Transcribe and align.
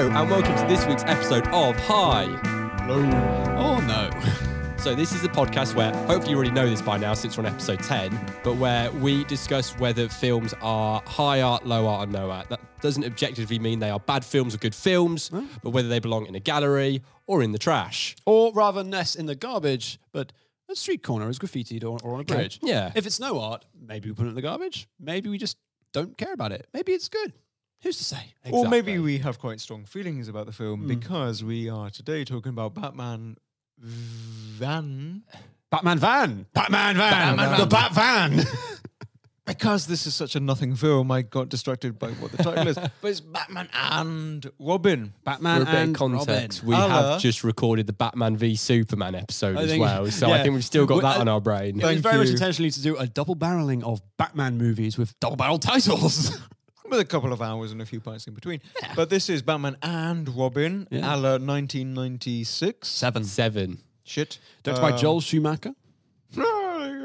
and 0.00 0.30
welcome 0.30 0.56
to 0.56 0.64
this 0.66 0.86
week's 0.86 1.02
episode 1.04 1.46
of 1.48 1.76
Hi. 1.80 2.24
Low 2.86 3.02
Oh 3.58 3.80
no. 3.80 4.10
So, 4.80 4.94
this 4.94 5.12
is 5.12 5.22
a 5.24 5.28
podcast 5.28 5.74
where 5.74 5.92
hopefully 6.06 6.30
you 6.30 6.36
already 6.36 6.52
know 6.52 6.66
this 6.66 6.80
by 6.80 6.96
now 6.96 7.12
since 7.12 7.36
we're 7.36 7.44
on 7.44 7.52
episode 7.52 7.80
10, 7.80 8.18
but 8.42 8.56
where 8.56 8.90
we 8.92 9.24
discuss 9.24 9.78
whether 9.78 10.08
films 10.08 10.54
are 10.62 11.02
high 11.04 11.42
art, 11.42 11.66
low 11.66 11.86
art, 11.86 12.08
or 12.08 12.10
no 12.10 12.30
art. 12.30 12.48
That 12.48 12.60
doesn't 12.80 13.04
objectively 13.04 13.58
mean 13.58 13.78
they 13.78 13.90
are 13.90 14.00
bad 14.00 14.24
films 14.24 14.54
or 14.54 14.58
good 14.58 14.74
films, 14.74 15.30
but 15.62 15.70
whether 15.70 15.88
they 15.88 15.98
belong 15.98 16.24
in 16.24 16.34
a 16.34 16.40
gallery 16.40 17.02
or 17.26 17.42
in 17.42 17.52
the 17.52 17.58
trash. 17.58 18.16
Or 18.24 18.54
rather, 18.54 18.82
nest 18.82 19.16
in 19.16 19.26
the 19.26 19.34
garbage, 19.34 20.00
but 20.12 20.32
a 20.70 20.74
street 20.74 21.02
corner 21.02 21.28
is 21.28 21.38
graffitied 21.38 21.84
or, 21.84 21.98
or 22.02 22.14
on 22.14 22.20
a 22.20 22.24
bridge. 22.24 22.58
Yeah. 22.62 22.90
If 22.94 23.04
it's 23.04 23.20
no 23.20 23.38
art, 23.38 23.66
maybe 23.78 24.08
we 24.08 24.14
put 24.14 24.24
it 24.24 24.30
in 24.30 24.34
the 24.34 24.40
garbage. 24.40 24.88
Maybe 24.98 25.28
we 25.28 25.36
just 25.36 25.58
don't 25.92 26.16
care 26.16 26.32
about 26.32 26.52
it. 26.52 26.68
Maybe 26.72 26.92
it's 26.92 27.10
good. 27.10 27.34
Who's 27.82 27.96
to 27.98 28.04
say? 28.04 28.34
Or 28.50 28.68
maybe 28.68 28.98
we 28.98 29.18
have 29.18 29.38
quite 29.38 29.60
strong 29.60 29.84
feelings 29.84 30.28
about 30.28 30.46
the 30.46 30.52
film 30.52 30.86
because 30.86 31.42
we 31.42 31.68
are 31.70 31.88
today 31.90 32.24
talking 32.24 32.50
about 32.50 32.74
Batman 32.74 33.36
Van. 33.78 35.22
Batman 35.70 35.98
van. 35.98 36.46
Batman 36.52 36.96
van. 36.96 37.36
Batman 37.36 37.60
the. 37.60 37.66
Bat 37.66 37.92
van. 37.94 38.42
Because 39.46 39.86
this 39.88 40.06
is 40.06 40.14
such 40.14 40.36
a 40.36 40.40
nothing 40.40 40.76
film, 40.76 41.10
I 41.10 41.22
got 41.22 41.48
distracted 41.48 41.98
by 41.98 42.10
what 42.10 42.30
the 42.30 42.40
title 42.40 42.68
is. 42.68 42.76
But 43.00 43.08
it's 43.08 43.18
Batman 43.18 43.68
and 43.74 44.48
Robin. 44.60 45.12
Batman 45.24 45.56
For 45.56 45.62
a 45.62 45.64
bit 45.64 45.74
of 45.74 45.80
and 45.82 45.94
context, 45.96 46.62
Robin. 46.62 46.68
we 46.68 46.74
Allah. 46.76 47.12
have 47.12 47.20
just 47.20 47.42
recorded 47.42 47.88
the 47.88 47.92
Batman 47.92 48.36
v 48.36 48.54
Superman 48.54 49.16
episode 49.16 49.56
I 49.56 49.62
as 49.62 49.70
think- 49.70 49.80
well, 49.82 50.06
so 50.08 50.28
yeah. 50.28 50.34
I 50.34 50.42
think 50.44 50.54
we've 50.54 50.64
still 50.64 50.86
got 50.86 50.96
We- 50.96 51.00
that 51.02 51.16
uh, 51.16 51.20
on 51.22 51.26
our 51.28 51.40
brain. 51.40 51.70
It 51.70 51.74
was 51.76 51.82
Thank 51.84 52.00
very 52.02 52.18
much 52.18 52.28
intentionally 52.28 52.70
to 52.70 52.80
do 52.80 52.96
a 52.96 53.08
double 53.08 53.34
barreling 53.34 53.82
of 53.82 54.00
Batman 54.18 54.56
movies 54.56 54.96
with 54.96 55.18
double 55.18 55.36
barrel 55.36 55.58
titles. 55.58 56.38
With 56.90 56.98
a 57.00 57.04
couple 57.04 57.32
of 57.32 57.40
hours 57.40 57.70
and 57.72 57.80
a 57.80 57.86
few 57.86 58.00
pints 58.00 58.26
in 58.26 58.34
between. 58.34 58.60
But 58.96 59.10
this 59.10 59.28
is 59.30 59.42
Batman 59.42 59.76
and 59.82 60.28
Robin, 60.36 60.88
Yeah. 60.90 61.14
a 61.14 61.16
la 61.16 61.38
1996. 61.38 62.88
Seven. 62.88 63.24
Seven. 63.24 63.78
Shit. 64.04 64.38
Directed 64.64 64.82
by 64.82 64.90
Um, 64.92 64.98
Joel 64.98 65.20
Schumacher. 65.20 65.74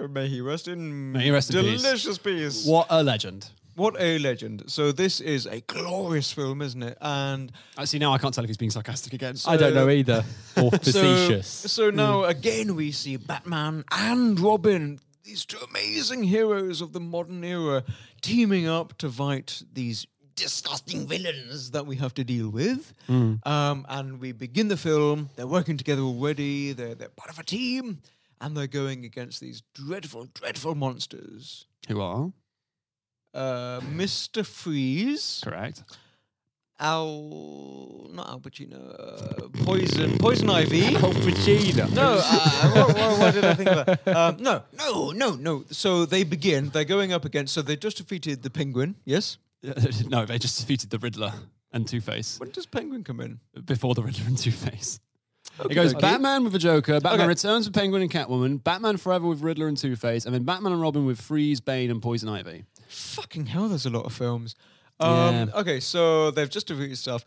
May 0.09 0.27
he 0.27 0.41
rest 0.41 0.67
in 0.67 1.11
May 1.11 1.25
he 1.25 1.31
rest 1.31 1.53
in 1.53 1.63
peace. 1.63 1.81
delicious 1.81 2.17
peace. 2.17 2.65
What 2.65 2.87
a 2.89 3.03
legend. 3.03 3.49
What 3.75 3.95
a 3.99 4.17
legend. 4.19 4.63
So 4.67 4.91
this 4.91 5.19
is 5.19 5.45
a 5.47 5.59
glorious 5.61 6.31
film, 6.31 6.61
isn't 6.61 6.81
it? 6.81 6.97
And 7.01 7.51
Actually, 7.77 7.99
now 7.99 8.13
I 8.13 8.17
can't 8.17 8.33
tell 8.33 8.43
if 8.43 8.47
he's 8.49 8.55
being 8.57 8.71
sarcastic 8.71 9.13
again. 9.13 9.35
I 9.45 9.57
don't 9.57 9.73
know 9.73 9.89
either. 9.89 10.23
Or 10.57 10.71
facetious. 10.83 11.47
So, 11.47 11.67
so 11.67 11.89
now 11.89 12.23
again 12.23 12.75
we 12.75 12.91
see 12.91 13.17
Batman 13.17 13.83
and 13.91 14.39
Robin, 14.39 14.99
these 15.25 15.43
two 15.43 15.57
amazing 15.69 16.23
heroes 16.23 16.81
of 16.81 16.93
the 16.93 16.99
modern 16.99 17.43
era, 17.43 17.83
teaming 18.21 18.67
up 18.67 18.97
to 18.99 19.09
fight 19.09 19.63
these 19.73 20.05
disgusting 20.35 21.07
villains 21.07 21.71
that 21.71 21.85
we 21.87 21.95
have 21.95 22.13
to 22.13 22.23
deal 22.23 22.49
with. 22.49 22.93
Um, 23.09 23.85
and 23.89 24.19
we 24.19 24.31
begin 24.33 24.67
the 24.67 24.77
film. 24.77 25.29
They're 25.35 25.47
working 25.47 25.77
together 25.77 26.01
already. 26.03 26.73
They're 26.73 26.93
they're 26.95 27.09
part 27.09 27.29
of 27.31 27.39
a 27.39 27.43
team, 27.43 28.01
and 28.39 28.55
they're 28.55 28.67
going 28.67 29.03
against 29.05 29.41
these 29.41 29.63
dreadful, 29.73 30.27
dreadful 30.33 30.75
monsters. 30.75 31.65
Who 31.87 32.01
are? 32.01 32.31
Uh, 33.33 33.81
Mr. 33.81 34.45
Freeze, 34.45 35.41
Correct. 35.43 35.83
Al, 36.79 38.09
not 38.13 38.27
Al 38.29 38.39
Pacino, 38.39 38.79
uh, 38.99 39.47
Poison, 39.63 40.17
Poison 40.17 40.49
Ivy. 40.49 40.85
Al 40.95 41.13
Pacino. 41.13 41.91
No, 41.93 42.17
uh, 42.21 42.71
what, 42.71 42.87
what, 42.97 43.19
what 43.19 43.33
did 43.33 43.45
I 43.45 43.53
think 43.53 43.69
of 43.69 43.85
that? 43.85 44.07
Um, 44.15 44.37
no, 44.39 44.63
no, 44.77 45.11
no, 45.11 45.35
no. 45.35 45.63
So 45.71 46.05
they 46.05 46.23
begin. 46.23 46.69
They're 46.69 46.83
going 46.83 47.13
up 47.13 47.23
against. 47.25 47.53
So 47.53 47.61
they 47.61 47.75
just 47.77 47.97
defeated 47.97 48.43
the 48.43 48.49
Penguin. 48.49 48.95
Yes. 49.05 49.37
no, 50.07 50.25
they 50.25 50.37
just 50.37 50.59
defeated 50.59 50.89
the 50.89 50.99
Riddler 50.99 51.33
and 51.71 51.87
Two 51.87 51.99
Face 52.01 52.39
When 52.39 52.51
does 52.51 52.65
Penguin 52.65 53.03
come 53.03 53.19
in? 53.19 53.39
before 53.65 53.95
the 53.95 54.03
Riddler 54.03 54.25
and 54.27 54.37
Two 54.37 54.51
Face. 54.51 54.99
It 55.69 55.73
goes 55.73 55.93
Okay. 55.93 56.01
Batman 56.01 56.43
with 56.43 56.51
the 56.53 56.59
Joker, 56.59 56.99
Batman 56.99 57.21
Okay. 57.21 57.27
Returns 57.29 57.65
with 57.65 57.73
Penguin 57.73 58.01
and 58.01 58.11
Catwoman, 58.11 58.61
Batman 58.63 58.97
Forever 58.97 59.27
with 59.27 59.41
Riddler 59.41 59.67
and 59.67 59.77
Two 59.77 59.95
Face, 59.95 60.25
and 60.25 60.35
then 60.35 60.43
Batman 60.43 60.73
and 60.73 60.81
Robin 60.81 61.05
with 61.05 61.21
Freeze, 61.21 61.61
Bane, 61.61 61.89
and 61.89 62.01
Poison 62.01 62.27
Ivy. 62.29 62.65
Fucking 62.89 63.45
hell, 63.47 63.69
there's 63.69 63.85
a 63.85 63.89
lot 63.89 64.05
of 64.05 64.13
films. 64.13 64.55
Um, 64.99 65.09
Yeah. 65.09 65.45
Okay, 65.55 65.79
so 65.79 66.31
they've 66.31 66.49
just 66.49 66.67
defeated 66.67 66.97
stuff, 66.97 67.25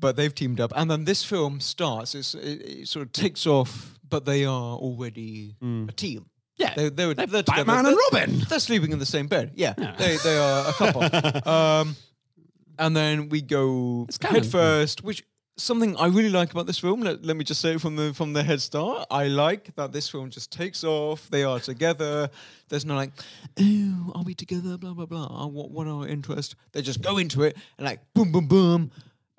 but 0.00 0.16
they've 0.16 0.34
teamed 0.34 0.60
up, 0.60 0.72
and 0.76 0.90
then 0.90 1.04
this 1.04 1.24
film 1.24 1.60
starts. 1.60 2.14
It's, 2.14 2.34
it, 2.34 2.62
it 2.82 2.88
sort 2.88 3.06
of 3.06 3.12
takes 3.12 3.46
off, 3.46 3.98
but 4.08 4.24
they 4.24 4.44
are 4.44 4.76
already 4.76 5.54
a 5.62 5.92
team. 5.92 6.26
Yeah, 6.56 6.74
They, 6.74 6.88
they 6.88 7.06
were, 7.06 7.14
they're, 7.14 7.26
together. 7.26 7.42
Batman 7.44 7.86
and 7.86 7.86
They're- 7.86 7.96
Robin. 8.12 8.40
They're 8.48 8.58
sleeping 8.58 8.90
in 8.92 8.98
the 8.98 9.06
same 9.06 9.28
bed. 9.28 9.52
Yeah, 9.54 9.74
Yeah. 9.78 9.94
They, 9.96 10.16
they 10.16 10.36
are 10.38 10.68
a 10.68 10.72
couple. 10.72 11.48
um, 11.48 11.94
and 12.80 12.96
then 12.96 13.28
we 13.28 13.42
go 13.42 14.08
head 14.22 14.44
first, 14.44 15.04
which 15.04 15.22
something 15.58 15.96
I 15.96 16.06
really 16.06 16.30
like 16.30 16.50
about 16.50 16.66
this 16.66 16.78
film. 16.78 17.00
Let, 17.00 17.24
let 17.24 17.36
me 17.36 17.44
just 17.44 17.60
say 17.60 17.76
from 17.78 17.96
the 17.96 18.14
from 18.14 18.32
the 18.32 18.42
head 18.42 18.60
start. 18.60 19.06
I 19.10 19.28
like 19.28 19.74
that 19.76 19.92
this 19.92 20.08
film 20.08 20.30
just 20.30 20.50
takes 20.50 20.84
off. 20.84 21.28
They 21.30 21.44
are 21.44 21.60
together. 21.60 22.30
There's 22.68 22.84
no 22.84 22.94
like, 22.94 23.12
oh, 23.60 24.12
are 24.14 24.22
we 24.22 24.34
together? 24.34 24.78
Blah 24.78 24.94
blah 24.94 25.06
blah. 25.06 25.46
What 25.46 25.70
what 25.70 25.86
our 25.86 26.06
interest? 26.06 26.56
They 26.72 26.82
just 26.82 27.02
go 27.02 27.18
into 27.18 27.42
it 27.42 27.56
and 27.76 27.86
like 27.86 28.00
boom 28.14 28.32
boom 28.32 28.46
boom. 28.48 28.90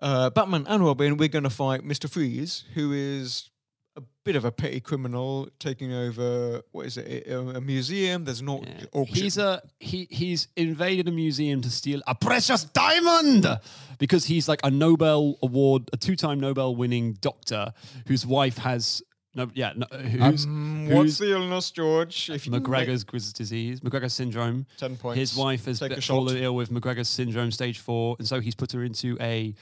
Uh, 0.01 0.29
Batman 0.29 0.65
and 0.67 0.85
Robin, 0.85 1.17
we're 1.17 1.27
going 1.27 1.43
to 1.43 1.49
fight 1.49 1.81
Mr. 1.81 2.09
Freeze, 2.09 2.63
who 2.73 2.93
is 2.93 3.49
a 3.95 4.01
bit 4.23 4.35
of 4.35 4.45
a 4.45 4.51
petty 4.51 4.79
criminal 4.79 5.49
taking 5.59 5.91
over. 5.93 6.61
What 6.71 6.85
is 6.85 6.97
it? 6.97 7.27
A, 7.27 7.39
a 7.57 7.61
museum. 7.61 8.23
There's 8.25 8.41
an 8.41 8.49
au- 8.49 8.63
Yeah. 8.65 8.85
auction. 8.93 9.15
He's 9.15 9.37
a 9.37 9.61
he. 9.79 10.07
He's 10.09 10.47
invaded 10.55 11.07
a 11.07 11.11
museum 11.11 11.61
to 11.61 11.69
steal 11.69 12.01
a 12.07 12.15
precious 12.15 12.63
diamond 12.65 13.47
because 13.97 14.25
he's 14.25 14.47
like 14.47 14.59
a 14.63 14.71
Nobel 14.71 15.37
award, 15.43 15.89
a 15.91 15.97
two-time 15.97 16.39
Nobel-winning 16.39 17.13
doctor 17.13 17.73
whose 18.07 18.25
wife 18.25 18.57
has 18.59 19.01
no, 19.35 19.47
yeah, 19.53 19.73
no, 19.75 19.85
who's, 19.95 20.45
Um, 20.45 20.85
who's 20.87 20.95
what's 20.95 21.17
the 21.19 21.31
illness, 21.33 21.69
George? 21.69 22.31
If 22.31 22.47
make 22.47 22.61
MacGregor's 22.63 23.03
gris- 23.03 23.31
disease, 23.31 23.83
MacGregor's 23.83 24.13
syndrome. 24.13 24.65
10 24.77 24.97
points. 24.97 25.19
His 25.19 25.35
wife 25.35 25.65
has 25.65 25.79
Take 25.79 25.91
a 25.91 25.95
been 25.95 26.01
shot. 26.01 26.13
fallen 26.15 26.37
ill 26.37 26.55
with 26.55 26.71
MacGregor's 26.71 27.07
syndrome, 27.09 27.51
stage 27.51 27.77
four, 27.77 28.15
and 28.17 28.27
so 28.27 28.39
he's 28.39 28.55
put 28.55 28.71
her 28.71 28.83
into 28.83 29.17
a 29.21 29.53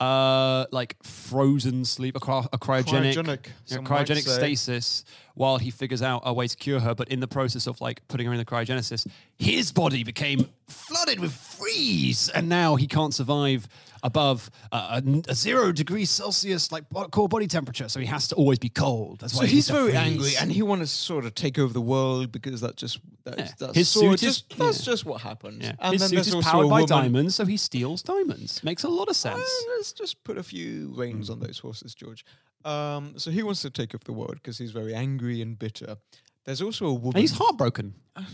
uh 0.00 0.66
like 0.72 0.96
frozen 1.02 1.84
sleep, 1.84 2.16
a, 2.16 2.20
cry- 2.20 2.46
a 2.52 2.58
cryogenic, 2.58 3.14
Cryogenic, 3.14 3.46
yeah, 3.66 3.78
cryogenic 3.78 4.28
stasis, 4.28 5.04
while 5.36 5.58
he 5.58 5.70
figures 5.70 6.02
out 6.02 6.22
a 6.24 6.32
way 6.32 6.48
to 6.48 6.56
cure 6.56 6.80
her. 6.80 6.94
But 6.94 7.08
in 7.08 7.20
the 7.20 7.28
process 7.28 7.66
of 7.68 7.80
like 7.80 8.06
putting 8.08 8.26
her 8.26 8.32
in 8.32 8.38
the 8.38 8.44
cryogenesis, 8.44 9.06
his 9.38 9.70
body 9.72 10.02
became 10.02 10.48
flooded 10.68 11.20
with 11.20 11.32
freeze, 11.32 12.28
and 12.30 12.48
now 12.48 12.74
he 12.76 12.86
can't 12.88 13.14
survive 13.14 13.68
above 14.02 14.50
uh, 14.72 15.00
a, 15.04 15.22
a 15.30 15.34
zero 15.34 15.72
degrees 15.72 16.10
Celsius 16.10 16.70
like 16.72 16.84
core 17.10 17.28
body 17.28 17.46
temperature. 17.46 17.88
So 17.88 17.98
he 18.00 18.06
has 18.06 18.28
to 18.28 18.34
always 18.34 18.58
be 18.58 18.68
cold. 18.68 19.20
That's 19.20 19.32
So 19.34 19.40
why 19.40 19.46
he's 19.46 19.68
needs 19.68 19.80
very 19.80 19.96
angry, 19.96 20.32
and 20.40 20.50
he 20.52 20.62
wants 20.62 20.92
to 20.92 20.98
sort 21.04 21.24
of 21.26 21.34
take 21.34 21.58
over 21.58 21.72
the 21.72 21.80
world 21.80 22.32
because 22.32 22.60
that 22.62 22.76
just 22.76 22.98
that's, 23.24 23.38
Yeah. 23.38 23.48
that's 23.58 23.74
His 23.76 23.88
suit 23.88 24.14
is- 24.14 24.20
just 24.20 24.58
that's 24.58 24.80
yeah. 24.80 24.92
just 24.92 25.04
what 25.04 25.20
happens. 25.20 25.64
Yeah. 25.64 25.72
And 25.80 25.92
His 25.92 26.00
then 26.10 26.24
suit 26.24 26.34
is 26.38 26.44
powered 26.44 26.70
by 26.70 26.84
diamonds, 26.84 27.34
so 27.34 27.44
he 27.44 27.56
steals 27.56 28.02
diamonds. 28.02 28.62
Makes 28.64 28.84
a 28.84 28.88
lot 28.88 29.08
of 29.08 29.16
sense. 29.16 29.40
Uh, 29.40 29.70
let's 29.76 29.92
just 29.92 30.22
put 30.24 30.38
a 30.38 30.42
few 30.42 30.92
reins 30.96 31.28
on 31.28 31.40
those 31.40 31.58
horses, 31.58 31.94
George. 31.94 32.24
Um, 32.64 33.14
so 33.16 33.30
he 33.30 33.44
wants 33.44 33.62
to 33.62 33.70
take 33.70 33.94
over 33.94 34.02
the 34.04 34.12
world 34.12 34.34
because 34.34 34.58
he's 34.58 34.72
very 34.72 34.92
angry 34.92 35.25
and 35.42 35.58
bitter. 35.58 35.96
There's 36.44 36.62
also 36.62 36.86
a 36.86 36.94
woman. 36.94 37.16
And 37.16 37.20
he's 37.22 37.32
heartbroken. 37.38 37.94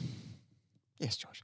Yes, 0.98 1.16
George. 1.16 1.42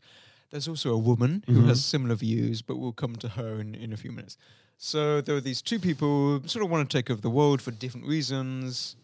There's 0.51 0.69
also 0.69 0.93
a 0.95 0.99
woman 0.99 1.43
who 1.47 1.67
has 1.67 1.85
similar 1.85 2.15
views, 2.15 2.63
but 2.63 2.77
we'll 2.77 2.93
come 2.93 3.17
to 3.17 3.29
her 3.31 3.61
in, 3.61 3.75
in 3.75 3.93
a 3.93 3.97
few 3.97 4.13
minutes. 4.13 4.37
So 4.77 5.21
there 5.21 5.35
are 5.37 5.41
these 5.41 5.61
two 5.61 5.79
people 5.79 6.39
who 6.39 6.49
sort 6.49 6.65
of 6.65 6.71
want 6.71 6.89
to 6.89 6.97
take 6.97 7.11
over 7.11 7.21
the 7.21 7.29
world 7.31 7.61
for 7.61 7.71
different 7.73 8.07
reasons. 8.07 8.95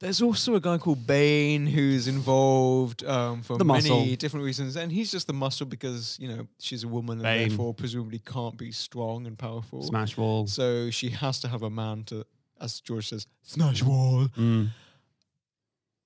There's 0.00 0.20
also 0.20 0.56
a 0.56 0.60
guy 0.60 0.78
called 0.78 1.06
Bane 1.06 1.66
who's 1.68 2.08
involved 2.08 3.04
um, 3.04 3.42
for 3.42 3.56
The 3.56 3.64
many 3.64 3.88
muscle. 3.88 4.16
different 4.16 4.44
reasons, 4.44 4.74
and 4.76 4.90
he's 4.90 5.12
just 5.12 5.28
the 5.28 5.32
muscle 5.32 5.64
because 5.66 6.18
you 6.20 6.26
know 6.26 6.48
she's 6.58 6.82
a 6.82 6.88
woman 6.88 7.24
and 7.24 7.50
therefore 7.50 7.72
presumably 7.72 8.18
can't 8.18 8.58
be 8.58 8.72
strong 8.72 9.28
and 9.28 9.38
powerful. 9.38 9.82
Smash 9.84 10.16
wall. 10.16 10.48
So 10.48 10.90
she 10.90 11.10
has 11.10 11.38
to 11.42 11.48
have 11.48 11.62
a 11.62 11.70
man 11.70 12.02
to, 12.06 12.26
as 12.60 12.80
George 12.80 13.08
says, 13.10 13.28
smash 13.42 13.82
wall, 13.84 14.26
Mm. 14.36 14.70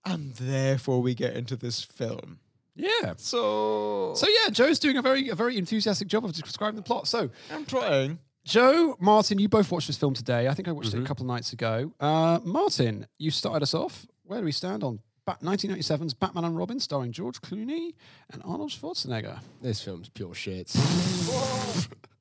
And 0.07 0.33
therefore 0.35 1.03
we 1.03 1.15
get 1.15 1.37
into 1.37 1.57
this 1.57 1.83
film. 1.83 2.39
Yeah. 2.75 3.15
So, 3.17 4.13
So 4.15 4.27
yeah, 4.29 4.51
Joe's 4.51 4.79
doing 4.79 4.97
a 4.97 5.03
very 5.03 5.29
a 5.29 5.35
very 5.35 5.59
enthusiastic 5.59 6.09
job 6.09 6.25
of 6.25 6.33
describing 6.33 6.77
the 6.77 6.83
plot. 6.83 7.07
So 7.09 7.31
I'm 7.53 7.65
trying. 7.67 8.19
Joe, 8.45 8.97
Martin, 9.01 9.39
you 9.41 9.49
both 9.49 9.73
watched 9.73 9.89
this 9.89 9.97
film 9.97 10.15
today. 10.15 10.47
I 10.47 10.55
think 10.55 10.69
I 10.69 10.73
watched 10.73 10.95
it 10.95 11.03
a 11.03 11.05
couple 11.05 11.25
of 11.25 11.27
nights 11.27 11.53
ago. 11.53 11.93
Uh, 11.99 12.39
Martin, 12.45 13.09
you 13.19 13.33
started 13.33 13.63
us 13.65 13.75
off. 13.75 14.07
Where 14.23 14.39
do 14.39 14.45
we 14.45 14.53
stand 14.53 14.85
on 14.85 15.01
Bat- 15.27 15.41
1997's 15.43 16.15
Batman 16.15 16.45
and 16.45 16.57
Robin, 16.57 16.79
starring 16.79 17.11
George 17.11 17.41
Clooney 17.41 17.95
and 18.33 18.41
Arnold 18.45 18.71
Schwarzenegger? 18.71 19.41
This 19.63 19.81
film's 19.83 20.09
pure 20.11 20.33
shit. 20.33 20.69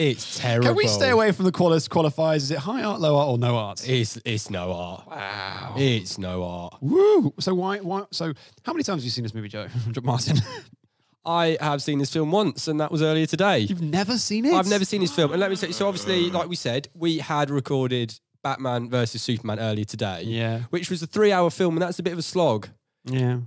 it's 0.00 0.38
terrible. 0.38 0.68
Can 0.68 0.76
we 0.76 0.86
stay 0.86 1.10
away 1.10 1.32
from 1.32 1.44
the 1.44 1.52
quali- 1.52 1.78
qualifiers? 1.78 2.36
Is 2.36 2.50
it 2.50 2.58
high 2.58 2.82
art, 2.82 3.00
low 3.00 3.16
art, 3.16 3.28
or 3.28 3.38
no 3.38 3.56
art? 3.56 3.88
It's 3.88 4.18
it's 4.24 4.48
no 4.50 4.72
art. 4.72 5.06
wow. 5.06 5.74
It's 5.76 6.18
no 6.18 6.44
art. 6.44 6.74
Woo! 6.80 7.34
So 7.38 7.54
why? 7.54 7.78
Why? 7.78 8.04
So 8.10 8.32
how 8.64 8.72
many 8.72 8.82
times 8.82 9.02
have 9.02 9.04
you 9.04 9.10
seen 9.10 9.24
this 9.24 9.34
movie, 9.34 9.48
Joe? 9.48 9.68
Martin? 10.02 10.38
I 11.24 11.58
have 11.60 11.82
seen 11.82 11.98
this 11.98 12.10
film 12.10 12.30
once, 12.30 12.66
and 12.66 12.80
that 12.80 12.90
was 12.90 13.02
earlier 13.02 13.26
today. 13.26 13.58
You've 13.58 13.82
never 13.82 14.16
seen 14.16 14.46
it? 14.46 14.54
I've 14.54 14.70
never 14.70 14.86
seen 14.86 15.02
this 15.02 15.12
film, 15.14 15.32
and 15.32 15.40
let 15.40 15.50
me 15.50 15.56
say. 15.56 15.70
So 15.72 15.86
obviously, 15.86 16.30
like 16.30 16.48
we 16.48 16.56
said, 16.56 16.88
we 16.94 17.18
had 17.18 17.50
recorded 17.50 18.18
Batman 18.42 18.88
versus 18.88 19.20
Superman 19.22 19.58
earlier 19.60 19.84
today. 19.84 20.22
Yeah. 20.22 20.60
which 20.70 20.88
was 20.88 21.02
a 21.02 21.06
three-hour 21.06 21.50
film, 21.50 21.74
and 21.76 21.82
that's 21.82 21.98
a 21.98 22.02
bit 22.02 22.14
of 22.14 22.18
a 22.18 22.22
slog. 22.22 22.68
Yeah. 23.04 23.40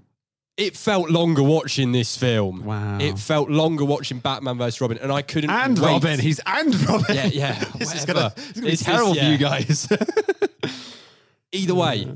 It 0.56 0.78
felt 0.78 1.10
longer 1.10 1.42
watching 1.42 1.92
this 1.94 2.16
film. 2.16 2.64
Wow. 2.64 3.00
It 3.00 3.18
felt 3.18 3.50
longer 3.50 3.86
watching 3.86 4.20
Batman 4.20 4.58
vs. 4.60 4.80
Robin, 4.82 5.00
and 5.00 5.12
I 5.12 5.24
couldn't. 5.24 5.50
And 5.50 5.78
wait. 5.80 5.86
Robin. 5.88 6.20
He's 6.20 6.40
and 6.46 6.76
Robin. 6.88 7.16
Yeah, 7.16 7.26
yeah. 7.26 7.64
this 7.78 7.96
is 7.96 8.06
gonna, 8.06 8.32
it's 8.38 8.52
gonna 8.54 8.62
be 8.66 8.70
This 8.72 8.82
is- 8.82 8.86
terrible 8.86 9.14
for 9.16 9.20
yeah. 9.20 9.32
you 9.32 9.38
guys. 9.40 9.88
Either 11.52 11.76
way, 11.76 12.06
uh, 12.06 12.08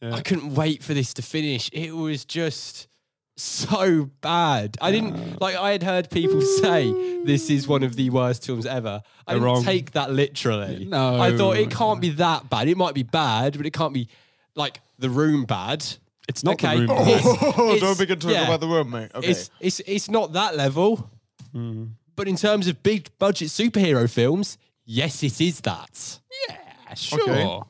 Yeah. 0.00 0.14
I 0.14 0.20
couldn't 0.22 0.54
wait 0.54 0.82
for 0.82 0.94
this 0.94 1.14
to 1.14 1.22
finish. 1.22 1.68
It 1.72 1.92
was 1.94 2.24
just 2.24 2.88
so 3.36 4.10
bad. 4.20 4.76
I 4.80 4.90
didn't 4.90 5.40
like. 5.40 5.56
I 5.56 5.72
had 5.72 5.82
heard 5.82 6.10
people 6.10 6.40
say 6.42 6.90
this 7.24 7.48
is 7.50 7.66
one 7.68 7.82
of 7.82 7.96
the 7.96 8.10
worst 8.10 8.44
films 8.46 8.66
ever. 8.66 9.02
I 9.26 9.32
They're 9.32 9.40
didn't 9.40 9.44
wrong. 9.44 9.62
take 9.64 9.92
that 9.92 10.10
literally. 10.10 10.84
No. 10.86 11.20
I 11.20 11.36
thought 11.36 11.56
it 11.56 11.70
can't 11.70 12.00
be 12.00 12.10
that 12.10 12.50
bad. 12.50 12.68
It 12.68 12.76
might 12.76 12.94
be 12.94 13.02
bad, 13.04 13.56
but 13.56 13.64
it 13.66 13.72
can't 13.72 13.94
be 13.94 14.08
like 14.54 14.80
The 14.98 15.08
Room 15.10 15.44
bad. 15.44 15.84
It's 16.32 16.42
not 16.44 16.54
Okay. 16.54 16.74
the 16.80 16.86
room. 16.86 16.90
Oh, 16.90 17.72
it's- 17.76 17.80
don't 17.80 17.98
begin 17.98 18.18
talking 18.18 18.36
yeah. 18.36 18.44
about 18.46 18.60
the 18.60 18.68
room, 18.68 18.88
mate. 18.90 19.10
Okay. 19.14 19.28
It's 19.30 19.50
it's 19.60 19.80
it's 19.86 20.08
not 20.10 20.32
that 20.32 20.56
level. 20.56 21.10
Hmm. 21.52 21.84
But 22.16 22.26
in 22.28 22.36
terms 22.36 22.66
of 22.68 22.82
big 22.82 23.08
budget 23.18 23.48
superhero 23.48 24.08
films, 24.08 24.56
yes, 24.84 25.22
it 25.22 25.40
is 25.40 25.60
that. 25.60 26.20
yeah, 26.48 26.94
sure. 26.94 27.20
Okay. 27.30 27.60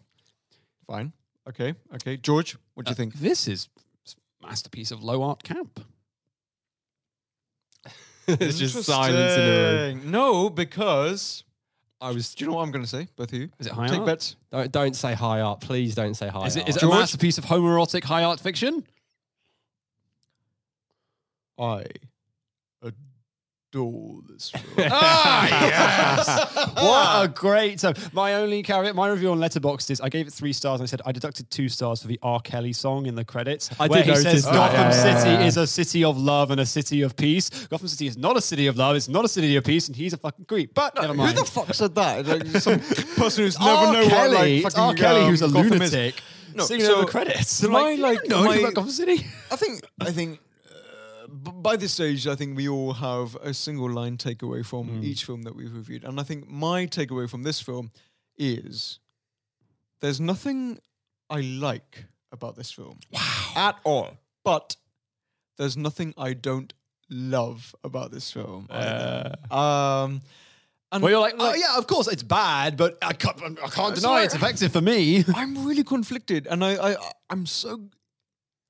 Fine. 0.86 1.12
Okay. 1.48 1.74
Okay. 1.94 2.16
George, 2.16 2.56
what 2.74 2.86
do 2.86 2.90
you 2.90 2.96
think? 2.96 3.14
This 3.14 3.48
is 3.48 3.68
masterpiece 4.40 4.90
of 4.94 5.02
low 5.02 5.22
art 5.22 5.42
camp. 5.42 5.80
It's 8.28 8.58
just 8.58 8.84
silence 8.84 9.34
in 9.36 9.46
the 9.46 10.00
room. 10.02 10.10
No, 10.12 10.48
because 10.50 11.42
I 12.02 12.10
was. 12.10 12.34
do 12.34 12.44
you 12.44 12.50
know 12.50 12.56
what 12.56 12.64
I'm 12.64 12.72
going 12.72 12.84
to 12.84 12.90
say, 12.90 13.06
both 13.16 13.32
of 13.32 13.38
you? 13.38 13.48
Is 13.60 13.68
it 13.68 13.72
high 13.72 13.86
Take 13.86 13.98
art? 13.98 14.06
bets. 14.06 14.36
Don't, 14.50 14.72
don't 14.72 14.96
say 14.96 15.14
high 15.14 15.40
art, 15.40 15.60
please. 15.60 15.94
Don't 15.94 16.14
say 16.14 16.28
high 16.28 16.40
art. 16.40 16.48
Is 16.48 16.56
art. 16.56 16.66
it, 16.66 16.70
is 16.70 16.76
it 16.76 16.80
George? 16.80 16.94
a 16.94 16.98
masterpiece 16.98 17.38
of 17.38 17.44
homoerotic 17.44 18.02
high 18.04 18.24
art 18.24 18.40
fiction? 18.40 18.84
I 21.58 21.84
adore 23.72 24.20
this 24.28 24.50
film. 24.50 24.88
ah, 24.92 25.48
yes! 25.48 26.66
what 26.76 27.24
a 27.24 27.28
great 27.28 27.78
time. 27.78 27.94
My 28.12 28.34
only 28.34 28.62
caveat, 28.62 28.94
my 28.94 29.08
review 29.08 29.30
on 29.30 29.38
Letterboxd 29.38 29.90
is 29.90 30.00
I 30.00 30.08
gave 30.08 30.26
it 30.26 30.32
three 30.32 30.52
stars. 30.52 30.80
And 30.80 30.86
I 30.86 30.90
said 30.90 31.00
I 31.06 31.12
deducted 31.12 31.50
two 31.50 31.68
stars 31.68 32.02
for 32.02 32.08
the 32.08 32.18
R. 32.22 32.40
Kelly 32.40 32.72
song 32.72 33.06
in 33.06 33.14
the 33.14 33.24
credits. 33.24 33.70
I 33.80 33.86
where 33.86 33.98
did 34.02 34.04
he 34.06 34.10
notice 34.10 34.22
says 34.24 34.44
that. 34.44 34.52
Gotham 34.52 34.80
Yeah, 34.80 35.04
yeah, 35.04 35.18
City 35.18 35.30
yeah. 35.30 35.46
is 35.46 35.56
a 35.56 35.66
city 35.66 36.04
of 36.04 36.18
love 36.18 36.50
and 36.50 36.60
a 36.60 36.66
city 36.66 37.02
of 37.02 37.16
peace. 37.16 37.48
Gotham 37.66 37.88
City 37.88 38.06
is 38.06 38.16
not 38.16 38.36
a 38.36 38.40
city 38.42 38.66
of 38.66 38.76
love. 38.76 38.96
It's 38.96 39.08
not 39.08 39.24
a 39.24 39.28
city 39.28 39.56
of 39.56 39.64
peace, 39.64 39.88
and 39.88 39.96
he's 39.96 40.12
a 40.12 40.18
fucking 40.18 40.44
creep. 40.44 40.74
But 40.74 40.94
never 41.00 41.14
Who 41.14 41.32
the 41.32 41.44
fuck 41.44 41.72
said 41.74 41.94
that? 41.94 42.26
Like, 42.32 42.46
some 42.62 42.78
person 43.16 43.44
who's 43.44 43.58
never 43.58 43.70
R. 43.70 43.92
know 43.92 44.08
Kelly, 44.08 44.28
what 44.28 44.30
like 44.40 44.48
it's 44.48 44.62
fucking 44.74 44.80
R. 44.80 44.94
Kelly 44.94 45.20
um, 45.22 45.28
who's 45.30 45.42
a 45.42 45.48
Gotham 45.48 45.82
is. 45.82 45.92
lunatic. 45.92 46.22
No, 46.54 46.64
singing 46.64 46.86
so 46.86 46.92
over 46.96 47.04
the 47.06 47.10
credits. 47.10 47.62
I'm 47.62 47.72
my, 47.72 47.80
like, 47.80 47.96
you 47.96 48.02
like, 48.02 48.28
know 48.28 48.44
my- 48.44 48.56
about 48.56 48.74
Gotham 48.74 48.90
City. 48.90 49.26
I 49.50 49.56
think 49.56 49.84
I 50.00 50.12
think 50.12 50.38
b- 50.38 50.40
by 51.32 51.76
this 51.76 51.92
stage, 51.92 52.26
I 52.26 52.34
think 52.34 52.56
we 52.56 52.68
all 52.68 52.92
have 52.92 53.36
a 53.36 53.54
single 53.54 53.90
line 53.90 54.16
takeaway 54.16 54.64
from 54.64 54.88
hmm. 54.88 55.04
each 55.04 55.24
film 55.24 55.42
that 55.42 55.56
we've 55.56 55.74
reviewed, 55.74 56.04
and 56.04 56.20
I 56.20 56.22
think 56.22 56.48
my 56.48 56.86
takeaway 56.86 57.28
from 57.28 57.42
this 57.42 57.60
film 57.60 57.90
is 58.36 58.98
there's 60.00 60.20
nothing 60.20 60.78
I 61.30 61.40
like 61.40 62.04
about 62.32 62.56
this 62.56 62.70
film 62.70 62.98
at 63.56 63.76
all, 63.84 64.10
but 64.44 64.76
there's 65.56 65.76
nothing 65.76 66.14
I 66.18 66.34
don't 66.34 66.72
love 67.08 67.74
about 67.84 68.10
this 68.10 68.30
film. 68.30 68.66
either. 68.70 69.34
Uh. 69.50 69.56
um, 69.56 70.22
and 70.90 71.02
Well, 71.02 71.10
you're 71.10 71.20
like, 71.20 71.34
oh 71.38 71.54
yeah, 71.54 71.78
of 71.78 71.86
course 71.86 72.06
it's 72.06 72.22
bad, 72.22 72.76
but 72.76 72.98
I 73.00 73.14
can't, 73.14 73.58
I 73.64 73.68
can't 73.68 73.94
deny 73.94 74.08
like- 74.08 74.26
it's 74.26 74.34
effective 74.34 74.72
for 74.72 74.82
me. 74.82 75.24
I'm 75.34 75.66
really 75.66 75.84
conflicted, 75.84 76.46
and 76.46 76.62
I, 76.62 76.92
I 76.92 76.96
I'm 77.30 77.46
so 77.46 77.88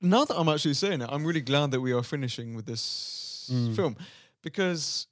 now 0.02 0.24
that 0.24 0.36
I'm 0.38 0.48
actually 0.48 0.74
saying 0.74 1.00
it, 1.02 1.08
I'm 1.10 1.24
really 1.24 1.40
glad 1.40 1.70
that 1.70 1.80
we 1.80 1.92
are 1.92 2.02
finishing 2.02 2.54
with 2.54 2.66
this 2.66 3.48
Mm. 3.50 3.74
film 3.74 3.96
because 4.42 5.06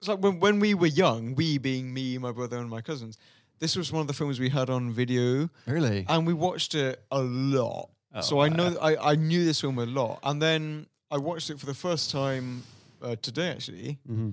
it's 0.00 0.08
like 0.08 0.18
when 0.20 0.40
when 0.40 0.60
we 0.60 0.74
were 0.74 0.86
young, 0.88 1.34
we 1.34 1.58
being 1.58 1.92
me, 1.92 2.18
my 2.18 2.32
brother, 2.32 2.58
and 2.58 2.70
my 2.70 2.80
cousins. 2.80 3.18
This 3.58 3.76
was 3.76 3.92
one 3.92 4.00
of 4.00 4.06
the 4.06 4.12
films 4.14 4.40
we 4.40 4.48
had 4.48 4.68
on 4.70 4.90
video, 4.92 5.48
Really? 5.66 6.04
and 6.08 6.26
we 6.26 6.32
watched 6.34 6.74
it 6.74 7.02
a 7.10 7.20
lot. 7.22 7.90
Oh, 8.14 8.20
so 8.20 8.40
I 8.40 8.48
know 8.48 8.76
I 8.80 9.12
I 9.12 9.14
knew 9.14 9.44
this 9.44 9.60
film 9.60 9.78
a 9.78 9.86
lot, 9.86 10.18
and 10.22 10.40
then 10.40 10.86
I 11.10 11.18
watched 11.18 11.50
it 11.50 11.58
for 11.60 11.66
the 11.66 11.74
first 11.74 12.10
time 12.10 12.62
uh, 13.02 13.16
today, 13.22 13.50
actually 13.50 13.98
Mm-hmm. 14.10 14.30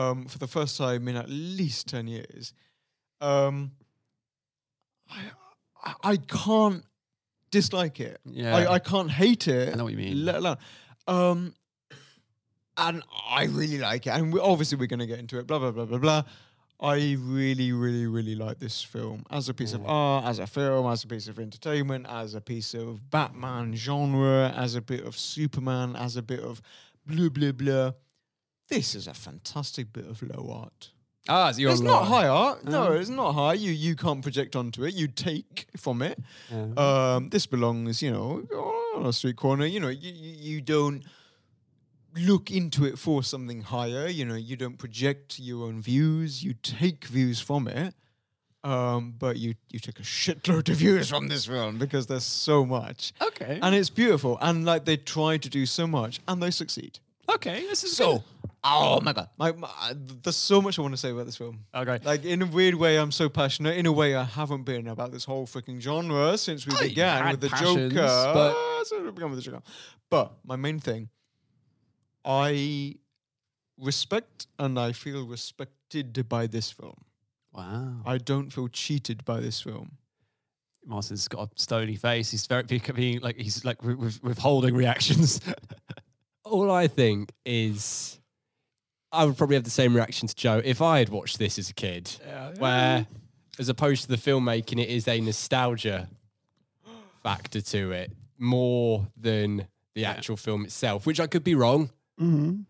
um, 0.00 0.26
for 0.26 0.38
the 0.38 0.46
first 0.48 0.76
time 0.76 1.06
in 1.08 1.16
at 1.16 1.28
least 1.28 1.88
10 1.88 2.06
years. 2.08 2.52
Um, 3.20 3.72
I, 5.10 5.30
I, 5.84 5.94
I 6.12 6.16
can't 6.16 6.84
dislike 7.50 8.00
it. 8.00 8.20
Yeah. 8.24 8.56
I, 8.56 8.74
I 8.74 8.78
can't 8.78 9.10
hate 9.10 9.48
it. 9.48 9.72
I 9.72 9.76
know 9.76 9.84
what 9.84 9.92
you 9.92 9.98
mean. 9.98 10.24
Let 10.24 10.36
alone. 10.36 10.56
Um, 11.06 11.54
and 12.76 13.02
I 13.28 13.44
really 13.44 13.78
like 13.78 14.06
it. 14.06 14.10
And 14.10 14.32
we, 14.32 14.40
obviously, 14.40 14.78
we're 14.78 14.86
going 14.86 15.00
to 15.00 15.06
get 15.06 15.18
into 15.18 15.38
it, 15.38 15.46
blah, 15.46 15.58
blah, 15.58 15.72
blah, 15.72 15.84
blah, 15.84 15.98
blah. 15.98 16.22
I 16.80 17.16
really, 17.20 17.72
really, 17.72 18.06
really 18.06 18.36
like 18.36 18.60
this 18.60 18.82
film 18.82 19.24
as 19.32 19.48
a 19.48 19.54
piece 19.54 19.72
of 19.72 19.84
art, 19.84 20.26
as 20.26 20.38
a 20.38 20.46
film, 20.46 20.86
as 20.86 21.02
a 21.02 21.08
piece 21.08 21.26
of 21.26 21.40
entertainment, 21.40 22.06
as 22.08 22.34
a 22.34 22.40
piece 22.40 22.72
of 22.72 23.10
Batman 23.10 23.74
genre, 23.74 24.54
as 24.56 24.76
a 24.76 24.80
bit 24.80 25.04
of 25.04 25.18
Superman, 25.18 25.96
as 25.96 26.16
a 26.16 26.22
bit 26.22 26.38
of 26.38 26.62
blah, 27.04 27.28
blah, 27.30 27.50
blah. 27.50 27.90
This 28.68 28.94
is 28.94 29.08
a 29.08 29.14
fantastic 29.14 29.92
bit 29.92 30.06
of 30.06 30.22
low 30.22 30.52
art. 30.52 30.92
Ah, 31.28 31.52
so 31.52 31.58
you're 31.60 31.72
It's 31.72 31.80
not 31.80 32.02
low. 32.02 32.08
high 32.08 32.28
art. 32.28 32.64
No, 32.64 32.88
Oh. 32.88 32.92
it's 32.92 33.10
not 33.10 33.34
high. 33.34 33.52
You 33.54 33.70
you 33.72 33.94
can't 33.96 34.22
project 34.22 34.56
onto 34.56 34.84
it. 34.84 34.94
You 34.94 35.08
take 35.08 35.66
from 35.76 36.00
it. 36.02 36.18
Yeah. 36.50 36.72
Um, 37.16 37.28
this 37.28 37.46
belongs, 37.46 38.00
you 38.02 38.10
know, 38.10 38.46
on 38.96 39.06
a 39.06 39.12
street 39.12 39.36
corner. 39.36 39.66
You 39.66 39.80
know, 39.80 39.88
you, 39.88 40.10
you 40.12 40.32
you 40.54 40.60
don't 40.60 41.02
look 42.16 42.50
into 42.50 42.84
it 42.84 42.98
for 42.98 43.22
something 43.22 43.62
higher. 43.62 44.08
You 44.08 44.24
know, 44.24 44.34
you 44.36 44.56
don't 44.56 44.78
project 44.78 45.38
your 45.38 45.66
own 45.66 45.80
views. 45.82 46.42
You 46.42 46.54
take 46.54 47.04
views 47.04 47.40
from 47.40 47.68
it. 47.68 47.94
Um, 48.64 49.14
but 49.18 49.36
you 49.36 49.54
you 49.70 49.78
take 49.78 50.00
a 50.00 50.02
shitload 50.02 50.68
of 50.68 50.76
views 50.76 51.08
from 51.10 51.28
this 51.28 51.46
film 51.46 51.78
because 51.78 52.06
there's 52.06 52.24
so 52.24 52.66
much, 52.66 53.12
Okay. 53.22 53.58
and 53.62 53.72
it's 53.74 53.88
beautiful. 53.90 54.36
And 54.40 54.64
like 54.64 54.84
they 54.84 54.96
try 54.96 55.38
to 55.38 55.48
do 55.48 55.64
so 55.64 55.86
much, 55.86 56.20
and 56.26 56.42
they 56.42 56.50
succeed. 56.50 56.98
okay. 57.28 57.60
This 57.68 57.84
is 57.84 57.94
So, 57.96 58.12
good. 58.12 58.22
Oh 58.68 59.00
my 59.00 59.12
god, 59.12 59.28
my, 59.38 59.52
my, 59.52 59.68
there's 59.94 60.36
so 60.36 60.60
much 60.60 60.78
I 60.78 60.82
want 60.82 60.94
to 60.94 60.98
say 60.98 61.10
about 61.10 61.26
this 61.26 61.36
film. 61.36 61.64
Okay. 61.74 61.98
Like 62.04 62.24
in 62.24 62.42
a 62.42 62.46
weird 62.46 62.74
way, 62.74 62.96
I'm 62.98 63.12
so 63.12 63.28
passionate. 63.28 63.76
In 63.76 63.86
a 63.86 63.92
way, 63.92 64.14
I 64.14 64.24
haven't 64.24 64.64
been 64.64 64.88
about 64.88 65.12
this 65.12 65.24
whole 65.24 65.46
freaking 65.46 65.80
genre 65.80 66.36
since 66.38 66.66
we 66.66 66.72
you've 66.72 66.82
began 66.82 67.30
with 67.30 67.40
the 67.40 67.48
passions, 67.48 67.92
Joker. 67.92 68.32
but- 68.34 68.56
Since 68.84 69.02
we 69.02 69.10
began 69.10 69.30
with 69.30 69.38
the 69.38 69.50
Joker. 69.50 69.62
But 70.08 70.32
my 70.44 70.56
main 70.56 70.78
thing, 70.78 71.08
I 72.24 72.94
respect 73.78 74.46
and 74.58 74.78
I 74.78 74.92
feel 74.92 75.26
respected 75.26 76.28
by 76.28 76.46
this 76.46 76.70
film. 76.70 77.04
Wow. 77.52 78.02
I 78.06 78.18
don't 78.18 78.50
feel 78.50 78.68
cheated 78.68 79.24
by 79.24 79.40
this 79.40 79.60
film. 79.60 79.98
Martin's 80.86 81.28
got 81.28 81.50
a 81.50 81.60
stony 81.60 81.96
face. 81.96 82.30
He's 82.30 82.46
very 82.46 82.62
being 82.62 83.20
like 83.20 83.36
he's 83.36 83.64
like 83.64 83.82
with, 83.82 83.98
with, 83.98 84.22
withholding 84.22 84.74
reactions. 84.74 85.40
All 86.44 86.70
I 86.70 86.86
think 86.86 87.32
is 87.44 88.17
I 89.10 89.24
would 89.24 89.36
probably 89.36 89.56
have 89.56 89.64
the 89.64 89.70
same 89.70 89.94
reaction 89.94 90.28
to 90.28 90.34
Joe 90.34 90.60
if 90.64 90.82
I 90.82 90.98
had 90.98 91.08
watched 91.08 91.38
this 91.38 91.58
as 91.58 91.70
a 91.70 91.74
kid, 91.74 92.10
where 92.58 93.06
as 93.58 93.68
opposed 93.68 94.02
to 94.02 94.08
the 94.08 94.16
filmmaking, 94.16 94.80
it 94.80 94.88
is 94.88 95.08
a 95.08 95.20
nostalgia 95.20 96.08
factor 97.22 97.60
to 97.60 97.92
it 97.92 98.12
more 98.38 99.08
than 99.16 99.66
the 99.94 100.04
actual 100.04 100.36
film 100.36 100.64
itself, 100.64 101.06
which 101.06 101.18
I 101.18 101.26
could 101.26 101.42
be 101.44 101.54
wrong. 101.54 101.90
mm-hmm. 102.20 102.60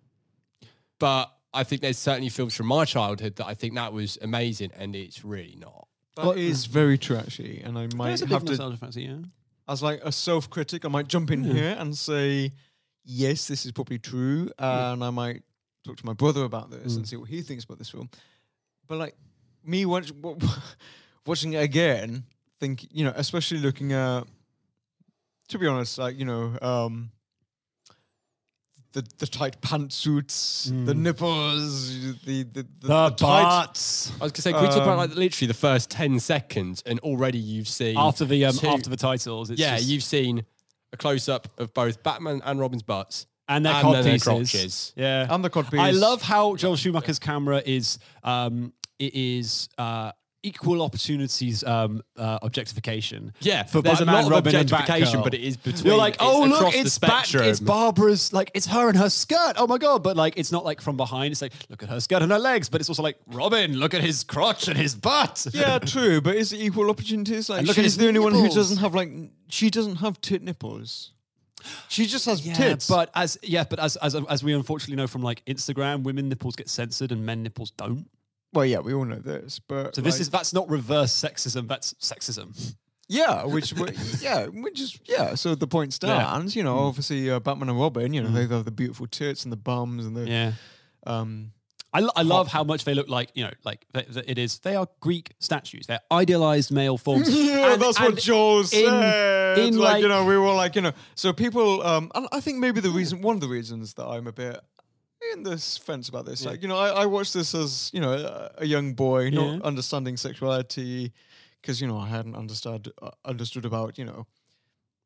But 0.99 1.31
I 1.55 1.63
think 1.65 1.83
there's 1.83 1.99
certainly 1.99 2.29
films 2.29 2.55
from 2.55 2.67
my 2.67 2.85
childhood 2.85 3.37
that 3.37 3.47
I 3.47 3.55
think 3.55 3.75
that 3.75 3.93
was 3.93 4.19
amazing, 4.21 4.71
and 4.77 4.97
it's 4.97 5.25
really 5.25 5.57
not. 5.59 5.87
That 6.17 6.37
is 6.37 6.67
very 6.67 6.99
true, 6.99 7.17
actually. 7.17 7.61
And 7.61 7.79
I 7.79 7.87
might 7.95 8.09
There's 8.09 8.23
a 8.23 8.27
have 8.27 8.41
big 8.41 8.47
to, 8.47 8.53
nostalgia 8.53 8.77
factor, 8.77 9.01
yeah. 9.01 9.19
as 9.69 9.83
like 9.83 10.01
a 10.03 10.11
self-critic, 10.11 10.85
I 10.85 10.89
might 10.89 11.07
jump 11.07 11.31
in 11.31 11.45
here 11.45 11.77
and 11.79 11.97
say, 11.97 12.53
yes, 13.05 13.47
this 13.47 13.65
is 13.65 13.73
probably 13.73 13.99
true, 13.99 14.51
and 14.59 15.05
I 15.05 15.11
might 15.11 15.43
talk 15.89 15.97
to 15.97 16.07
my 16.07 16.13
brother 16.13 16.45
about 16.45 16.71
this 16.71 16.97
and 16.97 17.09
see 17.09 17.17
what 17.17 17.29
he 17.29 17.41
thinks 17.43 17.65
about 17.65 17.79
this 17.79 17.89
film. 17.91 18.09
But 18.87 18.99
like 18.99 19.15
me 19.65 19.85
watch, 19.87 20.13
wa- 20.13 20.37
watching 21.27 21.55
it 21.55 21.63
again, 21.63 22.25
think 22.61 22.87
you 22.93 23.05
know, 23.05 23.13
especially 23.17 23.59
looking 23.59 23.93
at, 23.93 24.25
to 25.49 25.59
be 25.59 25.67
honest, 25.67 25.99
like 25.99 26.19
you 26.19 26.25
know, 26.25 26.57
um, 26.63 27.11
the 28.93 29.07
the 29.19 29.27
tight 29.27 29.61
pantsuits, 29.61 30.65
the 30.87 30.95
nipples, 30.95 31.91
the 32.01 32.13
the 32.25 32.43
the, 32.43 32.63
The, 32.81 32.89
the 32.89 33.11
tight. 33.11 33.43
butts. 33.43 34.11
I 34.21 34.25
was 34.25 34.33
gonna 34.33 34.43
say, 34.43 34.53
can 34.53 34.63
we 34.63 34.69
talk 34.69 34.83
about 34.83 34.97
like 34.99 35.15
literally 35.15 35.47
the 35.47 35.55
first 35.55 35.91
ten 35.91 36.19
seconds, 36.21 36.83
and 36.87 36.99
already 37.01 37.39
you've 37.39 37.69
seen 37.69 37.97
After 37.99 38.25
the 38.25 38.45
um, 38.47 38.55
two- 38.55 38.67
after 38.69 38.89
the 38.91 38.97
titles, 38.97 39.51
it's 39.51 39.61
yeah, 39.61 39.77
just- 39.77 39.89
you've 39.89 40.03
seen 40.03 40.45
a 40.93 40.97
close 40.97 41.29
up 41.29 41.49
of 41.59 41.75
both 41.75 42.03
Batman 42.03 42.41
and 42.45 42.59
Robin's 42.59 42.83
butts, 42.83 43.27
and 43.49 43.65
their 43.65 43.73
And 43.75 43.83
cod 43.83 43.95
then 43.97 44.03
their 44.05 44.13
pieces. 44.15 44.25
crotches. 44.27 44.93
Yeah, 44.97 45.27
And 45.35 45.45
the 45.45 45.51
cod 45.51 45.75
I 45.75 45.91
love 45.93 46.23
how 46.23 46.57
Joel 46.57 46.77
Schumacher's 46.77 47.19
camera 47.19 47.63
is. 47.65 47.99
Um, 48.23 48.73
it 48.99 49.15
is. 49.15 49.69
Uh, 49.79 50.13
Equal 50.45 50.83
opportunities 50.83 51.65
um, 51.65 52.01
uh, 52.17 52.39
objectification. 52.43 53.33
Yeah, 53.41 53.65
for 53.65 53.83
there's 53.83 54.01
a 54.01 54.07
Batman, 54.07 54.15
lot 54.15 54.25
of 54.27 54.31
Robin, 54.31 54.55
and 54.55 54.71
objectification, 54.71 55.19
Batgirl. 55.21 55.25
but 55.25 55.35
it 55.35 55.41
is 55.41 55.57
between- 55.57 55.87
You're 55.87 55.97
like, 55.97 56.15
it's 56.15 56.23
oh 56.23 56.45
look, 56.45 56.75
it's 56.77 56.97
Bat- 56.97 57.27
spectrum. 57.27 57.43
it's 57.51 57.59
Barbara's. 57.59 58.33
Like 58.33 58.53
it's 58.55 58.67
her 58.67 58.89
and 58.89 58.97
her 58.97 59.11
skirt. 59.11 59.55
Oh 59.57 59.67
my 59.67 59.79
god! 59.79 60.05
But 60.05 60.17
like, 60.17 60.35
it's 60.39 60.53
not 60.53 60.65
like 60.65 60.81
from 60.81 60.97
behind. 60.97 61.33
It's 61.33 61.43
like, 61.43 61.53
look 61.69 61.83
at 61.83 61.89
her 61.89 61.99
skirt 61.99 62.23
and 62.23 62.31
her 62.31 62.39
legs. 62.39 62.69
But 62.69 62.81
it's 62.81 62.89
also 62.89 63.03
like, 63.03 63.19
Robin, 63.27 63.75
look 63.79 63.95
at 63.95 64.01
his 64.01 64.23
crotch 64.23 64.69
and 64.69 64.77
his 64.79 64.95
butt. 64.95 65.45
Yeah, 65.53 65.81
true. 65.81 66.21
But 66.21 66.37
is 66.37 66.53
it 66.53 66.61
equal 66.61 66.89
opportunities? 66.89 67.49
Like 67.49 67.59
And 67.59 67.67
look 67.69 67.77
at 67.77 67.83
she's 67.83 67.95
his 67.95 67.97
the 67.99 68.07
only 68.07 68.21
one 68.21 68.33
who 68.33 68.49
doesn't 68.49 68.77
have 68.79 68.95
like 68.95 69.11
she 69.49 69.71
doesn't 69.71 69.97
have 69.97 70.21
tit 70.21 70.43
nipples. 70.43 71.11
She 71.89 72.07
just 72.07 72.27
has 72.27 72.47
Yeah, 72.47 72.55
tits. 72.55 72.89
but 72.89 73.11
as 73.15 73.39
yeah, 73.43 73.65
but 73.69 73.79
as, 73.79 73.97
as 73.97 74.15
as 74.15 74.43
we 74.45 74.53
unfortunately 74.55 74.97
know 74.97 75.07
from 75.07 75.23
like 75.23 75.45
Instagram, 75.47 76.03
women 76.03 76.29
nipples 76.29 76.57
get 76.57 76.69
censored 76.69 77.13
and 77.13 77.25
men 77.25 77.43
nipples 77.43 77.71
don't. 77.73 78.07
well, 78.53 78.65
yeah, 78.65 78.79
we 78.79 78.93
all 78.95 79.05
know 79.05 79.19
this. 79.19 79.59
But 79.59 79.95
So 79.95 80.01
this 80.03 80.21
is 80.21 80.31
that's 80.31 80.53
not 80.53 80.69
reverse 80.69 81.13
sexism. 81.13 81.69
That's 81.69 81.95
sexism. 81.95 82.75
yeah, 83.09 83.45
which 83.55 83.73
yeah, 84.21 84.47
which 84.47 84.81
is 84.81 84.99
yeah. 85.05 85.35
So 85.35 85.55
the 85.55 85.67
point 85.67 85.93
stands. 85.95 86.55
You 86.57 86.63
know, 86.63 86.79
obviously 86.79 87.31
uh, 87.31 87.41
Batman 87.41 87.69
and 87.71 87.79
Robin. 87.81 88.13
You 88.13 88.23
know, 88.23 88.31
they 88.31 88.47
have 88.47 88.65
the 88.65 88.71
beautiful 88.71 89.07
tits 89.07 89.45
and 89.45 89.53
the 89.53 89.57
bums 89.57 90.07
and 90.07 90.17
the 90.17 90.27
Yeah. 90.29 90.53
um. 91.07 91.53
I, 91.99 92.01
lo- 92.01 92.17
I 92.17 92.23
love 92.23 92.49
how 92.49 92.65
much 92.65 92.85
they 92.85 92.95
look 92.95 93.09
like, 93.09 93.29
you 93.35 93.45
know, 93.45 93.53
like 93.65 93.81
th- 93.95 94.13
th- 94.15 94.25
it 94.29 94.39
is. 94.39 94.59
They 94.61 94.77
are 94.77 94.87
Greek 95.01 95.27
statues. 95.39 95.87
They're 95.87 96.01
idealized 96.23 96.71
male 96.71 96.99
forms. 96.99 97.29
Yeah, 97.49 97.73
And- 97.73 97.83
that's 97.83 97.99
what 98.01 98.09
and 98.11 98.19
Joel 98.21 98.61
in- 98.61 98.67
said. 98.67 99.59
in, 99.59 99.79
like, 99.79 100.03
you 100.03 100.09
know, 100.09 100.25
we 100.25 100.37
were 100.37 100.55
like, 100.65 100.75
you 100.77 100.83
know, 100.83 100.93
so 101.15 101.33
people. 101.33 101.83
Um, 101.91 102.11
I 102.39 102.41
think 102.41 102.59
maybe 102.59 102.81
the 102.81 102.91
reason, 103.01 103.21
one 103.23 103.35
of 103.35 103.41
the 103.41 103.49
reasons 103.59 103.95
that 103.95 104.07
I'm 104.07 104.27
a 104.27 104.33
bit 104.33 104.59
in 105.35 105.43
this 105.43 105.77
fence 105.77 106.09
about 106.09 106.25
this, 106.27 106.45
like, 106.47 106.63
you 106.63 106.69
know, 106.69 106.79
I, 106.79 107.03
I 107.03 107.07
watched 107.07 107.35
this 107.35 107.55
as 107.55 107.91
you 107.93 108.01
know 108.01 108.13
a, 108.13 108.63
a 108.65 108.67
young 108.67 108.95
boy, 108.95 109.31
not 109.31 109.47
Yeah. 109.55 109.61
understanding 109.71 110.17
sexuality, 110.17 111.13
because 111.61 111.81
you 111.83 111.89
know 111.89 111.99
I 111.99 112.09
hadn't 112.09 112.37
understood 112.37 112.83
uh, 113.03 113.11
understood 113.25 113.65
about 113.65 113.99
you 113.99 114.05
know 114.05 114.27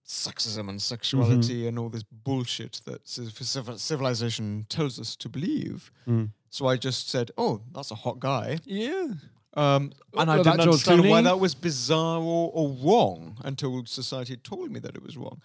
sexism 0.07 0.69
and 0.69 0.81
sexuality 0.83 1.67
and 1.69 1.79
all 1.79 1.89
this 1.89 2.03
bullshit 2.03 2.81
that 2.85 3.09
civ- 3.09 3.33
civ- 3.41 3.81
civilization 3.81 4.67
tells 4.69 4.99
us 5.01 5.17
to 5.17 5.29
believe. 5.29 5.91
So 6.53 6.67
I 6.67 6.77
just 6.77 7.09
said, 7.09 7.31
"Oh, 7.39 7.63
that's 7.75 7.91
a 7.91 7.95
hot 7.95 8.21
guy." 8.21 8.59
yeah. 8.65 9.07
Um, 9.55 9.93
and 10.17 10.31
I 10.31 10.39
didn't 10.39 10.61
understand 10.61 11.09
why 11.09 11.21
that 11.23 11.39
was 11.39 11.55
bizarre 11.55 12.21
or, 12.21 12.51
or 12.55 12.71
wrong 12.83 13.37
until 13.45 13.85
society 13.85 14.37
told 14.37 14.71
me 14.71 14.81
that 14.81 14.95
it 14.97 15.03
was 15.03 15.17
wrong. 15.17 15.43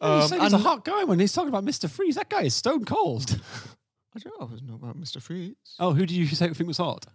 Um, 0.00 0.20
he's 0.20 0.30
saying 0.30 0.42
he's 0.42 0.52
a 0.52 0.56
and- 0.56 0.64
hot 0.64 0.84
guy 0.84 1.04
when 1.04 1.20
he's 1.20 1.32
talking 1.32 1.50
about 1.50 1.64
Mr. 1.64 1.88
Freeze. 1.88 2.16
That 2.16 2.28
guy 2.28 2.42
is 2.42 2.54
stone 2.54 2.84
cold. 2.84 3.40
I 4.16 4.18
don't 4.18 4.40
always 4.40 4.62
know 4.62 4.74
about 4.74 4.96
Mr. 5.00 5.20
Freeze. 5.22 5.54
oh, 5.78 5.92
who 5.92 6.04
do 6.06 6.14
you 6.14 6.26
say- 6.26 6.48
think 6.52 6.66
was 6.66 6.78
hot? 6.78 7.06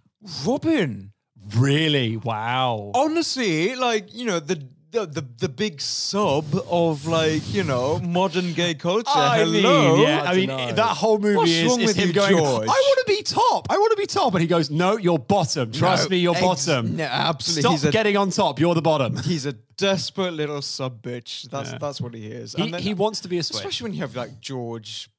Robin. 0.45 1.11
Really? 1.55 2.17
Wow. 2.17 2.91
Honestly, 2.93 3.75
like, 3.75 4.13
you 4.13 4.25
know, 4.25 4.39
the 4.39 4.61
the, 4.91 5.05
the 5.05 5.25
the 5.37 5.49
big 5.49 5.79
sub 5.81 6.45
of 6.69 7.05
like, 7.05 7.53
you 7.53 7.63
know, 7.63 7.99
modern 7.99 8.53
gay 8.53 8.73
culture. 8.73 9.03
I 9.07 9.39
Hello. 9.39 9.95
mean, 9.97 10.01
yeah, 10.07 10.23
I 10.23 10.31
I 10.31 10.35
mean, 10.35 10.49
dunno. 10.49 10.73
that 10.73 10.97
whole 10.97 11.19
movie 11.19 11.35
What's 11.37 11.51
is, 11.51 11.67
wrong 11.69 11.81
is 11.81 11.87
with 11.87 11.95
him 11.97 12.07
you, 12.07 12.13
going, 12.13 12.31
George? 12.37 12.63
I 12.63 12.67
want 12.67 13.07
to 13.07 13.13
be 13.15 13.21
top. 13.23 13.67
I 13.69 13.77
want 13.77 13.91
to 13.91 13.97
be 13.97 14.07
top. 14.07 14.33
And 14.33 14.41
he 14.41 14.47
goes, 14.47 14.69
no, 14.71 14.97
you're 14.97 15.19
bottom. 15.19 15.71
Trust 15.71 16.05
No, 16.05 16.09
me, 16.09 16.17
you're 16.17 16.35
ex- 16.35 16.41
bottom. 16.65 16.95
no, 16.95 17.03
absolutely. 17.03 17.61
Stop 17.61 17.71
He's 17.73 17.85
a- 17.85 17.91
getting 17.91 18.17
on 18.17 18.31
top. 18.31 18.59
You're 18.59 18.73
the 18.75 18.81
bottom. 18.81 19.17
He's 19.17 19.45
a 19.45 19.53
desperate 19.77 20.33
little 20.33 20.61
sub 20.61 21.01
bitch. 21.03 21.43
That's 21.49 21.71
Yeah. 21.71 21.77
that's 21.77 22.01
what 22.01 22.13
he 22.15 22.25
is. 22.27 22.53
He, 22.53 22.63
And 22.63 22.73
then- 22.73 22.81
he 22.81 22.93
wants 22.93 23.19
to 23.21 23.27
be 23.27 23.37
a 23.37 23.43
switch. 23.43 23.57
especially 23.57 23.85
when 23.85 23.93
you 23.93 23.99
have 24.01 24.15
like 24.15 24.39
George 24.41 25.09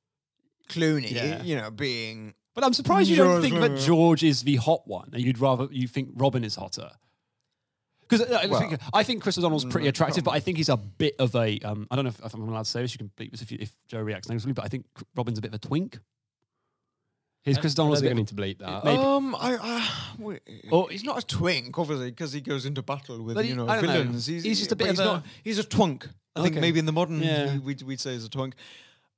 Clooney, 0.68 1.10
Yeah. 1.12 1.42
you 1.42 1.56
know, 1.56 1.70
being 1.70 2.34
But 2.54 2.64
I'm 2.64 2.72
surprised 2.74 3.08
you 3.08 3.16
don't 3.16 3.40
think 3.40 3.60
that 3.60 3.78
George 3.78 4.22
is 4.24 4.42
the 4.42 4.56
hot 4.56 4.86
one. 4.86 5.10
And 5.12 5.22
you'd 5.22 5.38
rather, 5.38 5.68
you 5.70 5.86
think 5.86 6.08
Robin 6.14 6.42
is 6.44 6.56
hotter. 6.56 6.90
Because 8.10 8.30
I, 8.32 8.46
Well, 8.46 8.60
think, 8.60 8.80
I 8.92 9.02
think 9.04 9.22
Chris 9.22 9.38
O'Donnell's 9.38 9.64
pretty 9.64 9.86
mm, 9.86 9.90
attractive, 9.90 10.24
but 10.24 10.32
I 10.32 10.40
think 10.40 10.56
he's 10.58 10.68
a 10.68 10.76
bit 10.76 11.14
of 11.20 11.34
a. 11.36 11.58
Um, 11.60 11.86
I 11.90 11.96
don't 11.96 12.04
know 12.04 12.10
if, 12.10 12.20
if 12.24 12.34
I'm 12.34 12.42
allowed 12.48 12.64
to 12.64 12.70
say 12.70 12.82
this. 12.82 12.92
You 12.92 12.98
can 12.98 13.10
bleep 13.16 13.30
this 13.30 13.40
if, 13.42 13.52
you, 13.52 13.58
if 13.60 13.72
Joe 13.88 14.00
reacts 14.00 14.28
negatively, 14.28 14.52
but 14.52 14.64
I 14.64 14.68
think 14.68 14.86
Robin's 15.16 15.38
a 15.38 15.40
bit 15.40 15.48
of 15.50 15.54
a 15.54 15.58
twink. 15.58 15.98
His 17.42 17.56
Chris 17.56 17.72
I 17.72 17.76
don't 17.76 17.86
O'Donnell's 17.86 17.98
a 18.00 18.02
think 18.02 18.10
I 18.10 18.14
bit. 18.14 18.18
need 18.18 18.28
to 18.28 18.34
bleep 18.34 18.58
that. 18.58 18.84
Maybe. 18.84 19.02
Um, 19.02 19.34
I, 19.34 19.56
I 19.62 19.88
wait, 20.18 20.40
Or- 20.70 20.90
he's 20.90 21.04
not 21.04 21.22
a 21.22 21.26
twink, 21.26 21.78
obviously, 21.78 22.10
because 22.10 22.32
he 22.34 22.40
goes 22.42 22.66
into 22.66 22.82
battle 22.82 23.22
with 23.22 23.34
But 23.36 23.46
you 23.46 23.54
know 23.54 23.66
I 23.66 23.76
don't 23.76 23.86
know. 23.86 23.92
villains. 23.92 24.26
He's 24.26 24.58
just 24.58 24.72
a 24.72 24.76
bit 24.76 24.88
of 24.88 24.92
he's 24.96 25.00
a- 25.00 25.04
not. 25.04 25.26
He's 25.42 25.58
a 25.58 25.64
twunk. 25.64 26.06
I 26.36 26.42
think 26.42 26.56
maybe 26.56 26.78
in 26.78 26.86
the 26.86 26.92
modern 26.92 27.20
Yeah. 27.22 27.58
we'd, 27.58 27.80
we'd 27.82 28.00
say 28.00 28.12
he's 28.12 28.24
a 28.26 28.28
twunk. 28.28 28.52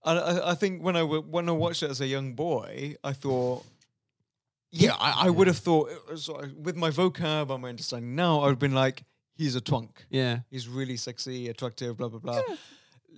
And 0.04 0.18
I, 0.18 0.50
I 0.50 0.54
think 0.54 0.82
when 0.82 0.96
I 0.96 1.00
w- 1.00 1.22
when 1.22 1.48
I 1.48 1.52
watched 1.52 1.82
it 1.82 1.90
as 1.90 2.00
a 2.00 2.06
young 2.06 2.34
boy, 2.34 2.96
I 3.04 3.12
thought, 3.12 3.64
yeah, 4.72 4.94
I, 4.98 5.26
I 5.26 5.30
would 5.30 5.46
have 5.46 5.58
thought 5.58 5.90
uh, 6.10 6.16
so 6.16 6.42
with 6.60 6.76
my 6.76 6.90
vocab 6.90 7.50
and 7.50 7.62
my 7.62 7.68
understanding 7.68 8.14
now, 8.16 8.40
I 8.40 8.44
would 8.46 8.52
have 8.52 8.58
been 8.58 8.74
like, 8.74 9.04
he's 9.36 9.54
a 9.54 9.60
twunk. 9.60 9.90
Yeah. 10.10 10.40
He's 10.50 10.66
really 10.68 10.96
sexy, 10.96 11.48
attractive, 11.48 11.96
blah 11.96 12.08
blah 12.08 12.18
blah. 12.20 12.40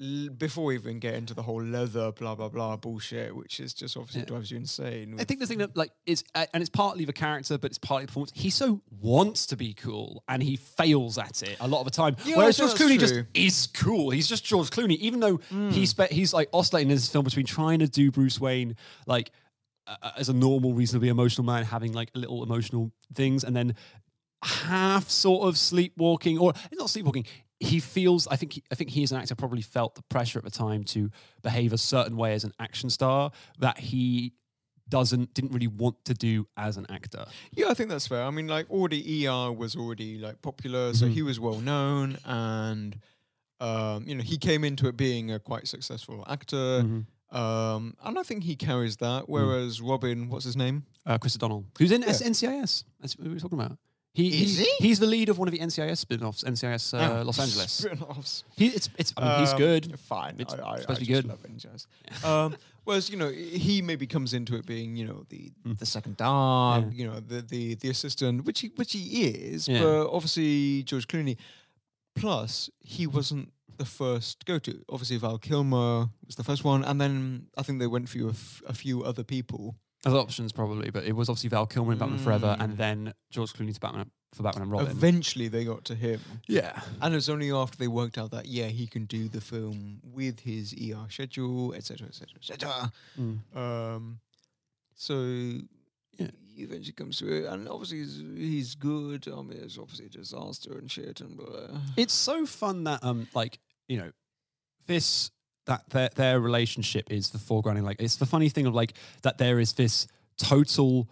L- 0.01 0.29
before 0.37 0.65
we 0.65 0.75
even 0.75 0.99
get 0.99 1.15
into 1.15 1.35
the 1.35 1.43
whole 1.43 1.63
leather, 1.63 2.11
blah 2.11 2.35
blah 2.35 2.49
blah 2.49 2.77
bullshit, 2.77 3.35
which 3.37 3.61
is 3.61 3.73
just 3.73 3.97
obviously 3.97 4.23
Yeah. 4.23 4.27
drives 4.27 4.51
you 4.51 4.57
insane. 4.57 5.15
I 5.21 5.25
think 5.25 5.39
the 5.39 5.47
thing 5.47 5.59
that 5.59 5.77
like 5.77 5.93
is, 6.05 6.25
uh, 6.35 6.47
and 6.53 6.61
it's 6.63 6.71
partly 6.71 7.05
the 7.05 7.13
character, 7.13 7.57
but 7.59 7.71
it's 7.71 7.79
partly 7.79 8.07
the 8.07 8.09
performance. 8.09 8.33
He 8.35 8.51
so 8.51 8.81
wants 9.01 9.47
to 9.47 9.57
be 9.57 9.73
cool, 9.73 10.25
and 10.27 10.43
he 10.43 10.57
fails 10.57 11.17
at 11.17 11.45
it 11.45 11.57
a 11.61 11.69
lot 11.69 11.79
of 11.79 11.85
the 11.85 11.93
time. 11.93 12.17
Yeah, 12.25 12.39
Whereas 12.39 12.57
George 12.57 12.73
Clooney 12.73 12.99
just 12.99 13.15
true. 13.15 13.27
Is 13.35 13.69
cool. 13.73 14.11
He's 14.11 14.27
just 14.27 14.45
George 14.45 14.71
Clooney, 14.71 14.97
even 14.99 15.21
though 15.21 15.39
he's 15.71 15.91
spe- 15.91 16.11
he's 16.11 16.35
like 16.35 16.49
oscillating 16.53 16.91
in 16.91 16.97
this 16.97 17.09
film 17.09 17.25
between 17.25 17.47
trying 17.47 17.79
to 17.79 17.87
do 17.87 18.11
Bruce 18.11 18.41
Wayne 18.41 18.75
like 19.07 19.31
uh, 19.87 20.11
as 20.17 20.29
a 20.29 20.33
normal, 20.33 20.75
reasonably 20.75 21.09
emotional 21.09 21.45
man, 21.45 21.65
having 21.65 21.93
like 21.93 22.11
little 22.15 22.43
emotional 22.43 22.93
things, 23.15 23.45
and 23.45 23.55
then 23.55 23.75
half 24.43 25.09
sort 25.09 25.49
of 25.49 25.57
sleepwalking, 25.57 26.39
or 26.39 26.51
it's 26.71 26.79
not 26.79 26.91
sleepwalking. 26.91 27.27
He 27.61 27.81
feels. 27.81 28.27
I 28.27 28.37
think. 28.37 28.55
He, 28.55 28.63
I 28.71 28.75
think 28.75 28.91
he 28.91 29.03
as 29.03 29.13
an 29.13 29.19
actor 29.19 29.35
probably 29.35 29.63
felt 29.63 29.95
the 29.95 30.03
pressure 30.03 30.39
at 30.39 30.45
the 30.45 30.51
time 30.51 30.85
to 30.85 31.11
behave 31.43 31.73
a 31.73 31.79
certain 31.79 32.17
way 32.17 32.35
as 32.35 32.45
an 32.45 32.53
action 32.59 32.91
star 32.91 33.31
that 33.59 33.79
he 33.79 34.35
doesn't 34.89 35.33
didn't 35.35 35.53
really 35.53 35.67
want 35.67 36.05
to 36.05 36.15
do 36.15 36.47
as 36.57 36.77
an 36.77 36.87
actor. 36.91 37.25
Yeah, 37.53 37.69
I 37.69 37.75
think 37.75 37.91
that's 37.91 38.07
fair. 38.07 38.23
I 38.23 38.31
mean, 38.31 38.49
like 38.49 38.69
already 38.71 39.27
ER 39.27 39.53
was 39.53 39.77
already 39.77 40.19
like 40.19 40.43
popular, 40.43 40.95
so 40.95 41.07
he 41.07 41.23
was 41.23 41.41
well 41.41 41.61
known, 41.61 42.19
and 42.25 42.99
um, 43.61 44.05
you 44.07 44.15
know 44.15 44.23
he 44.23 44.37
came 44.37 44.65
into 44.65 44.87
it 44.89 44.97
being 44.97 45.33
a 45.33 45.39
quite 45.39 45.67
successful 45.67 46.25
actor, 46.29 46.85
um, 47.35 47.97
and 48.05 48.19
I 48.19 48.23
think 48.23 48.45
he 48.45 48.57
carries 48.57 48.97
that. 48.99 49.29
Whereas 49.29 49.81
Robin, 49.81 50.29
what's 50.31 50.45
his 50.45 50.57
name? 50.57 50.85
Uh, 51.07 51.19
Chris 51.19 51.37
O'Donnell, 51.37 51.65
who's 51.79 51.93
in. 51.93 52.03
S- 52.05 52.23
NCIS. 52.23 52.85
That's 53.01 53.17
what 53.19 53.27
we 53.29 53.35
were 53.35 53.41
talking 53.41 53.59
about. 53.61 53.77
He, 54.15 54.45
Is 54.45 54.59
he- 54.59 54.65
he? 54.79 54.89
He's 54.89 55.01
the 55.01 55.07
lead 55.07 55.29
of 55.29 55.39
one 55.39 55.49
of 55.49 55.53
the 55.53 55.59
NCIS 55.59 55.99
spin-offs, 55.99 56.45
NCIS 56.45 56.95
uh, 56.95 56.99
Ah, 57.19 57.23
Los 57.23 57.41
Angeles. 57.41 57.73
spin-offs. 57.73 58.45
He, 58.57 58.69
it's, 58.69 58.89
it's, 58.97 59.13
I 59.17 59.29
mean, 59.29 59.41
he's 59.41 59.53
Um, 59.53 59.59
good. 59.59 59.99
Fine, 59.99 60.37
It's 60.39 60.55
I, 60.55 60.57
I, 60.59 60.79
supposed 60.79 60.91
I 60.91 60.95
to 60.95 61.01
be 61.01 61.07
just 61.07 61.23
good. 61.23 61.29
Love 61.29 61.43
NCIS. 61.43 62.25
um, 62.25 62.57
whereas 62.85 63.11
you 63.11 63.17
know 63.17 63.29
he 63.31 63.83
maybe 63.83 64.07
comes 64.07 64.33
into 64.33 64.55
it 64.55 64.67
being 64.67 64.95
you 64.97 65.05
know 65.09 65.25
the 65.31 65.51
the 65.65 65.85
second 65.87 66.17
dog, 66.17 66.85
Hmm. 66.85 66.93
You 66.93 67.07
know 67.09 67.19
the 67.19 67.43
the 67.43 67.75
the 67.75 67.89
assistant, 67.91 68.45
which 68.45 68.61
he 68.61 68.71
which 68.77 68.93
he 68.93 69.03
is, 69.25 69.67
Yeah. 69.67 69.83
but 69.83 70.07
obviously 70.11 70.85
George 70.85 71.09
Clooney. 71.09 71.37
Plus, 72.15 72.71
he 72.79 73.09
wasn't 73.09 73.53
the 73.79 73.85
first 73.85 74.45
go 74.45 74.59
to. 74.59 74.85
Obviously, 74.89 75.17
Val 75.19 75.39
Kilmer 75.39 76.09
was 76.27 76.37
the 76.37 76.45
first 76.45 76.65
one, 76.65 76.85
and 76.85 77.01
then 77.01 77.47
I 77.57 77.63
think 77.63 77.79
they 77.81 77.87
went 77.87 78.09
through 78.09 78.29
a, 78.29 78.31
f- 78.33 78.63
a 78.67 78.75
few 78.75 79.03
other 79.05 79.25
people. 79.25 79.77
Other 80.07 80.19
options 80.19 80.53
probably, 80.53 80.91
but 80.91 81.05
it 81.05 81.13
was 81.17 81.29
obviously 81.29 81.49
Val 81.51 81.67
Kilmer 81.67 81.93
in 81.93 81.99
Batman 81.99 82.19
Forever, 82.19 82.57
Mm. 82.59 82.65
and 82.65 82.77
then 82.79 83.15
George 83.31 83.53
Clooney 83.55 83.73
to 83.75 83.81
Batman 83.81 84.11
for 84.35 84.43
Batman 84.43 84.63
and 84.65 84.73
Robin. 84.73 84.89
Eventually, 84.91 85.49
they 85.49 85.65
got 85.65 85.85
to 85.87 85.95
him, 85.95 86.21
yeah, 86.49 86.81
and 87.01 87.15
it 87.15 87.17
was 87.17 87.29
only 87.31 87.51
after 87.53 87.79
they 87.79 87.89
worked 87.89 88.19
out 88.19 88.31
that 88.33 88.47
yeah, 88.47 88.67
he 88.67 88.87
can 88.87 89.07
do 89.07 89.29
the 89.29 89.41
film 89.41 90.01
with 90.03 90.41
his 90.41 90.75
ER 90.75 91.07
schedule, 91.09 91.73
etc., 91.73 92.09
etc., 92.09 92.29
etc. 92.37 92.93
Mm. 93.19 93.57
Um, 93.57 94.21
so 94.95 95.15
Yeah. 96.19 96.31
He 96.55 96.63
eventually 96.63 96.93
comes 96.93 97.21
it, 97.23 97.45
and 97.47 97.69
obviously 97.69 97.99
he's, 97.99 98.23
he's 98.37 98.75
good. 98.75 99.27
I 99.29 99.43
mean, 99.43 99.59
it's 99.63 99.79
obviously 99.79 100.07
a 100.07 100.11
disaster 100.11 100.79
and 100.79 100.91
shit, 100.91 101.21
and 101.21 101.37
blah. 101.37 101.79
it's 101.97 102.15
so 102.15 102.47
fun 102.47 102.85
that 102.85 103.03
um, 103.03 103.27
like 103.35 103.59
you 103.89 103.99
know, 103.99 104.13
this 104.87 105.31
that 105.67 105.89
their 105.91 106.11
their 106.15 106.41
relationship 106.41 107.11
is 107.11 107.31
the 107.31 107.39
foregrounding. 107.39 107.83
Like 107.83 108.01
it's 108.01 108.17
the 108.17 108.27
funny 108.27 108.49
thing 108.49 108.67
of 108.67 108.75
like 108.75 108.95
that 109.23 109.39
there 109.39 109.59
is 109.59 109.73
this 109.73 110.07
total 110.37 111.09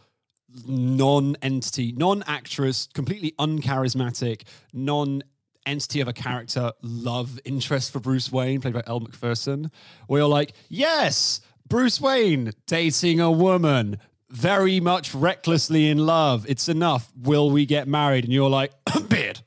non-entity, 0.66 1.92
non-actress, 1.92 2.88
completely 2.92 3.32
uncharismatic, 3.38 4.42
non 4.72 5.22
entity 5.66 6.00
of 6.00 6.08
a 6.08 6.12
character 6.12 6.72
love 6.82 7.40
interest 7.44 7.92
for 7.92 8.00
Bruce 8.00 8.30
Wayne, 8.32 8.60
played 8.60 8.74
by 8.74 8.82
Elle 8.86 9.00
Macpherson, 9.00 9.70
you're 10.08 10.26
like, 10.26 10.52
yes, 10.68 11.40
Bruce 11.68 12.00
Wayne 12.00 12.52
dating 12.66 13.20
a 13.20 13.30
woman, 13.30 13.98
very 14.32 14.80
much 14.80 15.14
recklessly 15.14 15.88
in 15.90 15.98
love. 15.98 16.46
It's 16.48 16.68
enough. 16.68 17.12
Will 17.16 17.50
we 17.50 17.66
get 17.66 17.86
married? 17.86 18.24
And 18.24 18.32
you're 18.32 18.50
like, 18.50 18.72
beard. 19.08 19.40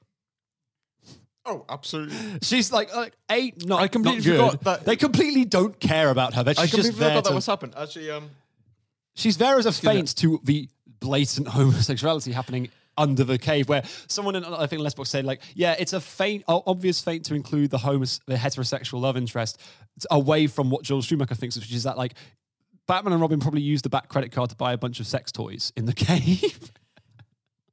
Oh, 1.47 1.63
absolutely. 1.69 2.15
She's 2.41 2.71
like, 2.71 2.95
like 2.95 3.13
eight, 3.29 3.65
not, 3.67 3.81
I 3.81 3.87
completely 3.87 4.19
not 4.19 4.23
good. 4.25 4.51
forgot 4.51 4.63
that- 4.63 4.85
They 4.85 4.95
completely 4.95 5.45
don't 5.45 5.79
care 5.79 6.09
about 6.09 6.33
her. 6.33 6.43
That 6.43 6.57
I 6.57 6.63
completely 6.63 6.89
just 6.89 6.99
there. 6.99 7.09
forgot 7.09 7.23
that 7.25 7.29
to- 7.31 7.35
was 7.35 7.45
happened. 7.45 7.73
Actually, 7.77 8.09
um, 8.11 8.29
she's 9.15 9.37
there 9.37 9.57
as 9.59 9.65
a 9.65 9.69
me. 9.69 9.75
feint 9.93 10.15
to 10.17 10.39
the 10.43 10.69
blatant 10.99 11.47
homosexuality 11.49 12.31
happening 12.31 12.69
under 12.97 13.23
the 13.23 13.37
cave, 13.37 13.67
where 13.67 13.83
someone 14.07 14.35
in 14.35 14.45
I 14.45 14.67
think 14.67 14.81
Letterboxd 14.81 15.07
said 15.07 15.25
like, 15.25 15.41
yeah, 15.53 15.75
it's 15.77 15.91
a 15.93 15.99
feint, 15.99 16.43
obvious 16.47 17.01
feint 17.01 17.25
to 17.25 17.35
include 17.35 17.69
the 17.69 17.77
homos, 17.77 18.21
the 18.25 18.35
heterosexual 18.35 19.01
love 19.01 19.17
interest 19.17 19.59
It's 19.97 20.07
away 20.09 20.47
from 20.47 20.69
what 20.69 20.83
Joel 20.83 21.01
Schumacher 21.01 21.35
thinks, 21.35 21.55
which 21.57 21.71
is 21.73 21.83
that 21.83 21.97
like. 21.97 22.13
Batman 22.87 23.13
and 23.13 23.21
Robin 23.21 23.39
probably 23.39 23.61
used 23.61 23.83
the 23.85 23.89
back 23.89 24.09
credit 24.09 24.31
card 24.31 24.49
to 24.51 24.55
buy 24.55 24.73
a 24.73 24.77
bunch 24.77 24.99
of 24.99 25.07
sex 25.07 25.31
toys 25.31 25.71
in 25.75 25.85
the 25.85 25.93
cave. 26.07 26.71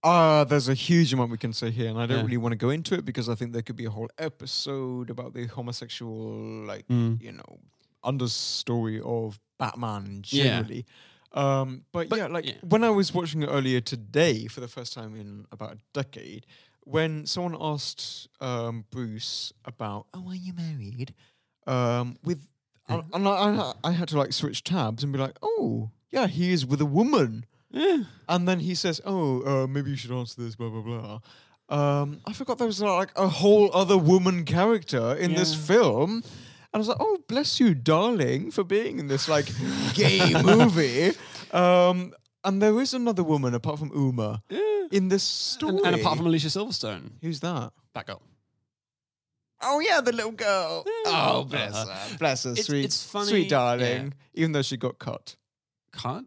Uh, 0.02 0.42
there's 0.44 0.68
a 0.68 0.74
huge 0.74 1.12
amount 1.12 1.30
we 1.30 1.38
can 1.38 1.52
say 1.52 1.70
here, 1.70 1.88
and 1.88 1.98
I 1.98 2.06
don't 2.06 2.18
Yeah. 2.18 2.24
really 2.24 2.36
want 2.38 2.52
to 2.52 2.56
go 2.56 2.70
into 2.70 2.94
it 2.94 3.04
because 3.04 3.28
I 3.28 3.34
think 3.36 3.52
there 3.52 3.62
could 3.62 3.76
be 3.76 3.84
a 3.84 3.90
whole 3.90 4.08
episode 4.18 5.10
about 5.10 5.32
the 5.34 5.46
homosexual, 5.46 6.64
like, 6.66 6.86
Mm. 6.88 7.22
you 7.22 7.32
know, 7.32 7.60
understory 8.04 9.00
of 9.00 9.38
Batman 9.58 10.22
Yeah. 10.26 10.44
generally. 10.44 10.86
Um, 11.32 11.84
but, 11.92 12.08
But, 12.08 12.18
yeah, 12.18 12.26
like 12.26 12.44
yeah. 12.46 12.54
when 12.62 12.82
I 12.82 12.90
was 12.90 13.14
watching 13.14 13.42
it 13.42 13.46
earlier 13.46 13.80
today 13.80 14.48
for 14.48 14.60
the 14.60 14.68
first 14.68 14.92
time 14.92 15.14
in 15.14 15.46
about 15.52 15.74
a 15.74 15.78
decade, 15.92 16.46
when 16.84 17.24
someone 17.26 17.56
asked 17.60 18.26
um, 18.40 18.84
Bruce 18.90 19.52
about, 19.64 20.08
"Oh, 20.12 20.28
are 20.28 20.34
you 20.34 20.52
married?" 20.52 21.14
Um, 21.66 22.16
with 22.24 22.48
and 22.94 23.04
and 23.14 23.28
I, 23.28 23.32
I, 23.32 23.72
I 23.84 23.92
had 23.92 24.08
to 24.08 24.18
like 24.18 24.32
switch 24.32 24.62
tabs 24.64 25.02
and 25.04 25.12
be 25.12 25.18
like, 25.18 25.36
"Oh, 25.42 25.90
yeah, 26.10 26.26
he 26.26 26.52
is 26.52 26.64
with 26.66 26.80
a 26.80 26.86
woman." 26.86 27.44
And 28.28 28.46
then 28.48 28.60
he 28.60 28.74
says, 28.74 29.00
"Oh, 29.04 29.42
uh, 29.42 29.66
maybe 29.66 29.90
you 29.90 29.96
should 29.96 30.12
answer 30.12 30.42
this." 30.42 30.54
Blah 30.56 30.68
blah 30.70 30.82
blah. 30.82 31.20
Um, 31.68 32.20
I 32.26 32.32
forgot 32.34 32.58
there 32.58 32.66
was 32.66 32.82
uh, 32.82 32.94
like 32.96 33.12
a 33.16 33.28
whole 33.28 33.70
other 33.74 33.96
woman 33.96 34.44
character 34.44 35.14
in 35.14 35.34
this 35.34 35.54
film, 35.54 36.10
and 36.16 36.74
I 36.74 36.78
was 36.78 36.88
like, 36.88 36.98
"Oh, 37.00 37.18
bless 37.28 37.60
you, 37.60 37.74
darling, 37.74 38.50
for 38.50 38.64
being 38.64 38.98
in 38.98 39.06
this 39.08 39.28
like 39.28 39.48
gay 39.94 40.34
movie." 40.44 41.12
Um, 41.52 42.12
and 42.44 42.60
there 42.60 42.78
is 42.80 42.92
another 42.92 43.22
woman 43.22 43.54
apart 43.54 43.78
from 43.78 43.90
Uma 43.94 44.42
in 44.90 45.08
this 45.08 45.22
story. 45.22 45.76
and, 45.78 45.86
and 45.86 45.96
apart 46.00 46.16
from 46.18 46.26
Alicia 46.26 46.48
Silverstone, 46.48 47.12
who's 47.22 47.40
that? 47.40 47.72
Batgirl. 47.94 48.20
Oh 49.62 49.80
yeah, 49.80 50.00
the 50.00 50.12
little 50.12 50.32
girl. 50.32 50.84
Oh, 51.06 51.44
bless 51.44 51.74
Uh-huh. 51.74 51.92
her, 52.08 52.18
bless 52.18 52.44
her, 52.44 52.50
It's- 52.52 52.66
sweet, 52.66 52.84
it's 52.84 53.02
funny, 53.04 53.28
sweet 53.28 53.48
darling. 53.50 54.14
Even 54.34 54.52
though 54.52 54.62
she 54.62 54.76
got 54.76 54.98
cut, 54.98 55.36
Cut? 55.92 56.24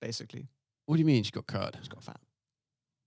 basically, 0.00 0.48
What 0.86 0.96
do 0.96 1.00
you 1.00 1.06
mean 1.06 1.22
she 1.24 1.30
got 1.30 1.46
cut? 1.46 1.76
she 1.82 1.88
got 1.88 2.02
fat. 2.02 2.20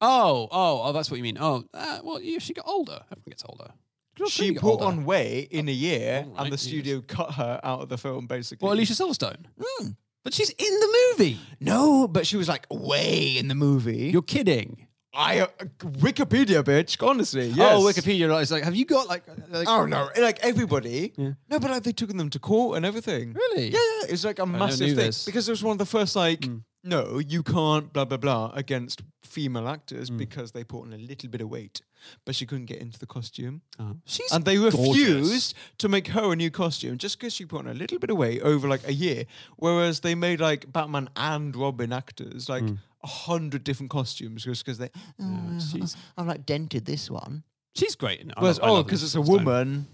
Oh, 0.02 0.48
oh, 0.52 0.82
oh, 0.84 0.92
that's 0.94 1.12
what 1.12 1.18
you 1.18 1.24
mean. 1.24 1.38
Oh, 1.40 1.64
uh, 1.74 2.00
well, 2.04 2.22
yeah, 2.22 2.40
she 2.40 2.54
got 2.54 2.66
older. 2.68 3.02
Everyone 3.12 3.24
gets 3.30 3.44
older. 3.48 3.72
Girls 4.18 4.32
She 4.32 4.54
get 4.54 4.62
put 4.62 4.72
older. 4.82 4.86
on 4.86 5.04
weight 5.06 5.50
in 5.52 5.68
a 5.68 5.74
year, 5.74 6.24
All 6.26 6.34
right, 6.36 6.44
and 6.44 6.54
the 6.54 6.58
studio 6.58 7.02
cut 7.02 7.34
her 7.34 7.60
out 7.64 7.82
of 7.82 7.90
the 7.90 7.98
film. 7.98 8.28
Basically, 8.28 8.66
Well, 8.66 8.74
Alicia 8.74 8.94
Silverstone. 8.94 9.46
Mm. 9.82 9.96
But 10.24 10.34
she's 10.34 10.50
in 10.52 10.80
the 10.80 10.98
movie. 11.18 11.40
No, 11.62 12.08
but 12.08 12.28
she 12.28 12.36
was 12.38 12.48
like 12.50 12.66
way 12.70 13.38
in 13.38 13.48
the 13.50 13.56
movie. 13.56 14.10
You're 14.12 14.22
kidding. 14.22 14.88
I 15.14 15.40
uh, 15.40 15.48
Wikipedia, 15.84 16.64
bitch. 16.64 17.02
Honestly, 17.06 17.48
yes. 17.48 17.72
Oh, 17.76 17.82
Wikipedia. 17.84 18.30
Like, 18.30 18.44
it's 18.44 18.52
like, 18.52 18.64
have 18.64 18.76
you 18.76 18.86
got 18.86 19.08
like, 19.08 19.24
like 19.50 19.68
Oh 19.68 19.86
no, 19.86 20.10
like 20.20 20.40
everybody. 20.44 21.14
Yeah. 21.18 21.32
No, 21.50 21.60
but 21.60 21.72
like 21.72 21.84
they 21.84 21.92
took 21.92 22.10
them 22.16 22.30
to 22.30 22.40
court 22.40 22.78
and 22.78 22.86
everything. 22.86 23.34
Really? 23.34 23.70
Yeah, 23.70 23.80
yeah. 24.02 24.08
It's 24.14 24.24
like 24.24 24.40
a 24.40 24.46
massive 24.46 24.88
thing 24.90 24.96
this. 24.96 25.26
because 25.26 25.48
it 25.48 25.52
was 25.52 25.64
one 25.64 25.74
of 25.74 25.80
the 25.80 25.86
first 25.86 26.16
like. 26.16 26.42
Mm. 26.42 26.64
No, 26.82 27.20
you 27.20 27.44
can't. 27.44 27.92
Blah 27.92 28.06
blah 28.06 28.16
blah 28.18 28.52
against 28.54 29.02
female 29.24 29.68
actors 29.68 30.10
Mm. 30.10 30.18
because 30.18 30.54
they 30.54 30.64
put 30.64 30.84
on 30.84 30.94
a 30.94 30.98
little 30.98 31.30
bit 31.30 31.42
of 31.42 31.50
weight, 31.50 31.82
but 32.26 32.36
she 32.36 32.46
couldn't 32.46 32.68
get 32.68 32.80
into 32.80 32.98
the 32.98 33.06
costume, 33.06 33.62
Oh. 33.80 33.98
She's 34.06 34.32
and 34.32 34.46
they 34.46 34.56
gorgeous. 34.56 34.80
refused 34.80 35.56
to 35.80 35.90
make 35.90 36.08
her 36.08 36.32
a 36.32 36.36
new 36.38 36.50
costume 36.50 36.98
just 36.98 37.20
because 37.20 37.34
she 37.34 37.46
put 37.46 37.60
on 37.60 37.68
a 37.68 37.74
little 37.74 38.00
bit 38.00 38.10
of 38.10 38.18
weight 38.18 38.42
over 38.44 38.68
like 38.70 38.88
a 38.88 38.94
year. 38.94 39.26
Whereas 39.58 40.00
they 40.00 40.16
made 40.16 40.40
like 40.40 40.72
Batman 40.72 41.10
and 41.18 41.54
Robin 41.56 41.92
actors 41.92 42.48
like 42.48 42.64
Mm. 42.64 42.78
A 43.04 43.08
hundred 43.08 43.64
different 43.64 43.90
costumes 43.90 44.44
just 44.44 44.66
because 44.66 44.78
they. 44.78 44.90
Oh, 45.22 45.60
she's- 45.60 45.96
I've 46.18 46.28
like 46.28 46.46
dented 46.46 46.86
this 46.86 47.10
one. 47.10 47.44
She's 47.76 47.96
great. 47.96 48.20
in 48.22 48.30
it. 48.32 48.34
I 48.38 48.42
Whereas, 48.42 48.60
love- 48.60 48.68
I 48.68 48.70
oh, 48.72 48.74
love 48.76 48.86
because 48.86 49.04
it's 49.04 49.16
a 49.16 49.20
Silverstone. 49.20 49.46
woman. 49.46 49.88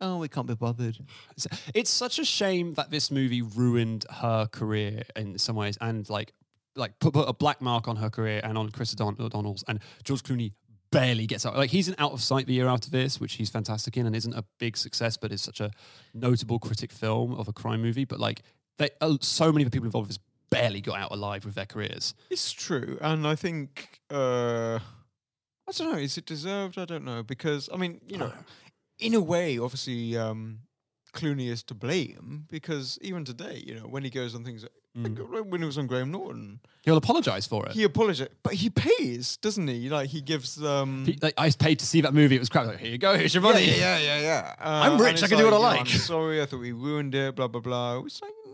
Oh, 0.00 0.18
we 0.18 0.28
can't 0.28 0.48
be 0.48 0.54
bothered. 0.56 0.98
It's, 1.36 1.46
it's 1.74 1.90
such 1.90 2.18
a 2.18 2.24
shame 2.24 2.74
that 2.74 2.90
this 2.90 3.10
movie 3.12 3.40
ruined 3.40 4.04
her 4.10 4.46
career 4.48 5.04
in 5.14 5.38
some 5.38 5.54
ways, 5.54 5.78
and 5.80 6.08
like, 6.10 6.32
like 6.74 6.98
put, 6.98 7.14
put 7.14 7.28
a 7.28 7.32
black 7.32 7.60
mark 7.60 7.86
on 7.86 7.96
her 7.96 8.10
career 8.10 8.40
and 8.42 8.58
on 8.58 8.70
Chris 8.70 8.92
O'Don- 8.94 9.16
O'Donnell's 9.20 9.62
and 9.68 9.78
George 10.02 10.22
Clooney 10.24 10.52
barely 10.90 11.26
gets 11.26 11.46
out. 11.46 11.56
Like 11.56 11.70
he's 11.70 11.86
an 11.88 11.94
out 11.98 12.10
of 12.12 12.20
sight 12.20 12.46
the 12.46 12.52
year 12.54 12.66
after 12.66 12.90
this, 12.90 13.20
which 13.20 13.34
he's 13.34 13.48
fantastic 13.48 13.96
in, 13.96 14.04
and 14.06 14.16
isn't 14.16 14.34
a 14.34 14.44
big 14.58 14.76
success, 14.76 15.16
but 15.16 15.30
is 15.32 15.40
such 15.40 15.60
a 15.60 15.70
notable 16.12 16.58
critic 16.58 16.90
film 16.90 17.32
of 17.34 17.46
a 17.46 17.52
crime 17.52 17.80
movie. 17.80 18.04
But 18.04 18.18
like, 18.18 18.42
they 18.78 18.90
uh, 19.00 19.16
so 19.20 19.52
many 19.52 19.62
of 19.64 19.70
the 19.70 19.74
people 19.74 19.86
involved 19.86 20.08
with 20.08 20.16
this 20.16 20.24
barely 20.52 20.80
got 20.80 20.98
out 21.00 21.10
alive 21.12 21.44
with 21.44 21.54
their 21.54 21.66
careers. 21.66 22.14
It's 22.30 22.52
true, 22.52 22.98
and 23.00 23.26
I 23.26 23.34
think 23.34 24.00
uh, 24.10 24.78
I 25.68 25.72
don't 25.76 25.90
know. 25.92 25.98
Is 25.98 26.16
it 26.18 26.26
deserved? 26.26 26.78
I 26.78 26.84
don't 26.84 27.04
know 27.04 27.22
because 27.22 27.68
I 27.72 27.76
mean, 27.76 28.00
you 28.06 28.18
know, 28.18 28.32
in 28.98 29.14
a 29.14 29.20
way, 29.20 29.58
obviously, 29.58 30.16
um, 30.16 30.60
Clooney 31.14 31.48
is 31.48 31.62
to 31.64 31.74
blame 31.74 32.46
because 32.48 32.98
even 33.02 33.24
today, 33.24 33.62
you 33.66 33.74
know, 33.74 33.86
when 33.94 34.02
he 34.04 34.10
goes 34.10 34.34
on 34.34 34.44
things, 34.44 34.62
like, 34.64 34.72
when 35.48 35.60
he 35.62 35.66
was 35.66 35.78
on 35.78 35.86
Graham 35.86 36.10
Norton, 36.10 36.60
He'll 36.84 36.96
apologize 36.98 37.46
for 37.46 37.64
it. 37.66 37.72
he 37.72 37.82
apologized, 37.84 38.30
but 38.42 38.52
he 38.54 38.68
pays, 38.68 39.36
doesn't 39.38 39.66
he? 39.68 39.88
Like 39.88 40.10
he 40.10 40.20
gives. 40.20 40.62
Um, 40.62 41.04
He- 41.06 41.18
like, 41.22 41.34
I 41.38 41.48
paid 41.50 41.78
to 41.78 41.86
see 41.86 42.00
that 42.02 42.12
movie. 42.12 42.36
It 42.36 42.40
was 42.40 42.48
crap. 42.50 42.66
Like, 42.66 42.78
Here 42.78 42.90
you 42.90 42.98
go. 42.98 43.16
Here's 43.16 43.32
your 43.34 43.42
money. 43.42 43.64
yeah, 43.64 43.74
yeah, 43.76 43.98
yeah, 43.98 44.20
yeah. 44.20 44.54
Uh, 44.60 44.80
I'm 44.84 45.00
rich, 45.00 45.22
I 45.22 45.24
it's 45.24 45.28
can 45.28 45.38
do 45.38 45.44
what 45.44 45.54
I 45.54 45.56
you 45.56 45.62
know, 45.62 45.68
like. 45.68 45.80
I'm 45.80 45.86
sorry, 45.86 46.42
I 46.42 46.46
thought 46.46 46.60
we 46.60 46.72
ruined 46.72 47.14
it. 47.14 47.34
Blah 47.36 47.48
blah 47.48 47.60
blah. 47.62 47.96
It 47.96 48.02
was 48.04 48.20
like, 48.20 48.32
mm, 48.46 48.51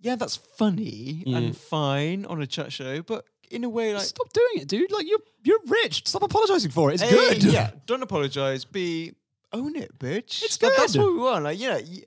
yeah, 0.00 0.16
that's 0.16 0.36
funny 0.36 1.22
Yeah. 1.26 1.38
and 1.38 1.56
fine 1.56 2.24
on 2.26 2.40
a 2.42 2.46
chat 2.46 2.72
show, 2.72 3.02
but 3.02 3.24
in 3.50 3.64
a 3.64 3.68
way, 3.68 3.92
like 3.94 4.04
Stop 4.04 4.32
doing 4.32 4.62
it, 4.62 4.68
dude. 4.68 4.90
Like 4.92 5.06
you're 5.08 5.18
you're 5.42 5.58
rich. 5.66 6.06
Stop 6.06 6.22
apologizing 6.22 6.70
for 6.70 6.90
it. 6.90 6.94
It's 6.94 7.02
A, 7.02 7.08
good. 7.10 7.42
Yeah, 7.42 7.70
don't 7.86 8.02
apologize. 8.02 8.64
B, 8.64 9.12
own 9.52 9.76
it, 9.76 9.98
bitch. 9.98 10.42
It's 10.44 10.56
That- 10.58 10.74
That's 10.76 10.92
good. 10.94 11.02
what 11.02 11.12
we 11.12 11.18
want. 11.18 11.44
Like, 11.44 11.58
yeah, 11.60 11.74
y- 11.76 12.04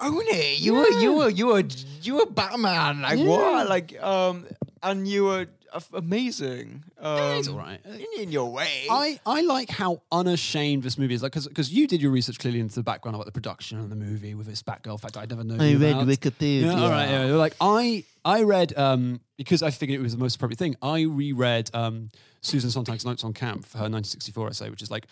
own 0.00 0.22
it. 0.26 0.60
You 0.60 0.74
were, 0.74 0.88
you 0.88 1.12
were, 1.14 1.28
you 1.28 1.46
were, 1.48 1.62
you 2.02 2.14
were 2.16 2.26
Batman. 2.26 3.02
Like 3.02 3.18
Yeah. 3.18 3.26
what? 3.26 3.68
Like, 3.68 4.00
um, 4.02 4.46
and 4.82 5.06
you 5.06 5.24
were 5.24 5.46
amazing. 5.92 6.84
Um, 6.98 7.38
it's 7.38 7.48
all 7.48 7.56
right. 7.56 7.80
in, 7.84 8.22
in 8.22 8.32
your 8.32 8.50
way. 8.50 8.86
I, 8.90 9.20
I 9.26 9.42
like 9.42 9.70
how 9.70 10.02
unashamed 10.12 10.82
this 10.82 10.98
movie 10.98 11.14
is. 11.14 11.22
Like, 11.22 11.32
because 11.32 11.72
you 11.72 11.86
did 11.86 12.02
your 12.02 12.10
research 12.10 12.38
clearly 12.38 12.60
into 12.60 12.74
the 12.74 12.82
background 12.82 13.14
about 13.14 13.26
the 13.26 13.32
production 13.32 13.78
of 13.78 13.90
the 13.90 13.96
movie 13.96 14.34
with 14.34 14.46
this 14.46 14.62
Batgirl 14.62 15.00
fact 15.00 15.16
I 15.16 15.26
never 15.26 15.44
know. 15.44 15.56
about. 15.92 16.06
Wikipedia. 16.06 16.62
Yeah, 16.62 16.82
all 16.82 16.90
right. 16.90 17.10
Yeah. 17.10 17.24
Like 17.34 17.54
I, 17.60 18.04
I 18.24 18.42
read 18.42 18.76
um, 18.76 19.20
because 19.36 19.62
I 19.62 19.70
figured 19.70 19.98
it 19.98 20.02
was 20.02 20.12
the 20.12 20.18
most 20.18 20.36
appropriate 20.36 20.58
thing. 20.58 20.76
I 20.82 21.02
reread 21.02 21.70
um, 21.74 22.10
Susan 22.42 22.70
Sontag's 22.70 23.04
notes 23.04 23.24
on 23.24 23.32
camp 23.32 23.64
for 23.64 23.78
her 23.78 23.84
1964 23.84 24.48
essay, 24.48 24.70
which 24.70 24.82
is 24.82 24.90
like, 24.90 25.06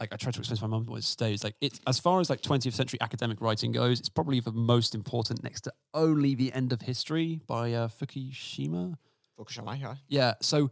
like 0.00 0.12
I 0.12 0.16
tried 0.16 0.34
to 0.34 0.40
explain 0.40 0.56
to 0.56 0.62
my 0.66 0.76
mum 0.76 0.86
what 0.86 0.98
it 0.98 1.04
stays. 1.04 1.44
Like 1.44 1.54
it's 1.60 1.80
as 1.86 1.98
far 1.98 2.20
as 2.20 2.28
like 2.28 2.40
20th 2.42 2.72
century 2.72 2.98
academic 3.00 3.40
writing 3.40 3.72
goes, 3.72 4.00
it's 4.00 4.08
probably 4.08 4.40
the 4.40 4.52
most 4.52 4.94
important 4.94 5.42
next 5.42 5.62
to 5.62 5.72
only 5.92 6.34
the 6.34 6.52
end 6.52 6.72
of 6.72 6.82
history 6.82 7.40
by 7.46 7.72
uh, 7.72 7.88
Fukuyama. 7.88 8.96
Yeah, 10.08 10.34
so 10.40 10.70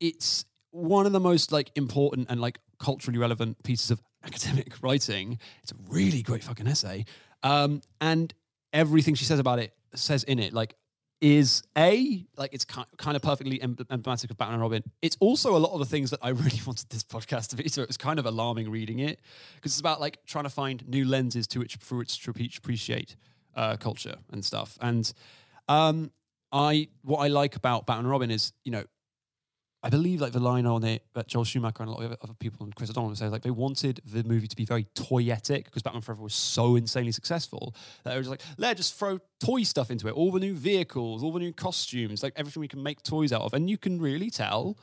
it's 0.00 0.44
one 0.70 1.06
of 1.06 1.12
the 1.12 1.20
most 1.20 1.52
like 1.52 1.70
important 1.76 2.28
and 2.30 2.40
like 2.40 2.58
culturally 2.78 3.18
relevant 3.18 3.62
pieces 3.62 3.90
of 3.90 4.00
academic 4.24 4.74
writing. 4.82 5.38
It's 5.62 5.72
a 5.72 5.76
really 5.88 6.22
great 6.22 6.42
fucking 6.44 6.66
essay. 6.66 7.04
Um, 7.42 7.82
and 8.00 8.32
everything 8.72 9.14
she 9.14 9.24
says 9.24 9.38
about 9.38 9.58
it 9.58 9.72
says 9.94 10.24
in 10.24 10.40
it 10.40 10.52
like 10.52 10.74
is 11.20 11.62
a 11.78 12.26
like 12.36 12.52
it's 12.52 12.64
kind 12.64 13.16
of 13.16 13.22
perfectly 13.22 13.62
emblematic 13.62 14.30
of 14.30 14.36
Batman 14.36 14.54
and 14.54 14.62
Robin. 14.62 14.82
It's 15.00 15.16
also 15.20 15.56
a 15.56 15.58
lot 15.58 15.72
of 15.72 15.78
the 15.78 15.86
things 15.86 16.10
that 16.10 16.18
I 16.22 16.28
really 16.30 16.60
wanted 16.66 16.90
this 16.90 17.02
podcast 17.02 17.48
to 17.48 17.56
be. 17.56 17.68
So 17.68 17.82
it 17.82 17.88
was 17.88 17.96
kind 17.96 18.18
of 18.18 18.26
alarming 18.26 18.70
reading 18.70 18.98
it 18.98 19.20
because 19.54 19.72
it's 19.72 19.80
about 19.80 20.00
like 20.00 20.18
trying 20.26 20.44
to 20.44 20.50
find 20.50 20.86
new 20.88 21.06
lenses 21.06 21.46
to 21.48 21.60
which 21.60 21.76
through 21.76 21.98
which 21.98 22.22
to 22.24 22.30
appreciate 22.30 23.16
uh, 23.54 23.76
culture 23.76 24.16
and 24.32 24.44
stuff. 24.44 24.76
And 24.80 25.10
um, 25.68 26.10
I 26.54 26.88
what 27.02 27.18
I 27.18 27.28
like 27.28 27.56
about 27.56 27.86
Batman 27.86 28.04
and 28.04 28.10
Robin 28.10 28.30
is 28.30 28.52
you 28.64 28.72
know 28.72 28.84
I 29.82 29.90
believe 29.90 30.22
like 30.22 30.32
the 30.32 30.40
line 30.40 30.64
on 30.64 30.82
it 30.82 31.02
that 31.14 31.26
Joel 31.26 31.44
Schumacher 31.44 31.82
and 31.82 31.90
a 31.90 31.92
lot 31.92 32.02
of 32.04 32.16
other 32.22 32.32
people 32.32 32.64
and 32.64 32.74
Chris 32.74 32.88
O'Donnell 32.88 33.14
say 33.16 33.28
like 33.28 33.42
they 33.42 33.50
wanted 33.50 34.00
the 34.06 34.24
movie 34.24 34.46
to 34.46 34.56
be 34.56 34.64
very 34.64 34.84
toyetic 34.94 35.64
because 35.64 35.82
Batman 35.82 36.00
Forever 36.00 36.22
was 36.22 36.34
so 36.34 36.76
insanely 36.76 37.12
successful 37.12 37.74
that 38.02 38.10
they 38.10 38.16
were 38.16 38.22
just 38.22 38.30
like 38.30 38.40
let's 38.56 38.78
just 38.78 38.94
throw 38.94 39.18
toy 39.40 39.62
stuff 39.62 39.90
into 39.90 40.08
it, 40.08 40.12
all 40.12 40.32
the 40.32 40.40
new 40.40 40.54
vehicles, 40.54 41.22
all 41.22 41.32
the 41.32 41.38
new 41.40 41.52
costumes, 41.52 42.22
like 42.22 42.32
everything 42.36 42.60
we 42.62 42.68
can 42.68 42.82
make 42.82 43.02
toys 43.02 43.30
out 43.32 43.42
of, 43.42 43.52
and 43.52 43.68
you 43.68 43.76
can 43.76 44.00
really 44.00 44.30
tell. 44.30 44.78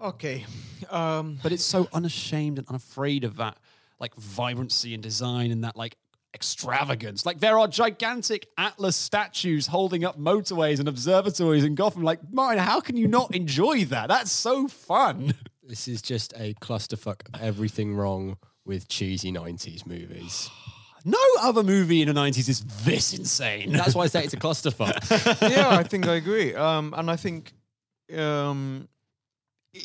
Okay. 0.00 0.46
Um, 0.90 1.38
But 1.42 1.52
it's 1.52 1.64
so 1.64 1.88
unashamed 1.92 2.58
and 2.58 2.66
unafraid 2.68 3.24
of 3.24 3.36
that 3.36 3.58
like 3.98 4.14
vibrancy 4.14 4.94
and 4.94 5.02
design 5.02 5.50
and 5.50 5.64
that 5.64 5.76
like 5.76 5.96
extravagance. 6.36 7.24
Like 7.24 7.40
there 7.40 7.58
are 7.58 7.66
gigantic 7.66 8.46
Atlas 8.58 8.94
statues 8.94 9.68
holding 9.68 10.04
up 10.04 10.18
motorways 10.18 10.78
and 10.78 10.86
observatories 10.86 11.64
in 11.64 11.74
Gotham. 11.74 12.02
Like, 12.02 12.20
Martin, 12.30 12.62
how 12.62 12.80
can 12.80 12.96
you 12.98 13.08
not 13.08 13.34
enjoy 13.34 13.86
that? 13.86 14.08
That's 14.08 14.30
so 14.30 14.68
fun. 14.68 15.34
This 15.68 15.88
is 15.88 16.02
just 16.02 16.34
a 16.36 16.54
clusterfuck 16.60 17.34
of 17.34 17.42
everything 17.42 17.96
wrong 17.96 18.36
with 18.64 18.86
cheesy 18.86 19.32
90s 19.32 19.84
movies. 19.86 20.48
No 21.08 21.18
other 21.40 21.62
movie 21.62 22.02
in 22.02 22.08
the 22.08 22.20
90s 22.20 22.48
is 22.48 22.64
this 22.84 23.14
insane. 23.16 23.70
That's 23.70 23.94
why 23.94 24.04
I 24.04 24.06
say 24.08 24.24
it's 24.24 24.34
a 24.34 24.38
clusterfuck. 24.38 25.40
yeah, 25.56 25.68
I 25.70 25.84
think 25.84 26.08
I 26.08 26.16
agree. 26.16 26.52
Um, 26.52 26.92
and 26.96 27.08
I 27.08 27.14
think, 27.14 27.52
um, 28.18 28.88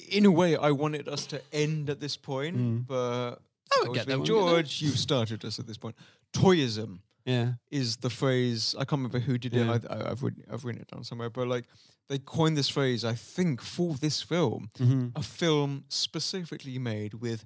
in 0.10 0.26
a 0.26 0.32
way, 0.32 0.56
I 0.58 0.72
wanted 0.72 1.08
us 1.08 1.28
to 1.28 1.40
end 1.54 1.92
at 1.92 2.00
this 2.00 2.18
point, 2.18 2.88
but 2.88 3.36
Oh, 3.74 3.86
George 3.86 3.98
get 3.98 4.08
there, 4.08 4.18
get 4.18 4.26
there. 4.26 4.36
George, 4.36 4.82
you've 4.82 4.98
started 4.98 5.46
us 5.46 5.60
at 5.60 5.68
this 5.68 5.78
point. 5.78 5.96
Toyism 6.34 7.00
yeah. 7.26 7.54
is 7.70 7.98
the 7.98 8.10
phrase. 8.10 8.74
I 8.78 8.86
can't 8.86 9.00
remember 9.00 9.20
who 9.20 9.38
did 9.38 9.54
Yeah. 9.54 9.76
it. 9.76 9.86
I, 9.90 10.12
I've 10.12 10.24
written, 10.24 10.44
I've 10.52 10.64
written 10.66 10.82
it 10.82 10.88
down 10.90 11.04
somewhere, 11.04 11.30
but 11.30 11.48
like 11.48 11.66
they 12.10 12.18
coined 12.20 12.58
this 12.58 12.70
phrase. 12.70 13.04
I 13.06 13.14
think 13.14 13.62
for 13.62 13.94
this 13.96 14.22
film, 14.22 14.70
Mm-hmm. 14.80 15.08
a 15.16 15.22
film 15.24 15.86
specifically 15.90 16.78
made 16.80 17.16
with. 17.16 17.46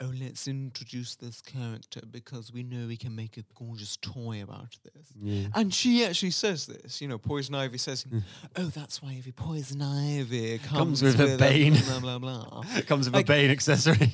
Oh, 0.00 0.12
let's 0.16 0.46
introduce 0.46 1.16
this 1.16 1.40
character 1.40 2.00
because 2.08 2.52
we 2.52 2.62
know 2.62 2.86
we 2.86 2.96
can 2.96 3.16
make 3.16 3.36
a 3.36 3.42
gorgeous 3.56 3.96
toy 3.96 4.44
about 4.44 4.78
this. 4.84 5.08
Yeah. 5.20 5.48
And 5.56 5.74
she 5.74 6.04
actually 6.04 6.30
says 6.30 6.66
this, 6.66 7.00
you 7.00 7.08
know, 7.08 7.18
Poison 7.18 7.56
Ivy 7.56 7.78
says, 7.78 8.06
"Oh, 8.54 8.66
that's 8.66 9.02
why 9.02 9.16
every 9.18 9.32
Poison 9.32 9.82
Ivy 9.82 10.58
comes, 10.58 11.00
Comes 11.00 11.02
with 11.02 11.20
a 11.20 11.36
bane." 11.36 11.74
blah 11.84 11.98
blah 11.98 12.18
blah." 12.20 12.62
Comes 12.86 13.06
with 13.06 13.14
Like- 13.16 13.24
a 13.24 13.26
Bane 13.26 13.50
accessory. 13.50 14.12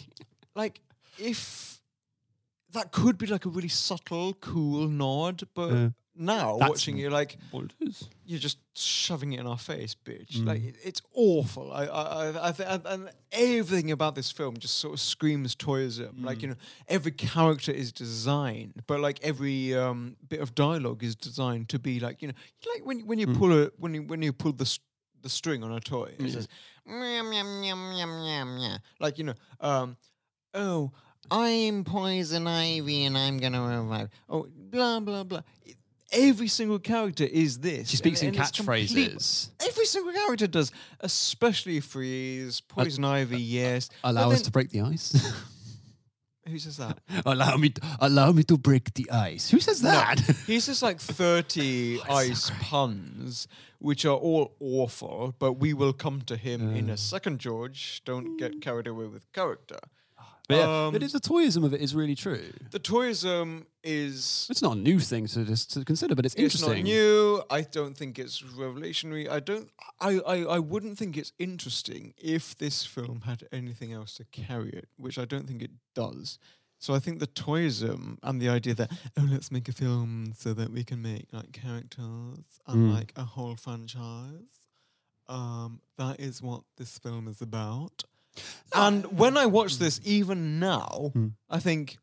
like, 0.57 0.81
if 1.19 1.74
that 2.75 2.93
could 2.93 3.17
be 3.19 3.27
like 3.27 3.45
a 3.47 3.49
really 3.49 3.69
subtle, 3.69 4.35
cool 4.35 4.87
nod, 4.89 5.43
but 5.55 5.71
Yeah. 5.73 5.89
now 6.15 6.59
That's 6.59 6.71
watching 6.71 6.99
it, 6.99 7.11
like 7.11 7.37
what 7.51 7.65
it 7.65 7.75
is. 7.89 8.09
you're 8.25 8.39
just 8.49 8.59
shoving 8.77 9.33
it 9.33 9.41
in 9.41 9.47
our 9.47 9.59
face, 9.59 9.95
bitch. 10.05 10.33
Mm. 10.37 10.47
Like 10.47 10.63
it's 10.85 11.03
awful. 11.13 11.73
I, 11.73 11.85
I, 11.87 12.03
I, 12.31 12.49
I 12.49 12.53
th- 12.53 12.69
and- 12.71 12.87
and 12.87 13.11
everything 13.33 13.91
about 13.91 14.15
this 14.15 14.31
film 14.31 14.57
just 14.59 14.77
sort 14.79 14.95
of 14.95 15.01
screams 15.01 15.57
toyism. 15.57 16.25
Like 16.25 16.39
Mm. 16.39 16.43
you 16.43 16.49
know, 16.49 16.57
every 16.89 17.13
character 17.13 17.73
is 17.73 17.93
designed, 17.93 18.83
but 18.87 19.01
like 19.01 19.19
every 19.23 19.75
um, 19.75 20.17
bit 20.29 20.41
of 20.41 20.55
dialogue 20.55 21.03
is 21.03 21.15
designed 21.17 21.69
to 21.71 21.79
be 21.79 21.99
like 22.01 22.23
you 22.23 22.29
know, 22.29 22.35
like 22.75 22.85
when 22.87 23.07
when 23.07 23.19
you 23.19 23.27
Mm. 23.29 23.39
pull 23.39 23.53
a 23.63 23.71
when 23.79 23.95
you 23.95 24.03
when 24.03 24.23
you 24.23 24.33
pull 24.33 24.53
the 24.53 24.65
s- 24.65 24.81
the 25.23 25.29
string 25.31 25.63
on 25.65 25.73
a 25.73 25.81
toy, 25.81 26.15
it 26.19 26.31
says 26.33 26.49
meow 26.87 27.23
meow 27.23 27.45
meow 27.45 27.77
meow 27.77 28.07
meow 28.07 28.45
meow. 28.45 28.77
Like 29.01 29.19
you 29.19 29.25
know, 29.25 29.35
um, 29.61 29.97
oh. 30.55 30.93
I'm 31.31 31.85
Poison 31.85 32.47
Ivy 32.47 33.05
and 33.05 33.17
I'm 33.17 33.39
gonna 33.39 33.63
revive. 33.83 34.09
Oh, 34.29 34.47
blah 34.57 35.01
blah 35.01 35.25
blah. 35.25 35.43
Every 36.13 36.49
single 36.49 36.79
character 36.79 37.25
is 37.25 37.59
this. 37.59 37.89
She 37.89 37.97
speaks 37.97 38.23
in 38.23 38.29
and 38.29 38.39
it's 38.39 38.53
complete- 38.53 38.89
catchphrases. 38.89 39.49
Every 39.67 39.87
single 39.87 40.13
character 40.13 40.47
does, 40.47 40.71
especially 41.01 41.81
Freeze, 41.81 42.61
Poison 42.61 43.05
Ivy, 43.05 43.41
yes. 43.41 43.91
Allow 44.05 44.31
us 44.31 44.43
to 44.43 44.51
break 44.51 44.71
the 44.71 44.83
ice. 44.83 45.35
Who 46.49 46.59
says 46.59 46.77
that? 46.77 46.99
allow 47.27 47.57
me. 47.57 47.73
allow 48.01 48.31
me 48.33 48.43
to 48.45 48.59
break 48.59 48.93
the 48.95 49.11
ice. 49.11 49.51
Who 49.51 49.61
says 49.61 49.81
that? 49.81 50.21
He 50.47 50.61
says 50.61 50.83
like 50.83 51.01
30 51.01 52.03
ice 52.03 52.51
puns, 52.61 53.49
which 53.79 54.05
are 54.05 54.17
all 54.17 54.55
awful, 54.61 55.35
but 55.39 55.55
we 55.55 55.73
will 55.73 55.95
come 55.95 56.21
to 56.23 56.37
him 56.37 56.77
in 56.77 56.91
a 56.91 56.99
second, 56.99 57.39
George. 57.39 58.03
Don't 58.05 58.37
get 58.37 58.61
carried 58.61 58.87
away 58.87 59.07
with 59.07 59.33
character. 59.33 59.79
But 60.49 60.57
yeah, 60.59 60.87
Um, 60.87 60.95
it 60.95 61.03
is 61.03 61.13
the 61.13 61.21
toyism 61.21 61.65
of 61.65 61.73
it 61.73 61.81
is 61.81 61.95
really 61.95 62.15
true. 62.15 62.53
The 62.71 62.79
toyism 62.81 63.65
is 63.83 64.47
It's 64.51 64.61
not 64.61 64.77
a 64.77 64.81
new 64.81 65.01
thing 65.01 65.27
to 65.29 65.45
just 65.45 65.73
to 65.73 65.85
consider, 65.85 66.15
but 66.15 66.27
it's, 66.27 66.35
It's 66.35 66.55
interesting. 66.55 66.87
It's 66.87 66.89
not 66.89 66.95
new. 66.95 67.43
I 67.51 67.63
don't 67.63 67.97
think 67.97 68.19
it's 68.19 68.43
revolutionary. 68.43 69.27
I 69.29 69.41
don't. 69.41 69.71
I, 70.01 70.21
I. 70.27 70.37
I 70.57 70.59
wouldn't 70.59 70.99
think 70.99 71.17
it's 71.17 71.33
interesting 71.39 72.13
if 72.19 72.55
this 72.57 72.85
film 72.85 73.23
had 73.23 73.49
anything 73.53 73.93
else 73.95 74.15
to 74.17 74.25
carry 74.25 74.71
it, 74.71 74.89
which 74.99 75.19
I 75.19 75.25
don't 75.25 75.47
think 75.47 75.63
it 75.63 75.71
does. 75.95 76.39
So 76.79 76.93
I 76.93 76.99
think 76.99 77.21
the 77.21 77.27
toyism 77.27 78.19
and 78.23 78.43
the 78.43 78.51
idea 78.51 78.75
that 78.75 78.91
oh, 79.19 79.27
let's 79.31 79.51
make 79.51 79.69
a 79.71 79.73
film 79.73 80.35
so 80.37 80.53
that 80.53 80.71
we 80.71 80.85
can 80.85 81.01
make 81.01 81.29
like 81.33 81.53
characters 81.53 82.61
and 82.67 82.91
Mm. 82.91 82.95
like 82.95 83.13
a 83.17 83.25
whole 83.25 83.57
franchise. 83.57 84.53
Um, 85.27 85.81
that 85.97 86.21
is 86.21 86.43
what 86.43 86.65
this 86.77 86.99
film 86.99 87.29
is 87.29 87.41
about. 87.41 88.05
And 88.75 89.19
when 89.19 89.37
I 89.37 89.47
watch 89.47 89.79
this, 89.79 90.01
even 90.05 90.59
now, 90.59 91.13
Mm. 91.15 91.33
I 91.49 91.61
think 91.61 91.99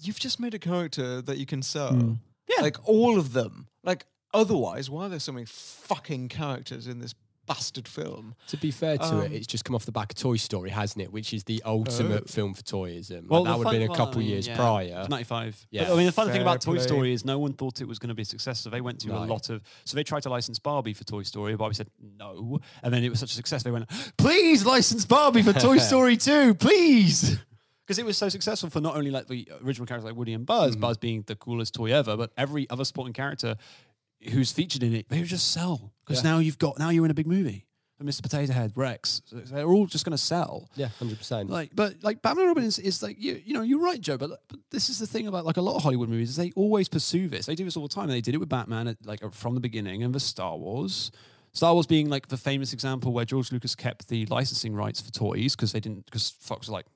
you've 0.00 0.18
just 0.20 0.40
made 0.40 0.54
a 0.54 0.58
character 0.58 1.20
that 1.22 1.38
you 1.38 1.46
can 1.46 1.62
sell. 1.62 1.92
Mm. 1.92 2.18
Yeah. 2.48 2.62
Like 2.62 2.78
all 2.88 3.18
of 3.18 3.32
them. 3.32 3.68
Like 3.84 4.06
otherwise, 4.32 4.88
why 4.90 5.06
are 5.06 5.08
there 5.08 5.20
so 5.20 5.32
many 5.32 5.46
fucking 5.46 6.28
characters 6.28 6.86
in 6.86 6.98
this 7.00 7.14
bastard 7.48 7.88
film? 7.88 8.34
To 8.48 8.56
be 8.56 8.70
fair 8.70 8.98
to 8.98 9.04
Um, 9.04 9.20
it, 9.22 9.32
it's 9.32 9.46
just 9.46 9.64
come 9.64 9.74
off 9.74 9.84
the 9.86 9.92
back 9.92 10.12
of 10.12 10.18
Toy 10.18 10.36
Story, 10.36 10.70
hasn't 10.70 11.02
it? 11.02 11.12
Which 11.12 11.32
is 11.34 11.44
the 11.44 11.62
ultimate 11.64 12.24
Oh. 12.24 12.30
film 12.32 12.54
for 12.54 12.62
toyism. 12.62 13.26
Well, 13.28 13.42
Like, 13.44 13.52
that 13.52 13.58
would 13.58 13.66
have 13.66 13.72
been 13.80 13.90
a 13.90 13.96
couple 13.96 14.18
I 14.18 14.20
mean, 14.20 14.28
years 14.28 14.46
yeah. 14.46 14.56
prior. 14.56 15.06
95. 15.08 15.66
Yeah. 15.70 15.84
But, 15.84 15.92
I 15.92 15.96
mean, 15.96 16.06
the 16.06 16.12
funny 16.12 16.28
thing 16.30 16.36
Fair 16.40 16.42
about 16.42 16.60
Toy. 16.60 16.78
Story 16.78 17.12
is 17.12 17.24
no 17.24 17.38
one 17.38 17.54
thought 17.54 17.80
it 17.80 17.88
was 17.88 17.98
going 17.98 18.08
to 18.10 18.14
be 18.14 18.22
a 18.22 18.24
success. 18.26 18.60
So 18.60 18.70
they 18.70 18.80
went 18.80 19.00
to 19.00 19.10
a 19.16 19.24
lot 19.24 19.50
of. 19.50 19.62
So 19.84 19.96
they 19.96 20.04
tried 20.04 20.22
to 20.24 20.28
license 20.30 20.58
Barbie 20.58 20.92
for 20.92 21.04
Toy 21.04 21.22
Story. 21.24 21.56
Barbie 21.56 21.74
said 21.74 21.88
no. 22.18 22.60
And 22.82 22.92
then 22.94 23.02
it 23.02 23.08
was 23.10 23.18
such 23.20 23.32
a 23.32 23.34
success. 23.34 23.62
They 23.62 23.70
went, 23.70 23.88
please 24.18 24.64
license 24.66 25.04
Barbie 25.04 25.42
for 25.42 25.52
Toy 25.52 25.78
Story 25.90 26.16
2, 26.16 26.54
please. 26.54 27.38
Because 27.86 27.98
it 27.98 28.04
was 28.04 28.18
so 28.18 28.28
successful 28.28 28.68
for 28.68 28.82
not 28.82 28.96
only 28.96 29.10
like 29.10 29.28
the 29.28 29.48
original 29.64 29.86
characters 29.86 30.04
like 30.04 30.14
Woody 30.14 30.34
and 30.34 30.44
Buzz, 30.44 30.76
Mm. 30.76 30.80
Buzz 30.80 30.98
being 30.98 31.22
the 31.26 31.34
coolest 31.34 31.72
toy 31.72 31.90
ever, 31.90 32.18
but 32.18 32.30
every 32.36 32.68
other 32.68 32.84
supporting 32.84 33.14
character 33.14 33.56
who's 34.32 34.52
featured 34.52 34.82
in 34.82 34.94
it, 34.94 35.08
they 35.08 35.18
would 35.20 35.28
just 35.28 35.52
sell. 35.52 35.92
Because 36.04 36.22
Yeah. 36.24 36.30
now 36.32 36.38
you've 36.38 36.58
got, 36.58 36.78
now 36.78 36.90
you're 36.90 37.04
in 37.04 37.10
a 37.10 37.14
big 37.14 37.26
movie. 37.26 37.64
And 38.00 38.08
Mr. 38.08 38.22
Potato 38.22 38.52
Head, 38.52 38.72
Rex, 38.76 39.22
they're 39.32 39.66
all 39.66 39.86
just 39.86 40.04
going 40.04 40.12
to 40.16 40.22
sell. 40.22 40.68
yeah, 40.76 40.86
hundred 41.00 41.18
percent. 41.18 41.50
Like, 41.50 41.72
but 41.74 41.96
like 42.02 42.22
Batman 42.22 42.44
and 42.44 42.50
Robin 42.50 42.62
is, 42.64 42.78
is 42.78 43.02
like 43.02 43.16
you, 43.18 43.42
you 43.44 43.52
know, 43.54 43.62
you're 43.62 43.80
right, 43.80 44.00
Joe. 44.00 44.16
But, 44.16 44.30
but 44.48 44.60
this 44.70 44.88
is 44.88 45.00
the 45.00 45.06
thing 45.06 45.26
about 45.26 45.44
like 45.44 45.56
a 45.56 45.60
lot 45.60 45.74
of 45.74 45.82
Hollywood 45.82 46.08
movies 46.08 46.30
is 46.30 46.36
they 46.36 46.52
always 46.54 46.88
pursue 46.88 47.26
this. 47.26 47.46
They 47.46 47.56
do 47.56 47.64
this 47.64 47.76
all 47.76 47.82
the 47.88 47.92
time. 47.92 48.04
And 48.04 48.12
they 48.12 48.20
did 48.20 48.36
it 48.36 48.38
with 48.38 48.48
Batman, 48.48 48.86
at, 48.86 49.04
like 49.04 49.24
uh, 49.24 49.30
from 49.30 49.54
the 49.54 49.60
beginning, 49.60 50.04
and 50.04 50.14
with 50.14 50.22
Star 50.22 50.56
Wars. 50.56 51.10
Star 51.52 51.72
Wars 51.74 51.86
being 51.88 52.08
like 52.08 52.28
the 52.28 52.36
famous 52.36 52.72
example 52.72 53.12
where 53.12 53.24
George 53.24 53.50
Lucas 53.50 53.74
kept 53.74 54.06
the 54.08 54.26
licensing 54.26 54.76
rights 54.76 55.00
for 55.00 55.10
toys 55.10 55.56
because 55.56 55.72
they 55.72 55.80
didn't 55.80 56.04
because 56.04 56.30
Fox 56.40 56.68
was 56.68 56.72
like, 56.72 56.86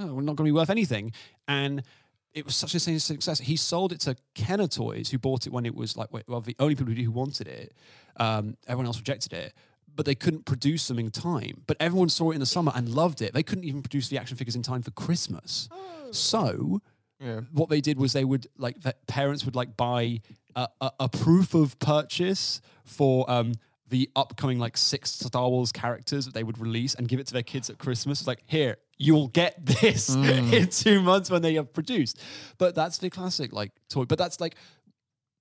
oh, 0.00 0.06
we're 0.14 0.22
not 0.22 0.34
going 0.34 0.46
to 0.46 0.52
be 0.52 0.52
worth 0.52 0.70
anything, 0.70 1.12
and 1.46 1.84
it 2.34 2.44
was 2.44 2.54
such 2.56 2.74
a 2.74 2.80
success. 2.80 3.40
He 3.40 3.56
sold 3.56 3.92
it 3.92 4.00
to 4.00 4.16
Kenner 4.34 4.68
Toys, 4.68 5.10
who 5.10 5.18
bought 5.18 5.46
it 5.46 5.52
when 5.52 5.66
it 5.66 5.74
was 5.74 5.96
like 5.96 6.08
well, 6.28 6.40
the 6.40 6.56
only 6.58 6.74
people 6.74 6.92
who 6.94 7.10
wanted 7.10 7.48
it. 7.48 7.74
Um, 8.16 8.56
everyone 8.66 8.86
else 8.86 8.98
rejected 8.98 9.32
it, 9.32 9.54
but 9.94 10.06
they 10.06 10.14
couldn't 10.14 10.44
produce 10.44 10.88
them 10.88 10.98
in 10.98 11.10
time. 11.10 11.62
But 11.66 11.76
everyone 11.80 12.08
saw 12.08 12.30
it 12.30 12.34
in 12.34 12.40
the 12.40 12.46
summer 12.46 12.72
and 12.74 12.88
loved 12.88 13.22
it. 13.22 13.32
They 13.34 13.42
couldn't 13.42 13.64
even 13.64 13.82
produce 13.82 14.08
the 14.08 14.18
action 14.18 14.36
figures 14.36 14.54
in 14.56 14.62
time 14.62 14.82
for 14.82 14.90
Christmas. 14.92 15.68
So 16.12 16.80
Yeah. 17.20 17.40
what 17.52 17.68
they 17.68 17.80
did 17.80 17.98
was 17.98 18.12
they 18.12 18.24
would 18.24 18.46
like 18.56 18.80
the 18.80 18.94
parents 19.06 19.44
would 19.44 19.56
like 19.56 19.76
buy 19.76 20.20
a, 20.56 20.68
a, 20.80 20.90
a 21.00 21.08
proof 21.08 21.54
of 21.54 21.78
purchase 21.78 22.60
for 22.84 23.30
um 23.30 23.52
the 23.90 24.08
upcoming 24.16 24.58
like 24.58 24.76
six 24.76 25.10
Star 25.10 25.48
Wars 25.48 25.72
characters 25.72 26.24
that 26.24 26.34
they 26.34 26.44
would 26.44 26.58
release 26.58 26.94
and 26.94 27.08
give 27.08 27.20
it 27.20 27.26
to 27.26 27.32
their 27.32 27.42
kids 27.42 27.68
at 27.68 27.78
Christmas. 27.78 28.20
It's 28.20 28.28
like 28.28 28.42
here 28.46 28.76
you'll 29.00 29.28
get 29.28 29.64
this 29.64 30.14
mm. 30.14 30.52
in 30.52 30.68
two 30.68 31.00
months 31.00 31.30
when 31.30 31.42
they 31.42 31.56
are 31.56 31.64
produced. 31.64 32.20
But 32.58 32.74
that's 32.74 32.98
the 32.98 33.10
classic 33.10 33.52
like 33.52 33.72
toy. 33.88 34.04
But 34.04 34.18
that's 34.18 34.40
like 34.40 34.56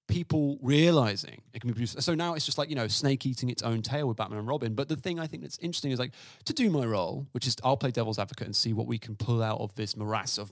people 0.10 0.58
realizing 0.62 1.42
it 1.54 1.62
can 1.62 1.70
be 1.70 1.74
produced. 1.74 2.02
So 2.02 2.16
now 2.16 2.34
it's 2.34 2.46
just 2.46 2.58
like, 2.58 2.70
you 2.70 2.76
know, 2.76 2.88
Snake 2.88 3.26
eating 3.26 3.50
its 3.50 3.62
own 3.62 3.82
tail 3.82 4.08
with 4.08 4.18
Batman 4.18 4.40
and 4.40 4.48
Robin. 4.48 4.74
But 4.74 4.90
the 4.90 4.96
thing 4.96 5.20
I 5.20 5.28
think 5.28 5.44
that's 5.44 5.58
interesting 5.60 5.92
is 5.92 6.00
like 6.00 6.12
to 6.46 6.54
do 6.54 6.70
my 6.70 6.84
role, 6.84 7.28
which 7.32 7.48
is 7.48 7.56
I'll 7.64 7.78
play 7.78 7.92
devil's 7.92 8.20
advocate 8.20 8.48
and 8.48 8.56
see 8.56 8.74
what 8.74 8.88
we 8.88 8.98
can 8.98 9.16
pull 9.16 9.42
out 9.42 9.62
of 9.62 9.74
this 9.76 9.96
morass 9.96 10.38
of 10.38 10.52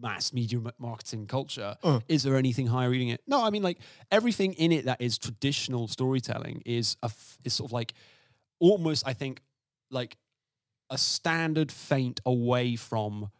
mass 0.00 0.32
media 0.32 0.60
marketing 0.78 1.26
culture. 1.26 1.76
Uh. 1.82 2.00
Is 2.06 2.22
there 2.22 2.36
anything 2.36 2.68
higher 2.68 2.90
reading 2.90 3.08
it? 3.08 3.22
No, 3.26 3.42
I 3.42 3.50
mean 3.50 3.62
like 3.62 3.78
everything 4.12 4.52
in 4.52 4.72
it 4.72 4.84
that 4.84 5.00
is 5.00 5.18
traditional 5.18 5.88
storytelling 5.88 6.62
is 6.66 6.96
a 7.02 7.06
f- 7.06 7.38
is 7.44 7.54
sort 7.54 7.70
of 7.70 7.72
like 7.72 7.94
almost 8.60 9.08
I 9.08 9.14
think 9.14 9.40
like 9.90 10.18
a 10.90 10.98
standard 10.98 11.72
feint 11.72 12.20
away 12.26 12.76
from 12.76 13.30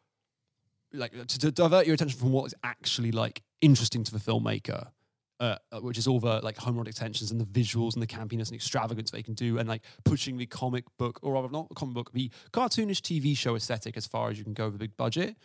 like 0.95 1.13
to, 1.13 1.39
to 1.39 1.51
divert 1.51 1.87
your 1.87 1.95
attention 1.95 2.19
from 2.19 2.33
what 2.33 2.47
is 2.47 2.55
actually 2.65 3.13
like 3.13 3.43
interesting 3.61 4.03
to 4.05 4.13
the 4.13 4.19
filmmaker 4.19 4.89
uh, 5.41 5.57
uh, 5.73 5.81
which 5.81 5.99
is 5.99 6.07
all 6.07 6.21
the 6.21 6.41
like 6.41 6.57
homoerotic 6.57 6.95
tensions 6.95 7.31
and 7.31 7.41
the 7.41 7.45
visuals 7.45 7.95
and 7.95 8.03
the 8.03 8.07
campiness 8.07 8.49
and 8.49 8.55
extravagance 8.55 9.11
they 9.11 9.23
can 9.23 9.35
do 9.35 9.59
and 9.59 9.69
like 9.69 9.83
pushing 10.05 10.37
the 10.37 10.47
comic 10.47 10.85
book 10.99 11.19
or 11.23 11.35
rather 11.35 11.49
not 11.49 11.69
comic 11.75 11.95
book 11.95 12.13
the 12.13 12.31
cartoonish 12.53 13.01
tv 13.01 13.37
show 13.37 13.55
aesthetic 13.55 13.97
as 13.97 14.07
far 14.07 14.31
as 14.31 14.39
you 14.39 14.45
can 14.45 14.55
go 14.55 14.67
with 14.67 14.75
a 14.75 14.79
big 14.79 14.97
budget 14.97 15.37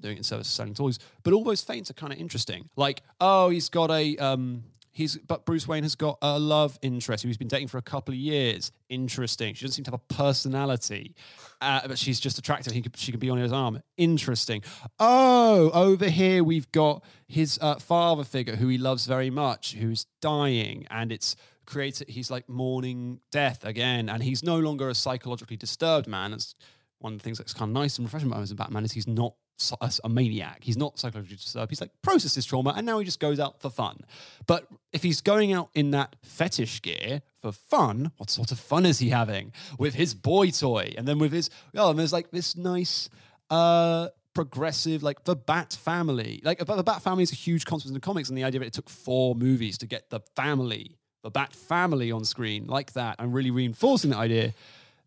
doing 0.00 0.14
it 0.14 0.18
in 0.18 0.24
service 0.24 0.48
of 0.48 0.52
selling 0.52 0.74
toys. 0.74 0.98
But 1.22 1.32
all 1.32 1.44
those 1.44 1.62
feints 1.62 1.90
are 1.90 1.94
kind 1.94 2.12
of 2.12 2.18
interesting. 2.18 2.68
Like 2.76 3.02
oh 3.20 3.50
he's 3.50 3.68
got 3.68 3.90
a 3.90 4.16
um 4.16 4.64
He's, 4.98 5.16
but 5.16 5.46
Bruce 5.46 5.68
Wayne 5.68 5.84
has 5.84 5.94
got 5.94 6.18
a 6.20 6.40
love 6.40 6.76
interest 6.82 7.22
who 7.22 7.28
he's 7.28 7.36
been 7.36 7.46
dating 7.46 7.68
for 7.68 7.78
a 7.78 7.82
couple 7.82 8.12
of 8.12 8.18
years. 8.18 8.72
Interesting. 8.88 9.54
She 9.54 9.64
doesn't 9.64 9.76
seem 9.76 9.84
to 9.84 9.92
have 9.92 10.00
a 10.00 10.12
personality, 10.12 11.14
uh, 11.60 11.86
but 11.86 11.98
she's 11.98 12.18
just 12.18 12.36
attractive. 12.36 12.72
He 12.72 12.82
could, 12.82 12.96
she 12.96 13.12
can 13.12 13.20
be 13.20 13.30
on 13.30 13.38
his 13.38 13.52
arm. 13.52 13.80
Interesting. 13.96 14.64
Oh, 14.98 15.70
over 15.70 16.08
here 16.08 16.42
we've 16.42 16.68
got 16.72 17.04
his 17.28 17.60
uh, 17.62 17.76
father 17.76 18.24
figure 18.24 18.56
who 18.56 18.66
he 18.66 18.76
loves 18.76 19.06
very 19.06 19.30
much, 19.30 19.74
who's 19.74 20.06
dying, 20.20 20.84
and 20.90 21.12
it's 21.12 21.36
created. 21.64 22.08
He's 22.08 22.28
like 22.28 22.48
mourning 22.48 23.20
death 23.30 23.64
again, 23.64 24.08
and 24.08 24.24
he's 24.24 24.42
no 24.42 24.58
longer 24.58 24.88
a 24.88 24.96
psychologically 24.96 25.56
disturbed 25.56 26.08
man. 26.08 26.32
It's 26.32 26.56
one 26.98 27.12
of 27.12 27.20
the 27.20 27.22
things 27.22 27.38
that's 27.38 27.54
kind 27.54 27.70
of 27.70 27.74
nice 27.74 27.98
and 27.98 28.04
refreshing 28.04 28.26
about 28.26 28.38
him 28.38 28.42
as 28.42 28.50
a 28.50 28.56
Batman 28.56 28.84
is 28.84 28.90
he's 28.90 29.06
not 29.06 29.34
a, 29.80 29.92
a 30.04 30.08
maniac. 30.08 30.58
He's 30.62 30.76
not 30.76 30.98
psychologically 30.98 31.36
disturbed. 31.36 31.70
He's 31.70 31.80
like 31.80 31.90
processes 32.02 32.44
trauma 32.44 32.74
and 32.76 32.86
now 32.86 32.98
he 32.98 33.04
just 33.04 33.20
goes 33.20 33.40
out 33.40 33.60
for 33.60 33.70
fun. 33.70 34.00
But 34.46 34.66
if 34.92 35.02
he's 35.02 35.20
going 35.20 35.52
out 35.52 35.70
in 35.74 35.90
that 35.92 36.16
fetish 36.22 36.82
gear 36.82 37.22
for 37.40 37.52
fun, 37.52 38.12
what 38.16 38.30
sort 38.30 38.52
of 38.52 38.58
fun 38.58 38.86
is 38.86 38.98
he 38.98 39.10
having 39.10 39.52
with 39.78 39.94
his 39.94 40.14
boy 40.14 40.50
toy 40.50 40.94
and 40.96 41.06
then 41.06 41.18
with 41.18 41.32
his 41.32 41.50
oh, 41.74 41.90
and 41.90 41.98
there's 41.98 42.12
like 42.12 42.30
this 42.30 42.56
nice 42.56 43.08
uh 43.50 44.08
progressive 44.34 45.02
like 45.02 45.24
the 45.24 45.34
Bat 45.34 45.76
family. 45.80 46.40
Like 46.44 46.58
the 46.58 46.82
Bat 46.82 47.02
family 47.02 47.24
is 47.24 47.32
a 47.32 47.36
huge 47.36 47.64
concept 47.64 47.88
in 47.88 47.94
the 47.94 48.00
comics 48.00 48.28
and 48.28 48.38
the 48.38 48.44
idea 48.44 48.60
that 48.60 48.66
it 48.66 48.72
took 48.72 48.88
four 48.88 49.34
movies 49.34 49.78
to 49.78 49.86
get 49.86 50.10
the 50.10 50.20
family, 50.36 50.96
the 51.24 51.30
Bat 51.30 51.54
family 51.54 52.12
on 52.12 52.24
screen 52.24 52.66
like 52.66 52.92
that 52.92 53.16
and 53.18 53.34
really 53.34 53.50
reinforcing 53.50 54.10
the 54.10 54.16
idea 54.16 54.54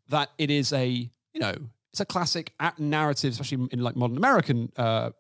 that 0.09 0.29
it 0.37 0.49
is 0.49 0.73
a 0.73 1.09
you 1.33 1.39
know 1.39 1.55
it's 1.91 1.99
a 1.99 2.05
classic 2.05 2.53
narrative, 2.77 3.33
especially 3.33 3.67
in 3.71 3.79
like 3.79 3.95
modern 3.95 4.17
American, 4.17 4.71
uh, 4.77 5.11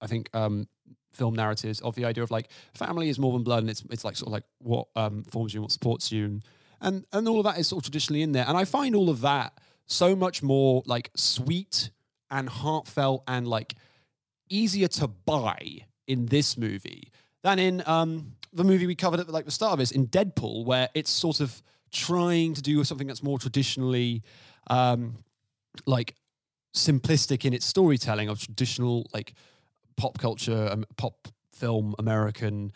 I 0.00 0.06
think, 0.06 0.30
um, 0.34 0.68
film 1.12 1.34
narratives 1.34 1.80
of 1.80 1.94
the 1.94 2.04
idea 2.04 2.24
of 2.24 2.30
like 2.30 2.50
family 2.74 3.08
is 3.08 3.18
more 3.18 3.32
than 3.32 3.42
blood, 3.42 3.62
and 3.62 3.70
it's 3.70 3.84
it's 3.90 4.04
like 4.04 4.16
sort 4.16 4.28
of 4.28 4.32
like 4.32 4.44
what 4.58 4.88
um, 4.96 5.24
forms 5.24 5.54
you, 5.54 5.62
what 5.62 5.70
supports 5.70 6.10
you, 6.10 6.24
and, 6.24 6.44
and 6.80 7.04
and 7.12 7.28
all 7.28 7.38
of 7.38 7.44
that 7.44 7.58
is 7.58 7.68
sort 7.68 7.80
of 7.80 7.84
traditionally 7.84 8.22
in 8.22 8.32
there. 8.32 8.44
And 8.48 8.56
I 8.56 8.64
find 8.64 8.94
all 8.94 9.10
of 9.10 9.20
that 9.20 9.60
so 9.86 10.16
much 10.16 10.42
more 10.42 10.82
like 10.86 11.10
sweet 11.14 11.90
and 12.30 12.48
heartfelt 12.48 13.22
and 13.28 13.46
like 13.46 13.74
easier 14.48 14.88
to 14.88 15.06
buy 15.06 15.86
in 16.06 16.26
this 16.26 16.56
movie 16.56 17.12
than 17.42 17.58
in 17.58 17.82
um, 17.86 18.32
the 18.52 18.64
movie 18.64 18.86
we 18.86 18.94
covered 18.94 19.20
at 19.20 19.28
like 19.28 19.44
the 19.44 19.50
start 19.50 19.72
of 19.74 19.78
this 19.78 19.90
in 19.90 20.06
Deadpool, 20.06 20.64
where 20.64 20.88
it's 20.94 21.10
sort 21.10 21.40
of 21.40 21.62
trying 21.92 22.54
to 22.54 22.62
do 22.62 22.82
something 22.82 23.06
that's 23.06 23.22
more 23.22 23.38
traditionally 23.38 24.22
um, 24.68 25.18
like 25.86 26.14
simplistic 26.74 27.44
in 27.44 27.52
its 27.52 27.66
storytelling 27.66 28.28
of 28.28 28.40
traditional 28.40 29.06
like 29.12 29.34
pop 29.96 30.18
culture, 30.18 30.68
um, 30.70 30.84
pop 30.96 31.28
film, 31.52 31.94
American 31.98 32.72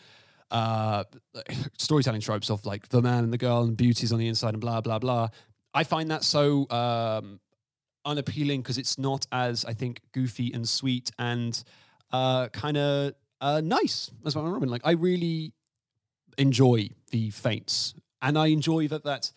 uh, 0.51 1.05
storytelling 1.79 2.21
tropes 2.21 2.51
of 2.51 2.65
like 2.65 2.89
the 2.89 3.03
man 3.03 3.25
and 3.25 3.33
the 3.33 3.39
girl 3.39 3.63
and 3.63 3.77
beauties 3.77 4.13
on 4.13 4.19
the 4.19 4.29
inside 4.29 4.55
and 4.55 4.61
blah 4.61 4.81
blah 4.81 4.99
blah. 4.99 5.29
I 5.75 5.85
find 5.85 6.11
that 6.11 6.25
so 6.25 6.69
um, 6.71 7.41
unappealing 8.05 8.63
because 8.63 8.79
it's 8.79 8.99
not 8.99 9.27
as 9.31 9.65
I 9.65 9.75
think 9.75 10.01
goofy 10.13 10.53
and 10.53 10.69
sweet 10.69 11.11
and 11.19 11.63
uh, 12.11 12.49
kind 12.49 12.77
of 12.77 13.13
uh, 13.41 13.61
nice 13.63 14.11
as 14.25 14.35
and 14.35 14.53
Robin. 14.53 14.69
Like 14.69 14.83
I 14.85 14.93
really 14.93 15.53
enjoy 16.37 16.91
the 17.11 17.31
feints, 17.31 17.95
and 18.23 18.39
I 18.39 18.47
enjoy 18.47 18.89
that 18.89 19.05
that 19.05 19.33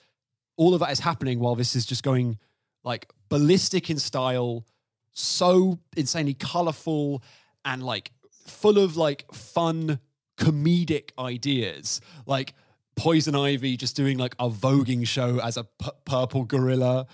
all 0.58 0.74
of 0.74 0.80
that 0.80 0.92
is 0.92 1.00
happening 1.00 1.40
while 1.40 1.56
this 1.56 1.76
is 1.76 1.86
just 1.86 2.04
going 2.04 2.38
like 2.84 3.10
ballistic 3.30 3.90
in 3.90 3.98
style, 4.00 4.66
so 5.14 5.80
insanely 5.96 6.34
colorful 6.34 7.24
and 7.66 7.84
like 7.84 8.12
full 8.46 8.78
of 8.78 8.98
like 8.98 9.26
fun 9.34 10.00
comedic 10.38 11.12
ideas, 11.20 12.02
like 12.26 12.54
Poison 12.96 13.36
Ivy 13.36 13.78
just 13.78 13.96
doing 13.96 14.18
like 14.18 14.36
a 14.40 14.50
voguing 14.50 15.08
show 15.08 15.40
as 15.40 15.58
a 15.58 15.64
p- 15.64 15.90
purple 16.06 16.44
gorilla 16.44 17.08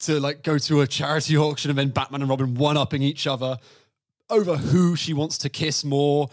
to 0.00 0.18
like 0.18 0.42
go 0.42 0.58
to 0.58 0.80
a 0.80 0.86
charity 0.86 1.36
auction 1.36 1.70
and 1.70 1.78
then 1.78 1.90
Batman 1.90 2.22
and 2.22 2.30
Robin 2.30 2.54
one 2.54 2.76
upping 2.76 3.02
each 3.02 3.26
other 3.26 3.58
over 4.30 4.56
who 4.56 4.96
she 4.96 5.12
wants 5.12 5.38
to 5.38 5.48
kiss 5.48 5.84
more, 5.84 6.30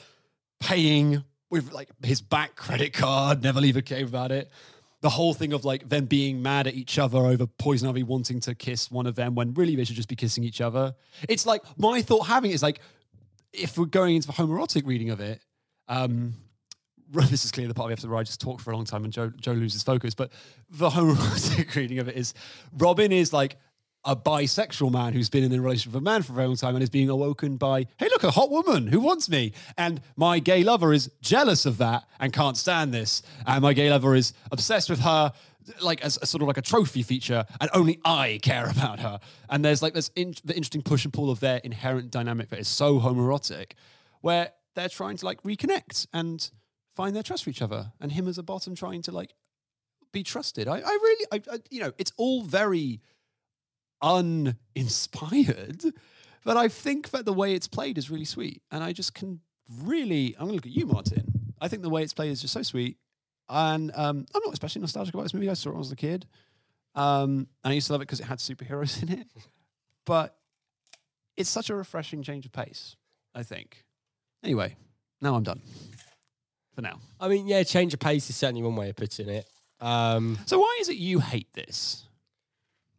paying 0.59 1.23
with 1.49 1.71
like 1.73 1.89
his 2.03 2.21
back 2.21 2.55
credit 2.55 2.93
card, 2.93 3.43
never 3.43 3.59
leave 3.59 3.77
a 3.77 3.81
cave 3.81 4.07
about 4.07 4.31
it. 4.31 4.49
The 5.01 5.09
whole 5.09 5.33
thing 5.33 5.53
of 5.53 5.63
like 5.63 5.89
them 5.89 6.05
being 6.05 6.41
mad 6.41 6.67
at 6.67 6.73
each 6.73 6.97
other 6.97 7.19
over 7.19 7.45
Poison 7.45 7.87
Ivy 7.87 8.03
wanting 8.03 8.39
to 8.41 8.55
kiss 8.55 8.89
one 8.89 9.05
of 9.05 9.15
them 9.15 9.35
when 9.35 9.53
really 9.53 9.75
they 9.75 9.83
should 9.83 9.95
just 9.95 10.09
be 10.09 10.15
kissing 10.15 10.43
each 10.43 10.59
other. 10.59 10.95
It's 11.29 11.45
like 11.45 11.61
my 11.77 12.01
thought 12.01 12.27
having 12.27 12.51
is 12.51 12.63
like 12.63 12.79
if 13.53 13.77
we're 13.77 13.85
going 13.85 14.15
into 14.15 14.27
the 14.27 14.33
homoerotic 14.33 14.85
reading 14.85 15.09
of 15.09 15.19
it, 15.19 15.41
um, 15.87 16.33
this 17.11 17.45
is 17.45 17.51
clearly 17.51 17.67
the 17.67 17.73
part 17.73 17.85
of 17.85 17.89
the 17.89 17.93
episode 17.93 18.09
where 18.09 18.19
I 18.19 18.23
just 18.23 18.41
talk 18.41 18.59
for 18.59 18.71
a 18.71 18.75
long 18.75 18.85
time 18.85 19.03
and 19.03 19.13
Joe, 19.13 19.31
Joe 19.39 19.53
loses 19.53 19.83
focus. 19.83 20.13
But 20.13 20.31
the 20.69 20.89
homoerotic 20.89 21.75
reading 21.75 21.99
of 21.99 22.07
it 22.07 22.15
is 22.15 22.33
Robin 22.77 23.11
is 23.11 23.31
like 23.31 23.57
a 24.07 24.15
bisexual 24.15 24.89
man 24.89 25.11
who's 25.11 25.29
been 25.29 25.43
in 25.43 25.53
a 25.53 25.61
relationship 25.61 25.93
with 25.93 26.01
a 26.01 26.03
man 26.03 26.23
for 26.23 26.31
a 26.31 26.35
very 26.35 26.47
long 26.47 26.55
time 26.55 26.75
and 26.75 26.81
is 26.81 26.89
being 26.89 27.09
awoken 27.09 27.57
by, 27.57 27.85
hey, 27.97 28.07
look, 28.09 28.23
a 28.23 28.31
hot 28.31 28.49
woman 28.49 28.87
who 28.87 29.01
wants 29.01 29.29
me. 29.29 29.51
And 29.77 30.01
my 30.15 30.39
gay 30.39 30.63
lover 30.63 30.93
is 30.93 31.11
jealous 31.21 31.65
of 31.65 31.77
that 31.79 32.05
and 32.17 32.31
can't 32.31 32.55
stand 32.55 32.93
this. 32.93 33.21
And 33.45 33.61
my 33.61 33.73
gay 33.73 33.91
lover 33.91 34.15
is 34.15 34.33
obsessed 34.49 34.89
with 34.89 35.01
her 35.01 35.33
like 35.81 36.01
as 36.01 36.17
a 36.21 36.25
sort 36.25 36.41
of 36.41 36.47
like 36.47 36.57
a 36.57 36.61
trophy 36.61 37.03
feature, 37.03 37.45
and 37.59 37.69
only 37.73 37.99
I 38.05 38.39
care 38.41 38.69
about 38.69 39.01
her. 39.01 39.19
And 39.49 39.65
there's 39.65 39.81
like 39.81 39.93
this 39.93 40.09
in, 40.15 40.33
the 40.45 40.55
interesting 40.55 40.81
push 40.81 41.03
and 41.03 41.13
pull 41.13 41.29
of 41.29 41.41
their 41.41 41.57
inherent 41.57 42.09
dynamic 42.09 42.47
that 42.49 42.59
is 42.59 42.69
so 42.69 43.01
homoerotic, 43.01 43.73
where 44.21 44.51
they're 44.75 44.87
trying 44.87 45.17
to 45.17 45.25
like 45.25 45.43
reconnect 45.43 46.07
and 46.13 46.49
find 46.95 47.13
their 47.13 47.23
trust 47.23 47.43
for 47.43 47.49
each 47.49 47.61
other, 47.61 47.91
and 47.99 48.13
him 48.13 48.29
as 48.29 48.37
a 48.37 48.43
bottom 48.43 48.75
trying 48.75 49.01
to 49.01 49.11
like 49.11 49.33
be 50.13 50.23
trusted. 50.23 50.69
I, 50.69 50.77
I 50.77 50.79
really, 50.79 51.25
I, 51.33 51.55
I, 51.55 51.59
you 51.69 51.81
know, 51.81 51.91
it's 51.97 52.13
all 52.17 52.43
very 52.43 53.01
uninspired, 54.01 55.83
but 56.43 56.57
I 56.57 56.67
think 56.67 57.09
that 57.11 57.25
the 57.25 57.33
way 57.33 57.53
it's 57.53 57.67
played 57.67 57.97
is 57.97 58.09
really 58.09 58.25
sweet, 58.25 58.61
and 58.71 58.83
I 58.83 58.93
just 58.93 59.13
can 59.13 59.41
really. 59.83 60.35
I'm 60.37 60.45
gonna 60.45 60.53
look 60.53 60.65
at 60.65 60.71
you, 60.71 60.85
Martin. 60.85 61.51
I 61.59 61.67
think 61.67 61.81
the 61.81 61.89
way 61.89 62.03
it's 62.03 62.13
played 62.13 62.31
is 62.31 62.41
just 62.41 62.53
so 62.53 62.61
sweet, 62.61 62.97
and 63.49 63.91
um, 63.95 64.25
I'm 64.33 64.41
not 64.43 64.53
especially 64.53 64.81
nostalgic 64.81 65.13
about 65.13 65.23
this 65.23 65.33
movie. 65.33 65.49
I 65.49 65.53
saw 65.53 65.69
it 65.69 65.73
when 65.73 65.77
I 65.77 65.79
was 65.79 65.91
a 65.91 65.95
kid, 65.95 66.25
um, 66.95 67.47
and 67.63 67.71
I 67.71 67.73
used 67.73 67.87
to 67.87 67.93
love 67.93 68.01
it 68.01 68.05
because 68.07 68.19
it 68.19 68.25
had 68.27 68.39
superheroes 68.39 69.01
in 69.03 69.09
it. 69.19 69.27
But 70.05 70.35
it's 71.35 71.49
such 71.49 71.69
a 71.69 71.75
refreshing 71.75 72.23
change 72.23 72.45
of 72.45 72.51
pace. 72.51 72.95
I 73.35 73.43
think. 73.43 73.83
Anyway, 74.43 74.75
now 75.21 75.35
I'm 75.35 75.43
done. 75.43 75.61
For 76.73 76.81
now. 76.81 76.99
I 77.19 77.27
mean, 77.27 77.47
yeah, 77.47 77.63
change 77.63 77.93
of 77.93 77.99
pace 77.99 78.29
is 78.29 78.35
certainly 78.35 78.61
one 78.61 78.75
way 78.75 78.89
of 78.89 78.95
putting 78.95 79.29
it. 79.29 79.47
Um, 79.79 80.37
So 80.45 80.59
why 80.59 80.77
is 80.79 80.89
it 80.89 80.97
you 80.97 81.19
hate 81.19 81.51
this? 81.53 82.07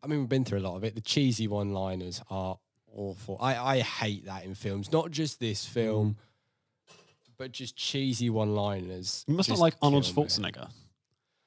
I 0.03 0.07
mean, 0.07 0.21
we've 0.21 0.29
been 0.29 0.45
through 0.45 0.59
a 0.59 0.67
lot 0.69 0.77
of 0.77 0.85
it. 0.85 0.95
The 0.95 1.01
cheesy 1.01 1.49
one-liners 1.49 2.23
are 2.31 2.59
awful. 2.95 3.37
I, 3.41 3.57
I 3.57 3.81
hate 3.81 4.27
that 4.27 4.45
in 4.45 4.55
films, 4.55 4.93
not 4.93 5.11
just 5.11 5.41
this 5.41 5.65
film, 5.67 6.17
but 7.37 7.53
just 7.53 7.77
cheesy 7.77 8.31
one-liners. 8.31 9.25
You 9.29 9.35
must 9.35 9.49
not 9.49 9.59
like 9.59 9.75
Arnold 9.83 10.05
kill 10.05 10.23
me. 10.25 10.29
Schwarzenegger. 10.29 10.69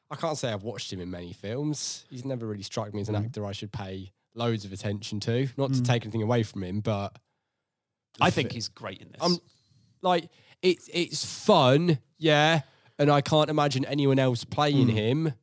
I 0.09 0.15
can't 0.17 0.37
say 0.37 0.51
I've 0.51 0.63
watched 0.63 0.91
him 0.91 0.99
in 0.99 1.09
many 1.09 1.31
films. 1.33 2.05
He's 2.09 2.25
never 2.25 2.45
really 2.45 2.63
struck 2.63 2.93
me 2.93 2.99
as 3.01 3.07
an 3.09 3.15
Mm. 3.15 3.25
actor 3.25 3.45
I 3.45 3.53
should 3.53 3.71
pay 3.71 4.11
loads 4.35 4.65
of 4.65 4.73
attention 4.73 5.19
to. 5.21 5.47
Not 5.57 5.73
to 5.73 5.81
take 5.81 6.03
anything 6.03 6.21
away 6.21 6.43
from 6.43 6.63
him, 6.63 6.81
but 6.81 7.17
I 8.19 8.29
think 8.29 8.51
he's 8.51 8.67
great 8.67 9.01
in 9.01 9.07
this. 9.11 9.21
I'm 9.21 9.37
like 10.01 10.29
it's 10.61 10.89
it's 10.93 11.23
fun, 11.25 11.99
yeah. 12.17 12.61
And 12.99 13.09
I 13.09 13.21
can't 13.21 13.49
imagine 13.49 13.83
anyone 13.85 14.19
else 14.19 14.43
playing 14.43 14.87
Mm. 14.89 14.93
him. 14.93 15.33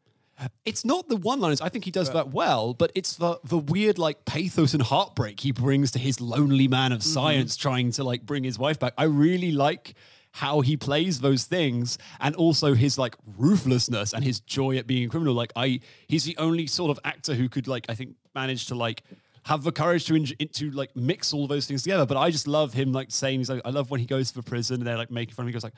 It's 0.65 0.85
not 0.85 1.09
the 1.09 1.17
one-liners. 1.17 1.61
I 1.61 1.69
think 1.69 1.85
he 1.85 1.91
does 1.91 2.11
that 2.13 2.31
well, 2.31 2.75
but 2.75 2.93
it's 2.95 3.17
the 3.17 3.39
the 3.45 3.59
weird 3.59 3.99
like 3.99 4.25
pathos 4.25 4.75
and 4.75 4.83
heartbreak 4.83 5.41
he 5.41 5.53
brings 5.53 5.91
to 5.93 5.99
his 5.99 6.21
lonely 6.21 6.69
man 6.69 6.93
of 6.93 7.01
mm-hmm. 7.01 7.11
science 7.11 7.57
trying 7.57 7.93
to 7.93 8.05
like 8.05 8.25
bring 8.25 8.45
his 8.45 8.59
wife 8.59 8.79
back. 8.79 8.95
I 8.97 9.05
really 9.05 9.51
like 9.51 9.95
how 10.33 10.61
he 10.61 10.77
plays 10.77 11.21
those 11.21 11.45
things 11.45 11.99
and 12.21 12.37
also 12.37 12.75
his 12.75 12.99
like 12.99 13.17
ruthlessness 13.37 14.13
and 14.13 14.23
his 14.23 14.41
joy 14.41 14.77
at 14.77 14.87
being 14.87 15.05
a 15.05 15.09
criminal. 15.09 15.35
Like 15.35 15.53
I 15.57 15.81
he's 16.07 16.25
the 16.25 16.37
only 16.37 16.67
sort 16.67 16.91
of 16.91 17.01
actor 17.05 17.35
who 17.35 17.49
could 17.49 17.67
like 17.67 17.87
I 17.89 17.95
think 17.95 18.15
manage 18.35 18.67
to 18.67 18.75
like 18.75 19.03
have 19.45 19.65
the 19.65 19.73
courage 19.73 20.05
to 20.07 20.25
to 20.25 20.71
like 20.71 20.95
mix 20.95 21.33
all 21.33 21.47
those 21.47 21.67
things 21.67 21.83
together. 21.83 22.07
But 22.07 22.17
I 22.17 22.31
just 22.31 22.47
love 22.47 22.75
him 22.75 22.93
like 22.93 23.11
saying 23.11 23.41
he's 23.41 23.51
like 23.51 23.63
I 23.65 23.71
love 23.71 23.91
when 23.91 24.01
he 24.01 24.07
goes 24.07 24.31
for 24.31 24.43
prison 24.43 24.77
and 24.77 24.87
they're 24.87 24.99
like 24.99 25.11
making 25.11 25.35
fun 25.35 25.45
of 25.45 25.49
him. 25.49 25.49
He 25.49 25.53
goes 25.55 25.65
like 25.65 25.75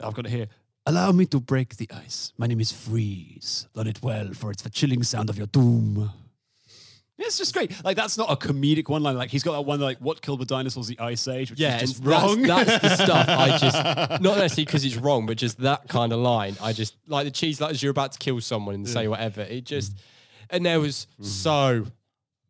I've 0.00 0.14
got 0.14 0.26
it 0.26 0.30
here. 0.30 0.46
Allow 0.88 1.12
me 1.12 1.26
to 1.26 1.38
break 1.38 1.76
the 1.76 1.86
ice. 1.92 2.32
My 2.38 2.46
name 2.46 2.60
is 2.60 2.72
Freeze. 2.72 3.68
Learn 3.74 3.88
it 3.88 4.00
well, 4.02 4.32
for 4.32 4.50
it's 4.50 4.62
the 4.62 4.70
chilling 4.70 5.02
sound 5.02 5.28
of 5.28 5.36
your 5.36 5.46
doom. 5.46 6.10
It's 7.18 7.36
just 7.36 7.52
great. 7.52 7.84
Like 7.84 7.94
that's 7.94 8.16
not 8.16 8.32
a 8.32 8.36
comedic 8.36 8.88
one 8.88 9.02
line. 9.02 9.14
Like 9.14 9.28
he's 9.28 9.42
got 9.42 9.52
that 9.52 9.66
one 9.66 9.80
like 9.80 9.98
what 9.98 10.22
killed 10.22 10.40
the 10.40 10.46
dinosaurs, 10.46 10.86
the 10.86 10.98
ice 10.98 11.28
age, 11.28 11.50
which 11.50 11.60
Yeah, 11.60 11.82
is 11.82 11.92
just 11.92 12.04
wrong. 12.04 12.40
That's, 12.40 12.70
that's 12.70 12.96
the 12.96 13.04
stuff 13.04 13.28
I 13.28 13.58
just 13.58 13.76
not 14.22 14.38
necessarily 14.38 14.64
because 14.64 14.82
it's 14.86 14.96
wrong, 14.96 15.26
but 15.26 15.36
just 15.36 15.58
that 15.58 15.88
kind 15.88 16.10
of 16.10 16.20
line. 16.20 16.56
I 16.58 16.72
just 16.72 16.96
like 17.06 17.26
the 17.26 17.32
cheese 17.32 17.60
like 17.60 17.82
you're 17.82 17.90
about 17.90 18.12
to 18.12 18.18
kill 18.18 18.40
someone 18.40 18.74
and 18.74 18.88
say 18.88 19.04
mm. 19.04 19.10
whatever. 19.10 19.42
It 19.42 19.66
just 19.66 19.94
mm. 19.94 20.00
and 20.48 20.64
there 20.64 20.80
was 20.80 21.06
mm. 21.20 21.26
so 21.26 21.84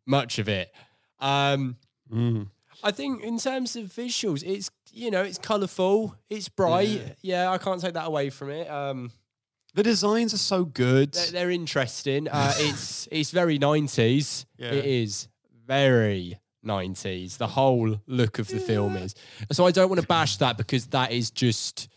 much 0.07 0.39
of 0.39 0.49
it. 0.49 0.73
Um 1.19 1.75
I 2.83 2.91
think 2.91 3.23
in 3.23 3.39
terms 3.39 3.77
of 3.77 3.87
visuals, 3.87 4.43
it's 4.47 4.71
you 4.93 5.11
know, 5.11 5.23
it's 5.23 5.39
colourful, 5.39 6.17
it's 6.31 6.49
bright. 6.49 7.17
Yeah. 7.23 7.51
I 7.51 7.59
can't 7.59 7.81
take 7.81 7.95
that 7.95 8.07
away 8.07 8.31
from 8.31 8.51
it. 8.51 8.69
Um 8.71 9.13
the 9.75 9.83
designs 9.83 10.35
are 10.35 10.39
so 10.39 10.65
good. 10.65 11.13
they're, 11.13 11.31
they're 11.31 11.51
interesting. 11.51 12.29
Uh, 12.29 12.53
it's 12.59 13.09
it's 13.13 13.31
very 13.31 13.59
nineties. 13.59 14.47
Yeah. 14.57 14.73
It 14.73 14.85
is 14.85 15.29
very 15.67 16.39
nineties. 16.63 17.37
The 17.37 17.49
whole 17.49 18.01
look 18.07 18.39
of 18.39 18.49
the 18.49 18.59
film 18.59 18.97
is. 18.97 19.15
So 19.53 19.67
I 19.67 19.71
don't 19.71 19.89
want 19.89 20.01
to 20.01 20.07
bash 20.07 20.37
that 20.39 20.57
because 20.57 20.87
that 20.89 21.13
is 21.13 21.31
just. 21.31 21.89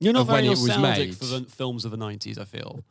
You're 0.00 0.12
not 0.12 0.26
very 0.26 0.42
when 0.42 0.44
it 0.46 0.50
was 0.50 0.66
nostalgic 0.66 1.08
made. 1.08 1.16
for 1.16 1.24
the 1.24 1.40
films 1.42 1.84
of 1.84 1.90
the 1.90 1.96
'90s. 1.96 2.38
I 2.38 2.44
feel. 2.44 2.84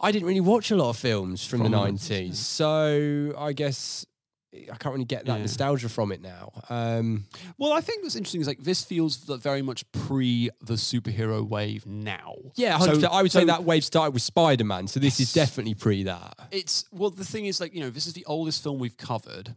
I 0.00 0.12
didn't 0.12 0.28
really 0.28 0.40
watch 0.40 0.70
a 0.70 0.76
lot 0.76 0.90
of 0.90 0.96
films 0.96 1.44
from, 1.44 1.60
From 1.60 1.72
the 1.72 1.76
the 1.76 1.84
90s, 1.84 2.10
nineties, 2.10 2.38
so 2.38 3.34
I 3.36 3.52
guess 3.52 4.06
I 4.54 4.76
can't 4.78 4.94
really 4.94 5.04
get 5.04 5.26
that 5.26 5.36
Yeah. 5.36 5.42
nostalgia 5.42 5.88
from 5.90 6.10
it 6.10 6.22
now. 6.22 6.52
Um, 6.70 7.26
Well, 7.58 7.72
I 7.72 7.80
think 7.82 8.02
what's 8.02 8.16
interesting 8.16 8.40
is 8.40 8.46
like 8.46 8.62
this 8.62 8.82
feels 8.82 9.16
very 9.18 9.60
much 9.60 9.90
pre 9.92 10.48
the 10.62 10.74
superhero 10.74 11.46
wave 11.46 11.84
now. 11.86 12.34
yeah, 12.56 12.78
So- 12.78 12.86
100%. 12.92 13.12
I 13.12 13.22
would 13.22 13.30
so 13.30 13.40
say 13.40 13.44
that 13.44 13.64
wave 13.64 13.84
started 13.84 14.12
with 14.14 14.22
Spider 14.22 14.64
Man, 14.64 14.86
so 14.88 15.00
this 15.00 15.20
is 15.20 15.32
definitely 15.34 15.74
pre 15.74 16.02
that. 16.04 16.48
It's 16.50 16.86
well, 16.90 17.10
the 17.10 17.24
thing 17.26 17.44
is, 17.46 17.60
like 17.60 17.74
you 17.74 17.80
know, 17.80 17.90
this 17.90 18.06
is 18.06 18.14
the 18.14 18.24
oldest 18.24 18.62
film 18.62 18.78
we've 18.78 18.96
covered. 18.96 19.54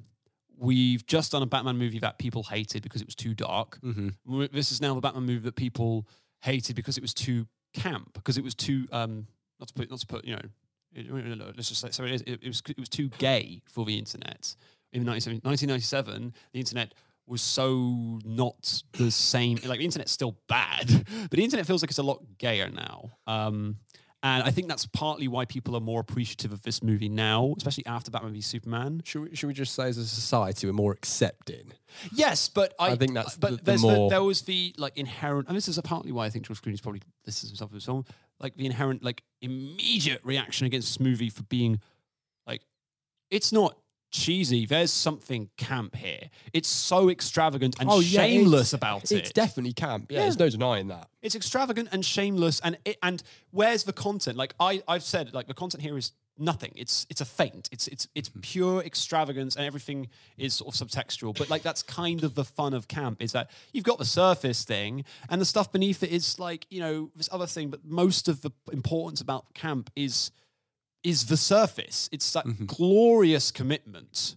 We've 0.57 1.05
just 1.07 1.31
done 1.31 1.41
a 1.41 1.47
Batman 1.47 1.77
movie 1.77 1.99
that 1.99 2.19
people 2.19 2.43
hated 2.43 2.83
because 2.83 3.01
it 3.01 3.07
was 3.07 3.15
too 3.15 3.33
dark. 3.33 3.79
W- 3.81 4.47
This 4.51 4.71
is 4.71 4.79
now 4.81 4.93
the 4.93 5.01
Batman 5.01 5.23
movie 5.25 5.45
that 5.45 5.55
people 5.55 6.05
hated 6.41 6.75
because 6.75 6.97
it 6.97 7.01
was 7.01 7.13
too 7.13 7.47
camp, 7.73 8.13
because 8.13 8.37
it 8.37 8.43
was 8.43 8.53
too 8.53 8.87
um, 8.91 9.27
not 9.59 9.69
to 9.69 9.73
put 9.73 9.89
not 9.89 9.99
to 10.01 10.05
put 10.05 10.25
you 10.25 10.35
know, 10.35 10.41
it- 10.93 11.09
no, 11.09 11.33
no, 11.35 11.45
let's 11.55 11.69
just 11.69 11.79
say 11.81 11.89
so 11.91 12.03
it 12.03 12.11
is. 12.11 12.21
It, 12.23 12.39
it 12.43 12.47
was 12.47 12.61
it 12.67 12.77
was 12.79 12.89
too 12.89 13.09
gay 13.17 13.61
for 13.65 13.85
the 13.85 13.97
internet. 13.97 14.55
In 14.93 15.05
1997 15.05 15.41
1997, 15.43 16.33
the 16.53 16.59
internet 16.59 16.93
was 17.27 17.41
so 17.41 18.19
not 18.25 18.83
the 18.93 19.09
same. 19.11 19.57
Like 19.65 19.79
the 19.79 19.85
internet's 19.85 20.11
still 20.11 20.37
bad, 20.47 20.87
but 21.29 21.31
the 21.31 21.43
internet 21.43 21.65
feels 21.65 21.81
like 21.81 21.89
it's 21.91 21.99
a 21.99 22.03
lot 22.03 22.21
gayer 22.37 22.69
now. 22.69 23.11
Um, 23.25 23.77
and 24.23 24.43
I 24.43 24.51
think 24.51 24.67
that's 24.67 24.85
partly 24.85 25.27
why 25.27 25.45
people 25.45 25.75
are 25.75 25.79
more 25.79 25.99
appreciative 25.99 26.51
of 26.51 26.61
this 26.61 26.83
movie 26.83 27.09
now, 27.09 27.55
especially 27.57 27.85
after 27.87 28.11
Batman 28.11 28.33
v 28.33 28.41
Superman. 28.41 29.01
Should 29.03 29.21
we, 29.29 29.35
should 29.35 29.47
we 29.47 29.53
just 29.53 29.73
say 29.73 29.87
as 29.87 29.97
a 29.97 30.05
society 30.05 30.67
we're 30.67 30.73
more 30.73 30.91
accepting? 30.91 31.71
Yes, 32.13 32.47
but 32.47 32.75
I, 32.77 32.91
I 32.91 32.95
think 32.97 33.13
that's 33.15 33.35
but 33.37 33.65
the- 33.65 33.71
the 33.73 33.77
more- 33.79 34.09
there 34.11 34.21
was 34.23 34.43
the 34.43 34.75
like 34.77 34.95
inherent, 34.97 35.47
and 35.47 35.57
this 35.57 35.67
is 35.67 35.79
partly 35.83 36.11
why 36.11 36.25
I 36.25 36.29
think 36.29 36.45
George 36.45 36.61
Clooney's 36.61 36.81
probably 36.81 37.01
this 37.25 37.43
is 37.43 37.49
himself 37.49 37.73
as 37.75 37.87
well, 37.87 38.05
like 38.39 38.55
the 38.57 38.65
inherent 38.67 39.03
like 39.03 39.23
immediate 39.41 40.21
reaction 40.23 40.67
against 40.67 40.87
this 40.89 40.99
movie 40.99 41.29
for 41.29 41.41
being 41.43 41.79
like 42.45 42.61
it's 43.31 43.51
not 43.51 43.75
cheesy. 44.11 44.65
There's 44.65 44.91
something 44.91 45.49
camp 45.57 45.95
here. 45.95 46.29
It's 46.53 46.69
so 46.69 47.09
extravagant 47.09 47.77
and 47.79 47.89
oh, 47.89 48.01
shameless 48.01 48.53
Oh, 48.53 48.57
it's- 48.59 48.73
about 48.73 49.01
It's 49.03 49.11
it. 49.11 49.19
It's 49.19 49.31
definitely 49.31 49.73
camp. 49.73 50.11
Yeah, 50.11 50.19
Yeah. 50.19 50.23
there's 50.23 50.39
no 50.39 50.49
denying 50.49 50.87
that. 50.89 51.09
It's 51.21 51.35
extravagant 51.35 51.89
and 51.91 52.05
shameless, 52.05 52.59
and 52.61 52.77
it, 52.85 52.97
and 53.01 53.23
where's 53.51 53.83
the 53.83 53.93
content? 53.93 54.37
Like 54.37 54.53
I 54.59 54.81
I've 54.87 55.03
said, 55.03 55.33
like 55.33 55.47
the 55.47 55.53
content 55.53 55.83
here 55.83 55.97
is 55.97 56.11
nothing. 56.37 56.73
It's 56.75 57.05
it's 57.09 57.21
a 57.21 57.25
feint. 57.25 57.69
It's 57.71 57.87
it's 57.87 58.07
it's 58.15 58.29
hmm. 58.29 58.39
pure 58.41 58.81
extravagance, 58.81 59.55
and 59.55 59.65
everything 59.65 60.09
is 60.37 60.55
sort 60.55 60.73
of 60.73 60.87
subtextual. 60.87 61.37
But 61.37 61.49
like 61.49 61.61
that's 61.61 61.83
kind 61.83 62.23
of 62.23 62.35
the 62.35 62.43
fun 62.43 62.73
of 62.73 62.87
camp 62.87 63.21
is 63.21 63.31
that 63.31 63.49
you've 63.71 63.85
got 63.85 63.99
the 63.99 64.05
surface 64.05 64.63
thing, 64.63 65.05
and 65.29 65.39
the 65.39 65.45
stuff 65.45 65.71
beneath 65.71 66.03
it 66.03 66.11
is 66.11 66.39
like 66.39 66.65
you 66.69 66.79
know 66.79 67.11
this 67.15 67.29
other 67.31 67.47
thing. 67.47 67.69
But 67.69 67.85
most 67.85 68.27
of 68.27 68.41
the 68.41 68.51
importance 68.71 69.21
about 69.21 69.53
camp 69.53 69.89
is 69.95 70.31
is 71.03 71.25
the 71.25 71.37
surface. 71.37 72.09
It's 72.11 72.31
that 72.33 72.45
glorious 72.67 73.51
commitment 73.51 74.35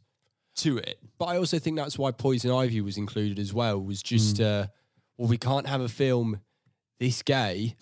to 0.57 0.79
it. 0.79 0.99
But 1.19 1.27
I 1.27 1.37
also 1.37 1.59
think 1.59 1.77
that's 1.77 1.99
why 1.99 2.11
Poison 2.11 2.51
Ivy 2.51 2.81
was 2.81 2.97
included 2.97 3.39
as 3.39 3.53
well. 3.53 3.81
Was 3.81 4.03
just 4.03 4.41
uh, 4.41 4.67
well, 5.17 5.29
we 5.29 5.39
can't 5.39 5.67
have 5.67 5.81
a 5.81 5.89
film 5.89 6.41
this 6.99 7.23
gay 7.23 7.77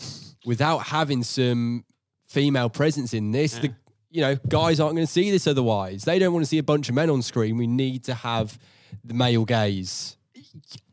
without 0.45 0.79
having 0.79 1.23
some 1.23 1.85
female 2.27 2.71
presence 2.71 3.15
in 3.15 3.31
this. 3.31 3.59
The 3.59 3.75
you 4.11 4.21
know 4.21 4.37
guys 4.49 4.81
aren't 4.81 4.97
going 4.97 5.07
to 5.07 5.13
see 5.13 5.31
this 5.31 5.47
otherwise. 5.47 6.05
They 6.05 6.19
don't 6.19 6.33
want 6.33 6.45
to 6.45 6.49
see 6.49 6.59
a 6.59 6.63
bunch 6.63 6.89
of 6.89 6.95
men 6.95 7.11
on 7.11 7.23
screen. 7.23 7.57
We 7.57 7.67
need 7.67 8.05
to 8.05 8.15
have 8.15 8.59
the 9.05 9.15
male 9.15 9.45
gaze. 9.45 10.17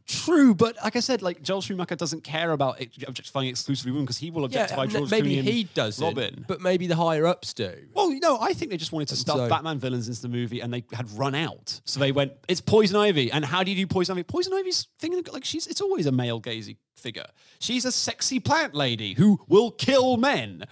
True, 0.10 0.56
but 0.56 0.76
like 0.84 0.96
I 0.96 1.02
said, 1.02 1.22
like 1.22 1.44
Joel 1.44 1.62
Schumacher 1.62 1.96
doesn't 1.96 2.24
care 2.24 2.52
about 2.52 2.82
it- 2.82 2.90
objectifying 3.08 3.48
exclusively 3.48 3.92
women 3.92 4.06
because 4.06 4.18
he 4.18 4.32
will 4.32 4.44
objectify 4.44 4.84
m- 4.84 4.90
George 4.90 5.12
maybe 5.12 5.36
Clooney 5.36 5.42
he 5.44 5.64
does 5.76 6.02
Robin. 6.02 6.46
but 6.48 6.62
maybe 6.62 6.88
the 6.88 6.96
higher 6.96 7.28
ups 7.28 7.54
do. 7.54 7.72
Well, 7.94 8.10
no, 8.20 8.40
I 8.42 8.54
think 8.54 8.72
they 8.72 8.78
just 8.78 8.92
wanted 8.92 9.10
to 9.10 9.16
stuff 9.16 9.38
so- 9.38 9.48
Batman 9.50 9.78
villains 9.78 10.08
into 10.08 10.22
the 10.24 10.28
movie, 10.30 10.62
and 10.62 10.74
they 10.74 10.84
had 10.94 11.12
run 11.16 11.36
out. 11.36 11.80
So 11.86 12.00
they 12.00 12.12
went, 12.12 12.32
"It's 12.48 12.60
Poison 12.60 12.96
Ivy." 12.98 13.32
And 13.32 13.46
how 13.46 13.64
do 13.64 13.70
you 13.70 13.78
do 13.78 13.86
Poison 13.86 14.14
Ivy? 14.14 14.24
Poison 14.24 14.52
Ivy's 14.54 14.88
thing, 14.98 15.24
like 15.32 15.46
she's, 15.46 15.68
it's 15.68 15.80
always 15.82 16.08
a 16.08 16.12
male 16.12 16.42
gazy 16.42 16.78
figure. 16.96 17.28
She's 17.60 17.86
a 17.86 17.92
sexy 17.92 18.40
plant 18.40 18.74
lady 18.74 19.14
who 19.14 19.40
will 19.48 19.70
kill 19.70 20.18
men. 20.18 20.64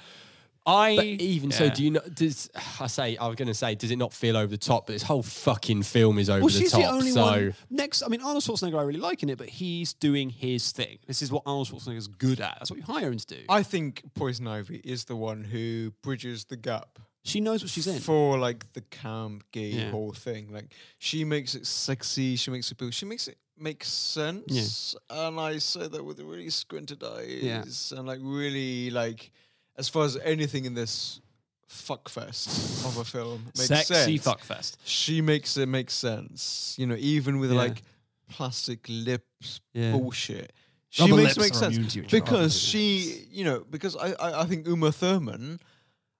I 0.68 0.96
But 0.98 1.06
even 1.06 1.50
so, 1.52 1.70
do 1.70 1.84
you 1.84 1.92
know? 1.92 2.02
Does 2.14 2.50
I 2.80 2.88
say 2.88 3.16
I 3.18 3.26
was 3.28 3.36
going 3.38 3.48
to 3.48 3.54
say, 3.54 3.74
does 3.74 3.90
it 3.90 3.96
not 3.96 4.14
feel 4.14 4.36
over 4.36 4.48
the 4.48 4.58
top? 4.58 4.86
But 4.88 4.94
this 4.94 5.04
whole 5.04 5.24
fucking 5.24 5.84
film 5.84 6.20
is 6.20 6.30
over 6.30 6.42
Well, 6.42 6.50
the 6.50 6.60
she's 6.60 6.72
top. 6.72 6.82
the 6.82 6.88
only 6.88 7.12
so 7.12 7.22
one. 7.24 7.56
Next, 7.70 8.04
I 8.04 8.10
mean, 8.10 8.22
Arnold 8.22 8.44
Schwarzenegger, 8.44 8.78
I 8.78 8.84
really 8.84 9.00
like 9.00 9.24
in 9.24 9.30
it, 9.30 9.38
but 9.38 9.48
he's 9.50 9.94
doing 9.94 10.30
his 10.30 10.72
thing. 10.74 11.00
This 11.08 11.22
is 11.22 11.32
what 11.32 11.44
Arnold 11.46 11.70
Schwarzenegger's 11.70 12.08
good 12.08 12.42
at. 12.42 12.56
That's 12.60 12.70
what 12.70 12.78
you 12.80 12.86
hire 12.86 13.08
him 13.12 13.18
to 13.18 13.26
do. 13.26 13.42
I 13.50 13.64
think 13.64 14.04
Poison 14.14 14.46
Ivy 14.48 14.82
is 14.84 15.06
the 15.06 15.16
one 15.16 15.44
who 15.46 15.94
bridges 16.04 16.46
the 16.46 16.58
gap 16.58 17.00
she 17.24 17.42
knows 17.42 17.62
what 17.62 17.70
she's 17.70 17.88
in. 17.88 18.00
for 18.00 18.38
like 18.38 18.72
the 18.72 18.80
camp 18.82 19.44
gay 19.52 19.68
Yeah. 19.70 19.92
whole 19.92 20.14
thing. 20.14 20.50
Like 20.50 20.72
she 20.98 21.26
makes 21.26 21.56
it 21.56 21.66
sexy, 21.66 22.38
she 22.38 22.52
makes 22.52 22.72
it 22.72 22.78
she 22.94 23.06
makes 23.06 23.28
it 23.28 23.38
make 23.58 23.84
sense. 23.84 24.96
And 25.10 25.40
I 25.40 25.58
say 25.58 25.88
that 25.88 26.04
with 26.06 26.20
really 26.22 26.50
squinted 26.50 27.04
eyes 27.04 27.94
and 27.96 28.08
like 28.08 28.20
really 28.22 28.90
like 28.92 29.32
as 29.78 29.90
far 29.90 30.06
as 30.06 30.18
anything 30.18 30.66
in 30.66 30.74
this 30.74 31.22
fuckfest 31.70 32.86
of 32.86 32.98
a 32.98 33.04
film 33.04 33.44
makes 33.58 33.68
Sexy 33.68 34.18
sense. 34.18 34.26
fuckfest. 34.26 34.78
She 34.86 35.22
makes 35.22 35.58
it 35.58 35.68
make 35.68 35.90
sense. 35.90 36.76
You 36.78 36.88
know, 36.88 36.96
even 36.98 37.40
with 37.40 37.52
Yeah. 37.52 37.58
like 37.58 37.84
plastic 38.30 38.86
lips 38.90 39.62
Yeah. 39.74 39.92
bullshit. 39.92 40.54
She 40.90 41.02
Rubber 41.04 41.18
makes 41.18 41.32
it 41.38 41.40
lips 41.42 41.52
make 41.52 41.52
are 41.56 41.72
sense 41.72 41.76
to 41.94 42.00
each 42.00 42.06
other, 42.14 42.24
because 42.24 42.58
she, 42.58 43.26
you 43.30 43.44
know, 43.44 43.66
because 43.70 43.96
I, 43.96 44.14
I, 44.14 44.42
I 44.42 44.46
think 44.46 44.66
Uma 44.68 44.92
Thurman, 44.92 45.60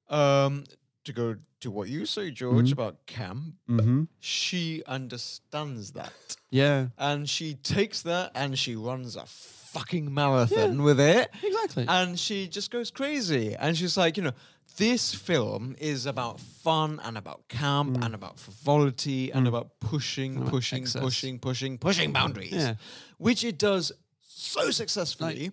um, 0.10 0.66
to 1.06 1.14
go 1.14 1.36
to 1.62 1.72
what 1.72 1.88
you 1.90 2.06
say, 2.06 2.30
George, 2.32 2.72
about 2.74 3.06
camp, 3.06 3.56
Mm-hmm. 3.70 4.04
she 4.20 4.84
understands 4.86 5.92
that, 5.94 6.36
Yeah. 6.52 6.90
and 6.98 7.30
she 7.30 7.56
takes 7.56 8.02
that 8.04 8.32
and 8.36 8.60
she 8.60 8.76
runs 8.76 9.16
a 9.16 9.26
fucking 9.74 10.14
marathon 10.14 10.84
with 10.84 11.00
it, 11.00 11.30
Exactly. 11.44 11.86
and 11.88 12.18
she 12.20 12.48
just 12.48 12.72
goes 12.72 12.92
crazy, 12.92 13.56
and 13.56 13.78
she's 13.78 13.98
like, 13.98 14.18
you 14.18 14.24
know. 14.24 14.34
This 14.78 15.16
film 15.16 15.76
is 15.80 16.06
about 16.06 16.40
fun 16.40 17.00
and 17.04 17.18
about 17.18 17.48
camp 17.48 18.04
and 18.04 18.14
about 18.14 18.38
frivolity 18.38 19.32
and 19.32 19.48
about 19.48 19.80
pushing, 19.80 20.36
Mm. 20.36 20.42
about 20.42 20.52
pushing, 20.52 20.84
pushing, 20.86 21.40
pushing, 21.40 21.78
pushing 21.80 22.12
boundaries, 22.14 22.52
Yeah. 22.52 22.76
which 23.18 23.44
it 23.44 23.58
does 23.58 23.92
so 24.28 24.70
successfully. 24.70 25.52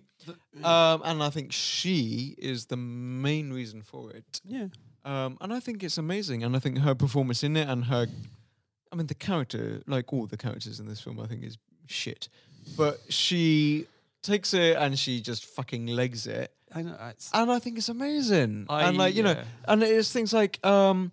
Um, 0.62 1.00
and 1.04 1.22
I 1.22 1.30
think 1.30 1.52
she 1.52 2.34
is 2.36 2.66
the 2.66 2.76
main 2.76 3.50
reason 3.50 3.80
for 3.82 4.10
it. 4.10 4.42
yeah. 4.44 4.68
Um, 5.06 5.38
and 5.40 5.54
I 5.54 5.60
think 5.60 5.82
it's 5.82 5.96
amazing. 5.96 6.42
And 6.44 6.54
I 6.54 6.58
think 6.58 6.78
her 6.80 6.94
performance 6.94 7.42
in 7.42 7.56
it 7.56 7.66
and 7.66 7.84
her, 7.86 8.06
I 8.92 8.96
mean, 8.96 9.06
the 9.06 9.14
character, 9.14 9.82
like 9.86 10.12
all 10.12 10.26
the 10.26 10.36
characters 10.36 10.80
in 10.80 10.86
this 10.86 11.00
film, 11.00 11.18
I 11.18 11.26
think 11.26 11.44
is 11.44 11.56
shit. 11.86 12.28
But 12.76 13.00
she 13.08 13.86
takes 14.24 14.54
it 14.54 14.76
and 14.76 14.98
she 14.98 15.20
just 15.20 15.44
fucking 15.46 15.86
legs 15.86 16.26
it. 16.26 16.50
I 16.74 16.82
know. 16.82 16.96
It's, 17.10 17.30
And 17.32 17.52
I 17.52 17.58
think 17.60 17.78
it's 17.78 17.88
amazing. 17.88 18.66
I- 18.68 18.88
and 18.88 18.96
like, 18.98 19.14
you 19.14 19.22
know, 19.22 19.32
yeah. 19.32 19.44
and 19.68 19.82
it's 19.82 20.10
things 20.12 20.32
like, 20.32 20.58
um, 20.66 21.12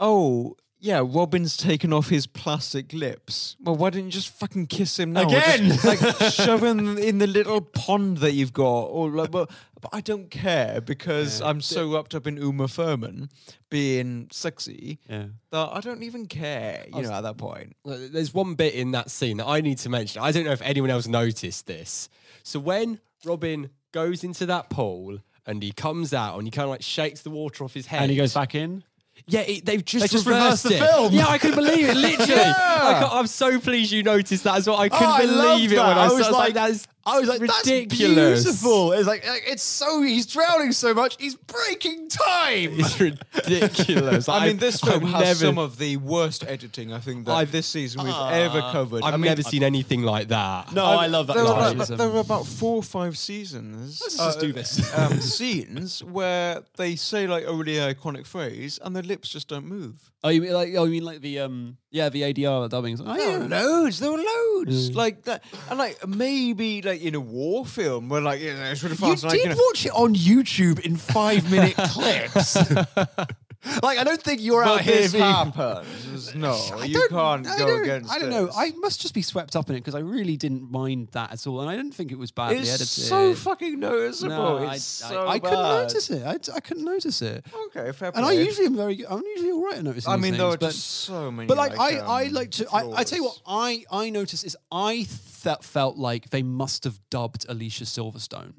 oh, 0.00 0.56
yeah, 0.78 1.02
Robin's 1.04 1.56
taken 1.56 1.92
off 1.92 2.08
his 2.08 2.26
plastic 2.26 2.92
lips. 2.92 3.56
Well, 3.60 3.76
why 3.76 3.90
didn't 3.90 4.06
you 4.06 4.12
just 4.12 4.28
fucking 4.28 4.66
kiss 4.66 4.98
him 4.98 5.12
now? 5.12 5.24
Or 5.24 5.30
just, 5.30 5.58
Again! 5.58 5.78
like 5.84 6.32
shove 6.32 6.62
him 6.64 6.98
in 6.98 7.18
the 7.18 7.26
little 7.26 7.60
pond 7.60 8.18
that 8.18 8.32
you've 8.32 8.52
got, 8.52 8.84
or 8.84 9.10
like, 9.10 9.30
but, 9.30 9.50
but 9.80 9.90
I 9.92 10.00
don't 10.00 10.30
care 10.30 10.80
because 10.80 11.40
I'm 11.40 11.60
so 11.60 11.92
wrapped 11.92 12.14
up 12.14 12.26
in 12.26 12.36
Uma 12.36 12.68
Thurman 12.68 13.30
being 13.70 14.28
sexy 14.30 14.98
yeah. 15.08 15.26
that 15.50 15.70
I 15.72 15.80
don't 15.80 16.02
even 16.02 16.26
care. 16.26 16.84
You 16.94 17.02
know, 17.02 17.12
at 17.12 17.22
that 17.22 17.38
point. 17.38 17.74
There's 17.84 18.34
one 18.34 18.54
bit 18.54 18.74
in 18.74 18.90
that 18.92 19.10
scene 19.10 19.38
that 19.38 19.46
I 19.46 19.62
need 19.62 19.78
to 19.78 19.88
mention. 19.88 20.22
I 20.22 20.30
don't 20.30 20.44
know 20.44 20.52
if 20.52 20.62
anyone 20.62 20.90
else 20.90 21.06
noticed 21.06 21.66
this. 21.66 22.08
So 22.42 22.60
when 22.60 23.00
Robin 23.24 23.70
goes 23.92 24.22
into 24.22 24.44
that 24.46 24.68
pool 24.68 25.20
and 25.46 25.62
he 25.62 25.72
comes 25.72 26.12
out 26.12 26.36
and 26.36 26.46
he 26.46 26.50
kind 26.50 26.64
of 26.64 26.70
like 26.70 26.82
shakes 26.82 27.22
the 27.22 27.30
water 27.30 27.64
off 27.64 27.72
his 27.72 27.86
head, 27.86 28.02
And 28.02 28.10
he 28.10 28.16
goes 28.16 28.34
back 28.34 28.54
in. 28.54 28.84
Yeah, 29.26 29.40
it, 29.40 29.64
they've 29.64 29.84
just, 29.84 30.02
They 30.04 30.08
just 30.08 30.26
reversed, 30.26 30.64
reversed 30.64 30.68
the 30.68 30.74
it. 30.76 30.90
film. 30.90 31.12
Yeah, 31.12 31.26
I 31.26 31.38
couldn't 31.38 31.56
believe 31.56 31.88
it. 31.88 31.96
Literally, 31.96 32.32
Yeah. 32.42 32.54
I 32.56 33.18
I'm 33.18 33.26
so 33.26 33.58
pleased 33.58 33.90
you 33.90 34.02
noticed 34.02 34.44
that 34.44 34.56
as 34.56 34.68
well. 34.68 34.76
I 34.78 34.88
couldn't 34.88 35.06
oh, 35.06 35.10
I 35.10 35.24
loved 35.24 35.56
believe 35.58 35.72
it 35.72 35.78
when 35.78 35.86
I, 35.86 36.04
I 36.04 36.08
saw 36.08 36.14
was. 36.16 36.26
I 36.26 36.30
was 36.30 36.38
like- 36.38 36.54
that 36.54 36.70
is 36.70 36.86
I 37.06 37.20
was 37.20 37.28
like, 37.28 37.40
ridiculous. 37.40 38.44
that's 38.44 38.60
beautiful. 38.60 38.92
It's 38.92 39.06
like, 39.06 39.26
like, 39.26 39.44
it's 39.46 39.62
so 39.62 40.02
he's 40.02 40.26
drowning 40.26 40.72
so 40.72 40.92
much, 40.92 41.16
he's 41.20 41.36
breaking 41.36 42.08
time. 42.08 42.70
It's 42.80 43.00
ridiculous. 43.00 44.28
I 44.28 44.48
mean, 44.48 44.56
this 44.56 44.80
film 44.80 45.04
I've 45.04 45.10
has 45.12 45.40
never, 45.40 45.52
some 45.52 45.58
of 45.58 45.78
the 45.78 45.98
worst 45.98 46.44
editing 46.44 46.92
I 46.92 46.98
think 46.98 47.26
that 47.26 47.32
I've- 47.32 47.52
this 47.52 47.66
season 47.66 48.02
we've 48.04 48.12
ever 48.12 48.60
covered. 48.72 49.02
I've 49.04 49.14
I 49.14 49.16
mean, 49.16 49.26
never 49.26 49.42
seen 49.42 49.62
anything 49.62 50.02
like 50.02 50.28
that. 50.28 50.72
No, 50.72 50.84
I 50.84 51.06
love 51.06 51.28
that. 51.28 51.36
There 51.36 51.44
were, 51.44 51.50
about, 51.52 51.88
there 51.88 52.10
were 52.10 52.20
about 52.20 52.46
four 52.46 52.76
or 52.76 52.82
five 52.82 53.16
seasons. 53.16 54.00
Let's 54.00 54.16
just 54.16 54.40
do 54.40 54.52
this. 54.52 54.92
um, 54.98 55.20
scenes 55.20 56.02
where 56.02 56.62
they 56.76 56.96
say 56.96 57.26
like 57.26 57.44
a 57.46 57.52
really 57.52 57.74
iconic 57.74 58.26
phrase 58.26 58.78
and 58.82 58.96
their 58.96 59.02
lips 59.02 59.28
just 59.28 59.48
don't 59.48 59.66
move. 59.66 60.10
Oh, 60.26 60.28
you 60.30 60.40
mean 60.42 60.52
like? 60.52 60.74
Oh, 60.76 60.84
you 60.84 60.90
mean 60.90 61.04
like 61.04 61.20
the 61.20 61.38
um? 61.40 61.76
Yeah, 61.92 62.08
the 62.08 62.22
ADR 62.22 62.68
dubbing. 62.68 62.98
Oh, 63.00 63.16
There 63.16 63.38
were 63.38 63.46
yeah. 63.46 63.62
loads. 63.62 64.00
There 64.00 64.10
were 64.10 64.18
loads 64.18 64.92
like 64.94 65.22
that, 65.24 65.44
and 65.70 65.78
like 65.78 66.04
maybe 66.06 66.82
like 66.82 67.00
in 67.00 67.14
a 67.14 67.20
war 67.20 67.64
film 67.64 68.08
where 68.08 68.20
like 68.20 68.40
you 68.40 68.52
know 68.52 68.64
it's 68.64 68.82
really 68.82 68.96
You 68.96 69.06
fast. 69.12 69.22
like, 69.24 69.34
did 69.40 69.50
know, 69.50 69.56
watch 69.56 69.86
it 69.86 69.92
on 69.92 70.14
YouTube 70.16 70.80
in 70.80 70.96
five 70.96 71.48
minute 71.50 71.76
clips. 71.76 72.56
Like 73.82 73.98
I 73.98 74.04
don't 74.04 74.22
think 74.22 74.40
you're 74.40 74.62
out 74.62 74.76
But 74.78 74.84
here 74.84 74.96
this 75.02 75.12
being. 75.12 75.24
happens. 75.24 76.34
No, 76.34 76.52
I 76.78 76.84
you 76.84 77.06
can't 77.10 77.46
I 77.46 77.58
go 77.58 77.82
against 77.82 78.12
I 78.12 78.18
don't 78.18 78.30
know. 78.30 78.46
this. 78.46 78.56
I 78.56 78.70
must 78.76 79.00
just 79.00 79.14
be 79.14 79.22
swept 79.22 79.56
up 79.56 79.68
in 79.70 79.76
it 79.76 79.80
because 79.80 79.94
I 79.94 80.00
really 80.00 80.36
didn't 80.36 80.70
mind 80.70 81.08
that 81.12 81.32
at 81.32 81.46
all, 81.46 81.60
and 81.60 81.68
I 81.70 81.76
didn't 81.76 81.92
think 81.94 82.12
it 82.12 82.18
was 82.18 82.30
badly 82.30 82.58
It's 82.58 82.68
edited. 82.70 82.88
so 82.88 83.34
fucking 83.34 83.78
noticeable. 83.80 84.36
No, 84.36 84.58
I, 84.58 84.74
it's 84.74 85.02
I- 85.04 85.08
so 85.08 85.28
I 85.28 85.38
couldn't 85.38 85.62
notice 85.62 86.10
it. 86.10 86.22
I, 86.24 86.32
I 86.56 86.60
couldn't 86.60 86.84
notice 86.84 87.22
it. 87.22 87.44
Okay, 87.66 87.92
fair 87.92 88.12
And 88.14 88.24
I 88.24 88.32
usually 88.32 88.66
am 88.66 88.76
very. 88.76 88.96
Good. 88.96 89.06
I'm 89.10 89.22
usually 89.24 89.50
all 89.52 89.64
right 89.64 89.78
at 89.78 89.84
noticing. 89.84 90.12
I 90.12 90.16
mean, 90.16 90.22
things, 90.32 90.36
there 90.38 90.46
are 90.46 90.56
but, 90.56 90.60
just 90.70 90.86
so 90.86 91.30
many. 91.30 91.46
but 91.48 91.56
like, 91.56 91.78
I, 91.78 91.98
I 91.98 92.26
um, 92.26 92.32
like 92.32 92.50
to. 92.52 92.66
I, 92.72 93.00
I 93.00 93.04
tell 93.04 93.18
you 93.18 93.24
what. 93.24 93.40
I 93.46 93.84
I 93.90 94.10
noticed 94.10 94.44
is 94.44 94.56
I 94.70 95.06
th- 95.42 95.58
felt 95.62 95.96
like 95.96 96.30
they 96.30 96.42
must 96.42 96.84
have 96.84 96.98
dubbed 97.10 97.46
Alicia 97.48 97.84
Silverstone 97.84 98.54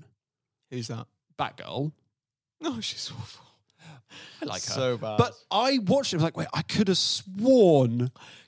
Who's 0.70 0.88
that? 0.90 1.08
Batgirl. 1.40 1.92
No, 2.62 2.82
she's 2.82 3.12
awful. 3.12 3.46
I 4.42 4.46
like 4.46 4.64
her. 4.66 4.72
So 4.74 4.98
bad. 4.98 5.18
But 5.18 5.34
I 5.52 5.80
watched 5.80 6.14
it. 6.14 6.16
I 6.16 6.18
was 6.18 6.24
like, 6.24 6.38
wait, 6.38 6.48
I 6.54 6.62
could 6.62 6.88
have 6.90 6.98
sworn 6.98 7.98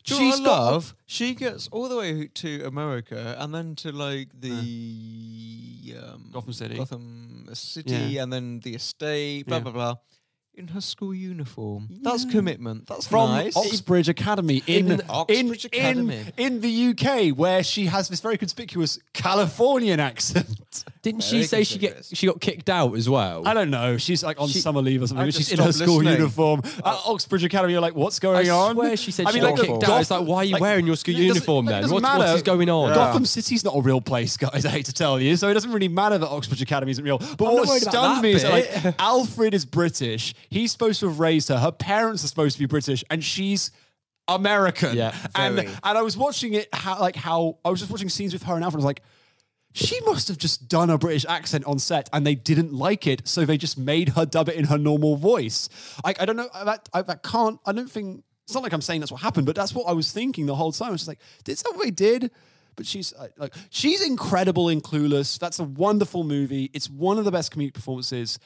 Do 0.03 0.15
you 0.15 0.19
know 0.21 0.31
she's 0.31 0.39
what 0.41 0.41
I 0.41 0.43
got. 0.57 0.71
love? 0.71 0.95
She 1.05 1.33
gets 1.35 1.67
all 1.71 1.89
the 1.89 1.97
way 1.97 2.27
to 2.35 2.63
America 2.65 3.35
and 3.39 3.53
then 3.53 3.75
to 3.77 3.91
like 3.91 4.29
the 4.39 5.95
um, 6.01 6.29
Gotham 6.31 6.53
City. 6.53 6.75
Gotham 6.75 7.47
City, 7.53 7.91
Yeah. 7.95 8.23
and 8.23 8.31
then 8.33 8.59
the 8.61 8.75
estate. 8.75 9.45
Blah 9.47 9.57
Yeah. 9.57 9.63
blah 9.63 9.71
blah. 9.71 9.95
In 10.55 10.67
her 10.69 10.81
school 10.81 11.13
uniform. 11.15 11.87
That's 12.01 12.25
commitment. 12.25 12.85
That's 12.87 13.07
from 13.07 13.29
nice. 13.29 13.55
Oxbridge 13.55 14.09
Academy 14.09 14.61
in, 14.67 14.91
In 14.91 15.01
Oxbridge 15.07 15.65
in, 15.65 15.79
Academy. 15.79 16.25
in 16.35 16.59
the 16.59 16.87
UK, 16.89 17.29
where 17.29 17.63
she 17.63 17.85
has 17.85 18.09
this 18.09 18.19
very 18.19 18.37
conspicuous 18.37 18.99
Californian 19.13 20.01
accent. 20.01 20.83
Didn't 21.01 21.21
she 21.21 21.37
Very 21.37 21.43
say 21.45 21.63
she 21.63 21.79
get 21.79 21.93
conspicuous. 21.95 22.19
she 22.19 22.27
got 22.27 22.41
kicked 22.41 22.69
out 22.69 22.95
as 22.97 23.07
well? 23.09 23.47
I 23.47 23.53
don't 23.53 23.69
know. 23.69 23.95
She's 23.95 24.21
like 24.21 24.39
on 24.41 24.49
She- 24.49 24.59
summer 24.59 24.81
leave 24.81 25.01
or 25.01 25.07
something. 25.07 25.21
I 25.21 25.27
but 25.27 25.33
just 25.33 25.49
She's 25.49 25.57
in 25.57 25.63
her 25.65 25.71
stopped 25.71 25.85
school 25.89 25.97
listening. 25.99 26.19
uniform 26.19 26.61
at 26.65 26.83
Oxbridge 27.05 27.43
Academy. 27.45 27.71
You're 27.71 27.81
like, 27.81 27.95
what's 27.95 28.19
going 28.19 28.45
I 28.45 28.49
on? 28.51 28.75
swear 28.75 28.97
she 28.97 29.11
said 29.11 29.25
I 29.27 29.31
she 29.31 29.39
mean, 29.39 29.55
got 29.55 29.65
kicked 29.65 29.81
Goth- 29.81 29.89
out. 29.89 30.01
It's 30.01 30.11
like, 30.11 30.27
why 30.27 30.37
are 30.39 30.43
you 30.43 30.53
like, 30.53 30.61
wearing 30.61 30.85
your 30.85 30.97
school 30.97 31.15
it 31.15 31.19
uniform 31.21 31.67
it 31.69 31.71
then? 31.71 31.89
What, 31.89 32.03
what 32.03 32.35
is 32.35 32.41
going 32.43 32.69
on? 32.69 32.93
Gotham 32.93 33.23
City's 33.25 33.63
not 33.63 33.75
a 33.77 33.81
real 33.81 34.01
place, 34.01 34.35
guys. 34.35 34.65
I 34.65 34.69
hate 34.69 34.87
to 34.87 34.93
tell 34.93 35.19
you. 35.21 35.37
So 35.37 35.47
it 35.47 35.53
doesn't 35.53 35.71
really 35.71 35.87
matter 35.87 36.17
that 36.17 36.27
Oxbridge 36.27 36.61
Academy 36.61 36.91
isn't 36.91 37.03
real. 37.05 37.17
But 37.17 37.29
I'm 37.29 37.37
not 37.37 37.53
what 37.53 37.67
worried 37.69 37.83
about 37.83 37.91
stunned 37.93 38.17
that 38.17 38.23
me 38.23 38.31
is 38.33 38.41
that, 38.43 38.51
bit. 38.73 38.83
like 38.85 38.95
Alfred 38.99 39.53
is 39.53 39.65
British. 39.65 40.33
He's 40.49 40.73
supposed 40.73 40.99
to 40.99 41.07
have 41.07 41.21
raised 41.21 41.47
her. 41.47 41.57
Her 41.57 41.71
parents 41.71 42.25
are 42.25 42.27
supposed 42.27 42.55
to 42.57 42.59
be 42.59 42.65
British, 42.65 43.05
and 43.09 43.23
she's 43.23 43.71
American. 44.27 44.95
Yeah, 44.97 45.15
and 45.35 45.55
very. 45.55 45.67
and 45.67 45.97
I 45.97 46.01
was 46.01 46.17
watching 46.17 46.53
it 46.55 46.67
how 46.73 46.99
like 46.99 47.15
how 47.15 47.57
I 47.63 47.69
was 47.69 47.79
just 47.79 47.91
watching 47.91 48.09
scenes 48.09 48.33
with 48.33 48.43
her 48.43 48.55
and 48.55 48.63
Alfred. 48.63 48.77
I 48.77 48.83
was 48.83 48.85
like. 48.85 49.01
She 49.73 49.99
must 50.01 50.27
have 50.29 50.37
just 50.37 50.67
done 50.67 50.89
a 50.89 50.97
British 50.97 51.25
accent 51.29 51.65
on 51.65 51.77
set 51.77 52.09
and 52.11 52.25
they 52.25 52.35
didn't 52.35 52.73
like 52.73 53.05
it, 53.05 53.27
so 53.27 53.45
they 53.45 53.57
just 53.57 53.77
made 53.77 54.09
her 54.09 54.25
dub 54.25 54.49
it 54.49 54.55
in 54.55 54.65
her 54.65 54.77
normal 54.77 55.15
voice. 55.15 55.69
I, 56.03 56.15
I 56.19 56.25
don't 56.25 56.37
know, 56.37 56.49
that, 56.65 56.89
I, 56.93 57.03
that 57.03 57.21
can't, 57.23 57.59
I 57.65 57.71
don't 57.71 57.89
think, 57.89 58.23
it's 58.45 58.55
not 58.55 58.63
like 58.63 58.73
I'm 58.73 58.81
saying 58.81 59.01
that's 59.01 59.11
what 59.11 59.21
happened, 59.21 59.45
but 59.45 59.55
that's 59.55 59.75
what 59.75 59.87
I 59.87 59.91
was 59.91 60.11
thinking 60.11 60.47
the 60.47 60.55
whole 60.55 60.71
time. 60.71 60.89
I 60.89 60.91
was 60.91 61.01
just 61.01 61.07
like, 61.07 61.19
is 61.47 61.61
that 61.61 61.75
what 61.75 61.83
they 61.83 61.91
did? 61.91 62.31
But 62.75 62.87
she's 62.87 63.13
like, 63.37 63.53
she's 63.69 64.01
incredible 64.05 64.69
in 64.69 64.81
Clueless. 64.81 65.37
That's 65.37 65.59
a 65.59 65.65
wonderful 65.65 66.23
movie. 66.23 66.71
It's 66.73 66.89
one 66.89 67.19
of 67.19 67.25
the 67.25 67.31
best 67.31 67.53
comedic 67.53 67.73
performances. 67.73 68.39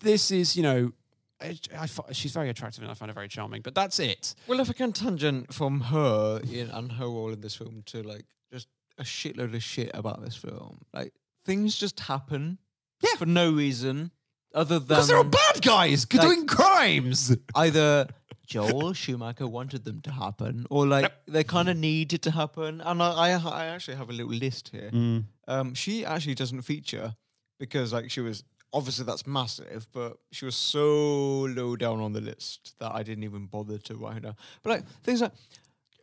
This 0.00 0.30
is, 0.30 0.56
you 0.56 0.62
know, 0.62 0.92
I, 1.40 1.58
I, 1.78 1.86
she's 2.12 2.32
very 2.32 2.48
attractive 2.48 2.82
and 2.82 2.90
I 2.90 2.94
find 2.94 3.10
her 3.10 3.14
very 3.14 3.28
charming, 3.28 3.62
but 3.62 3.74
that's 3.74 4.00
it. 4.00 4.34
Well, 4.48 4.58
if 4.60 4.70
I 4.70 4.72
can 4.72 4.92
tangent 4.92 5.52
from 5.52 5.82
her 5.82 6.40
in, 6.50 6.70
and 6.70 6.92
her 6.92 7.04
role 7.04 7.32
in 7.32 7.42
this 7.42 7.56
film 7.56 7.82
to 7.86 8.02
like 8.02 8.24
a 8.98 9.02
shitload 9.02 9.54
of 9.54 9.62
shit 9.62 9.90
about 9.94 10.22
this 10.24 10.36
film, 10.36 10.82
like 10.92 11.12
things 11.44 11.76
just 11.76 12.00
happen, 12.00 12.58
Yeah. 13.02 13.16
for 13.16 13.26
no 13.26 13.52
reason 13.52 14.10
other 14.54 14.78
than 14.78 14.88
Because 14.88 15.08
they're 15.08 15.16
all 15.18 15.24
bad 15.24 15.62
guys 15.62 16.06
like- 16.12 16.22
doing 16.22 16.46
crimes. 16.46 17.34
either 17.54 18.06
Joel 18.46 18.92
Schumacher 18.92 19.46
wanted 19.48 19.84
them 19.84 20.00
to 20.02 20.10
happen, 20.12 20.66
or 20.70 20.86
like 20.86 21.12
they 21.26 21.42
kind 21.44 21.68
of 21.68 21.76
needed 21.76 22.22
to 22.22 22.30
happen. 22.30 22.80
And 22.82 23.02
I, 23.02 23.30
I, 23.30 23.30
I 23.32 23.64
actually 23.66 23.96
have 23.96 24.10
a 24.10 24.12
little 24.12 24.32
list 24.32 24.68
here. 24.68 24.90
Mm. 24.92 25.24
Um, 25.48 25.74
she 25.74 26.04
actually 26.04 26.34
doesn't 26.34 26.62
feature 26.62 27.16
because 27.58 27.92
like 27.92 28.10
she 28.10 28.20
was 28.20 28.44
obviously 28.72 29.04
that's 29.06 29.26
massive, 29.26 29.88
but 29.92 30.18
she 30.30 30.44
was 30.44 30.56
so 30.56 31.40
low 31.46 31.74
down 31.74 32.00
on 32.00 32.12
the 32.12 32.20
list 32.20 32.74
that 32.80 32.92
I 32.94 33.02
didn't 33.02 33.24
even 33.24 33.46
bother 33.46 33.78
to 33.78 33.96
write 33.96 34.14
her 34.14 34.20
down. 34.20 34.36
But 34.62 34.70
like 34.70 34.88
things 35.02 35.20
like 35.22 35.32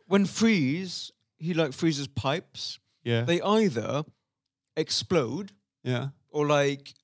when 0.08 0.26
Freeze, 0.26 1.12
he 1.42 1.54
like 1.54 1.72
freezes 1.72 2.06
pipes. 2.06 2.78
Yeah. 3.04 3.22
They 3.22 3.40
either 3.42 4.04
explode 4.76 5.52
yeah. 5.82 6.08
or 6.30 6.46
like 6.46 6.94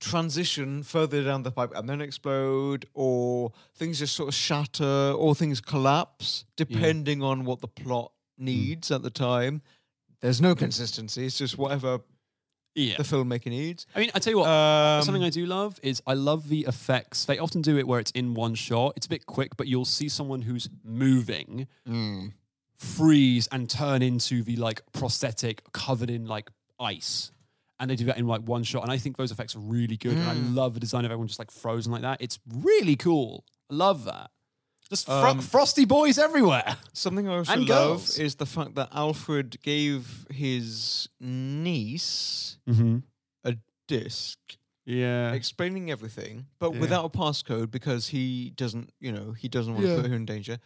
transition 0.00 0.82
further 0.82 1.24
down 1.24 1.42
the 1.42 1.50
pipe 1.50 1.72
and 1.74 1.88
then 1.88 2.00
explode, 2.00 2.86
or 2.94 3.52
things 3.74 3.98
just 3.98 4.14
sort 4.14 4.28
of 4.28 4.34
shatter, 4.34 5.12
or 5.16 5.34
things 5.34 5.60
collapse, 5.60 6.44
depending 6.56 7.22
on 7.22 7.44
what 7.44 7.60
the 7.60 7.68
plot 7.68 8.12
needs 8.36 8.90
at 8.90 9.02
the 9.02 9.10
time. 9.10 9.62
There's 10.20 10.40
no 10.40 10.54
consistency. 10.54 11.26
It's 11.26 11.38
just 11.38 11.58
whatever 11.58 12.00
Yeah. 12.74 12.96
the 12.96 13.02
filmmaker 13.02 13.46
needs. 13.46 13.86
I 13.94 14.00
mean, 14.00 14.10
I 14.14 14.18
tell 14.20 14.32
you 14.32 14.38
what, 14.38 14.48
Um, 14.48 15.02
something 15.02 15.24
I 15.24 15.30
do 15.30 15.46
love 15.46 15.80
is 15.82 16.00
I 16.06 16.14
love 16.14 16.48
the 16.48 16.66
effects. 16.68 17.24
They 17.24 17.38
often 17.38 17.62
do 17.62 17.76
it 17.78 17.86
where 17.88 17.98
it's 17.98 18.12
in 18.12 18.34
one 18.34 18.54
shot. 18.54 18.92
It's 18.96 19.06
a 19.06 19.08
bit 19.08 19.26
quick, 19.26 19.56
but 19.56 19.66
you'll 19.66 19.84
see 19.84 20.08
someone 20.08 20.42
who's 20.42 20.68
moving 20.84 21.66
freeze 22.78 23.48
and 23.52 23.68
turn 23.68 24.02
into 24.02 24.42
the 24.42 24.56
like 24.56 24.82
prosthetic 24.92 25.62
covered 25.72 26.10
in 26.10 26.26
like 26.26 26.50
ice. 26.80 27.30
And 27.80 27.90
they 27.90 27.96
do 27.96 28.06
that 28.06 28.18
in 28.18 28.26
like 28.26 28.42
one 28.42 28.64
shot. 28.64 28.82
And 28.82 28.90
I 28.90 28.98
think 28.98 29.16
those 29.16 29.30
effects 29.30 29.54
are 29.54 29.60
really 29.60 29.96
good. 29.96 30.16
And 30.16 30.28
I 30.28 30.32
love 30.34 30.74
the 30.74 30.80
design 30.80 31.04
of 31.04 31.10
everyone 31.10 31.28
just 31.28 31.38
like 31.38 31.50
frozen 31.50 31.92
like 31.92 32.02
that. 32.02 32.20
It's 32.20 32.38
really 32.52 32.96
cool. 32.96 33.44
I 33.70 33.74
love 33.74 34.04
that. 34.04 34.30
Just 34.88 35.06
fro- 35.06 35.30
Um, 35.30 35.40
frosty 35.40 35.84
boys 35.84 36.18
everywhere. 36.18 36.76
Something 36.92 37.28
I 37.28 37.36
also 37.36 37.52
And 37.52 37.68
love 37.68 37.98
girls. 37.98 38.18
is 38.18 38.36
the 38.36 38.46
fact 38.46 38.74
that 38.76 38.88
Alfred 38.92 39.60
gave 39.62 40.26
his 40.30 41.08
niece 41.20 42.56
Mm-hmm. 42.68 42.98
a 43.44 43.56
disc 43.86 44.38
Yeah. 44.84 45.32
explaining 45.32 45.90
everything, 45.90 46.46
but 46.58 46.72
Yeah. 46.74 46.80
without 46.80 47.04
a 47.04 47.10
passcode 47.10 47.70
because 47.70 48.08
he 48.08 48.50
doesn't, 48.56 48.92
you 48.98 49.12
know, 49.12 49.32
he 49.32 49.48
doesn't 49.48 49.74
want 49.74 49.84
Yeah. 49.86 49.96
to 49.96 50.02
put 50.02 50.10
her 50.10 50.16
in 50.16 50.24
danger. 50.24 50.58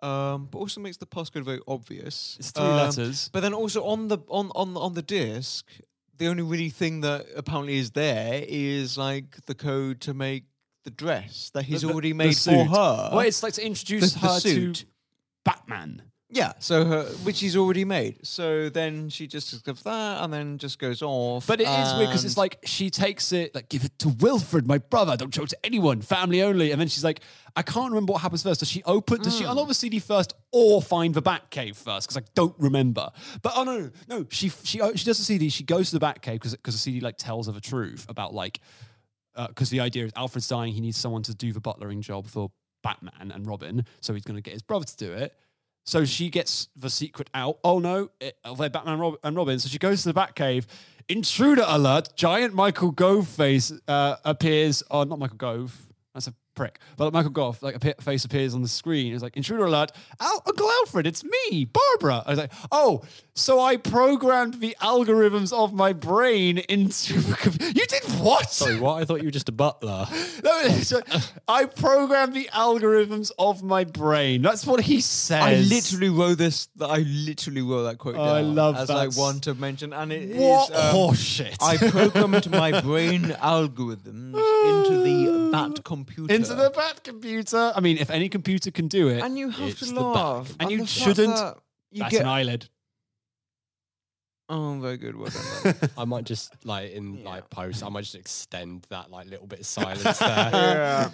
Um, 0.00 0.46
but 0.50 0.58
also 0.58 0.80
makes 0.80 0.96
the 0.98 1.06
passcode 1.06 1.44
very 1.44 1.60
obvious. 1.66 2.36
It's 2.38 2.50
three 2.52 2.64
Um, 2.64 2.76
letters. 2.76 3.28
But 3.32 3.40
then 3.40 3.52
also 3.54 3.84
on 3.84 4.08
the 4.08 4.18
on 4.28 4.50
on 4.54 4.76
on 4.76 4.94
the 4.94 5.02
disc, 5.02 5.66
the 6.16 6.26
only 6.28 6.42
really 6.42 6.70
thing 6.70 7.00
that 7.00 7.26
apparently 7.36 7.76
is 7.78 7.90
there 7.92 8.44
is 8.46 8.96
like 8.96 9.44
the 9.46 9.54
code 9.54 10.00
to 10.02 10.14
make 10.14 10.44
the 10.84 10.90
dress 10.90 11.50
that 11.54 11.64
he's 11.64 11.80
The- 11.82 11.88
the- 11.88 11.92
already 11.92 12.12
made 12.12 12.36
for 12.36 12.64
her. 12.64 13.10
Well, 13.12 13.20
it's 13.26 13.42
like 13.42 13.54
to 13.54 13.66
introduce 13.66 14.12
The- 14.12 14.20
the 14.20 14.26
her 14.28 14.40
suit. 14.40 14.74
to 14.76 14.86
Batman. 15.44 16.02
Yeah, 16.30 16.52
so 16.58 16.84
her 16.84 17.04
which 17.24 17.40
he's 17.40 17.56
already 17.56 17.86
made. 17.86 18.26
So 18.26 18.68
then 18.68 19.08
she 19.08 19.26
just 19.26 19.50
discovers 19.50 19.82
that 19.84 20.22
and 20.22 20.30
then 20.32 20.58
just 20.58 20.78
goes 20.78 21.00
off. 21.00 21.46
But 21.46 21.60
it 21.60 21.68
is 21.68 21.94
weird 21.94 22.08
because 22.08 22.24
it's 22.26 22.34
and- 22.34 22.38
like 22.38 22.58
she 22.64 22.90
takes 22.90 23.32
it, 23.32 23.54
like, 23.54 23.70
give 23.70 23.84
it 23.84 23.98
to 24.00 24.10
Wilfred, 24.10 24.66
my 24.66 24.76
brother. 24.76 25.16
Don't 25.16 25.34
show 25.34 25.44
it 25.44 25.48
to 25.50 25.58
anyone, 25.64 26.02
family 26.02 26.42
only. 26.42 26.70
And 26.70 26.78
then 26.78 26.88
she's 26.88 27.02
like, 27.02 27.20
I 27.56 27.62
can't 27.62 27.90
remember 27.90 28.12
what 28.12 28.20
happens 28.20 28.42
first. 28.42 28.60
Does 28.60 28.68
she 28.68 28.82
open, 28.84 29.22
does 29.22 29.38
she 29.38 29.44
unlock 29.44 29.68
the 29.68 29.74
CD 29.74 30.00
first 30.00 30.34
or 30.52 30.82
find 30.82 31.14
the 31.14 31.22
Batcave 31.22 31.76
first? 31.76 32.08
Because 32.08 32.22
I 32.22 32.26
don't 32.34 32.54
remember. 32.58 33.10
But 33.40 33.54
oh, 33.56 33.64
no, 33.64 33.78
no, 33.78 33.90
no. 34.08 34.26
She, 34.28 34.50
she, 34.64 34.82
oh, 34.82 34.94
she 34.94 35.06
does 35.06 35.16
the 35.16 35.24
CD, 35.24 35.48
she 35.48 35.64
goes 35.64 35.88
to 35.90 35.96
the 35.96 36.00
bat 36.00 36.20
Batcave 36.20 36.40
because 36.40 36.52
the 36.52 36.72
CD, 36.72 37.00
like, 37.00 37.16
tells 37.16 37.46
her 37.46 37.52
the 37.52 37.60
truth 37.60 38.04
about, 38.08 38.34
like, 38.34 38.60
uh, 39.34 39.46
because 39.48 39.70
the 39.70 39.80
idea 39.80 40.04
is 40.04 40.12
Alfred's 40.14 40.48
dying, 40.48 40.74
he 40.74 40.82
needs 40.82 40.98
someone 40.98 41.22
to 41.22 41.34
do 41.34 41.54
the 41.54 41.60
butlering 41.60 42.02
job 42.02 42.26
for 42.26 42.50
Batman 42.82 43.32
and 43.32 43.46
Robin. 43.46 43.84
So 44.00 44.12
he's 44.12 44.24
going 44.24 44.36
to 44.36 44.42
get 44.42 44.52
his 44.52 44.62
brother 44.62 44.84
to 44.84 44.96
do 44.96 45.12
it. 45.12 45.34
So 45.88 46.04
she 46.04 46.28
gets 46.28 46.68
the 46.76 46.90
secret 46.90 47.30
out. 47.32 47.60
Oh 47.64 47.78
no, 47.78 48.10
oh, 48.44 48.54
they're 48.54 48.68
Batman 48.68 48.92
and 48.92 49.00
Rob- 49.00 49.18
and 49.24 49.34
Robin. 49.34 49.58
So 49.58 49.70
she 49.70 49.78
goes 49.78 50.02
to 50.02 50.12
the 50.12 50.20
Batcave. 50.20 50.66
Intruder 51.08 51.64
alert! 51.66 52.10
Giant 52.14 52.52
Michael 52.52 52.90
Gove 52.90 53.26
face 53.26 53.72
uh, 53.88 54.16
appears. 54.22 54.82
Oh, 54.90 55.04
not 55.04 55.18
Michael 55.18 55.38
Gove. 55.38 55.87
That's 56.18 56.26
a 56.26 56.34
prick. 56.56 56.80
But 56.96 57.12
Michael 57.12 57.30
Gough, 57.30 57.62
like 57.62 57.76
a 57.84 58.02
face 58.02 58.24
appears 58.24 58.52
on 58.52 58.62
the 58.62 58.68
screen. 58.68 59.14
It's 59.14 59.22
like 59.22 59.36
intruder 59.36 59.66
alert! 59.66 59.92
Al- 60.18 60.42
Uncle 60.44 60.68
Alfred, 60.68 61.06
it's 61.06 61.22
me, 61.22 61.64
Barbara. 61.64 62.24
I 62.26 62.30
was 62.30 62.38
like, 62.40 62.52
oh, 62.72 63.02
so 63.36 63.60
I 63.60 63.76
programmed 63.76 64.54
the 64.54 64.76
algorithms 64.82 65.52
of 65.52 65.72
my 65.72 65.92
brain 65.92 66.58
into. 66.58 67.14
You 67.68 67.84
did 67.86 68.02
what? 68.20 68.50
Sorry, 68.50 68.78
what? 68.80 68.94
I 69.00 69.04
thought 69.04 69.20
you 69.20 69.26
were 69.26 69.30
just 69.30 69.48
a 69.48 69.52
butler. 69.52 70.06
No, 70.42 70.68
so 70.82 71.00
I 71.46 71.64
programmed 71.66 72.32
the 72.34 72.48
algorithms 72.52 73.30
of 73.38 73.62
my 73.62 73.84
brain. 73.84 74.42
That's 74.42 74.66
what 74.66 74.80
he 74.80 75.00
says. 75.00 75.42
I 75.42 75.54
literally 75.56 76.08
wrote 76.08 76.38
this. 76.38 76.68
I 76.80 76.98
literally 76.98 77.62
wrote 77.62 77.84
that 77.84 77.98
quote 77.98 78.14
Oh, 78.16 78.18
down 78.24 78.34
I 78.36 78.40
love 78.40 78.76
as 78.76 78.88
that. 78.88 78.94
like 78.94 79.16
one 79.16 79.40
to 79.40 79.54
mention, 79.54 79.92
and 79.92 80.12
it 80.12 80.30
is 80.30 80.40
What 80.40 80.74
um, 80.74 80.94
horseshit. 80.94 81.56
I 81.60 81.76
programmed 81.76 82.50
my 82.50 82.80
brain 82.80 83.22
algorithms 83.24 84.34
into 84.68 85.02
the 85.02 85.48
Bat 85.52 85.84
computer. 85.84 86.34
into 86.34 86.54
the 86.54 86.70
bat 86.70 87.02
computer. 87.04 87.72
I 87.74 87.80
mean, 87.80 87.98
if 87.98 88.10
any 88.10 88.28
computer 88.28 88.70
can 88.70 88.88
do 88.88 89.08
it, 89.08 89.22
and 89.22 89.38
you 89.38 89.50
have 89.50 89.68
It's 89.70 89.80
to 89.88 89.94
the 89.94 90.00
laugh. 90.00 90.54
And 90.60 90.70
you 90.70 90.78
the 90.78 90.86
fact 90.86 90.98
shouldn't 90.98 91.36
that 91.36 91.56
You 91.90 92.00
that's 92.02 92.12
get 92.12 92.20
an 92.22 92.28
eyelid. 92.28 92.68
oh, 94.48 94.78
very 94.80 94.96
good. 94.96 95.16
Well 95.16 95.30
done. 95.30 95.74
man. 95.80 95.90
I 95.98 96.04
might 96.04 96.24
just 96.24 96.52
like 96.64 96.92
in 96.92 97.18
Yeah. 97.18 97.28
like 97.28 97.50
post. 97.50 97.82
I 97.82 97.88
might 97.88 98.02
just 98.02 98.14
extend 98.14 98.86
that 98.90 99.10
like 99.10 99.28
little 99.28 99.46
bit 99.46 99.60
of 99.60 99.66
silence 99.78 100.18
there. 100.18 100.50
yeah. 100.52 101.10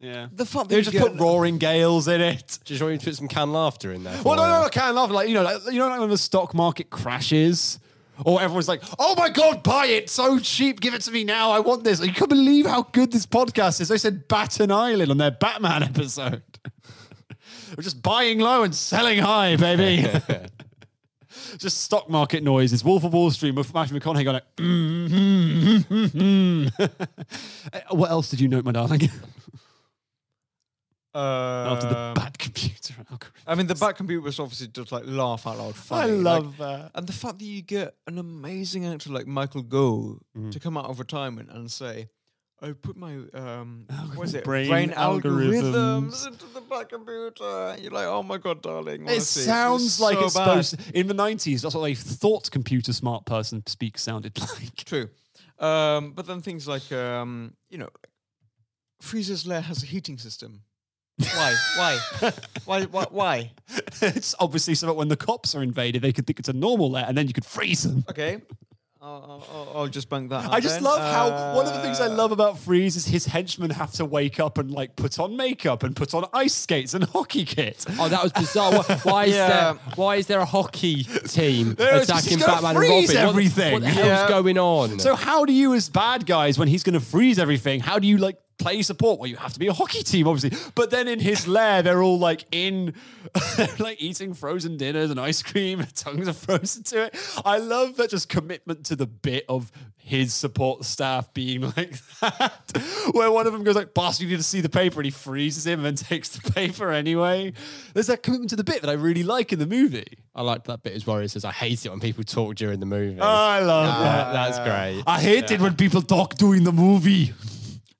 Yeah. 0.00 0.26
The 0.32 0.44
fact 0.44 0.64
that 0.68 0.70
they 0.70 0.76
you 0.78 0.82
just 0.82 0.92
get- 0.92 1.02
put 1.12 1.20
roaring 1.20 1.58
gales 1.58 2.08
in 2.08 2.20
it. 2.20 2.58
Just 2.64 2.82
want 2.82 2.92
you 2.92 2.98
to 2.98 3.04
put 3.04 3.14
some 3.16 3.28
canned 3.28 3.52
laughter 3.52 3.92
in 3.92 4.02
there. 4.02 4.14
Well, 4.24 4.34
for 4.34 4.36
no, 4.36 4.42
you. 4.44 4.48
no, 4.48 4.62
I 4.64 4.68
can't 4.68 4.96
laugh. 4.96 5.10
Like 5.10 5.28
you 5.28 5.34
know, 5.34 5.42
like, 5.42 5.60
you 5.70 5.78
know, 5.78 5.88
like 5.88 6.00
when 6.00 6.10
the 6.10 6.18
stock 6.18 6.54
market 6.54 6.90
crashes, 6.90 7.78
or 8.24 8.40
everyone's 8.40 8.68
like, 8.68 8.82
"Oh 8.98 9.14
my 9.16 9.28
god, 9.28 9.62
buy 9.62 9.86
it! 9.86 10.10
So 10.10 10.38
cheap, 10.38 10.80
give 10.80 10.94
it 10.94 11.02
to 11.02 11.10
me 11.10 11.24
now! 11.24 11.50
I 11.50 11.60
want 11.60 11.84
this!" 11.84 12.00
You 12.00 12.12
can't 12.12 12.28
believe 12.28 12.66
how 12.66 12.82
good 12.92 13.12
this 13.12 13.26
podcast 13.26 13.80
is. 13.80 13.88
They 13.88 13.98
said 13.98 14.28
Batten 14.28 14.70
Island 14.70 15.10
on 15.10 15.18
their 15.18 15.30
Batman 15.30 15.82
episode. 15.82 16.42
We're 17.76 17.82
just 17.82 18.02
buying 18.02 18.38
low 18.38 18.62
and 18.62 18.74
selling 18.74 19.18
high, 19.18 19.56
baby. 19.56 20.06
just 21.58 21.80
stock 21.80 22.08
market 22.08 22.42
noises. 22.42 22.84
Wolf 22.84 23.04
of 23.04 23.12
Wall 23.12 23.30
Street 23.30 23.54
with 23.54 23.72
Matthew 23.72 23.98
McConaughey 23.98 24.24
going, 24.24 24.34
like, 24.34 24.56
mm, 24.56 25.82
mm, 25.82 26.70
mm. 26.70 27.96
What 27.96 28.10
else 28.10 28.28
did 28.28 28.40
you 28.40 28.48
note, 28.48 28.64
my 28.64 28.72
darling? 28.72 29.10
After 31.14 31.88
the 31.88 31.98
Um, 31.98 32.14
bad 32.14 32.38
computer 32.38 32.94
algorithm. 33.10 33.32
I 33.46 33.54
mean, 33.54 33.66
the 33.66 33.74
Bat 33.74 33.96
computer 33.96 34.22
was 34.22 34.38
obviously 34.40 34.68
just 34.68 34.92
like 34.92 35.04
laugh 35.06 35.46
out 35.46 35.58
loud 35.58 35.70
I 35.70 35.72
funny. 35.72 36.12
like- 36.12 36.42
love 36.42 36.56
that. 36.58 36.90
and 36.94 37.06
the 37.06 37.12
fact 37.12 37.38
that 37.38 37.44
you 37.44 37.60
get 37.62 37.94
an 38.06 38.18
amazing 38.18 38.86
actor 38.86 39.10
like 39.10 39.26
Michael 39.26 39.62
Gough 39.62 40.18
Mm. 40.36 40.50
to 40.52 40.58
come 40.60 40.76
out 40.76 40.86
of 40.86 40.98
retirement 40.98 41.50
and 41.50 41.70
say, 41.70 42.08
"I 42.62 42.72
put 42.72 42.96
my 42.96 43.18
um, 43.34 43.86
what 44.14 44.28
is 44.28 44.34
it, 44.34 44.44
Brain 44.44 44.68
algorithms. 44.90 45.62
algorithms. 45.74 46.26
into 46.26 46.46
the 46.54 46.60
Bat 46.62 46.88
computer." 46.88 47.76
You're 47.80 47.90
like, 47.92 48.06
"Oh 48.06 48.22
my 48.22 48.38
god, 48.38 48.62
darling!" 48.62 49.06
It 49.08 49.20
sounds 49.22 49.82
was 49.82 50.00
like 50.00 50.16
so 50.18 50.24
it's 50.24 50.34
bad. 50.34 50.64
supposed 50.64 50.94
in 50.94 51.08
the 51.08 51.14
nineties. 51.14 51.60
That's 51.62 51.74
what 51.74 51.82
they 51.82 51.94
thought 51.94 52.50
computer 52.50 52.92
smart 52.94 53.26
person 53.26 53.62
speak 53.66 53.98
sounded 53.98 54.38
like. 54.40 54.76
True, 54.84 55.10
um, 55.58 56.12
but 56.12 56.26
then 56.26 56.40
things 56.40 56.66
like 56.66 56.90
um, 56.92 57.52
you 57.68 57.76
know, 57.78 57.90
Freezer's 59.00 59.46
lair 59.46 59.60
has 59.60 59.82
a 59.82 59.86
heating 59.86 60.18
system. 60.18 60.62
Why? 61.24 61.54
why? 61.76 61.98
Why? 62.64 62.82
Why? 62.84 63.06
Why? 63.10 63.50
it's 64.00 64.34
obviously 64.38 64.74
so 64.74 64.86
that 64.86 64.94
when 64.94 65.08
the 65.08 65.16
cops 65.16 65.54
are 65.54 65.62
invaded, 65.62 66.02
they 66.02 66.12
could 66.12 66.26
think 66.26 66.38
it's 66.38 66.48
a 66.48 66.52
normal 66.52 66.90
layer, 66.90 67.04
and 67.06 67.16
then 67.16 67.26
you 67.26 67.32
could 67.32 67.44
freeze 67.46 67.82
them. 67.82 68.04
Okay, 68.10 68.42
I'll, 69.00 69.44
I'll, 69.52 69.72
I'll 69.80 69.86
just 69.88 70.08
bank 70.08 70.30
that. 70.30 70.44
Out 70.44 70.52
I 70.54 70.60
just 70.60 70.76
then. 70.76 70.84
love 70.84 71.00
how 71.00 71.56
one 71.56 71.66
of 71.66 71.72
the 71.74 71.80
things 71.80 72.00
I 72.00 72.06
Uh, 72.06 72.10
love 72.14 72.30
about 72.32 72.58
Freeze 72.58 72.94
is 72.94 73.06
his 73.06 73.26
henchmen 73.26 73.70
have 73.70 73.90
to 73.94 74.04
wake 74.04 74.38
up 74.38 74.58
and 74.58 74.70
like 74.70 74.94
put 74.94 75.18
on 75.18 75.36
makeup 75.36 75.82
and 75.82 75.96
put 75.96 76.14
on 76.14 76.24
ice 76.32 76.54
skates 76.54 76.94
and 76.94 77.02
hockey 77.12 77.44
kit. 77.44 77.84
Oh, 77.98 78.08
that 78.08 78.22
was 78.22 78.30
bizarre. 78.32 78.72
Why, 78.72 78.96
why 79.02 79.24
is 79.24 79.34
Yeah. 79.34 79.48
there? 79.48 79.74
Why 79.96 80.16
is 80.16 80.26
there 80.28 80.38
a 80.40 80.44
hockey 80.44 81.02
team 81.26 81.74
There 81.74 81.94
is, 81.96 82.06
'cause 82.08 82.20
attacking 82.20 82.38
he's 82.38 82.46
gonna 82.46 82.52
Batman 82.62 82.76
and 82.76 82.78
freeze 82.78 83.08
Robin? 83.08 83.22
What- 83.24 83.30
everything. 83.30 83.72
What, 83.72 83.82
the 83.82 83.88
hell's 83.88 84.06
Yeah. 84.06 84.28
going 84.28 84.58
on? 84.58 84.98
So 85.00 85.16
how 85.16 85.44
do 85.46 85.52
you, 85.52 85.74
as 85.74 85.88
bad 85.88 86.24
guys, 86.26 86.58
when 86.58 86.68
he's 86.68 86.82
going 86.84 86.94
to 86.94 87.00
freeze 87.00 87.38
everything, 87.40 87.80
how 87.80 87.98
do 87.98 88.06
you 88.06 88.18
like 88.18 88.36
play 88.58 88.82
support? 88.82 89.18
Well, 89.20 89.28
you 89.28 89.36
have 89.36 89.52
to 89.52 89.58
be 89.58 89.66
a 89.68 89.72
hockey 89.72 90.02
team, 90.02 90.26
obviously. 90.28 90.58
But 90.74 90.90
then 90.90 91.08
in 91.08 91.20
his 91.20 91.46
lair, 91.48 91.82
they're 91.82 92.02
all 92.02 92.18
like 92.18 92.44
in, 92.52 92.94
like 93.78 94.00
eating 94.02 94.34
frozen 94.34 94.76
dinners 94.76 95.10
and 95.10 95.18
ice 95.20 95.42
cream. 95.42 95.84
Tongues 95.94 96.28
are 96.28 96.32
frozen 96.32 96.82
to 96.84 97.04
it. 97.06 97.40
I 97.44 97.58
love 97.58 97.96
that 97.96 98.10
just 98.10 98.28
commitment 98.28 98.86
to 98.86 98.96
the 98.96 99.06
bit 99.06 99.44
of 99.48 99.70
his 100.04 100.34
support 100.34 100.84
staff 100.84 101.32
being 101.32 101.60
like 101.76 101.94
that, 102.20 102.52
where 103.12 103.30
one 103.30 103.46
of 103.46 103.52
them 103.52 103.62
goes 103.62 103.76
like, 103.76 103.94
"Boss, 103.94 104.20
you 104.20 104.28
need 104.28 104.36
to 104.38 104.42
see 104.42 104.60
the 104.60 104.68
paper," 104.68 104.98
and 104.98 105.04
he 105.04 105.10
freezes 105.12 105.64
him 105.66 105.84
and 105.84 105.96
takes 105.96 106.28
the 106.30 106.50
paper 106.52 106.90
anyway. 106.90 107.52
There's 107.94 108.08
that 108.08 108.22
commitment 108.22 108.50
to 108.50 108.56
the 108.56 108.64
bit 108.64 108.80
that 108.82 108.90
I 108.90 108.94
really 108.94 109.22
like 109.22 109.52
in 109.52 109.58
the 109.60 109.66
movie. 109.66 110.18
I 110.34 110.42
like 110.42 110.64
that 110.64 110.82
bit 110.82 110.94
as 110.94 111.06
well. 111.06 111.18
It 111.18 111.28
says, 111.30 111.44
"I 111.44 111.52
hate 111.52 111.86
it 111.86 111.90
when 111.90 112.00
people 112.00 112.24
talk 112.24 112.56
during 112.56 112.80
the 112.80 112.86
movie." 112.86 113.20
Oh, 113.20 113.24
I 113.26 113.60
love 113.60 114.02
That- 114.02 114.32
that's 114.32 114.58
great. 114.58 115.04
I 115.06 115.20
hate 115.20 115.50
it 115.52 115.60
when 115.60 115.76
people 115.76 116.02
talk 116.02 116.34
during 116.34 116.64
the 116.64 116.72
movie. 116.72 117.32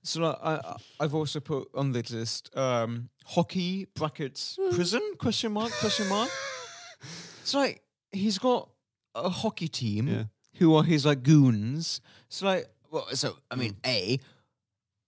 So 0.05 0.25
I, 0.25 0.55
I- 0.57 0.77
I've 1.01 1.15
also 1.15 1.41
put 1.41 1.69
on 1.75 1.93
the 1.93 2.03
list 2.11 2.57
um, 2.57 3.09
hockey 3.25 3.87
brackets 3.95 4.59
prison 4.73 5.03
question 5.19 5.53
mark 5.53 5.73
question 5.73 6.09
mark. 6.09 6.29
it's 7.43 7.55
like 7.55 7.83
he's 8.11 8.39
got 8.39 8.69
a 9.15 9.29
hockey 9.29 9.69
team 9.69 10.09
Yeah. 10.09 10.25
who 10.59 10.75
are 10.75 10.83
his 10.85 11.07
like 11.07 11.23
goons. 11.23 12.01
So 12.29 12.47
like, 12.47 12.69
well, 12.91 13.07
so 13.15 13.37
I 13.51 13.55
mean, 13.57 13.77
a, 13.87 14.19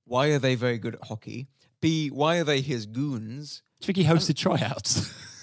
why 0.05 0.29
are 0.29 0.39
they 0.39 0.55
very 0.55 0.79
good 0.79 0.95
at 0.95 1.05
hockey? 1.05 1.49
B, 1.81 2.09
why 2.09 2.39
are 2.39 2.45
they 2.45 2.61
his 2.61 2.87
goons? 2.87 3.63
You 3.81 3.87
think 3.87 3.99
he 3.99 4.05
hosted 4.05 4.37
tryouts? 4.37 5.13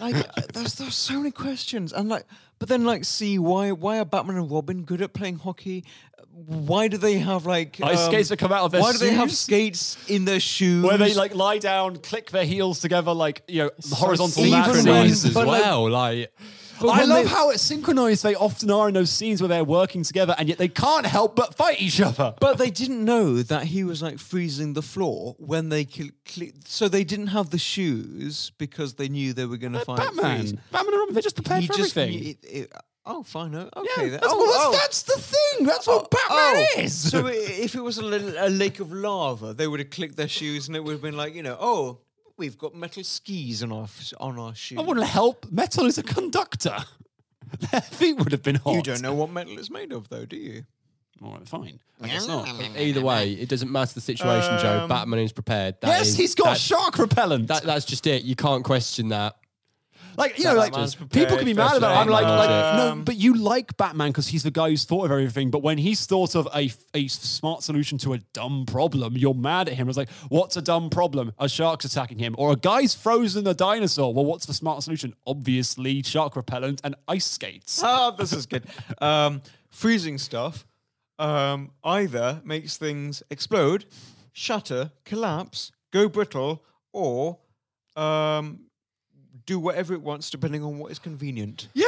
Like, 0.00 0.16
uh, 0.16 0.42
there's 0.54 0.74
there's 0.74 0.94
so 0.94 1.18
many 1.18 1.30
questions, 1.30 1.92
and 1.92 2.08
like, 2.08 2.24
but 2.58 2.68
then 2.68 2.84
like, 2.84 3.04
see 3.04 3.38
why 3.38 3.72
why 3.72 3.98
are 3.98 4.04
Batman 4.04 4.36
and 4.36 4.50
Robin 4.50 4.82
good 4.84 5.02
at 5.02 5.12
playing 5.12 5.36
hockey? 5.38 5.84
Why 6.32 6.88
do 6.88 6.96
they 6.96 7.18
have 7.18 7.44
like 7.44 7.80
Ice 7.82 8.06
skates 8.06 8.28
that 8.30 8.38
come 8.38 8.52
out 8.52 8.64
of 8.64 8.70
their 8.72 8.80
Why 8.80 8.92
do 8.92 8.98
they 8.98 9.12
have 9.12 9.28
shoes? 9.30 9.38
skates 9.40 9.98
in 10.08 10.24
their 10.24 10.40
shoes? 10.40 10.82
Where 10.84 10.96
they 10.96 11.12
like 11.14 11.34
lie 11.34 11.58
down, 11.58 11.96
click 11.96 12.30
their 12.30 12.44
heels 12.46 12.80
together, 12.80 13.12
like 13.12 13.42
you 13.48 13.64
know, 13.64 13.70
horizontal 13.92 14.44
even 14.46 14.58
mat 14.58 14.66
when- 14.68 14.74
synchronized 14.76 15.26
as 15.26 15.34
but 15.34 15.46
like- 15.46 15.62
well. 15.62 15.90
Like, 15.90 16.32
But 16.38 16.46
I 16.88 17.04
love 17.04 17.24
they- 17.24 17.30
how 17.30 17.50
it's 17.50 17.62
synchronized 17.62 18.22
they 18.22 18.34
often 18.34 18.70
are 18.70 18.88
in 18.88 18.94
those 18.94 19.10
scenes 19.10 19.40
where 19.42 19.48
they're 19.48 19.64
working 19.64 20.02
together 20.02 20.34
and 20.38 20.48
yet 20.48 20.58
they 20.58 20.68
can't 20.68 21.06
help 21.06 21.36
but 21.36 21.54
fight 21.54 21.80
each 21.80 22.00
other. 22.00 22.34
But 22.40 22.58
they 22.58 22.70
didn't 22.70 23.04
know 23.04 23.42
that 23.42 23.64
he 23.64 23.84
was 23.84 24.02
like 24.02 24.18
freezing 24.18 24.72
the 24.74 24.82
floor 24.82 25.34
when 25.38 25.68
they 25.68 25.84
cl- 25.84 26.10
cl- 26.26 26.52
so 26.64 26.88
they 26.88 27.04
didn't 27.04 27.28
have 27.28 27.50
the 27.50 27.58
shoes 27.58 28.52
because 28.58 28.94
they 28.94 29.08
knew 29.08 29.32
they 29.32 29.46
were 29.46 29.56
going 29.56 29.72
to 29.74 29.80
fight 29.80 29.98
Batman, 29.98 30.38
freeze. 30.40 30.52
Batman 30.72 30.94
and 30.94 31.00
Robin, 31.00 31.14
they're 31.14 31.22
just 31.22 31.36
prepared 31.36 31.60
He 31.62 31.66
for 31.66 31.74
just 31.74 31.96
everything. 31.96 32.28
it- 32.30 32.38
it- 32.44 32.72
oh, 33.06 33.22
fine. 33.22 33.54
oh, 33.54 33.68
Okay. 33.76 34.04
yeah, 34.04 34.10
that's, 34.10 34.26
oh, 34.28 34.36
well, 34.38 34.46
that's, 34.46 34.64
oh. 34.64 34.72
that's 34.72 35.02
the 35.02 35.18
thing. 35.36 35.66
That's 35.66 35.86
what 35.86 36.06
oh, 36.06 36.08
Batman 36.10 36.66
Oh, 36.76 36.80
is. 36.82 37.10
So 37.10 37.26
if 37.26 37.74
it 37.74 37.80
was 37.82 37.98
a, 37.98 38.46
a 38.46 38.48
lake 38.48 38.80
of 38.80 38.92
lava, 38.92 39.52
they 39.54 39.66
would 39.66 39.80
have 39.80 39.90
clicked 39.90 40.16
their 40.16 40.28
shoes 40.28 40.68
and 40.68 40.76
it 40.76 40.84
would 40.84 40.92
have 40.92 41.02
been 41.02 41.16
like, 41.16 41.34
you 41.34 41.42
know, 41.42 41.56
oh, 41.60 41.98
we've 42.40 42.58
got 42.58 42.74
metal 42.74 43.04
skis 43.04 43.62
on 43.62 43.70
our 43.70 43.86
on 44.18 44.38
our 44.38 44.54
shoes. 44.54 44.78
I 44.78 44.82
want 44.82 44.98
to 44.98 45.04
help. 45.06 45.46
Metal 45.52 45.86
is 45.86 45.98
a 45.98 46.02
conductor. 46.02 46.76
Their 47.70 47.80
feet 47.82 48.16
would 48.16 48.32
have 48.32 48.42
been 48.42 48.56
hot. 48.56 48.74
You 48.74 48.82
don't 48.82 49.02
know 49.02 49.12
what 49.14 49.30
metal 49.30 49.58
is 49.58 49.70
made 49.70 49.92
of, 49.92 50.08
though, 50.08 50.24
do 50.24 50.36
you? 50.36 50.64
All 51.22 51.32
right, 51.32 51.46
fine. 51.46 51.80
I 52.00 52.08
guess 52.08 52.26
not. 52.26 52.48
either 52.78 53.02
way, 53.02 53.32
it 53.32 53.48
doesn't 53.48 53.70
matter 53.70 53.92
the 53.92 54.00
situation, 54.00 54.58
Joe. 54.58 54.80
Um, 54.82 54.88
Batman 54.88 55.18
is 55.20 55.32
prepared. 55.32 55.78
That 55.82 55.88
yes, 55.88 56.08
is- 56.08 56.16
he's 56.16 56.34
got 56.34 56.44
that- 56.52 56.58
shark 56.58 56.98
repellent. 56.98 57.48
That, 57.48 57.62
that's 57.62 57.84
just 57.84 58.06
it. 58.06 58.22
You 58.22 58.34
can't 58.36 58.64
question 58.64 59.08
that. 59.10 59.36
Like 60.16 60.38
you 60.38 60.44
know, 60.44 60.54
like 60.54 60.72
Batman's 60.72 60.94
people 60.94 61.36
can 61.36 61.44
be 61.44 61.54
mad 61.54 61.72
for 61.72 61.76
about. 61.78 61.96
It. 61.96 62.00
I'm 62.00 62.08
like, 62.08 62.24
like 62.24 62.76
no, 62.76 63.02
but 63.04 63.16
you 63.16 63.34
like 63.34 63.76
Batman 63.76 64.10
because 64.10 64.28
he's 64.28 64.42
the 64.42 64.50
guy 64.50 64.70
who's 64.70 64.84
thought 64.84 65.04
of 65.04 65.10
everything. 65.10 65.50
But 65.50 65.62
when 65.62 65.78
he's 65.78 66.06
thought 66.06 66.34
of 66.34 66.48
a 66.54 66.70
a 66.94 67.08
smart 67.08 67.62
solution 67.62 67.98
to 67.98 68.14
a 68.14 68.18
dumb 68.32 68.64
problem, 68.66 69.16
you're 69.16 69.34
mad 69.34 69.68
at 69.68 69.74
him. 69.74 69.88
It's 69.88 69.96
like, 69.96 70.10
what's 70.28 70.56
a 70.56 70.62
dumb 70.62 70.90
problem? 70.90 71.32
A 71.38 71.48
shark's 71.48 71.84
attacking 71.84 72.18
him, 72.18 72.34
or 72.38 72.52
a 72.52 72.56
guy's 72.56 72.94
frozen 72.94 73.46
a 73.46 73.54
dinosaur. 73.54 74.12
Well, 74.14 74.24
what's 74.24 74.46
the 74.46 74.54
smart 74.54 74.82
solution? 74.82 75.14
Obviously, 75.26 76.02
shark 76.02 76.36
repellent 76.36 76.80
and 76.84 76.94
ice 77.08 77.26
skates. 77.26 77.82
Ah, 77.90 78.12
this 78.12 78.32
is 78.32 78.46
good. 78.46 78.64
Um, 78.98 79.42
freezing 79.68 80.16
stuff 80.16 80.64
um, 81.18 81.70
either 81.84 82.40
makes 82.44 82.76
things 82.76 83.22
explode, 83.30 83.84
shatter, 84.32 84.92
collapse, 85.04 85.72
go 85.92 86.08
brittle, 86.08 86.64
or 86.92 87.38
um, 87.96 88.60
do 89.50 89.58
whatever 89.58 89.92
it 89.94 90.00
wants 90.02 90.30
depending 90.30 90.62
on 90.62 90.78
what 90.78 90.92
is 90.92 90.98
convenient. 90.98 91.68
Yeah, 91.74 91.86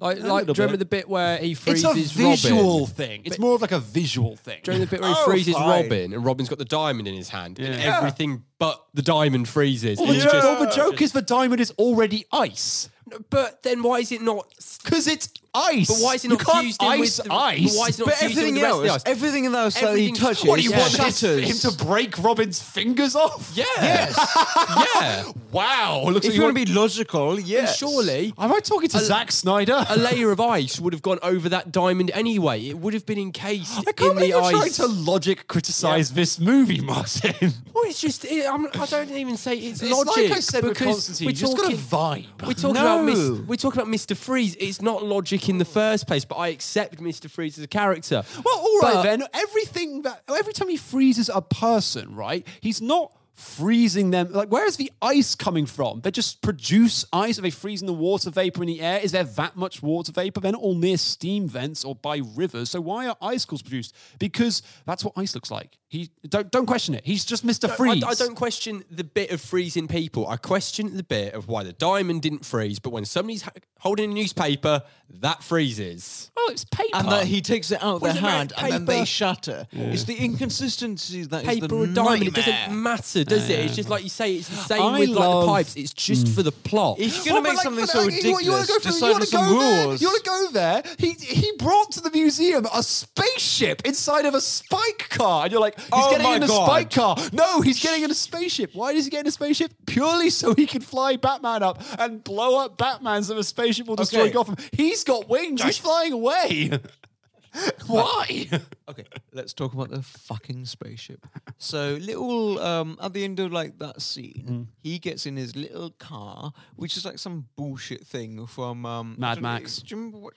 Like, 0.00 0.18
A 0.18 0.20
like 0.20 0.20
do 0.20 0.24
little 0.24 0.46
you 0.46 0.52
remember 0.54 0.72
bit. 0.72 0.78
the 0.78 0.84
bit 0.96 1.08
where 1.08 1.36
he 1.38 1.52
it's 1.52 1.60
freezes 1.60 1.84
a 1.84 2.18
visual 2.18 2.80
Robin? 2.80 2.94
thing. 2.94 3.22
It's 3.24 3.38
more 3.38 3.54
of 3.54 3.60
like 3.60 3.72
a 3.72 3.78
visual 3.78 4.36
thing. 4.36 4.60
Do 4.62 4.70
you 4.72 4.78
remember 4.78 4.86
the 4.86 4.96
bit 4.96 5.00
where 5.02 5.10
he 5.14 5.20
Oh, 5.20 5.24
freezes 5.30 5.54
fine. 5.54 5.68
Robin 5.82 6.12
and 6.14 6.24
Robin's 6.24 6.48
got 6.48 6.58
the 6.58 6.64
diamond 6.64 7.06
in 7.06 7.14
his 7.14 7.28
hand 7.28 7.58
and 7.58 7.74
Yeah. 7.80 7.98
everything 7.98 8.44
but 8.58 8.82
the 8.94 9.02
diamond 9.02 9.48
freezes? 9.48 9.98
Well, 9.98 10.08
the, 10.08 10.14
you 10.14 10.20
joke, 10.22 10.32
just- 10.32 10.46
well, 10.46 10.60
the 10.64 10.70
joke 10.74 11.02
is 11.02 11.12
the 11.12 11.22
diamond 11.22 11.60
is 11.60 11.70
already 11.78 12.24
ice. 12.32 12.88
but 13.30 13.62
then 13.62 13.82
why 13.82 13.98
is 13.98 14.10
it 14.10 14.22
not? 14.22 14.46
Because 14.82 15.06
it's 15.06 15.28
ice. 15.54 15.88
But 15.88 15.98
why 16.04 16.14
is 16.14 16.24
it 16.24 16.28
You 16.30 16.36
not 16.36 16.44
can't 16.46 16.64
fused 16.64 16.82
in 16.82 16.88
ice 16.88 16.98
with 17.18 17.26
the, 17.26 17.32
ice? 17.34 17.72
But 17.74 17.78
why 17.78 17.86
is 17.88 17.94
it 17.96 17.98
not 18.00 18.06
But 18.06 18.14
fused 18.14 18.22
in 18.38 18.54
with 18.54 18.54
everything 18.54 18.54
the 18.54 18.60
rest 18.62 18.74
of 18.76 18.82
the 18.82 18.88
else, 18.88 19.02
ice? 19.04 19.10
everything 19.10 19.46
else 19.46 19.74
that 19.74 19.80
he 19.80 19.86
Everything's- 19.86 20.18
touches, 20.18 20.44
What 20.44 20.56
do 20.56 20.62
you 20.62 20.70
Yeah. 20.70 20.78
want 20.80 20.92
his- 20.96 21.18
shatters. 21.18 21.64
him 21.64 21.70
to 21.70 21.84
break 21.84 22.18
Robin's 22.18 22.60
fingers 22.60 23.14
off? 23.14 23.52
Yeah. 23.54 23.64
Yes. 23.78 24.16
yeah. 24.96 25.24
Wow. 25.50 26.04
Looks 26.06 26.26
if 26.26 26.30
like 26.30 26.36
you 26.36 26.42
want 26.42 26.54
want- 26.56 26.66
to 26.66 26.72
be 26.72 26.78
logical, 26.78 27.40
yes. 27.40 27.76
Surely 27.78 28.32
Am 28.38 28.52
I 28.52 28.60
talking 28.60 28.88
to 28.90 28.98
Zack 28.98 29.30
Snyder? 29.32 29.84
a 29.88 29.96
layer 29.96 30.30
of 30.30 30.40
ice 30.40 30.80
would 30.80 30.92
have 30.92 31.02
gone 31.02 31.18
over 31.22 31.48
that 31.50 31.70
diamond 31.72 32.10
anyway. 32.14 32.68
It 32.68 32.78
would 32.78 32.94
have 32.94 33.04
been 33.06 33.18
encased 33.18 33.78
I 33.78 33.92
can't 33.92 34.00
in 34.00 34.06
believe 34.14 34.20
the 34.20 34.26
you're 34.28 34.50
trying 34.50 34.62
ice. 34.62 34.76
to 34.76 34.86
logic 34.86 35.46
criticize 35.48 36.10
this 36.12 36.38
movie, 36.38 36.80
Martyn. 36.80 37.34
Well, 37.74 37.84
it's 37.90 38.00
just 38.00 38.24
it, 38.26 38.46
I'm, 38.46 38.66
I 38.78 38.86
don't 38.86 39.10
even 39.10 39.36
say 39.36 39.56
it's, 39.56 39.82
It's 39.82 39.90
logic. 39.90 40.30
like 40.30 40.38
I 40.38 40.40
said 40.40 40.62
with 40.62 40.74
because 40.74 40.94
Constantine, 41.06 41.26
we're 41.26 41.30
you 41.30 41.36
just 41.36 41.56
got 41.56 41.72
a 41.72 41.76
talking, 41.76 42.24
vibe. 42.38 42.46
We're 42.46 42.52
talking 42.54 42.70
about 42.76 43.04
Mis- 43.04 43.18
No. 43.18 43.44
we're 43.48 43.56
talking 43.56 43.80
about 43.82 43.92
Mr. 43.92 44.16
Freeze. 44.16 44.54
It's 44.60 44.80
not 44.80 45.02
logic 45.04 45.41
in 45.48 45.58
the 45.58 45.64
first 45.64 46.06
place, 46.06 46.24
but 46.24 46.36
I 46.36 46.48
accept 46.48 46.98
Mr. 47.00 47.30
Freeze 47.30 47.58
as 47.58 47.64
a 47.64 47.68
character. 47.68 48.22
Well, 48.44 48.58
all 48.58 48.78
right 48.80 48.94
But- 48.94 49.02
then. 49.02 49.22
Everything 49.32 50.02
that 50.02 50.22
every 50.28 50.52
time 50.52 50.68
he 50.68 50.76
freezes 50.76 51.28
a 51.32 51.40
person, 51.42 52.14
right? 52.14 52.46
He's 52.60 52.80
not 52.80 53.12
freezing 53.34 54.10
them. 54.10 54.30
Like, 54.32 54.50
where 54.50 54.66
is 54.66 54.76
the 54.76 54.92
ice 55.00 55.34
coming 55.34 55.66
from? 55.66 56.00
They 56.02 56.10
just 56.10 56.42
produce 56.42 57.04
ice. 57.12 57.38
Are 57.38 57.42
they 57.42 57.50
freezing 57.50 57.86
the 57.86 57.92
water 57.92 58.30
vapor 58.30 58.62
in 58.62 58.66
the 58.68 58.80
air? 58.80 59.00
Is 59.00 59.12
there 59.12 59.24
that 59.24 59.56
much 59.56 59.82
water 59.82 60.12
vapor? 60.12 60.40
They're 60.40 60.52
not 60.52 60.60
all 60.62 60.74
near 60.76 60.96
steam 60.98 61.48
vents 61.48 61.82
or 61.84 61.94
by 61.94 62.20
rivers. 62.36 62.70
So 62.70 62.80
why 62.80 63.08
are 63.08 63.16
icicles 63.22 63.62
produced? 63.62 63.94
Because 64.18 64.62
that's 64.86 65.04
what 65.04 65.14
ice 65.16 65.34
looks 65.34 65.50
like. 65.50 65.78
He 65.92 66.08
don't 66.26 66.50
don't 66.50 66.64
question 66.64 66.94
it. 66.94 67.04
He's 67.04 67.22
just 67.22 67.46
Mr. 67.46 67.68
I- 67.68 67.76
Freeze. 67.76 68.02
I, 68.02 68.14
don't 68.14 68.34
question 68.34 68.82
the 68.90 69.04
bit 69.04 69.30
of 69.30 69.42
freezing 69.42 69.88
people. 69.88 70.26
I 70.26 70.38
question 70.38 70.96
the 70.96 71.02
bit 71.02 71.34
of 71.34 71.48
why 71.48 71.64
the 71.64 71.74
diamond 71.74 72.22
didn't 72.22 72.46
freeze, 72.46 72.78
but 72.78 72.94
when 72.94 73.04
somebody's 73.04 73.44
holding 73.78 74.10
a 74.10 74.14
newspaper, 74.14 74.80
that 75.20 75.42
freezes. 75.42 76.30
Oh, 76.34 76.48
it's 76.50 76.64
paper. 76.64 76.96
and 76.96 77.08
that 77.08 77.26
he 77.26 77.42
takes 77.42 77.70
it 77.72 77.82
out 77.82 77.96
of 77.96 78.02
What 78.02 78.14
their 78.14 78.16
is 78.16 78.18
it, 78.20 78.22
mate? 78.22 78.30
hand 78.30 78.52
and 78.56 78.72
then 78.72 78.84
they 78.86 78.94
Paper? 79.00 79.06
shatter. 79.06 79.66
It's 79.70 80.04
the 80.04 80.16
inconsistencies 80.24 81.28
that 81.28 81.44
Paper 81.44 81.68
the 81.68 81.76
or 81.76 81.86
diamond, 81.88 82.28
it 82.28 82.34
doesn't 82.34 82.82
matter, 82.82 83.24
does 83.24 83.50
it? 83.50 83.58
It's 83.58 83.76
just 83.76 83.90
like 83.90 84.02
you 84.02 84.08
say, 84.08 84.34
it's 84.36 84.48
the 84.48 84.56
same 84.56 84.80
I 84.80 84.98
with 84.98 85.10
like 85.10 85.28
the 85.28 85.46
pipes. 85.46 85.76
It's 85.76 85.92
just 85.92 86.24
mm. 86.26 86.34
for 86.34 86.42
the 86.42 86.52
plot. 86.52 87.00
If 87.00 87.26
you're 87.26 87.34
gonna 87.34 87.42
but 87.42 87.48
make 87.50 87.56
like- 87.58 87.64
something 87.64 87.86
so 87.86 88.02
like, 88.04 88.12
you- 88.14 88.28
you 88.28 88.32
wanna 88.32 88.62
ridiculous, 88.62 88.66
go 88.68 88.78
for- 88.78 88.88
decide 88.88 89.06
you 89.08 89.12
wanna 89.12 89.26
go 89.26 89.60
there? 89.60 89.86
rules. 89.88 90.00
You 90.00 90.08
want 90.08 90.24
to 90.24 90.30
go 90.30 90.48
there? 90.52 90.82
He 90.96 91.10
he 91.12 91.52
brought 91.58 91.92
to 91.92 92.00
the 92.00 92.10
museum 92.10 92.66
a 92.72 92.82
spaceship 92.82 93.82
inside 93.84 94.24
of 94.24 94.34
a 94.34 94.40
spike 94.40 95.08
car, 95.10 95.42
and 95.44 95.52
you're 95.52 95.60
like, 95.60 95.78
he's 95.82 95.88
Oh 95.92 96.10
getting 96.10 96.32
in 96.36 96.42
a 96.42 96.46
God. 96.46 96.66
spike 96.66 96.90
car. 96.90 97.16
No, 97.32 97.60
he's 97.60 97.80
getting 97.82 98.02
in 98.04 98.10
a 98.10 98.14
spaceship. 98.14 98.70
Why 98.74 98.92
does 98.94 99.04
he 99.04 99.10
get 99.10 99.20
in 99.20 99.26
a 99.26 99.30
spaceship? 99.32 99.72
Purely 99.86 100.30
so 100.30 100.54
he 100.54 100.66
can 100.66 100.80
fly 100.82 101.16
Batman 101.16 101.62
up 101.62 101.82
and 101.98 102.22
blow 102.24 102.58
up 102.64 102.78
Batman 102.78 103.22
so 103.24 103.34
the 103.34 103.44
spaceship 103.44 103.86
will 103.86 103.96
destroy 103.96 104.22
Okay. 104.22 104.30
Gotham. 104.32 104.56
He's 104.72 105.04
got 105.04 105.28
wings. 105.28 105.62
He's 105.62 105.78
flying 105.78 106.12
away. 106.12 106.70
Why? 107.86 108.48
Okay, 108.88 109.04
let's 109.32 109.54
talk 109.54 109.72
about 109.72 109.88
the 109.88 110.02
fucking 110.02 110.66
spaceship. 110.66 111.24
So 111.56 111.96
little 111.98 112.58
um 112.58 112.98
at 113.00 113.14
the 113.14 113.24
end 113.24 113.40
of 113.40 113.52
like 113.52 113.78
that 113.78 114.02
scene, 114.02 114.44
Mm. 114.46 114.66
he 114.82 114.98
gets 114.98 115.24
in 115.24 115.36
his 115.36 115.56
little 115.56 115.90
car, 115.92 116.52
which 116.76 116.98
is 116.98 117.06
like 117.06 117.18
some 117.18 117.46
bullshit 117.56 118.06
thing 118.06 118.44
from 118.46 118.84
um 118.84 119.14
Mad 119.18 119.36
know, 119.38 119.42
Max. 119.42 119.76
Do 119.78 119.94
you 119.94 119.96
remember 119.96 120.18
what? 120.18 120.34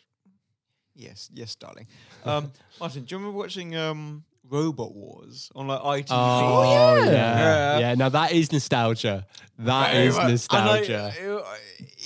Yes, 0.94 1.30
yes, 1.34 1.56
darling. 1.56 1.88
Um, 2.24 2.54
Martyn, 2.80 3.04
do 3.04 3.16
you 3.16 3.20
remember 3.20 3.38
watching 3.38 3.76
um 3.76 4.24
Robot 4.50 4.94
Wars 4.94 5.52
on 5.56 5.68
like 5.68 5.82
ITV? 5.82 6.06
Oh, 6.12 6.96
yeah. 6.96 7.06
yeah. 7.06 7.12
Yeah. 7.12 7.80
yeah. 7.80 7.96
Now 7.96 8.10
that 8.10 8.32
is 8.32 8.52
nostalgia. 8.52 9.26
That 9.60 9.92
Very 9.94 10.08
is 10.08 10.18
nostalgia. 10.18 11.14
like, 11.14 11.20
it- 11.20 11.46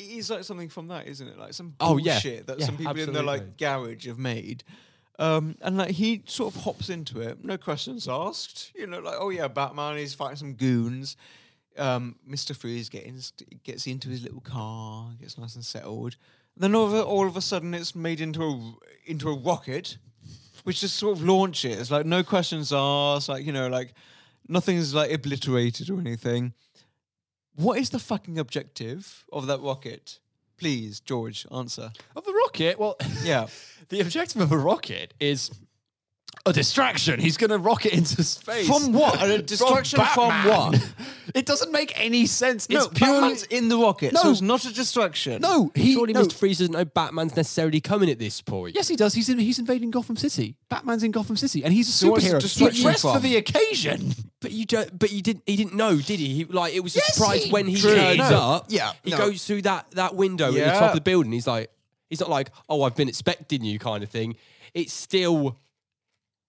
it's 0.02 0.30
like 0.30 0.44
something 0.44 0.70
from 0.70 0.88
that, 0.88 1.08
isn't 1.08 1.28
it? 1.28 1.38
Like 1.38 1.54
some 1.54 1.76
Oh, 1.80 1.98
yeah. 1.98 2.14
bullshit 2.14 2.48
that 2.48 2.60
Yeah, 2.60 2.66
some 2.66 2.78
people 2.78 2.98
in 3.00 3.14
their 3.14 3.24
like 3.24 3.58
garage 3.58 4.08
have 4.08 4.18
made. 4.18 4.64
Um, 5.20 5.56
and 5.62 5.78
like 5.78 5.92
he 5.92 6.24
sort 6.26 6.56
of 6.56 6.62
hops 6.64 6.90
into 6.90 7.20
it, 7.20 7.44
no 7.44 7.58
questions 7.58 8.08
asked. 8.08 8.72
You 8.76 8.88
know, 8.88 9.00
like 9.00 9.16
oh 9.20 9.30
yeah, 9.30 9.50
Batman 9.50 9.98
is 9.98 10.14
fighting 10.14 10.38
some 10.38 10.54
goons. 10.54 11.18
Um, 11.78 12.16
Mister 12.26 12.54
Freeze 12.54 12.88
gets 12.90 13.34
gets 13.64 13.86
into 13.88 14.08
his 14.10 14.24
little 14.24 14.40
car, 14.42 15.10
gets 15.20 15.38
nice 15.38 15.56
and 15.56 15.66
settled. 15.66 16.16
And 16.56 16.64
then 16.64 16.76
all 16.76 16.86
of 16.86 16.94
a, 16.94 17.04
all 17.04 17.28
of 17.28 17.36
a 17.36 17.42
sudden, 17.42 17.74
it's 17.74 17.94
made 17.96 18.22
into 18.22 18.42
a 18.44 18.74
into 19.06 19.30
a 19.30 19.36
rocket, 19.38 19.98
which 20.70 20.82
just 20.82 20.98
sort 20.98 21.18
of 21.18 21.24
launches. 21.24 21.90
Like 21.90 22.06
no 22.06 22.22
questions 22.22 22.72
asked. 22.72 23.28
Like 23.28 23.44
you 23.44 23.52
know, 23.52 23.70
like 23.70 23.96
nothing's 24.48 24.94
like 24.94 25.12
obliterated 25.12 25.90
or 25.90 26.00
anything. 26.00 26.54
What 27.56 27.80
is 27.80 27.90
the 27.90 27.98
fucking 27.98 28.38
objective 28.38 29.26
of 29.34 29.48
that 29.48 29.62
rocket? 29.62 30.20
Please, 30.58 31.00
George, 31.00 31.48
answer. 31.52 31.92
Of 32.16 32.24
the 32.24 32.34
rocket? 32.46 32.78
Well, 32.78 32.98
Yeah. 33.24 33.48
the 33.90 34.00
objective 34.00 34.42
of 34.42 34.52
a 34.52 34.58
rocket 34.60 35.16
is 35.20 35.50
a 36.46 36.54
distraction. 36.54 37.20
He's 37.20 37.38
going 37.38 37.50
to 37.50 37.58
rocket 37.58 37.94
into 37.94 38.24
space. 38.24 38.66
From 38.68 38.94
what? 38.94 39.22
A 39.22 39.42
distraction 39.42 40.00
from 40.14 40.30
Batman. 40.30 40.72
what? 40.72 40.94
It 41.36 41.46
doesn't 41.46 41.72
make 41.72 41.94
any 41.96 42.26
sense. 42.26 42.68
No, 42.72 42.86
it's 42.86 42.88
purely 42.98 43.14
Batman's 43.22 43.44
in 43.44 43.70
the 43.70 43.78
rocket, 43.78 44.14
No. 44.14 44.24
so 44.24 44.32
it's 44.32 44.42
not 44.42 44.66
a 44.66 44.74
distraction. 44.74 45.40
no. 45.44 45.72
He 45.76 45.94
Surely 45.94 46.12
no. 46.12 46.24
Mr. 46.24 46.34
Freeze 46.34 46.58
doesn't 46.58 46.74
know 46.74 46.86
Batman's 46.86 47.36
necessarily 47.36 47.80
coming 47.82 48.10
at 48.10 48.18
this 48.18 48.42
point. 48.42 48.74
Yes, 48.74 48.88
he 48.88 48.96
does. 48.96 49.14
He's 49.14 49.30
in, 49.30 49.38
he's 49.38 49.60
invading 49.60 49.92
Gotham 49.92 50.16
City. 50.16 50.56
Batman's 50.70 51.04
in 51.04 51.12
Gotham 51.12 51.38
City, 51.38 51.64
and 51.64 51.72
he's 51.72 51.88
a 51.88 51.92
So 51.92 52.10
what's 52.10 52.26
superhero. 52.26 52.42
distraction 52.42 52.74
He's 52.78 52.82
dressed 52.84 53.02
for 53.04 53.20
the 53.20 53.36
occasion. 53.36 54.12
But 54.42 54.54
you 54.54 54.66
don't. 54.66 54.98
But 54.98 55.12
you 55.12 55.22
didn't. 55.22 55.44
He 55.46 55.56
didn't 55.56 55.76
know, 55.76 55.98
did 55.98 56.20
he? 56.20 56.30
he 56.34 56.46
like 56.46 56.74
it 56.74 56.80
was 56.80 56.96
a 56.96 56.98
Yes, 57.00 57.14
surprise 57.14 57.44
he 57.44 57.52
when 57.52 57.68
he 57.68 57.76
did. 57.76 57.96
turns 58.18 58.32
No. 58.32 58.38
up. 58.40 58.66
Yeah, 58.70 58.94
He 59.04 59.12
no. 59.12 59.18
goes 59.18 59.46
through 59.46 59.62
that 59.64 59.92
that 59.92 60.16
window 60.16 60.48
at 60.48 60.54
the 60.56 60.80
top 60.80 60.90
of 60.90 60.96
the 60.96 61.02
building. 61.02 61.32
He's 61.32 61.46
like, 61.46 61.70
he's 62.10 62.22
not 62.22 62.30
like, 62.32 62.50
oh, 62.68 62.82
I've 62.82 62.96
been 62.96 63.08
expecting 63.10 63.64
you, 63.64 63.78
kind 63.78 64.04
of 64.04 64.10
thing. 64.10 64.36
It's 64.74 64.94
still 64.94 65.60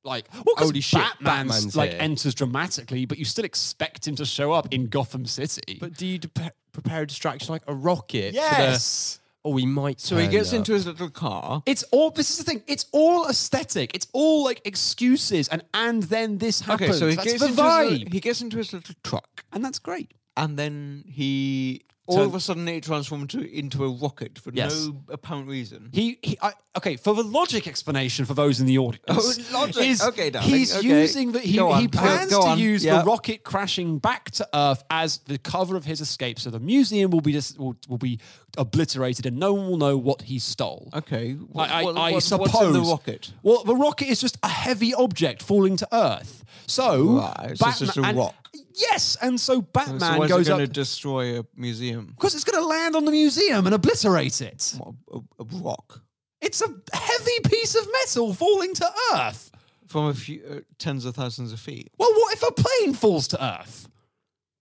like, 0.04 0.26
Well, 0.32 0.54
'cause 0.56 0.66
holy 0.68 0.80
shit, 0.80 1.00
Batman's, 1.00 1.20
Batman's 1.24 1.76
like 1.76 1.90
here. 1.90 2.00
enters 2.00 2.34
dramatically, 2.34 3.04
but 3.06 3.18
you 3.18 3.24
still 3.24 3.44
expect 3.44 4.06
him 4.08 4.16
to 4.16 4.24
show 4.24 4.52
up 4.52 4.72
in 4.72 4.86
Gotham 4.88 5.26
City. 5.26 5.78
But 5.80 5.94
do 5.96 6.06
you 6.06 6.18
de- 6.18 6.52
prepare 6.72 7.02
a 7.02 7.06
distraction 7.06 7.52
like 7.52 7.62
a 7.66 7.74
rocket? 7.74 8.34
yes. 8.34 9.20
oh, 9.44 9.56
he 9.56 9.66
might. 9.66 10.00
So 10.00 10.16
he 10.16 10.22
turn 10.24 10.30
gets 10.32 10.48
up. 10.50 10.54
into 10.56 10.72
his 10.74 10.86
little 10.86 11.10
car. 11.10 11.62
It's 11.66 11.82
all. 11.90 12.10
This 12.10 12.30
is 12.30 12.38
the 12.38 12.44
thing. 12.44 12.62
It's 12.66 12.86
all 12.92 13.28
aesthetic. 13.28 13.94
It's 13.94 14.06
all 14.12 14.44
like 14.44 14.60
excuses, 14.64 15.48
and 15.48 15.62
and 15.74 16.02
then 16.04 16.38
this 16.38 16.60
happens. 16.62 16.90
Okay, 16.90 16.98
so 16.98 17.08
he 17.08 17.14
that's 17.16 17.26
gets 17.28 17.40
the 17.40 17.48
into 17.48 17.62
vibe, 17.62 17.90
his, 17.90 18.12
he 18.12 18.20
gets 18.20 18.40
into 18.42 18.56
his 18.58 18.72
little 18.72 18.94
truck, 19.04 19.44
and 19.52 19.64
that's 19.64 19.78
great. 19.78 20.12
and 20.36 20.58
then 20.58 21.04
he 21.06 21.82
all 22.10 22.16
So- 22.16 22.24
of 22.24 22.34
a 22.34 22.40
sudden 22.40 22.66
it 22.68 22.84
transformed 22.84 23.30
to, 23.30 23.40
into 23.58 23.84
a 23.84 23.88
rocket 23.90 24.38
for 24.38 24.50
Yes. 24.52 24.86
no 24.86 24.96
apparent 25.10 25.48
reason. 25.48 25.90
He, 25.92 26.18
he 26.22 26.38
I, 26.42 26.52
okay. 26.76 26.96
For 26.96 27.14
the 27.14 27.22
logic 27.22 27.66
explanation 27.66 28.24
for 28.24 28.34
those 28.34 28.60
in 28.60 28.66
the 28.66 28.78
audience, 28.78 29.04
Oh, 29.08 29.32
logic. 29.52 29.82
is 29.84 30.02
Okay, 30.02 30.30
darling, 30.30 30.50
he's 30.50 30.76
okay. 30.76 30.86
using 31.02 31.32
the 31.32 31.40
he, 31.40 31.52
he 31.58 31.88
plans 31.88 32.30
to 32.36 32.54
use 32.58 32.84
yeah. 32.84 32.98
the 33.00 33.04
rocket 33.04 33.44
crashing 33.44 33.98
back 33.98 34.30
to 34.32 34.48
Earth 34.54 34.82
as 34.90 35.18
the 35.18 35.38
cover 35.38 35.76
of 35.76 35.84
his 35.84 36.00
escape. 36.00 36.38
So 36.40 36.50
the 36.50 36.60
museum 36.60 37.10
will 37.10 37.20
be 37.20 37.32
just 37.32 37.58
will, 37.58 37.76
will 37.88 37.98
be 37.98 38.18
obliterated, 38.58 39.26
and 39.26 39.38
no 39.38 39.54
one 39.54 39.68
will 39.68 39.76
know 39.78 39.96
what 39.96 40.22
he 40.22 40.38
stole. 40.38 40.90
Okay, 40.94 41.32
what, 41.34 41.70
I, 41.70 41.80
I, 41.80 41.84
what- 41.84 41.96
I 41.96 42.12
what- 42.12 42.22
suppose. 42.22 42.72
the 42.72 42.80
rocket? 42.80 43.32
Well, 43.42 43.64
the 43.64 43.76
rocket 43.76 44.08
is 44.08 44.20
just 44.20 44.36
a 44.42 44.48
heavy 44.48 44.92
object 44.94 45.42
falling 45.42 45.76
to 45.78 45.88
Earth. 45.92 46.44
So, 46.66 47.18
Right, 47.18 47.56
so 47.58 47.68
it's 47.68 47.78
just 47.80 47.96
a 47.96 48.02
rock. 48.14 48.34
Yes, 48.80 49.16
and 49.20 49.38
so 49.40 49.54
So 49.54 49.60
Batman 49.62 50.18
why 50.18 50.24
is 50.24 50.30
goes 50.30 50.48
going 50.48 50.58
to 50.60 50.64
up 50.64 50.72
destroy 50.72 51.38
a 51.40 51.44
museum? 51.56 52.12
because 52.16 52.34
it's 52.34 52.44
going 52.44 52.62
to 52.62 52.66
land 52.66 52.96
on 52.96 53.04
the 53.04 53.10
museum 53.12 53.66
and 53.66 53.74
obliterate 53.74 54.40
it. 54.40 54.74
What, 54.78 54.94
a, 55.12 55.18
a 55.42 55.44
rock 55.62 56.02
It's 56.40 56.62
a 56.62 56.68
heavy 56.92 57.40
piece 57.48 57.74
of 57.74 57.86
metal 57.92 58.32
falling 58.34 58.74
to 58.74 58.90
Earth. 59.14 59.50
from 59.86 60.06
a 60.06 60.14
few 60.14 60.42
uh, 60.50 60.60
tens 60.78 61.04
of 61.04 61.14
thousands 61.14 61.52
of 61.52 61.60
feet. 61.60 61.90
Well, 61.98 62.12
what 62.14 62.32
if 62.34 62.42
a 62.42 62.52
plane 62.52 62.94
falls 62.94 63.28
to 63.28 63.44
Earth? 63.44 63.88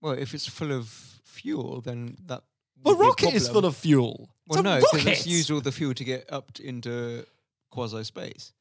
Well, 0.01 0.13
if 0.13 0.33
it's 0.33 0.47
full 0.47 0.71
of 0.71 0.87
fuel, 1.25 1.81
then 1.81 2.17
that 2.25 2.41
The 2.83 2.89
would 2.89 2.97
be 2.99 3.03
a 3.03 3.07
rocket 3.07 3.33
is 3.33 3.43
problem. 3.45 3.61
full 3.63 3.69
of 3.69 3.75
fuel. 3.77 4.29
Well, 4.47 4.59
it's 4.59 4.61
a 4.61 4.63
no, 4.63 4.75
rocket. 4.79 4.87
because 4.91 5.07
it's 5.19 5.27
used 5.27 5.51
all 5.51 5.61
the 5.61 5.71
fuel 5.71 5.93
to 5.93 6.03
get 6.03 6.31
up 6.33 6.53
t- 6.53 6.65
into 6.67 7.25
quasi 7.69 8.03
space, 8.03 8.53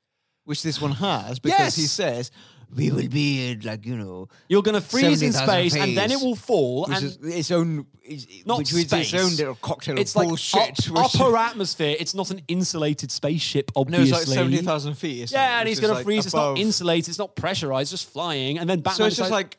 which 0.44 0.62
this 0.62 0.80
one 0.80 0.92
has 0.92 1.38
because 1.38 1.74
he 1.76 1.82
Yes. 1.82 1.92
says 1.92 2.30
we 2.74 2.90
will 2.90 3.08
be 3.08 3.50
in 3.52 3.60
like 3.60 3.86
you 3.86 3.96
know, 3.96 4.28
You're 4.48 4.62
going 4.62 4.74
to 4.74 4.80
freeze 4.80 5.22
in 5.22 5.32
70,000 5.32 5.70
space, 5.70 5.74
and 5.82 5.96
then 5.96 6.10
it 6.10 6.20
will 6.20 6.36
fall. 6.36 6.86
which 6.86 6.96
and 6.98 7.06
is 7.06 7.16
its 7.22 7.50
own, 7.50 7.86
is, 8.04 8.26
Not 8.44 8.58
which 8.58 8.72
is 8.72 8.92
its 8.92 9.14
own 9.14 9.30
little 9.36 9.54
cocktail 9.56 9.98
it's 9.98 10.12
of 10.12 10.16
like 10.16 10.28
bullshit. 10.28 10.88
up- 10.90 11.14
upper 11.14 11.36
atmosphere. 11.36 11.96
It's 11.98 12.14
not 12.14 12.30
an 12.30 12.42
insulated 12.48 13.10
spaceship, 13.10 13.70
no, 13.74 13.80
obviously. 13.80 14.10
it's 14.10 14.28
like 14.28 14.34
seventy 14.36 14.58
thousand 14.58 14.94
feet. 14.94 15.22
isn't 15.22 15.36
Yeah, 15.36 15.60
and 15.60 15.68
he's 15.68 15.78
is, 15.78 15.80
going 15.80 15.90
to 15.92 15.94
like, 15.96 16.04
freeze. 16.04 16.26
It's 16.26 16.34
not 16.34 16.58
insulated. 16.58 17.08
It's 17.08 17.18
not 17.18 17.34
pressurized. 17.36 17.90
Just 17.90 18.10
flying, 18.10 18.58
and 18.58 18.68
then 18.68 18.80
Batman. 18.80 18.96
So 18.96 19.04
it's 19.06 19.16
just 19.16 19.28
decides- 19.30 19.32
like 19.32 19.58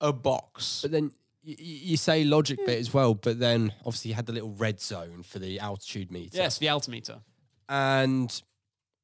a 0.00 0.12
box. 0.12 0.80
But 0.82 0.90
then 0.92 1.04
y- 1.46 1.54
y- 1.56 1.56
you 1.58 1.96
say 1.96 2.24
logic 2.24 2.58
bit 2.66 2.78
as 2.78 2.92
well. 2.92 3.14
But 3.14 3.38
then 3.38 3.72
obviously 3.86 4.10
you 4.10 4.14
had 4.14 4.26
the 4.26 4.32
little 4.32 4.50
red 4.50 4.80
zone 4.80 5.22
for 5.22 5.38
the 5.38 5.60
altitude 5.60 6.10
meter. 6.10 6.36
yes, 6.38 6.58
the 6.58 6.68
altimeter. 6.68 7.20
and 7.68 8.42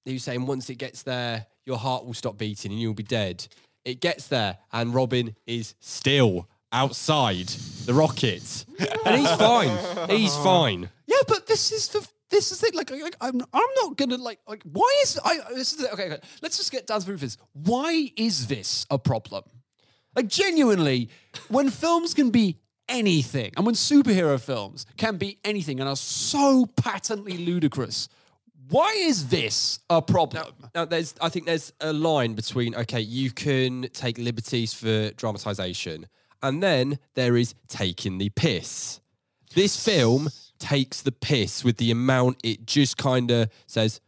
he 0.04 0.12
was 0.14 0.22
saying 0.24 0.46
once 0.46 0.68
it 0.70 0.76
gets 0.76 1.02
there, 1.02 1.46
your 1.66 1.78
heart 1.78 2.04
will 2.04 2.14
stop 2.14 2.38
beating 2.38 2.72
and 2.72 2.80
you'll 2.80 2.94
be 2.94 3.02
dead. 3.02 3.46
It 3.84 4.00
gets 4.00 4.28
there, 4.28 4.58
and 4.72 4.94
Robin 4.94 5.36
is 5.46 5.74
still 5.80 6.48
outside 6.72 7.48
the 7.86 7.94
rocket, 7.94 8.64
and 9.04 9.20
he's 9.20 9.30
fine. 9.36 10.08
He's 10.08 10.34
fine. 10.36 10.88
Yeah, 11.06 11.18
but 11.28 11.46
this 11.46 11.70
is 11.70 11.88
the 11.88 12.06
this 12.30 12.50
is 12.50 12.62
it. 12.62 12.74
Like, 12.74 12.90
like 12.90 13.16
I'm 13.20 13.40
I'm 13.52 13.70
not 13.82 13.96
gonna 13.96 14.16
like 14.16 14.40
like 14.48 14.62
why 14.64 15.00
is 15.02 15.18
I 15.24 15.38
this 15.54 15.74
is 15.74 15.86
okay, 15.92 16.06
okay. 16.06 16.18
Let's 16.42 16.56
just 16.56 16.72
get 16.72 16.86
down 16.86 17.00
to 17.00 17.06
the 17.06 17.16
this. 17.16 17.36
Why 17.52 18.10
is 18.16 18.46
this 18.46 18.86
a 18.90 18.98
problem? 18.98 19.44
Like 20.16 20.28
genuinely, 20.28 21.10
when 21.48 21.70
films 21.70 22.14
can 22.14 22.30
be 22.30 22.58
anything, 22.88 23.52
and 23.56 23.66
when 23.66 23.74
superhero 23.74 24.40
films 24.40 24.86
can 24.96 25.16
be 25.16 25.38
anything 25.44 25.80
and 25.80 25.88
are 25.88 25.96
so 25.96 26.66
patently 26.76 27.38
ludicrous, 27.38 28.08
why 28.68 28.94
is 28.96 29.28
this 29.28 29.80
a 29.90 30.00
problem? 30.00 30.54
Now, 30.74 30.84
there's, 30.84 31.14
I 31.20 31.28
think 31.28 31.46
there's 31.46 31.72
a 31.80 31.92
line 31.92 32.34
between 32.34 32.74
okay, 32.74 33.00
you 33.00 33.30
can 33.30 33.88
take 33.92 34.18
liberties 34.18 34.72
for 34.72 35.10
dramatization, 35.10 36.06
and 36.42 36.62
then 36.62 36.98
there 37.14 37.36
is 37.36 37.54
taking 37.68 38.18
the 38.18 38.30
piss. 38.30 39.00
This 39.54 39.82
film 39.82 40.30
takes 40.58 41.02
the 41.02 41.12
piss 41.12 41.64
with 41.64 41.76
the 41.76 41.90
amount 41.90 42.38
it 42.42 42.66
just 42.66 42.96
kind 42.96 43.30
of 43.30 43.50
says, 43.66 44.00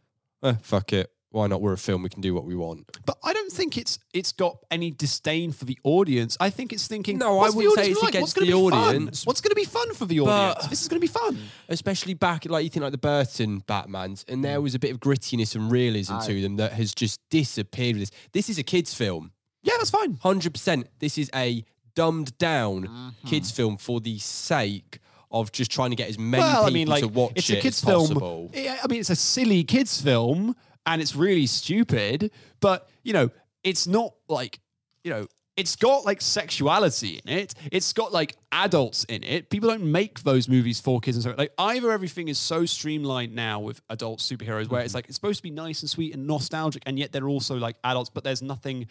eh, 0.43 0.55
"Fuck 0.61 0.93
it, 0.93 1.11
why 1.37 1.47
not? 1.47 1.61
We're 1.61 1.73
a 1.73 1.77
film. 1.77 2.03
We 2.03 2.09
can 2.09 2.21
do 2.21 2.33
what 2.33 2.43
we 2.45 2.55
want. 2.55 2.89
But 3.05 3.17
I 3.23 3.31
don't 3.33 3.51
think 3.51 3.77
it's 3.77 3.99
it's 4.13 4.31
got 4.31 4.57
any 4.69 4.91
disdain 4.91 5.51
for 5.53 5.65
the 5.65 5.77
audience. 5.83 6.35
I 6.39 6.49
think 6.49 6.73
it's 6.73 6.87
thinking. 6.87 7.17
No, 7.17 7.39
I 7.39 7.49
wouldn't 7.49 7.75
say 7.75 7.91
it's 7.91 8.01
like? 8.01 8.09
against 8.15 8.35
What's 8.37 8.47
the 8.47 8.53
audience. 8.53 9.25
What's 9.25 9.41
going 9.41 9.51
to 9.51 9.55
be 9.55 9.65
fun 9.65 9.93
for 9.93 10.05
the 10.05 10.19
audience? 10.19 10.55
But- 10.63 10.69
this 10.69 10.81
is 10.81 10.87
going 10.87 10.99
to 10.99 11.07
be 11.07 11.07
fun. 11.07 11.37
especially 11.69 12.13
back 12.13 12.45
like 12.45 12.63
you 12.63 12.69
think 12.69 12.83
like 12.83 12.91
the 12.91 12.97
Burton 12.97 13.61
Batmans, 13.67 14.25
and 14.27 14.43
there 14.43 14.59
was 14.61 14.75
a 14.75 14.79
bit 14.79 14.91
of 14.91 14.99
grittiness 14.99 15.55
and 15.55 15.71
realism 15.71 16.19
to 16.19 16.41
them 16.41 16.57
that 16.57 16.73
has 16.73 16.93
just 16.93 17.19
disappeared 17.29 17.95
with 17.97 18.09
this. 18.09 18.19
This 18.33 18.49
is 18.49 18.57
a 18.57 18.63
kids' 18.63 18.93
film, 18.93 19.31
Yeah, 19.63 19.73
that's 19.77 19.89
fine. 19.91 20.17
hundred 20.21 20.53
percent. 20.53 20.87
This 20.99 21.17
is 21.17 21.29
a 21.35 21.63
dumbed 21.95 22.37
down 22.37 22.83
Mm-hmm. 22.87 23.27
kids' 23.27 23.51
film 23.51 23.77
for 23.77 23.99
the 23.99 24.17
sake 24.19 24.99
of 25.29 25.51
just 25.51 25.69
trying 25.71 25.89
to 25.89 25.95
get 25.95 26.07
as 26.09 26.17
many 26.17 26.41
well, 26.41 26.51
people 26.53 26.65
I 26.67 26.69
mean, 26.69 26.87
like 26.87 27.01
to 27.03 27.07
watch 27.09 27.33
it's 27.35 27.49
it 27.49 27.57
a 27.57 27.61
kids 27.61 27.79
as 27.79 27.83
film. 27.83 28.07
possible. 28.07 28.51
I 28.55 28.87
mean, 28.89 28.99
it's 29.01 29.09
a 29.09 29.15
silly 29.15 29.63
kids 29.65 29.99
film, 30.01 30.55
and 30.87 31.01
it's 31.01 31.15
really 31.15 31.45
stupid. 31.45 32.31
But 32.59 32.89
you 33.03 33.13
know, 33.13 33.29
it's 33.63 33.85
not 33.85 34.15
like 34.27 34.59
you 35.03 35.11
know. 35.11 35.27
It's 35.55 35.75
got 35.75 36.05
like 36.05 36.21
sexuality 36.21 37.19
in 37.25 37.33
it. 37.33 37.55
It's 37.71 37.91
got 37.91 38.13
like 38.13 38.35
adults 38.51 39.05
in 39.05 39.23
it. 39.23 39.49
People 39.49 39.69
don't 39.69 39.91
make 39.91 40.19
those 40.21 40.47
movies 40.47 40.79
for 40.79 40.99
kids 40.99 41.17
and 41.17 41.23
so 41.23 41.33
like 41.35 41.51
either 41.57 41.91
everything 41.91 42.27
is 42.27 42.37
so 42.37 42.67
streamlined 42.67 43.33
now 43.33 43.59
with 43.59 43.81
adult 43.89 44.19
superheroes 44.19 44.69
where 44.69 44.81
it's 44.81 44.89
mm-hmm. 44.89 44.97
like 44.97 45.05
it's 45.05 45.15
supposed 45.15 45.37
to 45.37 45.41
be 45.41 45.49
nice 45.49 45.81
and 45.81 45.89
sweet 45.89 46.13
and 46.13 46.27
nostalgic 46.27 46.83
and 46.85 46.99
yet 46.99 47.11
they're 47.11 47.27
also 47.27 47.55
like 47.55 47.75
adults 47.83 48.11
but 48.11 48.23
there's 48.23 48.43
nothing 48.43 48.85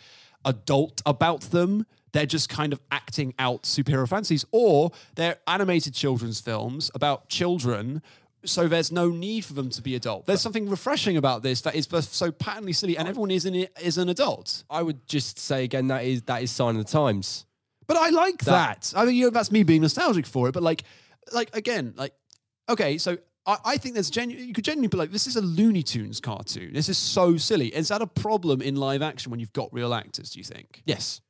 adult 0.44 1.02
about 1.06 1.42
them. 1.42 1.86
They're 2.10 2.26
just 2.26 2.48
kind 2.48 2.72
of 2.72 2.80
acting 2.90 3.32
out 3.38 3.62
superhero 3.62 4.08
fantasies 4.08 4.44
or 4.50 4.90
they're 5.14 5.36
animated 5.46 5.94
children's 5.94 6.40
films 6.40 6.90
about 6.96 7.28
children 7.28 8.02
so 8.46 8.68
there's 8.68 8.90
no 8.90 9.08
need 9.10 9.44
for 9.44 9.52
them 9.52 9.70
to 9.70 9.82
be 9.82 9.94
adult. 9.94 10.26
There's 10.26 10.40
something 10.40 10.68
refreshing 10.68 11.16
about 11.16 11.42
this 11.42 11.60
that 11.62 11.74
is 11.74 11.88
so 12.10 12.30
patently 12.30 12.72
silly, 12.72 12.96
and 12.96 13.08
everyone 13.08 13.30
is 13.30 13.44
it 13.44 13.72
is 13.82 13.98
an 13.98 14.08
adult. 14.08 14.64
I 14.70 14.82
would 14.82 15.06
just 15.06 15.38
say 15.38 15.64
again 15.64 15.88
that 15.88 16.04
is 16.04 16.22
that 16.22 16.42
is 16.42 16.50
sign 16.50 16.76
of 16.76 16.84
the 16.84 16.90
times. 16.90 17.46
But 17.86 17.96
I 17.96 18.08
like 18.10 18.38
That- 18.44 18.82
that. 18.82 18.98
I 18.98 19.04
mean, 19.04 19.14
you 19.14 19.24
know, 19.26 19.30
that's 19.30 19.52
me 19.52 19.62
being 19.62 19.82
nostalgic 19.82 20.26
for 20.26 20.48
it. 20.48 20.52
But 20.52 20.62
like, 20.62 20.82
like 21.32 21.54
again, 21.54 21.94
like, 21.96 22.12
okay, 22.68 22.98
so 22.98 23.18
I, 23.46 23.76
think 23.76 23.94
there's 23.94 24.10
genuine. 24.10 24.48
You 24.48 24.52
could 24.52 24.64
genuinely 24.64 24.88
be 24.88 24.96
like, 24.96 25.12
this 25.12 25.28
is 25.28 25.36
a 25.36 25.40
Looney 25.40 25.84
Tunes 25.84 26.20
cartoon. 26.20 26.72
This 26.72 26.88
is 26.88 26.98
so 26.98 27.36
silly. 27.36 27.68
Is 27.68 27.88
that 27.88 28.02
a 28.02 28.06
problem 28.06 28.60
in 28.60 28.74
live 28.74 29.02
action 29.02 29.30
when 29.30 29.38
you've 29.38 29.52
got 29.52 29.72
real 29.72 29.94
actors? 29.94 30.30
Do 30.30 30.40
you 30.40 30.44
think? 30.44 30.82
Yes. 30.84 31.20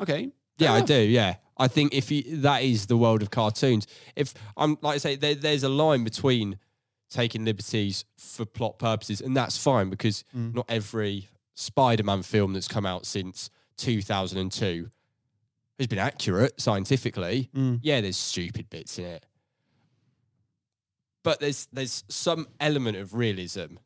Okay. 0.00 0.30
Yeah, 0.58 0.72
I 0.72 0.80
ah. 0.80 0.84
do. 0.84 0.94
Yeah, 0.94 1.34
I 1.58 1.68
think 1.68 1.92
if 1.92 2.10
you, 2.10 2.38
that 2.38 2.62
is 2.62 2.86
the 2.86 2.96
world 2.96 3.20
of 3.20 3.30
cartoons, 3.30 3.86
if 4.14 4.32
I'm 4.56 4.78
like 4.80 4.94
I 4.94 4.98
say, 4.98 5.16
there, 5.16 5.34
there's 5.34 5.64
a 5.64 5.68
line 5.68 6.02
between 6.02 6.58
taking 7.08 7.44
liberties 7.44 8.04
for 8.16 8.44
plot 8.44 8.78
purposes, 8.78 9.20
and 9.20 9.36
that's 9.36 9.56
fine 9.56 9.90
because 9.90 10.24
Mm. 10.36 10.54
not 10.54 10.66
every 10.68 11.28
Spider-Man 11.54 12.22
film 12.22 12.52
that's 12.52 12.68
come 12.68 12.84
out 12.86 13.06
since 13.06 13.48
2002 13.76 14.90
has 15.78 15.86
been 15.86 15.98
accurate 15.98 16.60
scientifically. 16.60 17.48
Mm. 17.54 17.80
Yeah, 17.82 18.00
there's 18.00 18.16
stupid 18.16 18.68
bits 18.70 18.98
in 18.98 19.04
it, 19.04 19.26
but 21.22 21.40
there's 21.40 21.68
there's 21.72 22.04
some 22.08 22.48
element 22.60 22.96
of 22.96 23.14
realism. 23.14 23.76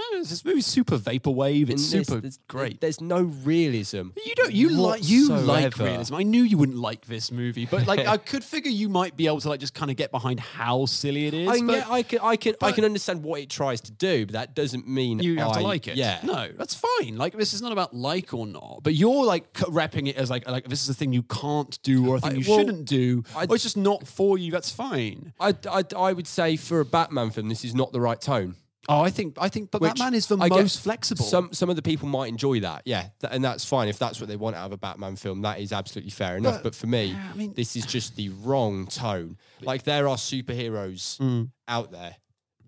Oh, 0.00 0.16
this 0.24 0.44
movie's 0.44 0.66
super 0.66 0.96
vaporwave. 0.96 1.70
It's 1.70 1.82
mm, 1.88 1.92
in 1.92 1.98
this. 1.98 2.06
super 2.06 2.20
There's- 2.20 2.38
great. 2.46 2.80
There's 2.80 3.00
no 3.00 3.20
realism. 3.22 4.10
You 4.24 4.34
don't. 4.36 4.52
You 4.52 4.68
like. 4.70 5.08
You 5.08 5.28
like 5.28 5.64
whatsoever. 5.64 5.84
realism. 5.84 6.14
I 6.14 6.22
knew 6.22 6.42
you 6.42 6.56
wouldn't 6.56 6.78
like 6.78 7.06
this 7.06 7.32
movie, 7.32 7.66
but 7.66 7.86
like, 7.86 8.00
I 8.06 8.16
could 8.16 8.44
figure 8.44 8.70
you 8.70 8.88
might 8.88 9.16
be 9.16 9.26
able 9.26 9.40
to 9.40 9.48
like 9.48 9.60
just 9.60 9.74
kind 9.74 9.90
of 9.90 9.96
get 9.96 10.10
behind 10.10 10.38
how 10.40 10.86
silly 10.86 11.26
it 11.26 11.34
is. 11.34 11.48
I, 11.48 11.60
but 11.60 11.72
yeah, 11.76 11.90
I 11.90 12.02
can, 12.02 12.18
I 12.22 12.36
can, 12.36 12.52
I 12.54 12.56
but- 12.60 12.74
can 12.76 12.84
understand 12.84 13.22
what 13.24 13.40
it 13.40 13.50
tries 13.50 13.80
to 13.82 13.92
do, 13.92 14.26
but 14.26 14.34
that 14.34 14.54
doesn't 14.54 14.86
mean 14.86 15.18
you 15.18 15.36
have 15.38 15.52
to 15.52 15.60
like 15.60 15.88
it. 15.88 15.96
Yeah, 15.96 16.20
No, 16.22 16.48
that's 16.56 16.74
fine. 16.74 17.16
Like 17.16 17.36
this 17.36 17.52
is 17.52 17.60
not 17.62 17.72
about 17.72 17.92
like 17.94 18.32
or 18.32 18.46
not, 18.46 18.80
but 18.82 18.94
you're 18.94 19.24
like 19.24 19.56
c- 19.58 19.64
repping 19.64 20.08
it 20.08 20.16
as 20.16 20.30
like 20.30 20.48
like 20.48 20.68
this 20.68 20.82
is 20.82 20.88
a 20.88 20.94
thing 20.94 21.12
you 21.12 21.22
can't 21.24 21.78
do 21.82 22.08
or 22.08 22.16
a 22.16 22.20
thing 22.20 22.32
I- 22.32 22.34
you 22.36 22.44
well, 22.48 22.58
shouldn't 22.60 22.84
do. 22.84 23.24
I- 23.34 23.46
or 23.46 23.54
it's 23.54 23.64
just 23.64 23.76
not 23.76 24.06
for 24.06 24.38
you. 24.38 24.52
That's 24.52 24.70
fine. 24.70 25.32
I, 25.40 25.54
I, 25.70 25.82
I 25.96 26.12
would 26.12 26.26
say 26.26 26.56
for 26.56 26.80
a 26.80 26.84
Batman 26.84 27.30
film, 27.30 27.48
this 27.48 27.64
is 27.64 27.74
not 27.74 27.92
the 27.92 28.00
right 28.00 28.20
tone. 28.20 28.54
Oh, 28.88 29.00
I 29.02 29.10
think 29.10 29.36
I 29.40 29.48
think, 29.48 29.70
but 29.70 29.80
Which 29.82 29.90
Batman 29.94 30.14
is 30.14 30.26
the 30.28 30.38
I 30.38 30.48
most 30.48 30.80
flexible. 30.80 31.24
Some 31.24 31.52
some 31.52 31.68
of 31.68 31.76
the 31.76 31.82
people 31.82 32.08
might 32.08 32.28
enjoy 32.28 32.60
that, 32.60 32.82
yeah, 32.86 33.08
th- 33.20 33.32
and 33.32 33.44
that's 33.44 33.64
fine 33.64 33.88
if 33.88 33.98
that's 33.98 34.18
what 34.20 34.28
they 34.28 34.36
want 34.36 34.56
out 34.56 34.66
of 34.66 34.72
a 34.72 34.78
Batman 34.78 35.16
film. 35.16 35.42
That 35.42 35.60
is 35.60 35.72
absolutely 35.72 36.10
fair 36.10 36.36
enough. 36.36 36.56
But- 36.56 36.62
But, 36.62 36.74
for 36.74 36.86
me, 36.86 37.06
yeah, 37.06 37.30
I 37.32 37.36
mean- 37.36 37.52
this 37.54 37.76
is 37.76 37.84
just 37.84 38.16
the 38.16 38.28
wrong 38.30 38.86
tone. 38.86 39.36
Like 39.62 39.82
there 39.82 40.08
are 40.08 40.16
superheroes 40.16 41.18
Mm. 41.18 41.50
out 41.66 41.90
there 41.92 42.16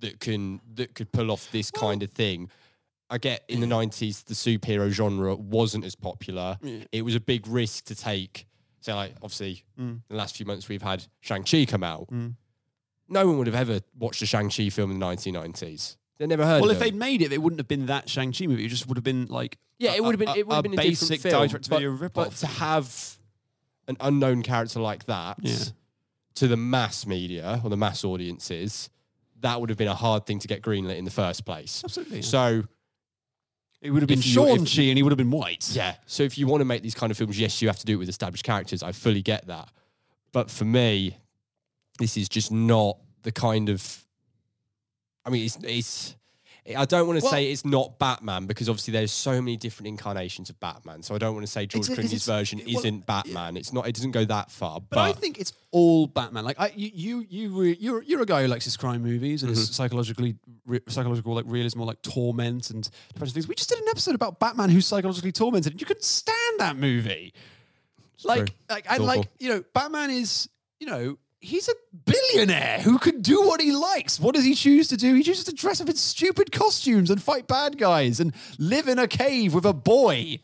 that 0.01 0.21
can 0.21 0.61
that 0.75 0.95
could 0.95 1.13
pull 1.13 1.31
off 1.31 1.51
this 1.53 1.71
kind 1.71 2.03
of 2.03 2.11
thing. 2.11 2.51
I 3.09 3.19
get 3.19 3.45
in 3.49 3.61
the 3.61 3.67
nineties 3.67 4.23
the 4.23 4.35
superhero 4.35 4.91
genre 4.91 5.35
wasn't 5.35 5.85
as 5.85 5.95
popular. 5.95 6.59
It 6.93 7.03
was 7.03 7.15
a 7.15 7.21
big 7.21 7.47
risk 7.49 7.85
to 7.87 7.95
take. 7.95 8.47
So 8.81 8.95
like 8.95 9.15
obviously 9.23 9.65
Mm. 9.79 9.89
in 9.91 10.03
the 10.09 10.17
last 10.17 10.37
few 10.37 10.47
months 10.47 10.69
we've 10.69 10.83
had 10.83 11.07
Shang 11.21 11.45
Chi 11.45 11.65
come 11.67 11.83
out. 11.83 12.09
No 13.11 13.27
one 13.27 13.37
would 13.39 13.47
have 13.49 13.57
ever 13.57 13.81
watched 13.99 14.23
a 14.23 14.27
Shang 14.27 14.49
Chi 14.49 14.69
film 14.71 14.91
in 14.93 14.99
the 14.99 15.05
nineteen 15.05 15.35
nineties. 15.35 15.97
They 16.19 16.27
never 16.27 16.45
heard. 16.47 16.61
well, 16.63 16.71
if 16.71 16.79
they'd 16.79 16.95
made 16.95 17.23
it, 17.23 17.33
it 17.33 17.43
wouldn't 17.43 17.59
have 17.61 17.69
been 17.69 17.87
that 17.87 18.09
Shang 18.09 18.33
Chi 18.33 18.47
movie. 18.47 18.65
It 18.65 18.69
just 18.69 18.87
would 18.87 18.97
have 18.97 19.05
been 19.05 19.27
like 19.27 19.59
Yeah, 19.79 19.95
it 19.95 20.05
would 20.05 20.13
have 20.13 20.19
been. 20.19 20.29
a- 20.29 20.37
It 20.37 20.47
would 20.47 20.55
have 20.55 20.63
been 20.63 20.75
a 20.75 20.77
basic 20.77 21.09
different 21.23 21.33
film. 21.33 21.49
direct-to-video 21.49 21.97
but, 21.97 22.11
ripoff. 22.13 22.13
but 22.15 22.37
to 22.37 22.47
have 22.47 23.17
an 23.89 23.97
unknown 24.01 24.43
character 24.43 24.81
like 24.81 25.07
that 25.07 25.39
Yeah. 25.41 25.57
to 26.37 26.47
the 26.47 26.57
mass 26.57 27.07
media 27.07 27.61
or 27.65 27.71
the 27.71 27.77
mass 27.77 28.05
audiences, 28.05 28.91
that 29.41 29.59
would 29.61 29.71
have 29.71 29.79
been 29.79 29.89
a 29.89 29.95
hard 29.95 30.27
thing 30.27 30.39
to 30.39 30.47
get 30.47 30.61
greenlit 30.63 30.97
in 30.99 31.05
the 31.07 31.11
first 31.11 31.47
place. 31.47 31.81
Absolutely. 31.83 32.21
So 32.23 32.65
it 33.81 33.91
would 33.91 34.03
have 34.03 34.09
been 34.09 34.21
Sean 34.21 34.67
Chi, 34.67 34.83
and 34.83 34.99
he 34.99 35.03
would 35.03 35.11
have 35.13 35.17
been 35.19 35.31
white. 35.31 35.71
yeah, 35.73 35.97
so 36.05 36.23
if 36.23 36.37
you 36.37 36.47
want 36.47 36.61
to 36.61 36.67
make 36.67 36.83
these 36.83 36.95
kind 36.95 37.11
of 37.11 37.17
films, 37.17 37.41
yes, 37.41 37.63
you 37.63 37.69
have 37.69 37.79
to 37.79 37.87
do 37.87 37.95
it 37.95 37.97
with 37.97 38.09
established 38.11 38.45
characters. 38.45 38.83
I 38.83 38.93
fully 38.93 39.23
get 39.23 39.47
that, 39.47 39.71
but 40.33 40.51
for 40.51 40.67
me, 40.67 41.17
this 42.01 42.17
is 42.17 42.29
just 42.29 42.51
not 42.51 42.99
the 43.23 43.31
kind 43.31 43.69
of. 43.69 44.05
I 45.25 45.31
mean, 45.31 45.45
it's 45.45 45.57
it's. 45.63 46.17
I 46.77 46.85
don't 46.85 47.07
want 47.09 47.19
to 47.19 47.25
Well- 47.25 47.33
say 47.33 47.51
it's 47.51 47.65
not 47.65 47.99
Batman 47.99 48.47
because 48.47 48.69
obviously 48.69 48.93
there's 48.93 49.11
so 49.11 49.41
many 49.41 49.57
different 49.57 49.89
incarnations 49.89 50.51
of 50.51 50.61
Batman. 50.61 51.03
So 51.03 51.15
I 51.15 51.19
don't 51.19 51.35
want 51.35 51.45
to 51.45 51.51
say 51.51 51.67
George 51.67 51.87
It's- 51.89 51.99
Clooney's 51.99 52.13
it's- 52.13 52.27
version 52.27 52.61
well, 52.65 52.77
isn't 52.79 53.07
Batman. 53.07 53.57
It's 53.57 53.73
not. 53.73 53.89
It 53.89 53.95
doesn't 53.95 54.11
go 54.13 54.25
that 54.27 54.51
far. 54.51 54.79
But, 54.79 54.91
But, 54.91 54.99
I 55.01 55.13
think 55.13 55.39
it's 55.41 55.53
all 55.73 56.07
Batman. 56.07 56.45
Like 56.45 56.61
I, 56.61 56.71
you, 56.77 56.91
you, 56.95 57.27
you, 57.29 57.63
you're, 57.81 58.03
you're 58.03 58.21
a 58.23 58.27
guy 58.27 58.43
who 58.43 58.49
likes 58.49 58.67
his 58.67 58.77
crime 58.77 59.03
movies 59.03 59.43
and 59.43 59.51
Mm-hmm. 59.53 59.59
his 59.61 59.71
psychologically 59.75 60.37
re- 60.67 60.81
psychological 60.87 61.35
like 61.35 61.47
realism 61.49 61.81
or 61.81 61.87
like 61.87 62.03
torment 62.03 62.71
and 62.71 62.89
depression 63.09 63.35
things. 63.35 63.49
We 63.49 63.55
just 63.55 63.71
did 63.71 63.79
an 63.79 63.89
episode 63.89 64.15
about 64.15 64.39
Batman 64.39 64.69
who's 64.69 64.87
psychologically 64.87 65.33
tormented. 65.33 65.73
and 65.73 65.81
You 65.81 65.87
could 65.87 66.05
stand 66.05 66.61
that 66.61 66.77
movie. 66.77 67.33
Like, 68.23 68.51
like, 68.69 68.87
awful. 68.89 69.07
like, 69.07 69.29
you 69.39 69.49
know, 69.49 69.65
Batman 69.73 70.11
is, 70.11 70.49
you 70.79 70.87
know, 70.87 71.19
he's 71.41 71.69
a 71.69 71.75
billionaire 72.05 72.81
who 72.81 72.99
can 72.99 73.23
do 73.23 73.43
what 73.43 73.61
he 73.61 73.73
likes. 73.73 74.21
What 74.21 74.35
does 74.35 74.45
he 74.45 74.55
choose 74.55 74.89
to 74.89 74.97
do? 74.97 75.15
He 75.15 75.23
chooses 75.23 75.45
to 75.45 75.55
dress 75.55 75.81
up 75.81 75.89
in 75.89 75.97
stupid 75.97 76.53
costumes 76.53 77.11
and 77.11 77.23
fight 77.23 77.47
bad 77.47 77.79
guys 77.79 78.21
and 78.21 78.35
live 78.59 78.89
in 78.89 78.99
a 78.99 79.09
cave 79.09 79.55
with 79.55 79.65
a 79.65 79.73
boy. 79.73 80.41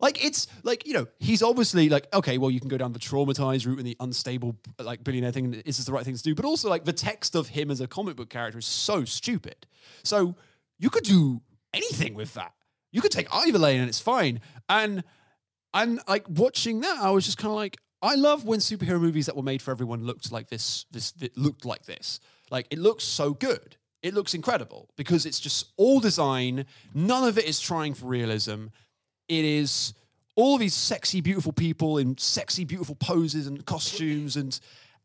Like 0.00 0.24
it's 0.24 0.46
like 0.62 0.86
you 0.86 0.94
know 0.94 1.06
he's 1.18 1.42
obviously 1.42 1.90
like 1.90 2.12
okay 2.14 2.38
well 2.38 2.50
you 2.50 2.58
can 2.58 2.70
go 2.70 2.78
down 2.78 2.92
the 2.94 2.98
traumatized 2.98 3.66
route 3.66 3.78
and 3.78 3.86
the 3.86 3.96
unstable 4.00 4.56
like 4.78 5.04
billionaire 5.04 5.30
thing 5.30 5.52
is 5.66 5.76
this 5.76 5.84
the 5.84 5.92
right 5.92 6.04
thing 6.04 6.16
to 6.16 6.22
do 6.22 6.34
but 6.34 6.46
also 6.46 6.70
like 6.70 6.86
the 6.86 6.92
text 6.92 7.34
of 7.34 7.48
him 7.48 7.70
as 7.70 7.82
a 7.82 7.86
comic 7.86 8.16
book 8.16 8.30
character 8.30 8.58
is 8.58 8.64
so 8.64 9.04
stupid 9.04 9.66
so 10.02 10.34
you 10.78 10.88
could 10.88 11.04
do 11.04 11.42
anything 11.74 12.14
with 12.14 12.32
that 12.32 12.52
you 12.92 13.02
could 13.02 13.10
take 13.10 13.26
either 13.30 13.58
lane 13.58 13.78
and 13.78 13.90
it's 13.90 14.00
fine 14.00 14.40
and 14.70 15.04
and 15.74 16.00
like 16.08 16.24
watching 16.30 16.80
that 16.80 16.98
I 16.98 17.10
was 17.10 17.26
just 17.26 17.36
kind 17.36 17.50
of 17.50 17.56
like 17.56 17.76
I 18.02 18.14
love 18.14 18.44
when 18.44 18.60
superhero 18.60 19.00
movies 19.00 19.26
that 19.26 19.36
were 19.36 19.42
made 19.42 19.60
for 19.62 19.70
everyone 19.70 20.04
looked 20.04 20.32
like 20.32 20.48
this 20.48 20.86
this 20.90 21.12
looked 21.36 21.64
like 21.64 21.84
this 21.84 22.20
like 22.50 22.66
it 22.70 22.78
looks 22.78 23.04
so 23.04 23.34
good 23.34 23.76
it 24.02 24.14
looks 24.14 24.32
incredible 24.32 24.88
because 24.96 25.26
it's 25.26 25.40
just 25.40 25.72
all 25.76 26.00
design 26.00 26.64
none 26.94 27.28
of 27.28 27.36
it 27.38 27.44
is 27.44 27.60
trying 27.60 27.94
for 27.94 28.06
realism 28.06 28.66
it 29.28 29.44
is 29.44 29.94
all 30.40 30.58
these 30.58 30.74
sexy, 30.74 31.20
beautiful 31.20 31.52
people 31.52 31.98
in 31.98 32.16
sexy, 32.16 32.64
beautiful 32.64 32.94
poses 32.94 33.46
and 33.46 33.64
costumes, 33.66 34.36
and 34.36 34.58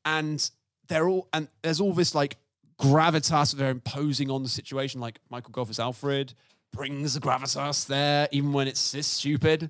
and 0.05 0.49
they're 0.87 1.09
all 1.09 1.27
and 1.33 1.47
there's 1.61 1.81
all 1.81 1.93
this 1.93 2.15
like 2.15 2.37
gravitas 2.79 3.51
that 3.51 3.57
they're 3.57 3.69
imposing 3.69 4.31
on 4.31 4.43
the 4.43 4.49
situation. 4.49 5.01
Like 5.01 5.19
Michael 5.29 5.51
Gough 5.51 5.69
as 5.69 5.79
Alfred 5.79 6.33
brings 6.71 7.13
the 7.13 7.19
gravitas 7.19 7.87
there, 7.87 8.27
even 8.31 8.53
when 8.53 8.67
it's 8.67 8.91
this 8.91 9.07
stupid. 9.07 9.69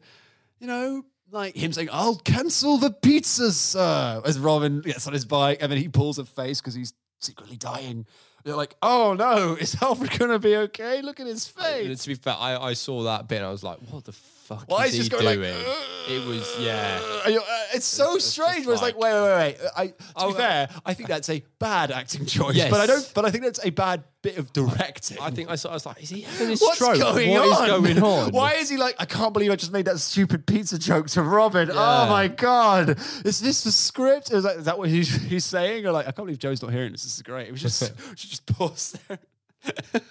You 0.60 0.68
know, 0.68 1.06
like 1.32 1.56
him 1.56 1.74
saying, 1.74 1.90
"I'll 1.92 2.16
cancel 2.16 2.78
the 2.78 2.92
pizzas, 2.92 3.54
sir," 3.54 4.22
as 4.26 4.40
Robin 4.40 4.82
gets 4.82 5.08
on 5.08 5.14
his 5.14 5.26
bike, 5.26 5.60
and 5.62 5.72
then 5.72 5.80
he 5.80 5.88
pulls 5.88 6.20
a 6.20 6.26
face 6.26 6.62
because 6.62 6.74
he's 6.74 6.94
secretly 7.20 7.58
dying. 7.58 8.06
They're 8.44 8.56
like, 8.56 8.76
"Oh 8.82 9.14
no, 9.14 9.56
is 9.60 9.76
Alfred 9.82 10.18
gonna 10.18 10.40
be 10.40 10.56
okay? 10.56 11.02
Look 11.02 11.20
at 11.20 11.28
his 11.28 11.48
face." 11.48 12.04
to 12.04 12.08
be 12.08 12.16
fair, 12.16 12.36
I, 12.38 12.58
I 12.58 12.74
saw 12.74 13.04
that 13.04 13.28
bit 13.28 13.38
and 13.38 13.46
I 13.46 13.52
was 13.52 13.64
like, 13.64 13.80
what 13.90 14.06
the 14.06 14.14
fuck 14.46 14.70
Why 14.70 14.86
is 14.86 14.92
is 14.92 14.94
he 15.06 15.10
just 15.10 15.12
going 15.12 15.38
doing? 15.40 15.54
like? 15.58 15.78
it 16.08 16.26
was 16.28 16.56
yeah. 16.60 17.02
Are 17.26 17.30
you- 17.32 17.40
uh, 17.40 17.64
it's 17.74 17.86
so 17.86 18.16
it's 18.16 18.24
just 18.26 18.32
strange. 18.34 18.66
Where 18.66 18.74
it's 18.74 18.82
like, 18.82 18.96
like- 18.96 19.04
wait, 19.04 19.14
wait, 19.14 19.22
wait. 19.22 19.58
wait. 19.60 19.70
I, 19.76 19.88
to 19.88 19.94
Oh, 20.18 20.28
be 20.32 20.38
fair, 20.38 20.70
I 20.86 20.94
think 20.94 21.10
that's 21.10 21.30
a 21.30 21.44
bad 21.60 21.92
acting 21.92 22.26
choice. 22.26 22.56
Yes. 22.56 22.70
But 22.70 22.80
I 22.82 22.86
don't. 22.86 23.12
But 23.16 23.26
I 23.26 23.32
think 23.32 23.44
that's 23.44 23.60
a 23.66 23.72
bad 23.72 24.04
bit 24.22 24.38
of 24.38 24.54
directing. 24.54 25.18
I 25.20 25.32
think 25.32 25.50
I 25.50 25.56
saw. 25.56 25.70
I 25.70 25.74
was 25.74 25.86
like, 25.86 26.02
is 26.04 26.10
he 26.10 26.22
having 26.22 26.48
a 26.48 26.52
What's 26.58 26.76
stroke? 26.76 27.00
going 27.00 27.32
What 27.32 27.48
is 27.48 27.58
on? 27.72 27.82
going 27.82 28.04
on? 28.04 28.32
Why 28.32 28.54
is 28.54 28.70
he 28.70 28.78
like? 28.78 28.96
I 29.00 29.06
can't 29.06 29.34
believe 29.34 29.52
I 29.52 29.56
just 29.56 29.72
made 29.74 29.86
that 29.86 29.98
stupid 30.00 30.46
pizza 30.46 30.78
joke 30.78 31.08
to 31.10 31.24
Robin. 31.24 31.70
Oh 31.72 31.74
Yeah. 32.04 32.10
my 32.10 32.28
god! 32.28 32.98
Is 33.26 33.40
this 33.40 33.64
the 33.64 33.72
script? 33.72 34.32
Is 34.32 34.44
that, 34.44 34.58
is 34.58 34.66
that 34.66 34.78
what 34.78 34.90
he's, 34.90 35.10
he's 35.24 35.44
saying? 35.46 35.86
Or 35.88 35.92
like, 35.92 36.08
I 36.08 36.12
can't 36.12 36.28
believe 36.28 36.38
Joe's 36.40 36.62
not 36.62 36.72
hearing 36.72 36.92
this. 36.92 37.04
This 37.04 37.16
is 37.16 37.22
great. 37.24 37.48
It 37.48 37.52
was 37.52 37.62
just, 37.62 37.82
we 38.12 38.16
should 38.16 38.30
just 38.30 38.46
pause 38.46 38.98
there. 39.08 39.20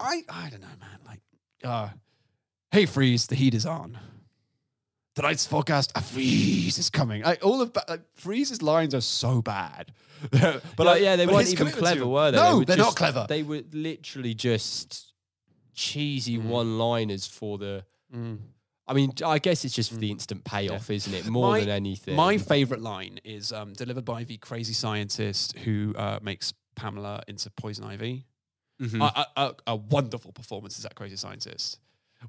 I 0.00 0.22
I 0.28 0.50
don't 0.50 0.60
know, 0.60 0.66
man. 0.80 0.98
Like, 1.06 1.20
uh, 1.62 1.88
hey, 2.74 2.86
freeze! 2.86 3.26
The 3.26 3.34
heat 3.36 3.54
is 3.54 3.64
on. 3.66 3.98
Tonight's 5.14 5.46
forecast, 5.46 5.92
a 5.94 6.02
freeze 6.02 6.76
is 6.76 6.90
coming. 6.90 7.24
I, 7.24 7.36
all 7.36 7.60
of 7.62 7.70
like, 7.88 8.00
Freeze's 8.14 8.62
lines 8.62 8.94
are 8.96 9.00
so 9.00 9.40
bad, 9.40 9.92
but 10.32 10.62
But 10.76 10.86
like, 10.86 11.02
yeah, 11.02 11.14
they 11.14 11.26
weren't 11.26 11.48
even 11.52 11.68
to 11.68 11.72
clever, 11.72 12.04
were 12.06 12.32
they? 12.32 12.36
No, 12.36 12.64
they 12.64 12.74
are 12.74 12.76
not 12.76 12.96
clever. 12.96 13.26
They 13.28 13.44
were 13.44 13.62
literally 13.72 14.34
just 14.34 15.12
cheesy 15.72 16.36
Mm. 16.38 16.46
one-liners 16.46 17.26
for 17.28 17.58
the. 17.58 17.84
I 18.86 18.92
mean, 18.92 19.12
I 19.24 19.38
guess 19.38 19.64
it's 19.64 19.74
just 19.74 19.90
for 19.92 19.96
the 19.96 20.10
instant 20.10 20.44
payoff, 20.44 20.90
isn't 20.90 21.14
it? 21.14 21.26
More 21.26 21.46
Mm. 21.48 21.50
My- 21.52 21.60
than 21.60 21.68
anything. 21.70 22.16
My 22.16 22.36
favorite 22.38 22.80
line 22.82 23.18
is 23.24 23.50
um, 23.52 23.72
delivered 23.72 24.04
by 24.04 24.24
the 24.24 24.36
crazy 24.36 24.72
scientist 24.74 25.56
who 25.58 25.94
uh, 25.96 26.18
makes 26.22 26.52
Pamela 26.76 27.22
into 27.28 27.50
Poison 27.50 27.84
Ivy. 27.84 28.26
Mhm. 28.82 29.00
A, 29.00 29.20
a, 29.20 29.26
a, 29.36 29.54
a 29.68 29.76
wonderful 29.76 30.32
performance 30.32 30.76
is 30.76 30.82
that 30.82 30.96
crazy 30.96 31.16
scientist. 31.16 31.78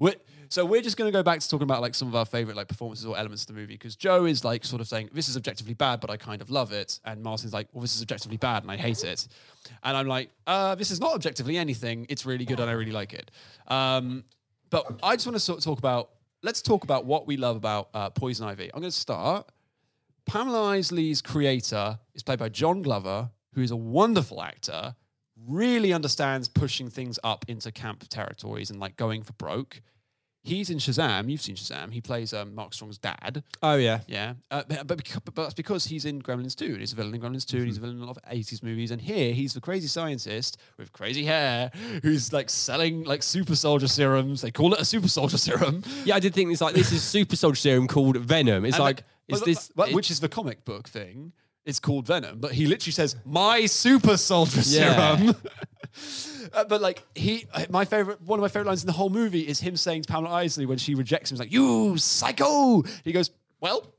We're, 0.00 0.14
so 0.48 0.64
we're 0.64 0.82
just 0.82 0.96
going 0.96 1.10
to 1.10 1.16
go 1.16 1.22
back 1.22 1.40
to 1.40 1.48
talking 1.48 1.64
about 1.64 1.82
like 1.82 1.94
some 1.94 2.08
of 2.08 2.14
our 2.14 2.24
favorite 2.24 2.56
like 2.56 2.68
performances 2.68 3.04
or 3.06 3.16
elements 3.16 3.42
of 3.42 3.48
the 3.48 3.54
movie 3.54 3.74
because 3.74 3.96
Joe 3.96 4.24
is 4.26 4.44
like 4.44 4.64
sort 4.64 4.80
of 4.80 4.88
saying 4.88 5.10
this 5.12 5.28
is 5.28 5.36
objectively 5.36 5.74
bad, 5.74 6.00
but 6.00 6.10
I 6.10 6.16
kind 6.16 6.40
of 6.40 6.50
love 6.50 6.72
it, 6.72 7.00
and 7.04 7.22
Martyn's 7.22 7.52
like, 7.52 7.68
well, 7.72 7.82
this 7.82 7.96
is 7.96 8.02
objectively 8.02 8.36
bad 8.36 8.62
and 8.62 8.70
I 8.70 8.76
hate 8.76 9.04
it, 9.04 9.26
and 9.82 9.96
I'm 9.96 10.06
like, 10.06 10.30
uh, 10.46 10.74
this 10.74 10.90
is 10.90 11.00
not 11.00 11.14
objectively 11.14 11.56
anything. 11.56 12.06
It's 12.08 12.26
really 12.26 12.44
good 12.44 12.60
and 12.60 12.70
I 12.70 12.74
really 12.74 12.92
like 12.92 13.12
it. 13.12 13.30
Um, 13.66 14.24
but 14.70 14.98
I 15.02 15.16
just 15.16 15.26
want 15.26 15.36
to 15.36 15.40
sort 15.40 15.58
of 15.58 15.64
talk 15.64 15.78
about. 15.78 16.10
Let's 16.42 16.62
talk 16.62 16.84
about 16.84 17.06
what 17.06 17.26
we 17.26 17.36
love 17.36 17.56
about 17.56 17.88
uh, 17.94 18.10
Poison 18.10 18.46
Ivy. 18.46 18.70
I'm 18.72 18.80
going 18.80 18.92
to 18.92 18.96
start. 18.96 19.50
Pamela 20.26 20.76
Isley's 20.76 21.22
creator 21.22 21.98
is 22.14 22.22
played 22.22 22.38
by 22.38 22.48
John 22.48 22.82
Glover, 22.82 23.30
who 23.54 23.62
is 23.62 23.70
a 23.70 23.76
wonderful 23.76 24.42
actor, 24.42 24.94
really 25.46 25.92
understands 25.92 26.48
pushing 26.48 26.88
things 26.88 27.18
up 27.24 27.44
into 27.48 27.70
camp 27.72 28.06
territories 28.08 28.70
and 28.70 28.80
like 28.80 28.96
going 28.96 29.22
for 29.22 29.32
broke. 29.34 29.80
He's 30.42 30.70
in 30.70 30.78
Shazam. 30.78 31.28
You've 31.28 31.40
seen 31.42 31.56
Shazam. 31.56 31.92
He 31.92 32.00
plays 32.00 32.32
um, 32.32 32.54
Mark 32.54 32.72
Strong's 32.72 32.98
dad. 32.98 33.42
oh 33.64 33.74
yeah. 33.74 34.00
Yeah, 34.06 34.34
uh, 34.52 34.62
but, 34.68 34.86
but, 34.86 35.02
becau- 35.02 35.18
but 35.24 35.34
that's 35.34 35.54
because 35.54 35.86
he's 35.86 36.04
in 36.04 36.22
Gremlins 36.22 36.54
2, 36.54 36.66
and 36.66 36.76
he's 36.78 36.92
a 36.92 36.94
villain 36.94 37.16
in 37.16 37.20
Gremlins 37.20 37.44
2, 37.44 37.56
and 37.56 37.66
he's 37.66 37.78
a 37.78 37.80
villain 37.80 37.96
in 37.96 38.02
a 38.02 38.06
lot 38.06 38.16
of 38.16 38.22
80s 38.30 38.62
movies. 38.62 38.92
And 38.92 39.00
here, 39.02 39.32
he's 39.34 39.54
the 39.54 39.60
crazy 39.60 39.88
scientist 39.88 40.56
with 40.78 40.92
crazy 40.92 41.24
hair 41.24 41.72
who's 42.02 42.32
like 42.32 42.48
selling 42.48 43.02
like 43.02 43.24
super 43.24 43.56
soldier 43.56 43.88
serums. 43.88 44.40
They 44.40 44.52
call 44.52 44.72
it 44.72 44.80
a 44.80 44.84
super 44.84 45.08
soldier 45.08 45.36
serum. 45.38 45.82
Yeah, 46.04 46.14
I 46.14 46.20
did 46.20 46.32
think 46.32 46.52
it's 46.52 46.60
like 46.60 46.76
this 46.76 46.92
is 46.92 47.02
super 47.02 47.34
soldier 47.34 47.56
serum 47.56 47.88
called 47.88 48.16
Venom. 48.16 48.64
It's 48.64 48.76
And, 48.76 48.84
like, 48.84 49.02
is 49.26 49.40
but- 49.40 49.46
this 49.46 49.72
which 49.94 50.12
is 50.12 50.20
the 50.20 50.28
comic 50.28 50.64
book 50.64 50.88
thing? 50.88 51.32
It's 51.66 51.80
called 51.80 52.06
Venom, 52.06 52.38
but 52.38 52.52
he 52.52 52.66
literally 52.66 52.92
says 52.92 53.16
my 53.26 53.66
super 53.66 54.16
soldier 54.16 54.60
Yeah. 54.64 55.16
serum. 55.16 55.36
Uh, 56.52 56.62
but 56.64 56.80
like 56.80 57.02
he, 57.14 57.46
uh, 57.52 57.64
my 57.70 57.84
favorite, 57.84 58.20
one 58.22 58.38
of 58.38 58.42
my 58.42 58.48
favorite 58.48 58.66
lines 58.68 58.82
in 58.82 58.86
the 58.86 58.92
whole 58.92 59.10
movie 59.10 59.40
is 59.40 59.58
him 59.60 59.76
saying 59.76 60.02
to 60.02 60.08
Pamela 60.12 60.32
Isley 60.36 60.64
when 60.64 60.78
she 60.78 60.94
rejects 60.94 61.30
him, 61.30 61.34
he's 61.34 61.40
like, 61.40 61.52
"You 61.52 61.96
psycho!" 61.98 62.82
He 63.02 63.10
goes, 63.12 63.30
"Well, 63.60 63.92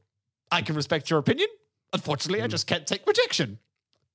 I 0.50 0.62
can 0.62 0.76
respect 0.76 1.10
your 1.10 1.20
opinion. 1.20 1.48
Unfortunately, 1.92 2.40
Hmm. 2.40 2.46
I 2.46 2.48
just 2.48 2.66
can't 2.66 2.88
take 2.88 3.06
rejection. 3.06 3.60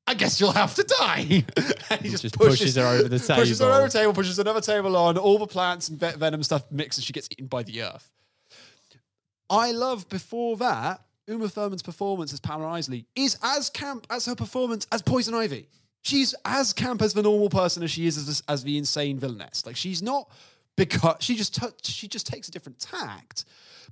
I 0.06 0.14
guess 0.14 0.40
you'll 0.40 0.52
have 0.52 0.74
to 0.76 0.82
die." 0.84 1.44
and 1.90 2.00
he 2.00 2.08
just, 2.08 2.22
Just 2.22 2.36
pushes, 2.38 2.58
pushes 2.60 2.76
her 2.76 2.86
over 2.86 3.08
the 3.08 3.18
table. 3.18 3.34
Pushes 3.42 3.58
her 3.60 3.66
over 3.70 3.86
the 3.88 3.92
table, 3.98 4.12
pushes 4.14 4.38
another 4.38 4.60
table 4.62 4.96
on. 4.96 5.18
All 5.18 5.38
the 5.38 5.46
plants 5.46 5.88
and 5.88 5.98
venom 6.00 6.42
stuff 6.42 6.64
mix, 6.70 6.96
and 6.96 7.04
she 7.04 7.12
gets 7.12 7.28
eaten 7.32 7.48
by 7.48 7.62
the 7.64 7.82
earth. 7.82 8.10
I 9.50 9.72
love 9.72 10.08
before 10.08 10.56
that, 10.58 11.02
Uma 11.28 11.48
Thurman's 11.48 11.82
performance 11.82 12.32
as 12.32 12.40
Pamela 12.40 12.70
Isley 12.70 13.06
is 13.14 13.38
as 13.42 13.70
camp 13.70 14.06
as 14.10 14.26
her 14.26 14.34
performance 14.34 14.86
as 14.90 15.02
Poison 15.02 15.34
Ivy. 15.34 15.68
She's 16.02 16.34
as 16.44 16.72
camp 16.72 17.00
as 17.00 17.14
the 17.14 17.22
normal 17.22 17.48
person 17.48 17.82
as 17.84 17.92
she 17.92 18.06
is 18.06 18.16
as, 18.16 18.42
as 18.48 18.64
the 18.64 18.76
insane 18.76 19.18
villainess. 19.18 19.64
Like 19.64 19.76
she's 19.76 20.02
not 20.02 20.28
because 20.76 21.16
she 21.20 21.36
just 21.36 21.54
t- 21.54 21.68
she 21.84 22.08
just 22.08 22.26
takes 22.26 22.48
a 22.48 22.50
different 22.50 22.80
tact. 22.80 23.44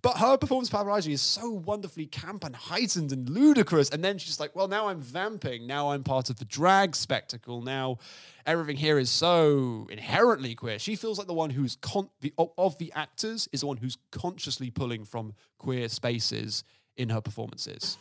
But 0.02 0.16
her 0.16 0.36
performance 0.38 0.70
Pamela 0.70 0.94
Isley 0.94 1.12
is 1.12 1.20
so 1.20 1.50
wonderfully 1.50 2.06
camp 2.06 2.42
and 2.42 2.56
heightened 2.56 3.12
and 3.12 3.28
ludicrous. 3.28 3.90
And 3.90 4.02
then 4.02 4.18
she's 4.18 4.40
like, 4.40 4.56
well, 4.56 4.66
now 4.66 4.88
I'm 4.88 5.00
vamping. 5.00 5.66
Now 5.66 5.90
I'm 5.90 6.02
part 6.02 6.30
of 6.30 6.38
the 6.38 6.46
drag 6.46 6.96
spectacle. 6.96 7.60
Now 7.60 7.98
everything 8.46 8.76
here 8.76 8.98
is 8.98 9.10
so 9.10 9.86
inherently 9.90 10.54
queer. 10.56 10.80
She 10.80 10.96
feels 10.96 11.18
like 11.18 11.28
the 11.28 11.34
one 11.34 11.50
who's 11.50 11.76
con- 11.76 12.10
the, 12.22 12.32
of 12.58 12.78
the 12.78 12.92
actors 12.96 13.48
is 13.52 13.60
the 13.60 13.66
one 13.66 13.76
who's 13.76 13.98
consciously 14.10 14.70
pulling 14.70 15.04
from 15.04 15.34
queer 15.58 15.88
spaces 15.88 16.64
in 17.00 17.08
her 17.08 17.20
performances. 17.20 17.98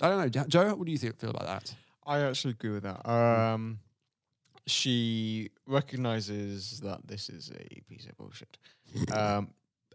I 0.00 0.08
don't 0.08 0.18
know, 0.34 0.44
Joe. 0.54 0.74
What 0.74 0.86
do 0.86 0.92
you 0.92 0.98
think, 0.98 1.18
feel 1.18 1.30
about 1.30 1.46
that? 1.46 1.74
I 2.06 2.20
actually 2.20 2.52
agree 2.52 2.70
with 2.70 2.82
that. 2.84 3.08
Um, 3.08 3.78
she 4.66 5.50
recognizes 5.66 6.80
that 6.80 7.06
this 7.06 7.28
is 7.28 7.50
a 7.50 7.80
piece 7.88 8.06
of 8.06 8.16
bullshit, 8.16 8.56
um, 9.12 9.50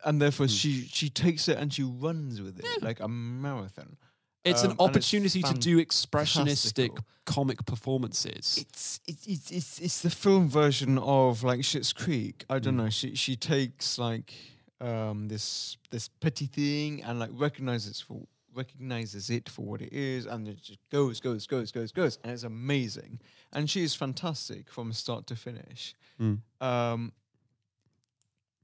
and 0.06 0.22
therefore 0.22 0.48
she 0.48 0.88
she 0.92 1.10
takes 1.10 1.48
it 1.48 1.58
and 1.58 1.74
she 1.74 1.84
runs 1.84 2.42
with 2.42 2.60
it 2.60 2.84
like 2.84 3.00
a 3.00 3.08
marathon. 3.08 3.98
It's 4.46 4.64
Um, 4.64 4.72
an 4.72 4.78
and 4.80 4.80
it's 4.96 4.98
opportunity 4.98 5.42
to 5.44 5.54
do 5.54 5.84
expressionistic 5.86 6.98
comic 7.26 7.66
performances. 7.66 8.58
It's 8.58 9.00
it's 9.08 9.28
it's 9.28 9.52
it's 9.52 9.80
it's 9.80 10.02
the 10.02 10.10
film 10.10 10.50
version 10.50 10.98
of 10.98 11.44
like 11.44 11.60
Schitt's 11.62 11.94
Creek. 11.94 12.46
I 12.50 12.60
Mm. 12.60 12.64
don't 12.64 12.78
know. 12.78 12.90
She 12.90 13.16
she 13.16 13.36
takes 13.36 13.98
like 13.98 14.34
um 14.82 15.28
this 15.28 15.78
this 15.92 16.08
petty 16.08 16.46
thing 16.46 17.04
and 17.04 17.20
like 17.20 17.32
recognizes 17.34 18.00
for 18.00 18.22
recognizes 18.56 19.30
it 19.30 19.48
for 19.48 19.64
what 19.64 19.82
it 19.82 19.94
is 19.94 20.26
and 20.26 20.48
it 20.48 20.62
just 20.62 20.80
goes 20.92 21.20
goes 21.20 21.46
goes 21.46 21.72
goes 21.72 21.92
goes 21.92 22.18
and 22.24 22.34
it's 22.34 22.44
amazing 22.44 23.20
and 23.54 23.70
she 23.70 23.84
is 23.84 23.96
fantastic 23.96 24.70
from 24.70 24.94
start 24.94 25.28
to 25.28 25.36
finish. 25.36 25.96
Mm. 26.22 26.40
Um, 26.62 27.14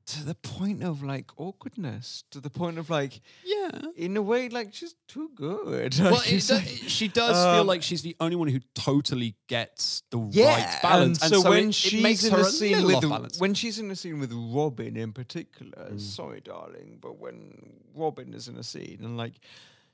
to 0.07 0.23
the 0.23 0.35
point 0.35 0.83
of 0.83 1.01
like 1.01 1.31
awkwardness, 1.37 2.23
to 2.29 2.39
the 2.39 2.49
point 2.49 2.77
of 2.77 2.89
like, 2.89 3.21
yeah. 3.43 3.71
in 3.95 4.15
a 4.15 4.21
way, 4.21 4.49
like 4.49 4.73
she's 4.73 4.93
too 5.07 5.31
good. 5.35 5.97
Well, 5.99 6.11
Like, 6.13 6.31
it, 6.31 6.49
like- 6.49 6.63
she 6.87 7.07
does 7.07 7.35
feel 7.35 7.61
um, 7.61 7.67
like 7.67 7.81
she's 7.81 8.03
the 8.03 8.15
only 8.19 8.35
one 8.35 8.47
who 8.47 8.59
totally 8.75 9.35
gets 9.47 10.03
the 10.11 10.19
yeah, 10.31 10.45
right 10.53 10.81
balance. 10.83 11.23
And 11.23 11.33
so, 11.33 11.49
when 11.49 11.69
it, 11.69 11.75
she's 11.75 12.23
it 12.23 12.33
in 12.33 12.39
a 12.39 12.43
scene 12.43 12.85
with 12.85 13.39
when 13.39 13.53
she's 13.55 13.79
in 13.79 13.87
the 13.87 13.95
scene 13.95 14.19
with 14.19 14.31
Robin 14.33 14.95
in 14.95 15.11
particular, 15.11 15.89
Mm. 15.91 15.99
sorry, 15.99 16.41
darling, 16.41 16.99
but 17.01 17.17
when 17.19 17.81
Robin 17.95 18.33
is 18.33 18.47
in 18.47 18.57
a 18.57 18.63
scene 18.63 18.99
and 19.01 19.17
like 19.17 19.33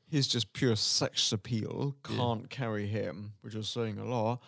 his 0.09 0.27
just 0.27 0.51
pure 0.51 0.75
sex 0.75 1.31
appeal 1.31 1.95
can't 2.03 2.49
carry 2.49 2.85
him, 2.87 3.33
which 3.41 3.55
is 3.55 3.69
saying 3.69 3.97
a 3.97 4.03
lot. 4.05 4.41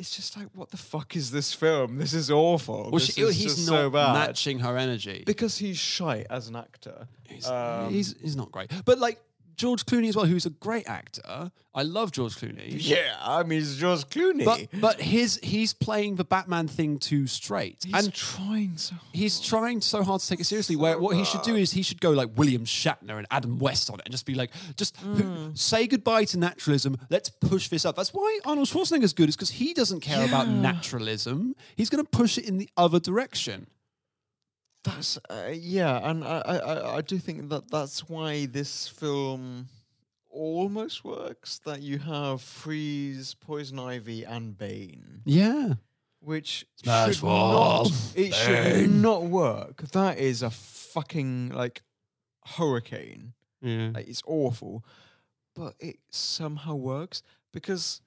It's 0.00 0.16
just 0.16 0.34
like, 0.36 0.48
what 0.54 0.70
the 0.70 0.78
fuck 0.78 1.14
is 1.14 1.30
this 1.30 1.52
film? 1.52 1.98
This 1.98 2.14
is 2.14 2.30
awful. 2.30 2.84
well, 2.84 2.92
this 2.92 3.14
she, 3.14 3.20
is 3.20 3.36
he's 3.36 3.54
just 3.56 3.68
not 3.70 3.76
so 3.76 3.90
bad. 3.90 4.14
matching 4.14 4.58
her 4.60 4.76
energy. 4.78 5.22
because 5.26 5.58
he's 5.58 5.76
shy 5.76 6.24
as 6.30 6.48
an 6.48 6.56
actor. 6.56 7.06
He's, 7.28 7.46
Um, 7.46 7.90
he's, 7.90 8.16
he's 8.20 8.34
not 8.34 8.50
great. 8.50 8.72
But 8.86 8.98
like 8.98 9.20
George 9.60 9.84
Clooney 9.84 10.08
as 10.08 10.16
well, 10.16 10.24
who's 10.24 10.46
a 10.46 10.50
great 10.50 10.88
actor. 10.88 11.52
I 11.74 11.82
love 11.82 12.12
George 12.12 12.34
Clooney. 12.34 12.76
Yeah, 12.78 13.14
I 13.20 13.42
mean, 13.42 13.60
it's 13.60 13.76
George 13.76 14.00
Clooney. 14.06 14.42
But 14.42 14.68
but 14.80 15.00
his 15.02 15.38
he's 15.42 15.74
playing 15.74 16.16
the 16.16 16.24
Batman 16.24 16.66
thing 16.66 16.98
too 16.98 17.26
straight. 17.26 17.84
he's 17.84 17.94
and 17.94 18.14
trying 18.14 18.78
so. 18.78 18.94
he's 19.12 19.38
trying 19.38 19.82
so 19.82 20.02
hard 20.02 20.22
to 20.22 20.26
take 20.26 20.40
it 20.40 20.44
seriously. 20.44 20.76
Where 20.76 20.98
what 20.98 21.14
he 21.14 21.24
should 21.24 21.42
do 21.42 21.56
is 21.56 21.72
he 21.72 21.82
should 21.82 22.00
go 22.00 22.10
like 22.12 22.30
William 22.36 22.64
Shatner 22.64 23.18
and 23.18 23.26
Adam 23.30 23.58
West 23.58 23.90
on 23.90 23.98
it, 24.00 24.06
and 24.06 24.12
just 24.12 24.24
be 24.24 24.34
like, 24.34 24.50
just 24.76 24.98
p- 24.98 25.02
mm. 25.02 25.58
say 25.58 25.86
goodbye 25.86 26.24
to 26.24 26.38
naturalism. 26.38 26.96
Let's 27.10 27.28
push 27.28 27.68
this 27.68 27.84
up. 27.84 27.96
That's 27.96 28.14
why 28.14 28.40
Arnold 28.46 28.68
Schwarzenegger's 28.68 29.12
good, 29.12 29.28
is 29.28 29.36
because 29.36 29.50
he 29.50 29.74
doesn't 29.74 30.00
care 30.00 30.24
about 30.26 30.48
naturalism. 30.48 31.54
He's 31.76 31.90
going 31.90 32.02
to 32.02 32.10
push 32.10 32.38
it 32.38 32.48
in 32.48 32.56
the 32.56 32.70
other 32.78 32.98
direction. 32.98 33.66
That's 34.84 35.18
uh, 35.28 35.50
yeah, 35.52 36.00
and 36.08 36.24
I, 36.24 36.38
I 36.40 36.56
I- 36.58 36.96
I 36.96 37.00
do 37.02 37.18
think 37.18 37.50
that 37.50 37.70
that's 37.70 38.08
why 38.08 38.46
this 38.46 38.88
film 38.88 39.68
almost 40.30 41.04
works. 41.04 41.60
That 41.66 41.82
you 41.82 41.98
have 41.98 42.40
Freeze, 42.40 43.34
Poison 43.34 43.78
Ivy, 43.78 44.24
and 44.24 44.56
Bane, 44.56 45.20
Yeah. 45.26 45.74
which 46.20 46.64
Smash 46.76 47.16
should 47.16 47.24
not, 47.24 47.92
it 48.14 48.34
should 48.34 48.90
not 48.90 49.24
work. 49.24 49.82
That 49.92 50.18
is 50.18 50.42
a 50.42 50.50
fucking 50.50 51.50
like 51.50 51.82
hurricane. 52.46 53.34
Yeah. 53.60 53.90
Like 53.94 54.08
it's 54.08 54.22
awful, 54.26 54.82
but 55.54 55.74
it 55.78 55.98
somehow 56.10 56.74
works 56.74 57.22
because 57.52 58.00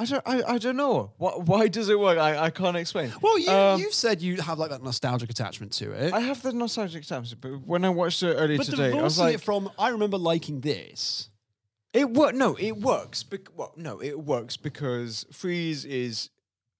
I 0.00 0.04
don't. 0.06 0.22
I, 0.26 0.42
I 0.54 0.58
don't 0.58 0.76
know. 0.76 1.12
Why, 1.18 1.32
why 1.32 1.68
does 1.68 1.88
it 1.90 1.98
work? 2.00 2.18
I, 2.18 2.46
I 2.46 2.50
can't 2.50 2.76
explain. 2.76 3.12
Well, 3.20 3.38
you, 3.38 3.50
Um, 3.50 3.80
you've 3.80 3.92
said 3.94 4.22
you 4.22 4.36
have 4.40 4.58
like 4.58 4.70
that 4.70 4.82
nostalgic 4.82 5.28
attachment 5.30 5.72
to 5.72 5.90
it. 5.92 6.12
I 6.14 6.20
have 6.20 6.40
the 6.42 6.52
nostalgic 6.52 7.02
attachment, 7.02 7.40
but 7.40 7.66
when 7.66 7.84
I 7.84 7.90
watched 7.90 8.22
it 8.22 8.34
earlier 8.34 8.56
but 8.56 8.66
today, 8.66 8.84
I 8.84 9.02
was 9.02 9.16
divorcing 9.16 9.24
like, 9.24 9.34
it 9.34 9.40
from, 9.42 9.70
I 9.78 9.88
remember 9.90 10.16
liking 10.16 10.60
this. 10.60 11.28
It 11.92 12.08
work. 12.10 12.34
No, 12.34 12.54
it 12.54 12.78
works. 12.78 13.22
Bec- 13.24 13.48
well, 13.56 13.72
no, 13.76 14.00
it 14.00 14.18
works 14.20 14.56
because 14.56 15.26
Freeze 15.32 15.84
is 15.84 16.30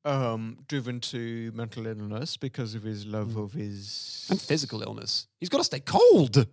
um, 0.07 0.59
driven 0.67 1.01
to 1.01 1.53
mental 1.55 1.87
illness 1.87 2.39
because 2.39 2.75
of 2.75 2.85
his 2.85 3.05
love 3.05 3.37
of 3.37 3.53
his 3.53 4.27
And 4.31 4.41
physical 4.41 4.83
illness. 4.83 5.27
He's 5.41 5.49
got 5.51 5.59
to 5.59 5.65
stay 5.65 5.81
cold. 5.81 6.47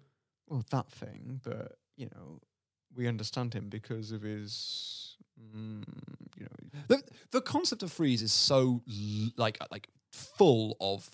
well, 0.47 0.65
that 0.71 0.89
thing. 0.91 1.39
But 1.43 1.77
you 1.95 2.09
know, 2.13 2.39
we 2.95 3.07
understand 3.07 3.53
him 3.53 3.69
because 3.69 4.11
of 4.11 4.21
his, 4.23 5.06
mm, 5.39 5.83
you 6.37 6.45
know, 6.45 6.81
The, 6.87 7.03
the 7.31 7.41
concept 7.41 7.83
of 7.83 7.91
freeze 7.91 8.21
is 8.21 8.33
so 8.33 8.81
like 9.37 9.57
like 9.71 9.89
full 10.11 10.77
of 10.79 11.09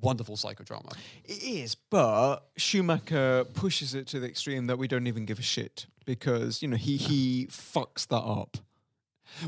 wonderful 0.00 0.36
psychodrama. 0.36 0.96
it 1.24 1.42
is. 1.42 1.74
But 1.74 2.40
Schumacher 2.56 3.44
pushes 3.54 3.94
it 3.94 4.06
to 4.08 4.20
the 4.20 4.28
extreme 4.28 4.66
that 4.66 4.78
we 4.78 4.88
don't 4.88 5.06
even 5.06 5.24
give 5.24 5.38
a 5.38 5.42
shit 5.42 5.86
because 6.04 6.62
you 6.62 6.68
know 6.68 6.76
he 6.76 6.96
he 6.96 7.46
fucks 7.50 8.06
that 8.08 8.16
up. 8.16 8.56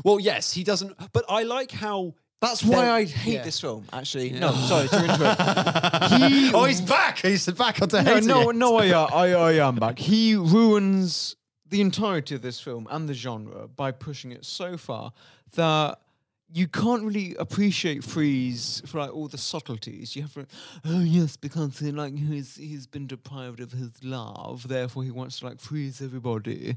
Well, 0.03 0.19
yes, 0.19 0.53
he 0.53 0.63
doesn't. 0.63 0.95
But 1.11 1.25
I 1.27 1.43
like 1.43 1.71
how. 1.71 2.13
That's 2.39 2.63
why 2.63 2.89
I 2.89 3.03
hate 3.03 3.33
yeah. 3.35 3.43
this 3.43 3.59
film. 3.59 3.85
Actually, 3.93 4.31
no, 4.31 4.51
sorry 4.51 4.87
to 4.87 5.03
interrupt. 5.03 6.11
He 6.21 6.51
oh, 6.53 6.65
he's 6.65 6.81
back. 6.81 7.19
He's 7.19 7.45
back 7.47 7.79
onto 7.81 7.97
no, 7.97 8.03
hating 8.03 8.27
no, 8.27 8.49
no, 8.49 8.77
I, 8.77 8.89
uh, 8.89 9.05
I, 9.05 9.27
I 9.29 9.51
am 9.67 9.75
back. 9.75 9.99
He 9.99 10.35
ruins 10.35 11.35
the 11.71 11.81
entirety 11.81 12.35
of 12.35 12.41
this 12.41 12.59
film 12.59 12.87
and 12.91 13.09
the 13.09 13.13
genre 13.13 13.67
by 13.67 13.91
pushing 13.91 14.31
it 14.31 14.45
so 14.45 14.77
far 14.77 15.13
that 15.55 15.97
you 16.53 16.67
can't 16.67 17.03
really 17.03 17.33
appreciate 17.35 18.03
Freeze 18.03 18.81
for 18.85 18.99
like 18.99 19.15
all 19.15 19.29
the 19.29 19.37
subtleties. 19.37 20.15
You 20.15 20.23
have 20.23 20.33
to, 20.33 20.45
oh 20.83 20.99
yes, 20.99 21.37
because 21.37 21.79
he, 21.79 21.91
like 21.91 22.17
he's 22.17 22.57
he's 22.57 22.87
been 22.87 23.07
deprived 23.07 23.61
of 23.61 23.71
his 23.71 23.91
love, 24.03 24.67
therefore 24.67 25.03
he 25.05 25.11
wants 25.11 25.39
to 25.39 25.45
like 25.45 25.61
freeze 25.61 26.01
everybody, 26.01 26.75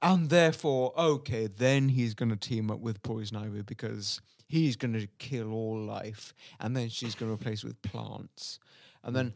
and 0.00 0.30
therefore 0.30 0.98
okay, 0.98 1.46
then 1.46 1.90
he's 1.90 2.14
gonna 2.14 2.36
team 2.36 2.70
up 2.70 2.80
with 2.80 3.02
Poison 3.02 3.36
Ivy 3.36 3.60
because 3.60 4.22
he's 4.48 4.74
gonna 4.76 5.06
kill 5.18 5.52
all 5.52 5.78
life, 5.78 6.32
and 6.58 6.74
then 6.74 6.88
she's 6.88 7.14
gonna 7.14 7.32
replace 7.32 7.62
it 7.62 7.66
with 7.66 7.82
plants, 7.82 8.58
and 9.04 9.14
then. 9.14 9.34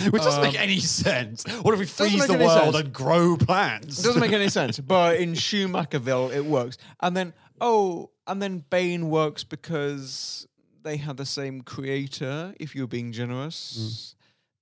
Which 0.00 0.22
doesn't 0.22 0.40
Um, 0.40 0.46
make 0.46 0.58
any 0.58 0.80
sense. 0.80 1.44
What 1.62 1.74
if 1.74 1.80
we 1.80 1.86
freeze 1.86 2.18
make 2.18 2.28
the 2.28 2.34
any 2.34 2.46
world 2.46 2.74
sense. 2.74 2.84
and 2.84 2.92
grow 2.92 3.36
plants? 3.36 4.00
It 4.00 4.04
doesn't 4.04 4.20
make 4.20 4.32
any 4.32 4.48
sense. 4.60 4.78
But 4.78 5.16
in 5.16 5.32
Schumacherville, 5.34 6.34
it 6.34 6.44
works. 6.46 6.78
And 7.00 7.14
then, 7.16 7.34
oh, 7.60 8.10
and 8.26 8.40
then 8.40 8.64
Bane 8.70 9.10
works 9.10 9.44
because 9.44 10.46
they 10.82 10.96
had 10.96 11.18
the 11.18 11.26
same 11.26 11.60
creator, 11.60 12.54
if 12.58 12.74
you're 12.74 12.86
being 12.86 13.12
generous. 13.12 14.14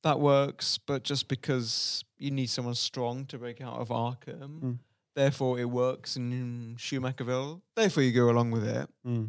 Hmm. 0.02 0.08
That 0.08 0.20
works. 0.20 0.78
But 0.78 1.04
just 1.04 1.28
because 1.28 2.04
you 2.18 2.30
need 2.32 2.50
someone 2.50 2.74
strong 2.74 3.24
to 3.26 3.38
break 3.38 3.60
out 3.60 3.74
of 3.74 3.90
Arkham, 3.90 4.58
hmm. 4.60 4.72
therefore 5.14 5.60
it 5.60 5.70
works 5.70 6.16
in 6.16 6.74
Schumacherville. 6.76 7.60
Therefore 7.76 8.02
you 8.02 8.12
go 8.12 8.30
along 8.30 8.50
with 8.50 8.66
it. 8.66 8.88
Hmm. 9.04 9.26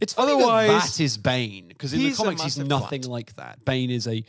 It's 0.00 0.12
funny 0.12 0.32
Otherwise, 0.32 0.68
that, 0.68 0.82
that 0.82 1.00
is 1.00 1.18
Bane 1.18 1.68
because 1.68 1.92
in 1.92 2.00
the 2.00 2.04
he's 2.06 2.18
a 2.18 2.22
comics 2.22 2.42
he's 2.42 2.58
massive 2.58 2.68
nothing 2.68 3.02
like 3.02 3.34
that. 3.36 3.64
Bane 3.64 3.90
is 3.90 4.06
a 4.08 4.24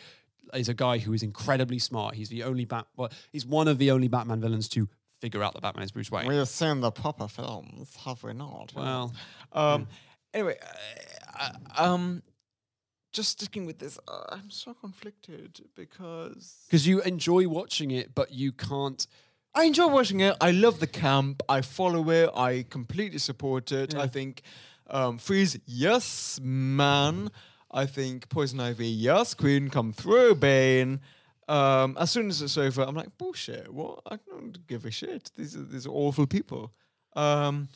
is 0.54 0.70
a 0.70 0.74
guy 0.74 0.98
who 1.00 1.14
is 1.14 1.24
incredibly 1.24 1.80
smart. 1.80 2.16
He's 2.16 2.30
the 2.30 2.43
only 2.43 2.66
bat. 2.66 2.88
Well, 2.96 3.12
he's 3.32 3.46
one 3.46 3.68
of 3.68 3.78
the 3.78 3.91
only 3.91 4.08
Batman 4.08 4.41
villains 4.41 4.68
to 4.70 4.88
figure 5.20 5.41
out 5.43 5.54
that 5.54 5.62
Batman 5.62 5.84
is 5.86 5.91
Bruce 5.91 6.12
Wayne. 6.12 6.28
We've 6.28 6.48
seen 6.48 6.82
the 6.82 6.91
proper 6.91 7.28
films, 7.28 7.96
have 8.06 8.24
we 8.24 8.34
not? 8.34 8.74
Well, 8.76 9.14
Um. 9.52 9.88
Anyway, 10.34 10.58
uh, 11.39 11.50
uh, 11.78 11.84
um, 11.93 12.22
just 13.14 13.30
sticking 13.30 13.66
with 13.66 13.80
this, 13.80 13.98
uh, 14.06 14.26
I'm 14.28 14.50
so 14.50 14.74
conflicted 14.74 15.62
because 15.74 16.66
because 16.68 16.86
you 16.86 17.02
enjoy 17.04 17.48
watching 17.48 17.91
it, 17.91 18.14
but 18.14 18.34
you 18.34 18.52
can't. 18.52 19.08
I 19.54 19.64
enjoy 19.64 19.88
watching 19.88 20.20
it. 20.20 20.36
I 20.41 20.52
love 20.52 20.82
the 20.82 20.88
camp. 20.88 21.41
I 21.48 21.62
follow 21.62 22.10
it. 22.10 22.30
I 22.36 22.66
completely 22.70 23.20
support 23.20 23.72
it. 23.72 23.96
I 23.96 24.08
think 24.08 24.41
um, 24.89 25.18
Freeze, 25.18 25.58
yes, 25.66 26.41
man. 26.43 27.32
I 27.76 27.86
think 27.86 28.30
Poison 28.30 28.60
Ivy, 28.62 28.88
yes, 28.88 29.34
Queen, 29.34 29.70
come 29.70 29.92
through, 29.92 30.36
Bane. 30.36 31.02
Um, 31.50 31.98
as 32.00 32.10
soon 32.10 32.30
as 32.30 32.42
it's 32.42 32.58
over, 32.58 32.82
I'm 32.84 32.96
like, 32.96 33.16
bullshit. 33.18 33.72
What? 33.72 34.00
I 34.10 34.18
don't 34.30 34.66
give 34.66 34.86
a 34.86 34.92
shit. 34.92 35.30
These 35.36 35.56
are 35.58 35.64
these 35.64 35.86
are 35.86 35.92
awful 35.92 36.26
people. 36.26 36.72
Um, 37.16 37.68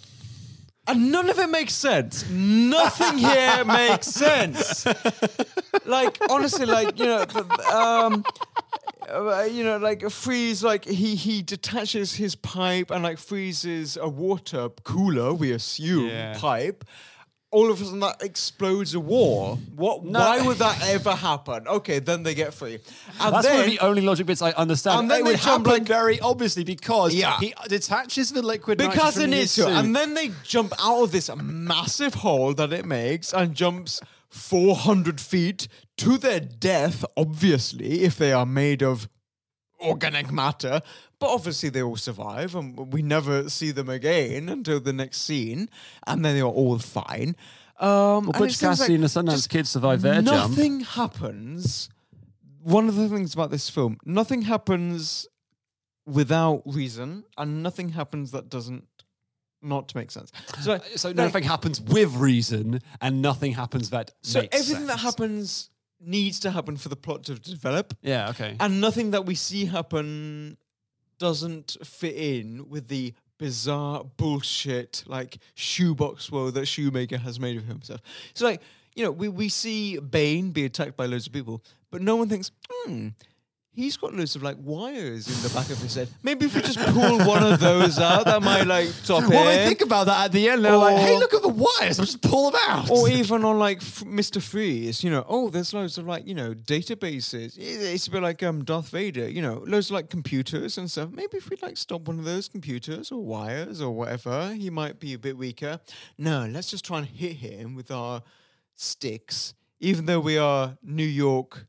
and 0.88 1.12
none 1.12 1.30
of 1.30 1.38
it 1.38 1.50
makes 1.50 1.74
sense. 1.74 2.28
Nothing 2.30 3.18
here 3.20 3.64
makes 3.80 4.08
sense. 4.08 4.86
Like 5.86 6.18
honestly, 6.32 6.66
like 6.66 6.98
you 6.98 7.06
know, 7.06 7.26
um, 7.72 8.24
uh, 9.08 9.48
you 9.52 9.64
know, 9.64 9.78
like 9.78 10.02
a 10.04 10.10
freeze, 10.10 10.64
like 10.64 10.86
he 10.86 11.16
he 11.16 11.42
detaches 11.44 12.16
his 12.16 12.36
pipe 12.36 12.90
and 12.90 13.04
like 13.04 13.18
freezes 13.20 13.98
a 13.98 14.08
water 14.10 14.70
cooler. 14.84 15.34
We 15.34 15.52
assume 15.52 16.08
Yeah. 16.08 16.38
pipe. 16.40 16.86
All 17.52 17.72
of 17.72 17.82
a 17.82 17.84
sudden, 17.84 18.00
that 18.02 18.22
explodes 18.22 18.94
a 18.94 19.00
war. 19.00 19.58
What? 19.76 20.04
Why 20.04 20.40
would 20.46 20.58
that 20.58 20.88
ever 20.90 21.14
happen? 21.16 21.68
Okay, 21.68 21.98
then 21.98 22.22
they 22.22 22.36
get 22.36 22.54
free. 22.54 22.78
And 23.20 23.34
That's 23.34 23.48
then, 23.48 23.56
one 23.56 23.64
of 23.66 23.72
the 23.72 23.80
only 23.80 24.02
logic 24.04 24.28
bits 24.28 24.44
I 24.44 24.52
understand. 24.52 25.00
And 25.00 25.10
then 25.12 25.22
it 25.22 25.24
they 25.24 25.32
would 25.32 25.40
happen 25.40 25.64
like- 25.64 25.84
very 25.88 26.20
obviously 26.20 26.64
because 26.64 27.16
Yeah. 27.16 27.40
he 27.40 27.56
detaches 27.68 28.32
the 28.32 28.44
liquid 28.44 28.78
because 28.78 29.18
it 29.18 29.28
needs 29.28 29.56
to. 29.56 29.68
And 29.68 29.96
then 29.96 30.14
they 30.14 30.32
jump 30.44 30.74
out 30.80 31.02
of 31.02 31.12
this 31.12 31.28
massive 31.36 32.14
hole 32.16 32.54
that 32.54 32.72
it 32.72 32.86
makes 32.86 33.34
and 33.34 33.56
jumps 33.56 34.00
400 34.30 35.20
feet 35.20 35.68
to 35.98 36.20
their 36.20 36.40
death, 36.40 37.04
obviously, 37.18 38.04
if 38.04 38.16
they 38.16 38.32
are 38.32 38.46
made 38.46 38.84
of 38.84 39.10
organic 39.82 40.32
matter. 40.32 40.82
But 41.20 41.30
obviously, 41.34 41.68
they 41.70 41.82
all 41.84 41.98
survive, 41.98 42.56
and 42.56 42.94
we 42.94 43.02
never 43.02 43.50
see 43.50 43.72
them 43.72 43.90
again 43.90 44.48
until 44.48 44.80
the 44.80 44.94
next 44.94 45.18
scene, 45.22 45.70
and 46.08 46.24
then 46.24 46.36
they're 46.36 46.46
all 46.46 46.80
fine. 46.80 47.36
Um, 47.78 48.26
and 48.30 48.34
Butch 48.38 48.60
Cassidy 48.60 48.96
and 48.96 49.04
the 49.04 49.08
Sundance 49.08 49.48
Kid 49.48 49.68
survive 49.68 50.02
their 50.02 50.22
jump. 50.22 50.26
Nothing 50.52 50.80
happens. 50.82 51.90
One 52.62 52.88
of 52.88 52.96
the 52.96 53.10
things 53.10 53.34
about 53.34 53.52
this 53.52 53.70
film, 53.70 53.98
nothing 54.06 54.44
happens 54.44 55.28
without 56.06 56.62
reason, 56.66 57.26
and 57.38 57.62
nothing 57.64 57.90
happens 57.90 58.32
that 58.32 58.50
doesn't 58.50 58.86
not 59.62 59.94
make 59.96 60.12
sense. 60.12 60.32
So, 60.62 60.72
like- 60.72 60.86
So 60.98 61.10
like- 61.10 61.18
nothing 61.18 61.44
happens 61.44 61.82
with 61.82 62.16
reason, 62.16 62.82
and 63.02 63.22
nothing 63.22 63.54
happens 63.54 63.90
that 63.90 64.12
so 64.24 64.48
everything 64.54 64.86
that 64.88 65.00
happens 65.00 65.70
needs 66.00 66.40
to 66.42 66.52
happen 66.52 66.78
for 66.78 66.88
the 66.88 66.96
plot 66.96 67.26
to 67.26 67.36
develop, 67.36 67.94
Yeah. 68.02 68.30
Okay. 68.30 68.56
and 68.60 68.80
nothing 68.80 69.12
that 69.12 69.26
we 69.26 69.36
see 69.36 69.66
happen 69.66 70.58
doesn't 71.20 71.78
fit 71.84 72.16
in 72.16 72.68
with 72.70 72.88
the 72.88 73.14
bizarre 73.38 74.04
bullshit 74.18 75.04
like 75.08 75.38
shoebox 75.56 76.32
world 76.32 76.56
that 76.56 76.66
Schumacher 76.66 77.18
has 77.18 77.40
made 77.40 77.58
of 77.58 77.66
himself. 77.66 78.02
So 78.34 78.46
like, 78.46 78.62
you 78.96 79.04
know, 79.04 79.12
we, 79.12 79.30
we 79.30 79.50
see 79.50 79.98
Bane 79.98 80.52
be 80.52 80.66
attacked 80.66 80.98
by 80.98 81.06
loads 81.06 81.28
of 81.28 81.34
people, 81.34 81.64
but 81.92 82.02
no 82.02 82.16
one 82.16 82.28
thinks, 82.28 82.52
hmm, 82.70 83.10
he's 83.72 83.98
got 83.98 84.14
loads 84.14 84.36
of 84.36 84.44
like 84.44 84.58
wires 84.60 85.28
in 85.28 85.42
the 85.48 85.54
back 85.54 85.70
of 85.70 85.78
his 85.82 85.96
head. 85.96 86.10
Maybe 86.24 86.48
if 86.48 86.56
we 86.56 86.62
just 86.62 86.80
pull 86.80 87.20
one 87.20 87.44
of 87.44 87.60
those 87.60 87.98
out, 88.00 88.26
that 88.26 88.42
might 88.42 88.64
like 88.68 88.90
top 89.06 89.28
well, 89.30 89.46
they 89.46 89.64
it. 89.64 89.68
think 89.68 89.82
about 89.82 90.08
that 90.08 90.26
at 90.26 90.32
the 90.32 90.50
end. 90.50 90.66
They're 90.66 90.76
like, 90.76 90.98
"Hey, 90.98 91.18
look 91.18 91.34
at 91.34 91.42
the 91.42 91.50
wires! 91.50 92.00
I'll 92.00 92.06
just 92.06 92.22
pull 92.22 92.52
them 92.52 92.60
out." 92.68 92.90
or 92.90 93.10
even 93.10 93.44
on 93.46 93.58
like 93.60 93.78
F- 93.78 94.04
Mr. 94.06 94.42
Freeze, 94.42 95.04
you 95.04 95.10
know, 95.10 95.26
oh, 95.28 95.50
there's 95.50 95.74
loads 95.74 95.98
of 95.98 96.08
like, 96.08 96.28
you 96.28 96.34
know, 96.36 96.54
databases. 96.54 97.56
It's 97.58 98.08
a 98.08 98.12
bit 98.12 98.22
like 98.22 98.44
um 98.44 98.64
Darth 98.64 98.90
Vader, 98.90 99.30
you 99.30 99.42
know, 99.42 99.64
loads 99.66 99.88
of 99.90 99.94
like 99.94 100.10
computers 100.10 100.78
and 100.78 100.90
stuff. 100.90 101.10
Maybe 101.12 101.38
if 101.38 101.50
we 101.50 101.58
like 101.62 101.78
stop 101.78 102.08
one 102.08 102.20
of 102.20 102.26
those 102.26 102.48
computers 102.48 103.12
or 103.12 103.24
wires 103.24 103.82
or 103.82 103.92
whatever, 103.92 104.54
he 104.54 104.70
might 104.70 105.00
be 105.00 105.14
a 105.14 105.20
bit 105.20 105.38
weaker. 105.38 105.80
No, 106.18 106.48
let's 106.52 106.70
just 106.70 106.86
try 106.86 107.00
and 107.00 107.08
hit 107.08 107.38
him 107.38 107.76
with 107.76 107.92
our 107.92 108.22
sticks, 108.76 109.54
even 109.80 110.06
though 110.06 110.20
we 110.20 110.38
are 110.38 110.78
New 110.84 111.04
York 111.06 111.66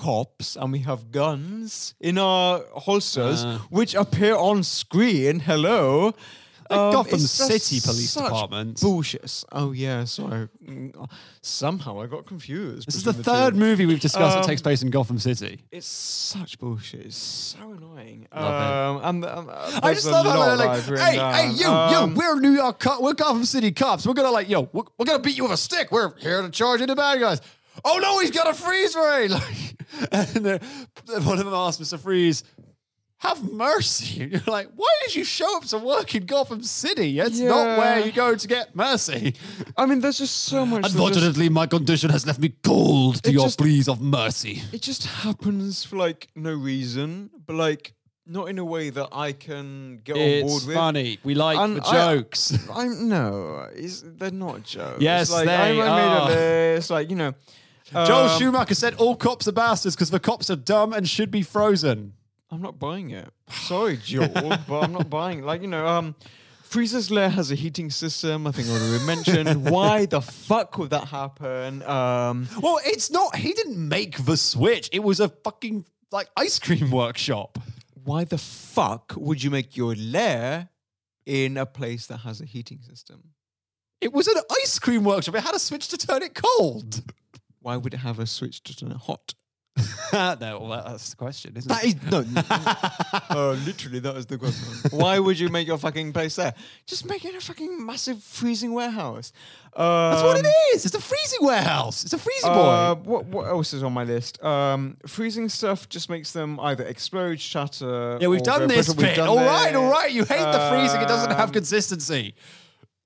cops 0.00 0.56
and 0.56 0.72
we 0.72 0.78
have 0.80 1.10
guns 1.12 1.94
in 2.00 2.16
our 2.18 2.60
holsters, 2.86 3.44
Uh. 3.44 3.58
which 3.70 3.94
appear 3.94 4.34
on 4.36 4.62
screen. 4.64 5.40
Hello. 5.40 6.12
Um, 6.72 6.92
Gotham 6.92 7.18
City 7.18 7.80
Police 7.80 8.14
Department. 8.14 8.80
Bullshit. 8.80 9.44
Oh 9.50 9.72
yeah, 9.72 10.04
sorry. 10.04 10.48
Somehow 11.42 12.00
I 12.00 12.06
got 12.06 12.26
confused. 12.26 12.86
This 12.86 12.94
is 12.94 13.02
the 13.02 13.12
between 13.12 13.24
third 13.24 13.54
two. 13.54 13.58
movie 13.60 13.86
we've 13.86 13.98
discussed 14.00 14.34
that 14.36 14.42
Um, 14.44 14.48
takes 14.48 14.62
place 14.62 14.80
in 14.82 14.90
Gotham 14.90 15.18
City. 15.18 15.64
It's 15.72 15.88
such 15.88 16.58
bullshit. 16.60 17.06
It's 17.06 17.16
so 17.16 17.72
annoying. 17.72 18.28
Love 18.34 19.00
um, 19.02 19.08
and, 19.08 19.24
and, 19.24 19.50
uh, 19.50 19.80
I 19.82 19.94
just 19.94 20.06
love 20.06 20.26
how 20.26 20.44
they're 20.56 20.66
like, 20.68 20.84
hey, 20.84 21.16
hey, 21.18 21.50
you, 21.60 21.66
Um, 21.66 21.92
yo, 21.92 22.14
we're 22.18 22.38
New 22.40 22.52
York, 22.52 22.78
co- 22.78 23.00
we're 23.00 23.14
Gotham 23.14 23.44
City 23.44 23.72
cops. 23.72 24.06
We're 24.06 24.14
gonna 24.14 24.30
like, 24.30 24.48
yo, 24.48 24.68
we're, 24.72 24.84
we're 24.98 25.06
gonna 25.06 25.18
beat 25.18 25.36
you 25.36 25.44
with 25.44 25.52
a 25.52 25.56
stick. 25.56 25.90
We're 25.90 26.14
here 26.18 26.40
to 26.42 26.50
charge 26.50 26.80
you 26.80 26.86
the 26.86 26.94
bad 26.94 27.18
guys. 27.20 27.40
Oh 27.84 27.98
no, 27.98 28.18
he's 28.20 28.30
got 28.30 28.48
a 28.48 28.54
freeze 28.54 28.94
ray. 28.94 29.28
Like, 30.02 30.06
and 30.12 30.46
uh, 30.46 30.58
one 31.22 31.38
of 31.40 31.44
them 31.44 31.52
asks 31.52 31.82
Mr. 31.82 31.98
Freeze, 31.98 32.44
have 33.18 33.42
mercy. 33.52 34.22
And 34.22 34.32
you're 34.32 34.40
like, 34.46 34.68
why 34.76 34.88
did 35.04 35.16
you 35.16 35.24
show 35.24 35.56
up 35.56 35.64
to 35.66 35.78
work 35.78 36.14
in 36.14 36.26
Gotham 36.26 36.62
City? 36.62 37.18
It's 37.18 37.40
not 37.40 37.76
where 37.76 37.98
you 38.06 38.12
go 38.12 38.36
to 38.36 38.48
get 38.48 38.74
mercy. 38.76 39.34
I 39.76 39.86
mean, 39.86 40.00
there's 40.00 40.18
just 40.18 40.36
so 40.44 40.64
much. 40.64 40.82
that 40.82 40.88
just- 40.88 40.94
Unfortunately, 40.94 41.48
my 41.48 41.66
condition 41.66 42.08
has 42.10 42.24
left 42.24 42.38
me 42.38 42.50
cold 42.62 43.22
to 43.24 43.32
your 43.32 43.46
just- 43.46 43.58
pleas 43.58 43.88
of 43.88 44.00
mercy. 44.00 44.62
it 44.72 44.80
just 44.80 45.06
happens 45.06 45.82
for 45.84 45.96
like 45.96 46.28
no 46.36 46.54
reason, 46.54 47.30
but 47.46 47.56
like 47.56 47.94
not 48.26 48.48
in 48.48 48.58
a 48.60 48.64
way 48.64 48.90
that 48.90 49.08
I 49.10 49.32
can 49.32 49.98
get 50.04 50.14
on 50.16 50.40
board 50.42 50.56
It's 50.58 50.66
with. 50.66 50.76
funny. 50.76 51.18
We 51.24 51.34
like 51.34 51.58
And 51.58 51.76
the 51.78 51.80
jokes. 51.80 52.56
I'm 52.72 53.08
no, 53.08 53.66
it's, 53.74 54.02
they're 54.06 54.30
not 54.30 54.62
jokes. 54.62 55.02
Yes, 55.02 55.32
like, 55.32 55.46
they 55.46 55.54
I, 55.56 55.70
I 55.70 55.72
made 55.72 55.80
are. 55.80 56.30
a 56.30 56.34
list, 56.76 56.90
like 56.90 57.10
you 57.10 57.16
know. 57.16 57.34
Joel 57.92 58.28
um, 58.28 58.38
Schumacher 58.38 58.74
said 58.74 58.94
all 58.94 59.16
cops 59.16 59.48
are 59.48 59.52
bastards 59.52 59.96
because 59.96 60.10
the 60.10 60.20
cops 60.20 60.48
are 60.50 60.56
dumb 60.56 60.92
and 60.92 61.08
should 61.08 61.30
be 61.30 61.42
frozen. 61.42 62.12
I'm 62.50 62.60
not 62.62 62.78
buying 62.78 63.10
it. 63.10 63.28
Sorry, 63.48 63.96
Joel, 63.96 64.28
but 64.68 64.80
I'm 64.84 64.92
not 64.92 65.08
buying. 65.10 65.40
it. 65.40 65.44
Like 65.44 65.62
you 65.62 65.68
know, 65.68 65.86
um, 65.86 66.14
Freezer's 66.62 67.10
lair 67.10 67.28
has 67.30 67.50
a 67.50 67.54
heating 67.54 67.90
system. 67.90 68.46
I 68.46 68.52
think 68.52 68.68
I 68.68 68.72
already 68.72 69.04
mentioned. 69.06 69.70
Why 69.70 70.06
the 70.06 70.20
fuck 70.20 70.78
would 70.78 70.90
that 70.90 71.04
happen? 71.08 71.82
Um, 71.82 72.48
Well, 72.60 72.78
it's 72.84 73.10
not. 73.10 73.36
He 73.36 73.52
didn't 73.52 73.88
make 73.88 74.24
the 74.24 74.36
switch. 74.36 74.88
It 74.92 75.02
was 75.02 75.20
a 75.20 75.28
fucking 75.28 75.84
like 76.12 76.28
ice 76.36 76.58
cream 76.58 76.90
workshop. 76.90 77.58
why 78.04 78.24
the 78.24 78.38
fuck 78.38 79.14
would 79.16 79.42
you 79.42 79.50
make 79.50 79.76
your 79.76 79.94
lair 79.94 80.68
in 81.26 81.56
a 81.56 81.66
place 81.66 82.06
that 82.06 82.18
has 82.18 82.40
a 82.40 82.44
heating 82.44 82.80
system? 82.82 83.22
It 84.00 84.12
was 84.12 84.26
an 84.26 84.36
ice 84.62 84.78
cream 84.78 85.04
workshop. 85.04 85.34
It 85.36 85.42
had 85.44 85.54
a 85.54 85.58
switch 85.58 85.86
to 85.88 85.96
turn 85.98 86.22
it 86.22 86.34
cold. 86.34 87.02
Why 87.60 87.76
would 87.76 87.94
it 87.94 87.98
have 87.98 88.18
a 88.18 88.26
switch 88.26 88.62
to 88.64 88.76
turn 88.76 88.90
it 88.92 88.96
hot? 88.98 89.34
no, 90.12 90.58
well, 90.60 90.82
that's 90.84 91.10
the 91.10 91.16
question, 91.16 91.56
isn't 91.56 91.68
That 91.68 91.84
it? 91.84 91.96
is 91.96 92.10
no. 92.10 92.18
uh, 93.30 93.52
literally, 93.64 94.00
that 94.00 94.16
is 94.16 94.26
the 94.26 94.36
question. 94.36 94.90
Why 94.98 95.18
would 95.18 95.38
you 95.38 95.48
make 95.48 95.66
your 95.68 95.78
fucking 95.78 96.12
place 96.12 96.36
there? 96.36 96.52
Just 96.86 97.06
make 97.06 97.24
it 97.24 97.34
a 97.34 97.40
fucking 97.40 97.86
massive 97.86 98.22
freezing 98.22 98.72
warehouse. 98.72 99.32
That's 99.74 100.22
what 100.22 100.38
it 100.38 100.46
Um. 100.46 100.84
It's 100.84 100.94
a 100.94 101.00
freezing 101.00 101.46
warehouse. 101.46 102.04
It's 102.04 102.12
a 102.12 102.18
freezing 102.18 102.50
Uh, 102.50 102.94
boy. 102.96 103.10
what 103.10 103.26
what 103.26 103.46
else 103.48 103.72
is 103.72 103.82
on 103.82 103.92
my 103.92 104.04
list? 104.04 104.42
Um, 104.42 104.96
freezing 105.06 105.48
stuff 105.48 105.88
just 105.88 106.10
makes 106.10 106.32
them 106.32 106.58
either 106.60 106.84
explode, 106.84 107.40
shatter. 107.40 108.18
Yeah, 108.20 108.26
we've 108.28 108.40
or 108.40 108.44
done 108.44 108.60
go 108.60 108.66
this 108.66 108.92
brittle. 108.92 108.96
We've 108.96 109.06
bit. 109.10 109.16
done 109.16 109.28
All 109.28 109.36
right, 109.36 109.74
all 109.74 109.88
this. 109.88 109.92
right. 109.98 110.10
You 110.12 110.24
hate 110.24 110.40
the 110.52 110.68
freezing. 110.70 111.00
It 111.00 111.08
doesn't 111.08 111.30
have 111.30 111.48
Um, 111.50 111.52
consistency. 111.54 112.34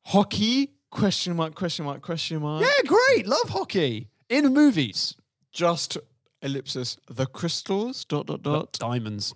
Hockey? 0.06 0.72
Question 0.90 1.36
mark? 1.36 1.54
Question 1.54 1.84
mark? 1.84 2.02
Question 2.02 2.40
mark? 2.40 2.62
Yeah, 2.64 2.88
great. 2.88 3.26
Love 3.26 3.48
hockey 3.50 4.08
in 4.38 4.52
movies. 4.52 5.14
Just 5.52 5.96
ellipsis. 6.42 6.96
The 7.08 7.26
crystals. 7.26 8.04
Dot 8.04 8.26
dot 8.26 8.42
dot. 8.42 8.72
Diamonds. 8.72 9.34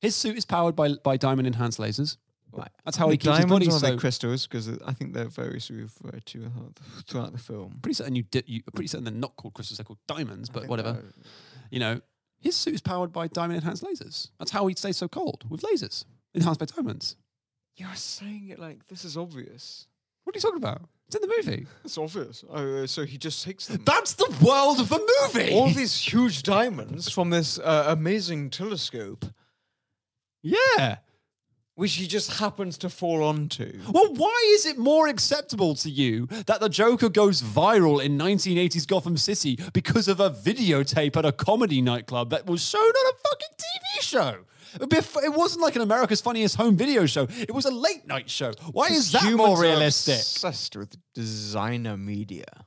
His 0.00 0.14
suit 0.14 0.36
is 0.36 0.44
powered 0.44 0.76
by 0.76 0.94
by 1.04 1.16
diamond 1.16 1.46
enhanced 1.46 1.78
lasers. 1.78 2.16
Right. 2.50 2.70
That's 2.84 2.96
how 2.96 3.08
he 3.10 3.16
The 3.16 3.24
keeps 3.24 3.36
his 3.36 3.44
body 3.46 3.66
diamonds 3.66 3.84
are 3.84 3.86
so. 3.88 3.94
the 3.94 4.00
crystals 4.00 4.46
because 4.46 4.68
I 4.86 4.92
think 4.94 5.12
they're 5.12 5.26
variously 5.26 5.76
referred 5.82 6.24
to 6.26 6.46
uh, 6.46 6.48
throughout- 6.48 7.06
throughout 7.06 7.32
the 7.32 7.38
film. 7.38 7.78
pretty 7.82 7.94
certain 7.94 8.14
you 8.16 8.22
did. 8.22 8.44
You 8.48 8.62
pretty 8.74 8.88
certain 8.88 9.04
they're 9.04 9.12
not 9.12 9.36
called 9.36 9.52
crystals. 9.54 9.76
They're 9.78 9.84
called 9.84 9.98
diamonds. 10.06 10.48
But 10.48 10.66
whatever. 10.66 10.92
they're- 10.92 11.12
You 11.70 11.80
know, 11.80 12.00
his 12.40 12.56
suit 12.56 12.74
is 12.74 12.80
powered 12.80 13.12
by 13.12 13.26
diamond 13.28 13.58
enhanced 13.58 13.82
lasers. 13.84 14.30
That's 14.38 14.50
how 14.52 14.66
he 14.66 14.74
stays 14.76 14.96
so 14.96 15.08
cold 15.08 15.44
with 15.50 15.60
lasers 15.60 16.06
enhanced 16.32 16.60
by 16.60 16.66
diamonds. 16.66 17.16
You're 17.76 17.94
saying 17.96 18.48
it 18.48 18.58
like 18.58 18.86
this 18.88 19.04
is 19.04 19.16
obvious. 19.16 19.86
What 20.28 20.34
are 20.34 20.40
you 20.40 20.42
talking 20.42 20.58
about? 20.58 20.82
It's 21.06 21.16
in 21.16 21.22
the 21.22 21.34
movie. 21.38 21.66
It's 21.86 21.96
obvious. 21.96 22.44
Uh, 22.44 22.86
so 22.86 23.06
he 23.06 23.16
just 23.16 23.42
takes 23.42 23.66
them. 23.66 23.80
That's 23.86 24.12
the 24.12 24.28
world 24.42 24.78
of 24.78 24.90
the 24.90 25.00
movie. 25.22 25.54
all 25.54 25.70
these 25.70 25.96
huge 25.96 26.42
diamonds 26.42 27.08
from 27.08 27.30
this 27.30 27.58
uh, 27.58 27.86
amazing 27.88 28.50
telescope, 28.50 29.24
yeah. 30.42 30.98
Which 31.78 31.94
he 31.94 32.08
just 32.08 32.40
happens 32.40 32.76
to 32.76 32.90
fall 32.90 33.22
onto. 33.22 33.78
Well, 33.88 34.12
why 34.14 34.52
is 34.54 34.66
it 34.66 34.78
more 34.78 35.06
acceptable 35.06 35.76
to 35.76 35.88
you 35.88 36.26
that 36.46 36.58
the 36.58 36.68
Joker 36.68 37.08
goes 37.08 37.40
viral 37.40 38.04
in 38.04 38.18
1980s 38.18 38.84
Gotham 38.84 39.16
City 39.16 39.60
because 39.72 40.08
of 40.08 40.18
a 40.18 40.28
videotape 40.28 41.16
at 41.16 41.24
a 41.24 41.30
comedy 41.30 41.80
nightclub 41.80 42.30
that 42.30 42.46
was 42.46 42.68
shown 42.68 42.82
on 42.82 43.12
a 43.14 43.28
fucking 43.28 43.54
TV 43.56 44.02
show? 44.02 44.38
It 44.80 45.36
wasn't 45.36 45.62
like 45.62 45.76
an 45.76 45.82
America's 45.82 46.20
Funniest 46.20 46.56
Home 46.56 46.76
Video 46.76 47.06
show. 47.06 47.28
It 47.30 47.54
was 47.54 47.64
a 47.64 47.70
late 47.70 48.08
night 48.08 48.28
show. 48.28 48.54
Why 48.72 48.88
is 48.88 49.12
that 49.12 49.32
more 49.32 49.60
realistic? 49.60 50.16
Obsessed 50.16 50.74
with 50.74 50.96
designer 51.14 51.96
media 51.96 52.66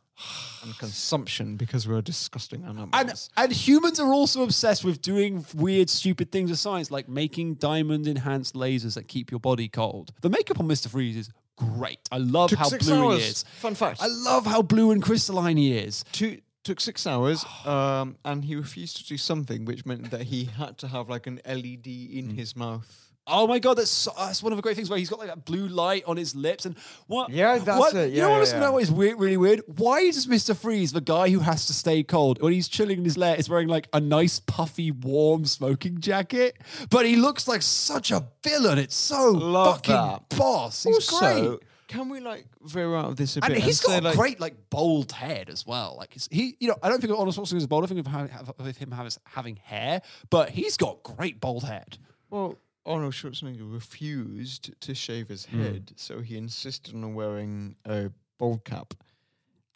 and 0.64 0.78
consumption 0.78 1.56
because 1.58 1.88
we're 1.88 2.02
disgusting 2.02 2.64
animals. 2.64 2.90
And 2.94 3.14
and 3.38 3.52
humans 3.52 4.00
are 4.00 4.14
also 4.14 4.44
obsessed 4.44 4.84
with 4.84 5.02
doing 5.02 5.46
weird, 5.56 5.90
stupid 5.90 6.32
things 6.32 6.50
with 6.50 6.60
science, 6.60 6.92
like 6.92 7.08
making 7.10 7.56
diamond 7.56 8.08
enhanced 8.08 8.54
lasers 8.56 8.96
that 8.96 9.08
keep 9.08 9.32
your 9.32 9.40
body 9.40 9.68
cold. 9.68 10.12
The 10.22 10.30
makeup 10.30 10.60
on 10.60 10.68
Mister 10.68 10.90
Freeze 10.90 11.18
is 11.18 11.30
great. 11.58 12.00
I 12.12 12.18
love 12.18 12.50
Took 12.50 12.60
how 12.60 12.70
blue 12.70 13.12
he 13.12 13.24
is. 13.24 13.44
Fun 13.60 13.76
fact. 13.76 14.02
I 14.02 14.08
love 14.08 14.46
how 14.46 14.62
blue 14.62 14.92
and 14.92 15.02
crystalline 15.02 15.58
he 15.58 15.78
is. 15.78 16.04
Two, 16.12 16.40
took 16.64 16.80
six 16.80 17.06
hours, 17.08 17.44
um, 17.66 18.18
and 18.24 18.46
he 18.46 18.56
refused 18.56 18.98
to 18.98 19.06
do 19.06 19.18
something, 19.18 19.66
which 19.66 19.86
meant 19.86 20.12
that 20.12 20.24
he 20.24 20.46
had 20.46 20.78
to 20.80 20.88
have 20.88 21.10
like 21.10 21.28
an 21.28 21.40
LED 21.46 21.88
in 21.88 22.30
Hmm. 22.32 22.36
his 22.36 22.56
mouth. 22.56 23.11
Oh 23.28 23.46
my 23.46 23.60
god, 23.60 23.76
that's 23.76 23.92
so, 23.92 24.12
oh, 24.18 24.26
that's 24.26 24.42
one 24.42 24.52
of 24.52 24.58
the 24.58 24.64
great 24.64 24.76
things 24.76 24.90
where 24.90 24.98
he's 24.98 25.10
got 25.10 25.20
like 25.20 25.28
that 25.28 25.46
blue 25.46 25.68
light 25.68 26.04
on 26.08 26.18
his 26.18 26.36
lips 26.36 26.66
and 26.66 26.76
what? 27.06 27.30
Yeah, 27.30 27.60
that's 27.60 27.80
what, 27.80 27.94
it. 27.94 28.14
you 28.14 28.20
know 28.22 28.30
what? 28.32 28.48
yeah, 28.48 28.60
yeah. 28.60 28.70
what 28.70 28.82
is 28.82 28.92
weird, 28.92 29.20
really 29.20 29.38
weird? 29.38 29.62
Why 29.68 30.00
is 30.00 30.28
Mister 30.28 30.54
Freeze 30.56 30.92
the 30.92 31.02
guy 31.02 31.30
who 31.30 31.40
has 31.40 31.68
to 31.68 31.74
stay 31.74 32.02
cold 32.02 32.42
when 32.42 32.52
he's 32.52 32.68
chilling 32.68 32.98
in 32.98 33.04
his 33.06 33.18
lair? 33.18 33.36
Is 33.36 33.48
wearing 33.48 33.68
like 33.68 33.88
a 33.94 34.00
nice 34.00 34.40
puffy, 34.40 34.90
warm 34.92 35.46
smoking 35.46 36.00
jacket, 36.00 36.58
but 36.90 37.06
he 37.06 37.16
looks 37.16 37.48
like 37.48 37.62
such 37.62 38.12
a 38.12 38.28
villain. 38.44 38.80
It's 38.80 38.96
so 38.96 39.30
Love 39.30 39.76
fucking 39.78 39.94
that. 39.96 40.30
boss. 40.38 40.84
He's 40.84 40.96
also, 41.12 41.58
great. 41.58 41.60
can 41.88 42.10
we 42.10 42.22
like 42.22 42.48
veer 42.64 42.96
out 42.96 43.06
of 43.06 43.18
this 43.18 43.38
a 43.38 43.44
And 43.46 43.54
bit? 43.54 43.64
he's 43.64 43.80
say, 43.82 43.88
got 44.00 44.04
a 44.04 44.06
like, 44.08 44.18
great, 44.18 44.40
like, 44.40 44.70
bold 44.72 45.12
head 45.12 45.50
as 45.50 45.66
well. 45.66 45.96
Like, 45.98 46.14
he's- 46.14 46.28
he, 46.32 46.56
you 46.60 46.68
know, 46.68 46.76
I 46.82 46.90
don't 46.90 47.00
think 47.00 47.14
of 47.14 47.20
Arnold 47.20 47.36
Schwarzenegger 47.36 47.58
as 47.58 47.68
bold. 47.68 47.84
I 47.84 47.88
think 47.88 48.00
of, 48.00 48.08
ha- 48.08 48.28
have- 48.28 48.52
of 48.58 48.78
him 48.78 48.92
having, 48.92 49.12
having 49.26 49.56
hair, 49.58 50.02
but 50.32 50.50
he's 50.50 50.76
got 50.76 51.04
great 51.04 51.40
bald 51.40 51.64
head. 51.64 51.98
Well, 52.30 52.58
Arnold 52.86 53.14
Schwarzenegger 53.14 53.72
refused 53.72 54.72
to 54.82 54.96
shave 54.96 55.28
his 55.30 55.46
Hmm. 55.46 55.62
head, 55.62 55.94
so 55.96 56.22
he 56.22 56.36
insisted 56.38 56.96
on 56.96 57.14
wearing 57.14 57.76
a 57.86 58.12
bald 58.38 58.64
cap. 58.66 58.94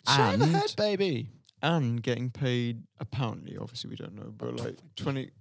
Shave 0.08 0.42
And- 0.42 0.44
head, 0.44 0.74
baby. 0.78 1.30
and 1.62 2.02
getting 2.02 2.30
paid 2.32 2.84
apparently, 3.00 3.58
obviously 3.58 3.90
we 3.90 3.96
don't 3.96 4.14
know, 4.16 4.32
but 4.36 4.60
like 4.60 4.78
twenty. 4.96 5.32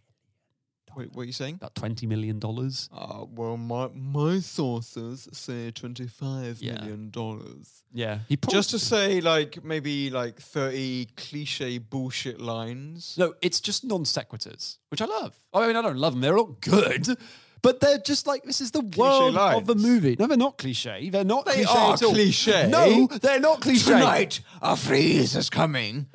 Wait, 0.96 1.10
what 1.12 1.22
are 1.22 1.26
you 1.26 1.32
saying? 1.32 1.56
About 1.56 1.74
twenty 1.74 2.06
million 2.06 2.38
dollars. 2.38 2.88
Uh, 2.92 3.24
well, 3.28 3.56
my 3.56 3.88
my 3.88 4.38
sources 4.38 5.28
say 5.32 5.70
twenty 5.72 6.06
five 6.06 6.62
Yeah. 6.62 6.74
million 6.74 7.10
dollars. 7.10 7.82
Yeah, 7.92 8.20
he 8.28 8.36
probably- 8.36 8.56
Just 8.58 8.70
to 8.70 8.78
say, 8.78 9.20
like 9.20 9.64
maybe 9.64 10.08
like 10.10 10.40
thirty 10.40 11.06
cliche 11.16 11.78
bullshit 11.78 12.40
lines. 12.40 13.16
No, 13.18 13.34
it's 13.42 13.58
just 13.60 13.82
non 13.84 14.04
sequiturs, 14.04 14.78
which 14.90 15.00
I 15.02 15.06
love. 15.06 15.34
I 15.52 15.66
mean, 15.66 15.74
I 15.76 15.82
don't 15.82 15.98
love 15.98 16.12
them; 16.12 16.20
they're 16.20 16.38
all 16.38 16.56
good, 16.60 17.18
but 17.64 17.80
they're 17.80 17.98
just 17.98 18.26
like 18.28 18.44
this 18.44 18.60
is 18.60 18.70
the 18.70 18.82
world 18.96 19.36
of 19.36 19.66
the 19.66 19.74
movie. 19.74 20.14
No, 20.18 20.26
they're 20.28 20.36
not 20.36 20.58
cliche. 20.58 21.08
They're 21.08 21.24
not 21.24 21.46
They 21.46 21.64
cliche 21.64 21.70
are 21.70 21.94
at 21.94 22.02
all. 22.02 22.12
cliche. 22.12 22.68
No, 22.68 23.06
they're 23.06 23.40
not 23.40 23.60
cliche. 23.62 23.90
Tonight, 23.92 24.40
a 24.62 24.76
freeze 24.76 25.34
is 25.34 25.48
coming. 25.50 26.06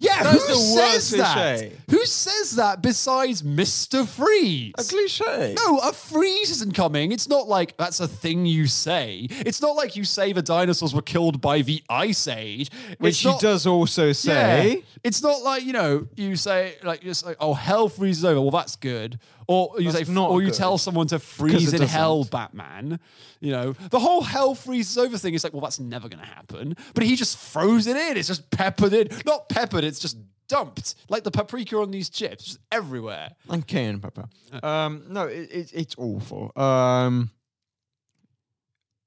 Yeah, 0.00 0.22
That's 0.22 0.48
who 0.48 0.54
says 0.56 1.10
that? 1.12 1.58
cliche. 1.58 1.76
Who 1.88 2.04
says 2.04 2.56
that 2.56 2.82
besides 2.82 3.42
Mister 3.44 4.04
Freeze? 4.04 4.74
A 4.76 4.82
cliche. 4.82 5.54
No, 5.56 5.78
a 5.78 5.92
freeze 5.92 6.50
isn't 6.50 6.74
coming. 6.74 7.12
It's 7.12 7.28
not 7.28 7.48
like 7.48 7.76
that's 7.76 8.00
a 8.00 8.08
thing 8.08 8.44
you 8.44 8.66
say. 8.66 9.28
It's 9.30 9.62
not 9.62 9.76
like 9.76 9.96
you 9.96 10.04
say 10.04 10.32
the 10.32 10.42
dinosaurs 10.42 10.94
were 10.94 11.00
killed 11.00 11.40
by 11.40 11.62
the 11.62 11.82
Ice 11.88 12.28
Age. 12.28 12.70
Which 12.98 13.20
he 13.20 13.32
does 13.40 13.66
also 13.66 14.12
say. 14.12 14.68
Yeah. 14.74 14.80
It's 15.04 15.22
not 15.22 15.42
like, 15.42 15.62
you 15.64 15.72
know, 15.72 16.08
you 16.16 16.36
say 16.36 16.74
like 16.82 17.02
just 17.02 17.24
like, 17.24 17.36
oh 17.40 17.54
hell 17.54 17.88
freezes 17.88 18.24
over. 18.24 18.40
Well, 18.40 18.50
that's 18.50 18.76
good. 18.76 19.18
Or 19.46 19.74
you 19.78 19.92
That's 19.92 20.06
say 20.08 20.12
not 20.12 20.30
or 20.30 20.40
you 20.40 20.48
good. 20.48 20.56
tell 20.56 20.78
someone 20.78 21.06
to 21.08 21.18
freeze 21.18 21.72
in 21.72 21.82
hell. 21.82 22.24
Batman. 22.24 22.98
You 23.40 23.52
know, 23.52 23.72
the 23.90 23.98
whole 23.98 24.22
hell 24.22 24.54
freezes 24.54 24.96
over 24.96 25.18
thing 25.18 25.34
is 25.34 25.44
like, 25.44 25.52
well, 25.52 25.60
that's 25.62 25.78
never 25.78 26.08
gonna 26.08 26.24
happen. 26.24 26.76
But 26.94 27.04
he 27.04 27.14
just 27.16 27.36
froze 27.36 27.86
it 27.86 27.96
in. 27.96 28.16
It's 28.16 28.28
just 28.28 28.50
peppered 28.50 28.92
in. 28.94 29.08
Not 29.26 29.48
peppered, 29.50 29.84
it's 29.84 29.98
just 30.00 30.16
dumped. 30.48 30.94
Like 31.08 31.24
the 31.24 31.30
paprika 31.30 31.76
on 31.76 31.90
these 31.90 32.08
chips, 32.08 32.44
just 32.44 32.58
everywhere. 32.72 33.32
and 33.50 33.66
cayenne 33.66 34.00
pepper. 34.00 34.28
Um, 34.62 35.04
no, 35.10 35.26
it, 35.26 35.50
it, 35.52 35.70
it's 35.74 35.94
awful. 35.98 36.52
Um, 36.56 37.30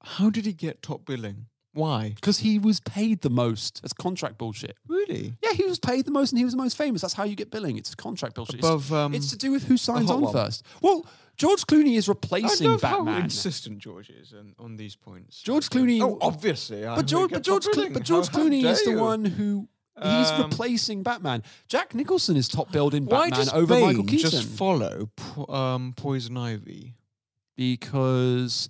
how 0.02 0.30
did 0.30 0.46
he 0.46 0.52
get 0.52 0.82
top 0.82 1.04
billing? 1.04 1.46
Why? 1.74 2.10
Because 2.14 2.38
he 2.38 2.58
was 2.58 2.80
paid 2.80 3.20
the 3.20 3.30
most. 3.30 3.82
That's 3.82 3.92
contract 3.92 4.38
bullshit. 4.38 4.76
Really? 4.88 5.34
Yeah, 5.42 5.52
he 5.52 5.64
was 5.64 5.78
paid 5.78 6.06
the 6.06 6.10
most 6.10 6.32
and 6.32 6.38
he 6.38 6.44
was 6.44 6.54
the 6.54 6.62
most 6.62 6.76
famous. 6.76 7.02
That's 7.02 7.14
how 7.14 7.24
you 7.24 7.36
get 7.36 7.50
billing. 7.50 7.76
It's 7.76 7.94
contract 7.94 8.34
bullshit. 8.34 8.56
It's- 8.56 8.68
Above, 8.68 8.92
um, 8.92 9.14
it's 9.14 9.30
to 9.30 9.36
do 9.36 9.52
with 9.52 9.64
who 9.64 9.76
signs 9.76 10.10
on 10.10 10.22
one. 10.22 10.32
first. 10.32 10.64
Well, 10.82 11.06
George 11.36 11.66
Clooney 11.66 11.96
is 11.96 12.08
I 12.08 12.12
replacing 12.12 12.68
love 12.70 12.82
how 12.82 13.04
Batman. 13.04 13.24
insistent 13.24 13.78
George 13.78 14.10
is 14.10 14.32
on, 14.32 14.54
on 14.58 14.76
these 14.76 14.96
points. 14.96 15.40
George 15.40 15.68
Clooney- 15.68 16.00
Oh, 16.02 16.18
obviously. 16.20 16.84
I 16.84 16.96
but 16.96 17.06
George, 17.06 17.30
but 17.30 17.42
George, 17.44 17.64
Clo- 17.66 17.90
but 17.90 18.02
George 18.02 18.26
How- 18.28 18.38
how 18.38 18.44
Clooney 18.44 18.64
is 18.64 18.82
the 18.84 18.90
you? 18.92 18.98
one 18.98 19.24
who 19.24 19.68
He's 20.00 20.30
Um, 20.30 20.42
replacing 20.44 21.02
Batman. 21.02 21.42
Jack 21.66 21.92
Nicholson 21.92 22.36
is 22.36 22.46
top 22.46 22.70
billed 22.70 22.94
in 22.94 23.04
Why 23.06 23.30
Batman 23.30 23.46
does 23.46 23.52
over 23.52 23.74
Bane 23.74 23.84
Michael 23.84 24.04
Keaton 24.04 24.30
just 24.30 24.48
follow 24.48 25.10
po- 25.16 25.52
um, 25.52 25.92
Poison 25.96 26.36
Ivy? 26.36 26.94
because 27.56 28.68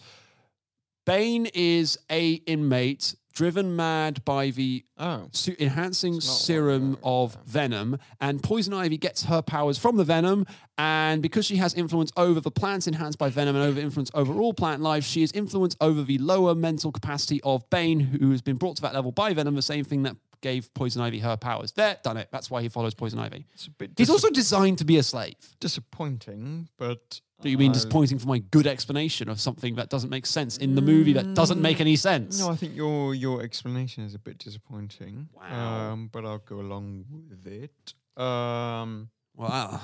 Bane 1.09 1.47
is 1.55 1.99
a 2.11 2.33
inmate 2.47 3.15
driven 3.33 3.75
mad 3.77 4.25
by 4.25 4.51
the 4.51 4.85
Oh, 4.99 5.29
su- 5.33 5.55
enhancing 5.61 6.17
It's 6.17 6.27
not 6.27 6.33
what 6.33 6.41
serum 6.41 6.99
of 7.05 7.39
venom, 7.47 7.99
and 8.21 8.43
Poison 8.43 8.75
Ivy 8.75 8.99
gets 8.99 9.25
her 9.25 9.41
powers 9.41 9.79
from 9.79 9.97
the 9.97 10.05
venom. 10.05 10.45
And 10.77 11.23
because 11.23 11.47
she 11.47 11.57
has 11.57 11.73
influence 11.73 12.11
over 12.17 12.41
the 12.41 12.51
plants 12.51 12.87
enhanced 12.87 13.17
by 13.19 13.31
venom 13.31 13.55
and 13.57 13.65
over 13.65 13.81
influence 13.81 14.11
over 14.13 14.33
all 14.35 14.53
plant 14.53 14.83
life, 14.83 15.05
she 15.05 15.21
has 15.21 15.31
influence 15.33 15.77
over 15.81 16.03
the 16.03 16.19
lower 16.19 16.55
mental 16.55 16.91
capacity 16.93 17.41
of 17.43 17.69
Bane, 17.71 18.01
who 18.01 18.31
has 18.33 18.43
been 18.43 18.57
brought 18.57 18.77
to 18.77 18.83
that 18.83 18.93
level 18.93 19.13
by 19.13 19.33
venom. 19.33 19.55
The 19.55 19.63
same 19.63 19.85
thing 19.85 20.03
that 20.03 20.17
gave 20.41 20.73
Poison 20.75 21.01
Ivy 21.01 21.21
her 21.21 21.37
powers. 21.37 21.73
There, 21.73 21.97
done 22.03 22.17
it. 22.17 22.29
That's 22.31 22.51
why 22.51 22.63
he 22.63 22.69
follows 22.69 22.95
Poison 22.95 23.19
Ivy. 23.19 23.47
bit. 23.79 23.93
He's 23.97 24.11
also 24.11 24.31
designed 24.31 24.79
to 24.79 24.85
be 24.85 24.99
a 24.99 25.03
slave. 25.03 25.35
disappointing, 25.61 26.69
but 26.77 27.21
Do 27.41 27.49
you 27.49 27.57
mean 27.59 27.71
disappointing 27.71 28.19
for 28.19 28.27
my 28.27 28.39
good 28.39 28.67
explanation 28.67 29.29
of 29.29 29.41
something 29.41 29.77
that 29.77 29.89
doesn't 29.91 30.11
make 30.11 30.27
sense 30.27 30.57
in 30.57 30.75
the 30.75 30.83
movie 30.83 31.13
that 31.13 31.35
doesn't 31.35 31.63
make 31.63 31.81
any 31.81 31.95
sense? 31.95 32.41
No, 32.41 32.49
I 32.51 32.57
think 32.57 32.75
your 32.75 33.15
your 33.15 33.43
explanation 33.43 34.03
is 34.05 34.15
a 34.15 34.19
bit 34.19 34.39
disappointing. 34.39 35.29
Wow. 35.33 35.93
Um, 35.93 36.09
but 36.13 36.25
I'll 36.25 36.39
go 36.39 36.57
along 36.61 37.05
with 37.31 37.47
it. 37.47 37.95
Um, 38.21 39.11
Wow. 39.37 39.81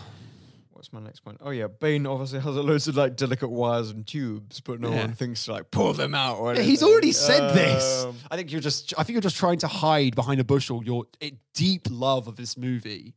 what's 0.72 0.93
my 0.93 0.98
next 0.98 1.20
point? 1.20 1.39
Oh 1.40 1.51
yeah, 1.51 1.68
Bane 1.68 2.06
obviously 2.06 2.40
has 2.40 2.56
a 2.56 2.60
loads 2.62 2.89
of 2.89 2.97
like 2.97 3.14
delicate 3.14 3.51
wires 3.51 3.90
and 3.90 4.05
tubes, 4.05 4.59
but 4.60 4.81
no 4.81 4.90
Yeah. 4.90 5.02
one 5.02 5.12
thinks 5.14 5.44
to 5.44 5.52
like 5.52 5.70
pull 5.70 5.93
them 5.93 6.12
out. 6.12 6.39
Or 6.39 6.55
He's 6.56 6.82
already 6.82 7.12
said 7.12 7.55
this. 7.55 8.02
Um, 8.05 8.16
I 8.32 8.36
think 8.36 8.51
you're 8.51 8.60
just. 8.60 8.93
I 8.98 9.05
think 9.05 9.14
you're 9.14 9.20
just 9.20 9.36
trying 9.36 9.59
to 9.59 9.68
hide 9.68 10.16
behind 10.16 10.40
a 10.40 10.44
bushel 10.44 10.82
your 10.85 11.05
eh, 11.20 11.31
deep 11.55 11.86
love 11.89 12.26
of 12.26 12.35
this 12.35 12.56
movie, 12.56 13.14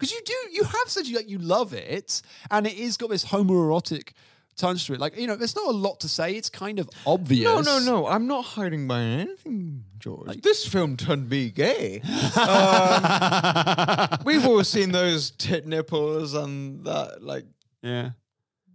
because 0.00 0.12
you 0.12 0.20
do. 0.24 0.34
You 0.52 0.64
have 0.64 0.88
said 0.88 1.06
you 1.06 1.16
like 1.16 1.28
you 1.28 1.38
love 1.38 1.74
it, 1.74 2.22
and 2.50 2.66
it 2.66 2.74
is 2.78 2.96
got 2.96 3.10
this 3.10 3.24
homoerotic 3.26 4.12
touch 4.56 4.86
to 4.86 4.94
it. 4.94 5.00
Like 5.00 5.16
you 5.16 5.26
know, 5.26 5.36
there's 5.36 5.54
not 5.54 5.66
a 5.68 5.76
lot 5.76 6.00
to 6.00 6.08
say. 6.08 6.32
It's 6.34 6.48
kind 6.50 6.78
of 6.78 6.88
obvious. 7.06 7.44
No, 7.44 7.60
no, 7.60 7.78
no. 7.78 8.06
I'm 8.06 8.26
not 8.26 8.44
hiding 8.44 8.88
behind 8.88 9.20
anything, 9.20 9.84
George. 9.98 10.40
this 10.42 10.66
film 10.66 10.96
turned 10.96 11.28
me 11.28 11.50
gay. 11.50 12.00
um, 12.36 14.18
we've 14.24 14.46
all 14.46 14.64
seen 14.64 14.92
those 14.92 15.30
tit 15.32 15.66
nipples 15.66 16.34
and 16.34 16.84
that 16.84 17.22
like 17.22 17.44
Yeah. 17.82 18.10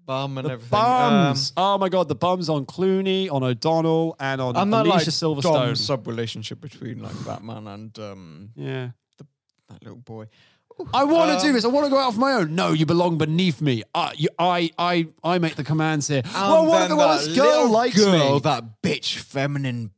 bum 0.05 0.37
and 0.37 0.47
everything. 0.47 0.69
Bums. 0.69 1.53
oh 1.57 1.77
my 1.77 1.89
god, 1.89 2.07
the 2.07 2.15
bums 2.15 2.49
on 2.49 2.65
Clooney, 2.65 3.31
on 3.31 3.43
O'Donnell, 3.43 4.15
and 4.19 4.41
on 4.41 4.55
Um, 4.55 4.73
and 4.73 4.87
Alicia 4.87 5.25
like 5.25 5.43
Silverstone. 5.43 5.77
sub 5.77 6.07
relationship 6.07 6.61
between 6.61 6.99
like 7.01 7.15
Batman 7.25 7.67
and 7.67 7.99
um, 7.99 8.49
yeah. 8.55 8.89
The, 9.17 9.25
that 9.69 9.83
little 9.83 9.97
boy. 9.99 10.27
I 10.93 11.03
want 11.05 11.31
to 11.31 11.37
Um, 11.37 11.41
do 11.41 11.53
this. 11.53 11.63
I 11.65 11.69
want 11.69 11.85
to 11.85 11.89
go 11.89 11.97
out 11.97 12.13
on 12.13 12.19
my 12.19 12.33
own. 12.33 12.55
No, 12.55 12.73
you 12.73 12.85
belong 12.85 13.17
beneath 13.17 13.61
me. 13.61 13.83
I, 13.93 14.13
you, 14.17 14.29
I, 14.37 14.71
I, 14.77 15.07
I 15.23 15.37
make 15.39 15.55
the 15.55 15.63
commands 15.63 16.07
here. 16.07 16.21
well, 16.33 16.65
what 16.65 16.89
the, 16.89 16.95
that 16.95 17.17
this 17.25 17.35
girl 17.37 17.45
little 17.45 17.69
likes 17.71 17.95
girl, 17.97 18.33
me. 18.35 18.39
That 18.41 18.81
bitch, 18.81 19.15
feminine 19.17 19.91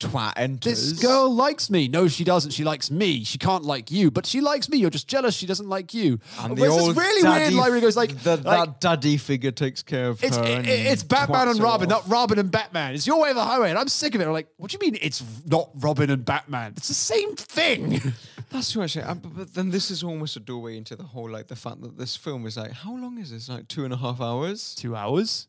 twat 0.00 0.34
enters. 0.36 0.90
This 0.92 1.02
girl 1.02 1.34
likes 1.34 1.70
me. 1.70 1.88
No, 1.88 2.06
she 2.06 2.22
doesn't. 2.22 2.52
She 2.52 2.62
likes 2.62 2.88
me. 2.90 3.24
She 3.24 3.36
can't 3.38 3.64
like 3.64 3.90
you, 3.90 4.10
but 4.12 4.26
she 4.26 4.40
likes 4.40 4.68
me. 4.68 4.78
You're 4.78 4.90
just 4.90 5.08
jealous. 5.08 5.34
She 5.34 5.46
doesn't 5.46 5.68
like 5.68 5.92
you. 5.92 6.20
And 6.40 6.56
this 6.56 6.70
old 6.70 6.96
really 6.96 7.22
weird 7.22 7.40
daddy 7.42 7.54
line 7.56 7.66
where 7.70 7.74
he 7.76 7.80
goes 7.80 7.96
like, 7.96 8.16
the, 8.22 8.36
like, 8.36 8.44
that 8.66 8.80
daddy 8.80 9.16
figure 9.16 9.50
takes 9.50 9.82
care 9.82 10.08
of 10.10 10.22
it's 10.22 10.36
her. 10.36 10.44
it- 10.44 10.66
it's 10.68 11.02
Batman 11.02 11.48
and 11.48 11.58
Robin, 11.58 11.90
off. 11.90 12.06
not 12.06 12.12
Robin 12.12 12.38
and 12.38 12.50
Batman. 12.50 12.94
It's 12.94 13.06
your 13.08 13.20
way 13.20 13.30
of 13.30 13.36
the 13.36 13.44
highway, 13.44 13.70
and 13.70 13.78
I'm 13.78 13.88
sick 13.88 14.14
of 14.14 14.20
it. 14.20 14.26
I'm 14.26 14.32
like, 14.32 14.48
what 14.56 14.70
do 14.70 14.76
you 14.80 14.88
mean 14.92 15.00
it's 15.02 15.20
not 15.46 15.70
Robin 15.74 16.10
and 16.10 16.24
Batman? 16.24 16.74
It's 16.76 16.88
the 16.88 16.94
same 16.94 17.34
thing. 17.34 18.00
That's 18.50 18.76
actually. 18.76 19.02
Um, 19.04 19.18
but, 19.18 19.36
but 19.36 19.54
then 19.54 19.70
this 19.70 19.90
is 19.90 20.02
almost 20.02 20.36
a 20.36 20.40
doorway 20.40 20.76
into 20.76 20.96
the 20.96 21.02
whole 21.04 21.28
like 21.30 21.48
the 21.48 21.56
fact 21.56 21.82
that 21.82 21.98
this 21.98 22.16
film 22.16 22.46
is 22.46 22.56
like 22.56 22.72
how 22.72 22.96
long 22.96 23.18
is 23.18 23.30
this? 23.30 23.48
Like 23.48 23.68
two 23.68 23.84
and 23.84 23.92
a 23.92 23.96
half 23.96 24.20
hours. 24.20 24.74
two 24.74 24.96
hours. 24.96 25.48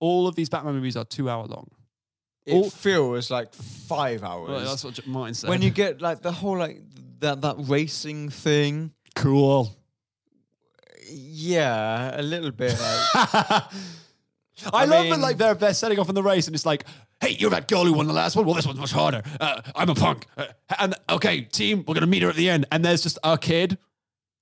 All 0.00 0.26
of 0.26 0.34
these 0.34 0.48
Batman 0.48 0.74
movies 0.74 0.96
are 0.96 1.04
two 1.04 1.30
hour 1.30 1.46
long. 1.46 1.68
It 2.44 2.54
All- 2.54 2.68
feels 2.70 3.30
like 3.30 3.54
five 3.54 4.22
hours. 4.22 4.48
Well, 4.50 4.60
that's 4.60 4.84
what 4.84 4.94
J- 4.94 5.02
Martyn 5.06 5.34
said. 5.34 5.48
when 5.50 5.62
you 5.62 5.70
get 5.70 6.00
like 6.02 6.20
the 6.22 6.32
whole 6.40 6.58
like 6.58 6.82
that 7.20 7.40
that 7.42 7.56
racing 7.58 8.28
thing. 8.30 8.92
cool. 9.14 9.74
Yeah, 11.10 12.18
a 12.18 12.22
little 12.22 12.50
bit. 12.50 12.72
Like, 12.72 12.80
I, 13.14 13.62
I 14.72 14.84
love 14.86 15.04
it 15.06 15.10
mean- 15.10 15.20
like 15.20 15.36
they're, 15.36 15.54
they're 15.54 15.74
setting 15.74 15.98
off 15.98 16.08
in 16.08 16.14
the 16.14 16.22
race 16.22 16.46
and 16.46 16.54
it's 16.54 16.64
like, 16.66 16.84
hey, 17.20 17.30
you're 17.38 17.50
that 17.50 17.68
girl 17.68 17.84
who 17.84 17.92
won 17.92 18.06
the 18.06 18.12
last 18.12 18.36
one. 18.36 18.44
Well, 18.44 18.54
this 18.54 18.66
one's 18.66 18.78
much 18.78 18.92
harder. 18.92 19.22
Uh, 19.40 19.60
I'm 19.74 19.88
a 19.90 19.94
punk. 19.94 20.26
Uh, 20.36 20.46
and 20.78 20.94
okay, 21.10 21.42
team, 21.42 21.78
we're 21.86 21.94
going 21.94 22.00
to 22.02 22.06
meet 22.06 22.22
her 22.22 22.28
at 22.30 22.36
the 22.36 22.48
end. 22.50 22.66
And 22.72 22.84
there's 22.84 23.02
just 23.02 23.18
a 23.24 23.36
kid. 23.38 23.78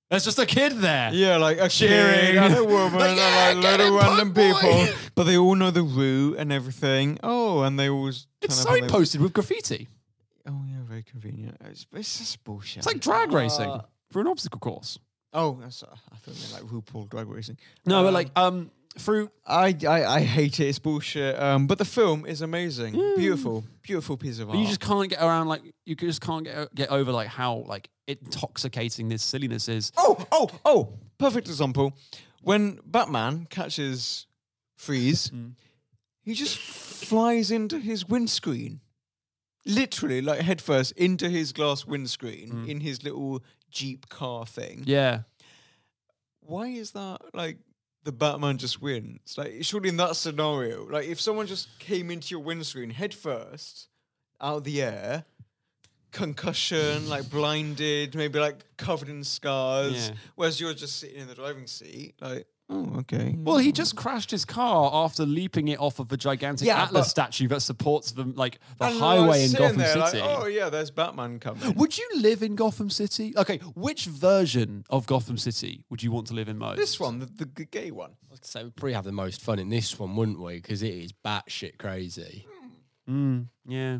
There's 0.09 0.25
just 0.25 0.37
a 0.37 0.45
kid 0.45 0.73
there. 0.73 1.11
yeah, 1.13 1.37
like 1.37 1.57
a 1.59 1.69
Cheering. 1.69 2.33
kid 2.33 2.37
and 2.37 2.55
a 2.55 2.63
woman 2.63 2.99
Like, 2.99 3.17
and 3.17 3.63
like 3.63 3.77
little 3.79 3.97
it, 3.97 4.01
random 4.01 4.33
punk 4.33 4.35
boy. 4.35 4.69
people, 4.85 4.95
but 5.15 5.23
they 5.23 5.37
all 5.37 5.55
know 5.55 5.71
the 5.71 5.81
route 5.83 6.37
and 6.37 6.51
everything. 6.51 7.17
Oh, 7.23 7.61
and 7.63 7.79
they 7.79 7.89
always 7.89 8.27
It's 8.41 8.63
turn 8.63 8.83
up 8.83 8.89
signposted 8.89 9.21
with 9.21 9.33
graffiti. 9.33 9.87
Oh 10.47 10.61
yeah, 10.67 10.77
very 10.83 11.01
convenient. 11.03 11.57
It's, 11.65 11.87
it's 11.93 12.17
just 12.19 12.43
bullshit. 12.43 12.79
It's 12.79 12.87
like 12.87 12.99
drag 12.99 13.31
racing 13.31 13.69
Uh, 13.69 13.81
for 14.11 14.21
an 14.21 14.27
obstacle 14.27 14.59
course. 14.59 14.99
Oh, 15.31 15.57
that's, 15.61 15.81
I 15.83 16.15
thought 16.17 16.35
you 16.35 16.41
meant 16.41 16.63
like 16.63 16.71
RuPaul 16.83 17.09
drag 17.09 17.27
racing. 17.27 17.57
No, 17.87 17.99
Um, 17.99 18.03
but 18.05 18.13
like 18.13 18.29
um, 18.35 18.69
through 18.97 19.29
I, 19.45 19.75
I 19.87 20.05
I 20.05 20.21
hate 20.21 20.59
it. 20.59 20.67
It's 20.67 20.79
bullshit. 20.79 21.39
Um, 21.39 21.67
but 21.67 21.77
the 21.77 21.85
film 21.85 22.25
is 22.25 22.41
amazing. 22.41 22.93
Beautiful, 23.17 23.63
beautiful 23.81 24.17
piece 24.17 24.39
of 24.39 24.49
art. 24.49 24.57
You 24.59 24.65
just 24.67 24.79
can't 24.79 25.09
get 25.09 25.21
around 25.21 25.47
like 25.47 25.61
you 25.85 25.95
just 25.95 26.21
can't 26.21 26.45
get 26.45 26.73
get 26.75 26.89
over 26.89 27.11
like 27.11 27.27
how 27.27 27.63
like 27.67 27.89
intoxicating 28.07 29.09
this 29.09 29.23
silliness 29.23 29.67
is. 29.67 29.91
oh 29.97 30.25
oh 30.31 30.49
oh, 30.65 30.93
perfect 31.17 31.47
example. 31.47 31.93
When 32.41 32.79
Batman 32.85 33.47
catches 33.49 34.27
Freeze, 34.75 35.29
Mm. 35.29 35.53
he 36.21 36.33
just 36.33 36.57
flies 36.57 37.51
into 37.51 37.79
his 37.79 38.07
windscreen, 38.07 38.81
literally 39.65 40.21
like 40.21 40.41
headfirst 40.41 40.91
into 40.93 41.29
his 41.29 41.53
glass 41.53 41.85
windscreen 41.85 42.51
Mm. 42.51 42.67
in 42.69 42.79
his 42.81 43.03
little 43.03 43.41
Jeep 43.71 44.09
car 44.09 44.45
thing. 44.45 44.83
Yeah, 44.85 45.21
why 46.41 46.67
is 46.67 46.91
that 46.91 47.21
like 47.33 47.57
the 48.03 48.11
Batman 48.11 48.57
just 48.57 48.81
wins? 48.81 49.35
Like, 49.37 49.53
surely 49.61 49.89
in 49.89 49.97
that 49.97 50.15
scenario, 50.15 50.85
like 50.89 51.07
if 51.07 51.19
someone 51.21 51.47
just 51.47 51.67
came 51.79 52.11
into 52.11 52.31
your 52.31 52.43
windscreen 52.43 52.89
head 52.91 53.13
first, 53.13 53.87
out 54.41 54.57
of 54.57 54.63
the 54.65 54.81
air, 54.81 55.25
concussion, 56.11 57.09
like 57.09 57.29
blinded, 57.29 58.15
maybe 58.15 58.39
like 58.39 58.63
covered 58.77 59.09
in 59.09 59.23
scars, 59.23 60.09
Yeah. 60.09 60.15
whereas 60.35 60.59
you're 60.59 60.73
just 60.73 60.97
sitting 60.99 61.21
in 61.21 61.27
the 61.27 61.35
driving 61.35 61.67
seat, 61.67 62.15
like, 62.21 62.47
oh, 62.69 62.95
okay. 62.99 63.35
Well, 63.37 63.57
he 63.57 63.71
just 63.71 63.95
crashed 63.95 64.31
his 64.31 64.45
car 64.45 64.89
after 64.93 65.25
leaping 65.25 65.67
it 65.67 65.79
off 65.79 65.99
of 65.99 66.07
the 66.07 66.17
gigantic 66.17 66.67
Yeah, 66.67 66.83
Atlas 66.83 67.05
but- 67.05 67.09
statue 67.09 67.47
that 67.49 67.61
supports 67.61 68.11
the 68.11 68.23
like 68.23 68.59
the 68.79 68.85
And 68.85 68.93
I 68.95 68.95
was 68.95 68.99
highway 68.99 69.43
in 69.43 69.49
sitting 69.49 69.65
Gotham 69.65 69.77
there 69.79 70.05
City. 70.07 70.21
Like, 70.21 70.39
oh 70.39 70.45
yeah, 70.47 70.69
there's 70.69 70.91
Batman 70.91 71.39
coming. 71.39 71.73
Would 71.75 71.97
you 71.97 72.09
live 72.15 72.41
in 72.43 72.55
Gotham 72.55 72.89
City? 72.89 73.33
Okay, 73.37 73.57
which 73.75 74.05
version 74.05 74.83
of 74.89 75.05
Gotham 75.07 75.37
City 75.37 75.85
would 75.89 76.01
you 76.03 76.11
want 76.11 76.27
to 76.27 76.33
live 76.33 76.49
in 76.49 76.57
most? 76.57 76.77
this 76.77 76.99
one, 76.99 77.19
the, 77.19 77.25
the 77.25 77.45
g- 77.45 77.67
gay 77.69 77.91
one. 77.91 78.11
I 78.11 78.31
was 78.31 78.39
gonna 78.39 78.47
say 78.47 78.63
we'd 78.63 78.75
probably 78.75 78.93
have 78.93 79.03
the 79.05 79.11
most 79.11 79.41
fun 79.41 79.59
in 79.59 79.69
this 79.69 79.99
one, 79.99 80.15
wouldn't 80.15 80.39
we? 80.41 80.55
Because 80.55 80.81
it 80.83 80.93
is 80.93 81.11
batshit 81.25 81.77
crazy. 81.77 82.47
Mm, 83.09 83.47
yeah. 83.67 83.97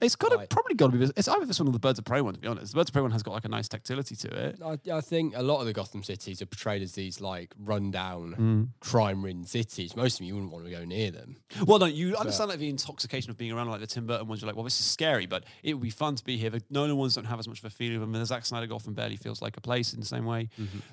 It's 0.00 0.16
got 0.16 0.30
to 0.30 0.46
probably 0.48 0.74
got 0.74 0.86
to 0.86 0.92
be. 0.92 0.98
this- 0.98 1.12
It's 1.16 1.28
either 1.28 1.46
this 1.46 1.58
one 1.60 1.68
or 1.68 1.72
the 1.72 1.78
Birds 1.78 1.98
of 1.98 2.04
Prey 2.04 2.20
one. 2.20 2.34
To 2.34 2.40
be 2.40 2.48
honest, 2.48 2.72
the 2.72 2.76
Birds 2.78 2.90
of 2.90 2.94
Prey 2.94 3.02
one 3.02 3.10
has 3.10 3.22
got 3.22 3.32
like 3.32 3.44
a 3.44 3.48
nice 3.48 3.68
tactility 3.68 4.16
to 4.16 4.28
it. 4.48 4.60
I, 4.64 4.78
I 4.92 5.00
think 5.00 5.34
a 5.36 5.42
lot 5.42 5.60
of 5.60 5.66
the 5.66 5.72
Gotham 5.72 6.02
cities 6.02 6.40
are 6.42 6.46
portrayed 6.46 6.82
as 6.82 6.92
these 6.92 7.20
like 7.20 7.54
rundown, 7.58 8.34
Mm. 8.38 8.68
crime-ridden 8.80 9.44
cities. 9.44 9.94
Most 9.96 10.14
of 10.14 10.18
them 10.18 10.26
you 10.28 10.34
wouldn't 10.34 10.52
want 10.52 10.64
to 10.64 10.70
go 10.70 10.84
near 10.84 11.10
them. 11.10 11.36
Well, 11.66 11.78
no, 11.78 11.86
you 11.86 12.16
understand 12.16 12.50
like 12.50 12.58
the 12.58 12.68
intoxication 12.68 13.30
of 13.30 13.36
being 13.36 13.52
around 13.52 13.68
like 13.68 13.80
the 13.80 13.86
Tim 13.86 14.06
Burton 14.06 14.26
ones. 14.28 14.40
You're 14.40 14.46
like, 14.46 14.56
well, 14.56 14.64
this 14.64 14.78
is 14.80 14.86
scary, 14.86 15.26
but 15.26 15.44
it 15.62 15.74
would 15.74 15.82
be 15.82 15.90
fun 15.90 16.14
to 16.16 16.24
be 16.24 16.36
here. 16.36 16.50
The 16.50 16.62
Nolan 16.70 16.96
ones 16.96 17.14
don't 17.14 17.24
have 17.24 17.38
as 17.38 17.48
much 17.48 17.58
of 17.58 17.64
a 17.64 17.70
feeling 17.70 17.96
of 17.96 18.00
them. 18.00 18.14
And 18.14 18.22
the 18.22 18.26
Zack 18.26 18.46
Snyder 18.46 18.66
Gotham 18.66 18.94
barely 18.94 19.16
feels 19.16 19.40
like 19.42 19.56
a 19.56 19.60
place 19.60 19.92
in 19.94 20.00
the 20.00 20.06
same 20.06 20.24
way, 20.24 20.48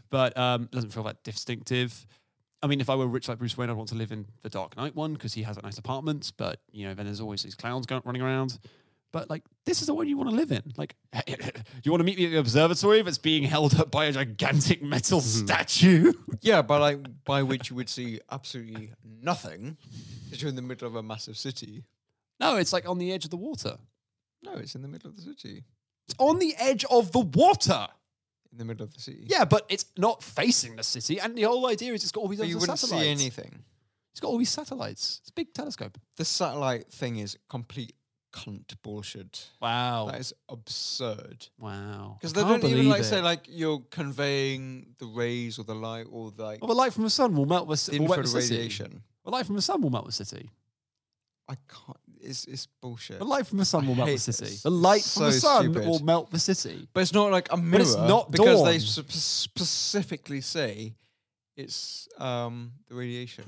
but 0.10 0.38
um, 0.38 0.64
it 0.64 0.72
doesn't 0.72 0.92
feel 0.92 1.04
that 1.04 1.24
distinctive. 1.24 2.06
I 2.64 2.68
mean, 2.68 2.80
if 2.80 2.90
I 2.90 2.96
were 2.96 3.08
rich 3.08 3.28
like 3.28 3.40
Bruce 3.40 3.58
Wayne, 3.58 3.70
I'd 3.70 3.76
want 3.76 3.90
to 3.90 3.96
live 3.96 4.14
in 4.14 4.26
the 4.42 4.50
Dark 4.50 4.78
Knight 4.78 4.96
one 4.96 5.14
because 5.14 5.34
he 5.34 5.44
has 5.44 5.58
a 5.58 5.62
nice 5.62 5.78
apartment. 5.78 6.32
But 6.38 6.62
you 6.72 6.88
know, 6.88 6.94
then 6.94 7.06
there's 7.06 7.20
always 7.20 7.44
these 7.44 7.56
clowns 7.56 7.86
going, 7.86 8.02
running 8.06 8.22
around. 8.22 8.58
But 9.12 9.30
like, 9.30 9.44
this 9.66 9.82
is 9.82 9.88
the 9.88 9.94
one 9.94 10.08
you 10.08 10.18
want 10.18 10.30
to 10.30 10.36
live 10.36 10.52
in. 10.52 10.74
Like, 10.78 10.96
you 11.84 11.92
want 11.92 12.00
to 12.00 12.06
meet 12.06 12.18
me 12.18 12.26
at 12.26 12.32
the 12.32 12.40
observatory 12.40 13.02
that's 13.02 13.20
being 13.20 13.44
held 13.44 13.78
up 13.80 13.92
by 13.92 14.06
a 14.06 14.14
gigantic 14.14 14.82
metal 14.82 15.20
hmm. 15.20 15.46
statue. 15.46 16.14
Yeah, 16.42 16.62
but 16.62 16.82
like 16.82 17.00
by 17.24 17.42
which 17.42 17.70
you 17.70 17.78
would 17.78 17.88
see 17.88 18.20
absolutely 18.30 18.92
nothing, 19.22 19.78
because 20.26 20.42
you're 20.42 20.50
in 20.50 20.58
the 20.58 20.62
middle 20.62 20.88
of 20.88 20.96
a 20.96 21.02
massive 21.02 21.38
city. 21.38 21.86
no, 22.40 22.58
it's 22.58 22.74
like 22.74 22.90
on 22.90 22.98
the 22.98 23.14
edge 23.14 23.24
of 23.24 23.32
the 23.32 23.38
water. 23.38 23.78
No, 24.42 24.56
it's 24.56 24.76
in 24.76 24.82
the 24.82 24.90
middle 24.90 25.10
of 25.10 25.16
the 25.16 25.22
city. 25.22 25.64
It's 26.06 26.16
on 26.18 26.40
the 26.40 26.54
edge 26.58 26.84
of 26.86 27.14
the 27.14 27.20
water. 27.20 27.88
In 28.54 28.60
the 28.60 28.66
middle 28.66 28.84
of 28.86 28.94
the 28.94 29.02
city. 29.02 29.26
Yeah, 29.28 29.46
but 29.46 29.66
it's 29.68 29.86
not 29.98 30.22
facing 30.24 30.76
the 30.78 30.84
city, 30.84 31.20
and 31.20 31.36
the 31.36 31.42
whole 31.44 31.68
idea 31.68 31.92
is 31.94 32.04
it's 32.04 32.12
got 32.12 32.22
all 32.22 32.28
these 32.30 32.38
But 32.40 32.44
other 32.44 32.50
you 32.52 32.60
wouldn't 32.60 32.78
satellites. 32.80 33.04
see 33.06 33.10
anything. 33.12 33.64
It's 34.12 34.20
got 34.20 34.28
all 34.28 34.38
these 34.38 34.52
satellites. 34.52 35.20
It's 35.22 35.30
a 35.32 35.34
big 35.34 35.54
telescope. 35.56 35.98
The 36.18 36.26
satellite 36.26 36.92
thing 36.94 37.18
is 37.18 37.36
complete 37.50 37.94
cunt 38.32 38.76
bullshit. 38.84 39.50
Wow. 39.60 40.10
That 40.12 40.20
is 40.20 40.34
absurd. 40.50 41.48
wow. 41.60 42.18
Because 42.20 42.34
they 42.34 42.42
can't 42.42 42.62
don't 42.62 42.70
even 42.70 42.78
believe 42.78 42.92
like 42.92 43.02
it. 43.02 43.06
say 43.06 43.22
like 43.22 43.46
you're 43.50 43.82
conveying 43.90 44.96
the 45.00 45.06
rays 45.08 45.58
or 45.60 45.64
the 45.64 45.76
light 45.76 46.06
or 46.12 46.32
the, 46.32 46.44
like 46.44 46.62
Well, 46.62 46.68
the 46.68 46.74
light 46.76 46.94
from 46.94 47.04
the 47.04 47.10
sun 47.10 47.36
will 47.36 47.46
melt 47.48 47.68
the, 47.68 47.92
the 47.92 48.00
will 48.00 48.08
wet 48.08 48.20
infrared 48.20 48.36
the 48.36 48.42
city. 48.42 48.56
radiation. 48.56 49.04
The 49.26 49.32
light 49.32 49.46
from 49.48 49.56
the 49.56 49.62
sun 49.64 49.82
will 49.82 49.90
melt 49.90 50.06
the 50.06 50.12
city. 50.12 50.50
I 51.50 51.56
can't. 51.68 51.98
It's 52.24 52.46
it's 52.46 52.68
bullshit. 52.82 53.20
The 53.20 53.26
light 53.26 53.46
from 53.48 53.58
the 53.58 53.66
sun 53.66 53.86
will 53.88 53.96
melt 53.96 54.08
the 54.08 54.12
hate 54.14 54.22
city. 54.22 54.46
this. 54.46 54.64
The 54.64 54.72
light 54.72 55.04
from 55.04 55.24
the 55.24 55.32
sun 55.34 55.64
stupid. 55.64 55.86
will 55.88 56.00
melt 56.00 56.32
the 56.32 56.40
city. 56.40 56.88
But 56.94 57.02
it's 57.02 57.14
not 57.14 57.32
like 57.32 57.52
a 57.52 57.58
mirror. 57.58 57.82
it's 57.82 57.96
not 57.96 58.32
because 58.32 58.64
they 58.64 58.78
dawn. 58.78 58.80
sp- 58.80 59.12
specifically 59.12 60.42
say 60.42 60.96
it's 61.56 62.08
um, 62.20 62.72
the 62.90 62.96
radiation 62.96 63.46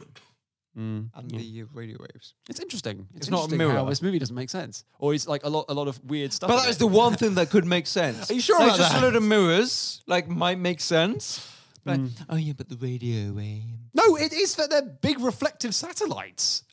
and 0.77 1.09
Yeah. 1.31 1.37
the 1.39 1.61
uh, 1.61 1.65
radio 1.73 1.97
waves. 1.99 2.33
It's 2.49 2.59
interesting. 2.59 3.07
It's, 3.15 3.27
It's 3.27 3.29
not 3.29 3.39
a 3.39 3.43
interesting 3.45 3.69
how 3.69 3.73
mirror. 3.83 3.89
this 3.89 4.01
movie 4.01 4.19
doesn't 4.19 4.35
make 4.35 4.49
sense, 4.49 4.83
or 4.99 5.13
it's 5.13 5.25
like 5.27 5.43
a 5.45 5.49
lot, 5.49 5.65
a 5.69 5.73
lot 5.73 5.87
of 5.87 6.03
weird 6.03 6.33
stuff. 6.33 6.49
But 6.49 6.55
in 6.55 6.61
that 6.63 6.67
it. 6.67 6.71
is 6.71 6.77
the 6.77 6.87
one 6.87 7.13
thing 7.15 7.35
that 7.35 7.49
could 7.49 7.65
make 7.65 7.87
sense. 7.87 8.29
Are 8.29 8.33
you 8.33 8.41
sure 8.41 8.59
like 8.59 8.67
about 8.67 8.77
just 8.77 8.91
that? 8.91 9.01
a 9.01 9.05
load 9.05 9.15
of 9.15 9.23
mirrors, 9.23 10.01
like 10.05 10.27
might 10.27 10.59
make 10.59 10.81
sense. 10.81 11.49
Like, 11.85 11.99
Mm. 12.01 12.09
oh 12.29 12.35
yeah, 12.35 12.53
but 12.57 12.67
the 12.67 12.75
radio 12.77 13.31
wave. 13.33 13.63
No, 13.93 14.15
it 14.17 14.33
is 14.33 14.55
that 14.55 14.69
they're 14.71 14.81
big 15.01 15.19
reflective 15.19 15.73
satellites. 15.75 16.63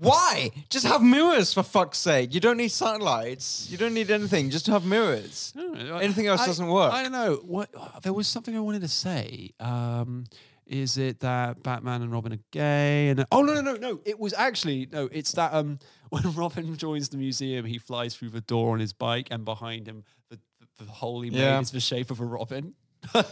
Why? 0.00 0.50
Just 0.70 0.86
have 0.86 1.02
mirrors 1.02 1.52
for 1.54 1.62
fuck's 1.62 1.98
sake. 1.98 2.32
You 2.34 2.40
don't 2.40 2.56
need 2.56 2.70
satellites. 2.70 3.68
You 3.70 3.76
don't 3.78 3.94
need 3.94 4.10
anything. 4.10 4.50
Just 4.50 4.66
have 4.66 4.84
mirrors. 4.84 5.52
Anything 5.56 6.26
else 6.26 6.40
I- 6.42 6.46
doesn't 6.46 6.68
work. 6.68 6.92
I 6.92 7.02
don't 7.02 7.12
know. 7.12 7.36
What 7.44 7.70
there 8.02 8.12
was 8.12 8.26
something 8.26 8.56
I 8.56 8.60
wanted 8.60 8.80
to 8.82 8.88
say. 8.88 9.50
Um, 9.60 10.24
is 10.66 10.96
it 10.98 11.20
that 11.20 11.62
Batman 11.62 12.02
and 12.02 12.12
Robin 12.12 12.32
are 12.32 12.38
gay? 12.52 13.08
And 13.08 13.26
oh 13.32 13.42
no 13.42 13.54
no 13.54 13.60
no 13.60 13.74
no! 13.76 14.00
It 14.04 14.18
was 14.20 14.32
actually 14.34 14.88
no. 14.92 15.08
It's 15.10 15.32
that 15.32 15.52
um 15.52 15.78
when 16.10 16.22
Robin 16.34 16.76
joins 16.76 17.08
the 17.08 17.16
museum, 17.16 17.64
he 17.64 17.78
flies 17.78 18.14
through 18.14 18.30
the 18.30 18.40
door 18.40 18.72
on 18.72 18.78
his 18.80 18.92
bike, 18.92 19.28
and 19.30 19.44
behind 19.44 19.86
him 19.88 20.04
the 20.30 20.38
the, 20.78 20.84
the 20.84 21.20
made 21.22 21.32
Yeah. 21.32 21.60
is 21.60 21.72
the 21.72 21.80
shape 21.80 22.10
of 22.10 22.20
a 22.20 22.24
robin. 22.24 22.74
I 23.14 23.18
love 23.18 23.28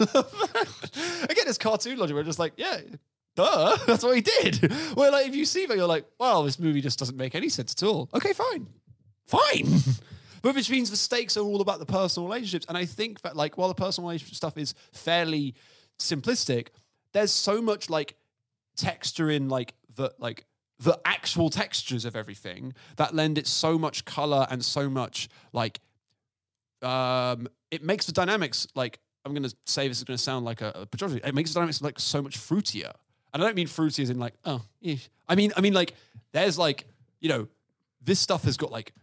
that. 0.53 1.27
Again, 1.29 1.45
it's 1.47 1.57
cartoon 1.57 1.97
logic. 1.97 2.15
We're 2.15 2.23
just 2.23 2.39
like, 2.39 2.53
yeah, 2.57 2.79
duh, 3.39 3.77
that's 3.87 4.03
what 4.03 4.15
he 4.15 4.21
did. 4.21 4.71
Well, 4.95 5.11
like 5.11 5.27
if 5.27 5.35
you 5.35 5.45
see 5.45 5.65
that, 5.65 5.77
you're 5.77 5.87
like, 5.87 6.05
well, 6.19 6.43
this 6.43 6.59
movie 6.59 6.81
just 6.81 6.99
doesn't 6.99 7.17
make 7.17 7.35
any 7.35 7.49
sense 7.49 7.73
at 7.73 7.83
all. 7.83 8.09
Okay, 8.13 8.33
fine, 8.33 8.67
fine. 9.25 9.67
But 10.41 10.55
which 10.55 10.69
means 10.69 10.89
the 10.89 10.95
stakes 10.95 11.35
are 11.35 11.41
all 11.41 11.59
about 11.59 11.79
the 11.79 11.85
personal 11.85 12.25
relationships. 12.29 12.65
And 12.69 12.77
I 12.77 12.85
think 12.85 13.23
that 13.23 13.35
like 13.35 13.57
while 13.57 13.67
the 13.67 13.75
personal 13.75 14.07
relationship 14.07 14.35
stuff 14.35 14.57
is 14.57 14.73
fairly 14.93 15.53
simplistic, 15.99 16.67
there's 17.11 17.31
so 17.31 17.61
much 17.61 17.89
like 17.89 18.15
texture 18.77 19.29
in 19.29 19.49
like 19.49 19.73
the 19.97 20.13
like 20.17 20.45
the 20.79 20.97
actual 21.03 21.49
textures 21.49 22.05
of 22.05 22.15
everything 22.15 22.73
that 22.95 23.13
lend 23.13 23.37
it 23.37 23.47
so 23.47 23.77
much 23.77 24.05
color 24.05 24.47
and 24.49 24.63
so 24.63 24.89
much 24.89 25.27
like 25.51 25.81
um 26.81 27.49
it 27.69 27.83
makes 27.83 28.05
the 28.05 28.13
dynamics 28.13 28.65
like 28.75 28.99
I'm 29.25 29.33
gonna 29.33 29.51
say 29.65 29.89
this 29.89 29.97
is 29.97 30.05
gonna 30.05 30.17
sound 30.17 30.45
like 30.45 30.61
a, 30.61 30.71
a 30.73 30.85
pejorative. 30.85 31.27
It 31.27 31.35
makes 31.35 31.51
the 31.51 31.55
dynamics 31.55 31.81
like 31.81 31.99
so 31.99 32.21
much 32.21 32.39
fruitier. 32.39 32.93
And 33.33 33.43
I 33.43 33.45
don't 33.45 33.55
mean 33.55 33.67
fruity 33.67 34.03
as 34.03 34.09
in 34.09 34.19
like, 34.19 34.33
oh. 34.45 34.61
I 35.27 35.35
mean, 35.35 35.51
I 35.55 35.61
mean 35.61 35.73
like 35.73 35.93
there's 36.31 36.57
like, 36.57 36.85
you 37.19 37.29
know, 37.29 37.47
this 38.01 38.19
stuff 38.19 38.43
has 38.43 38.57
got 38.57 38.71
like 38.71 38.93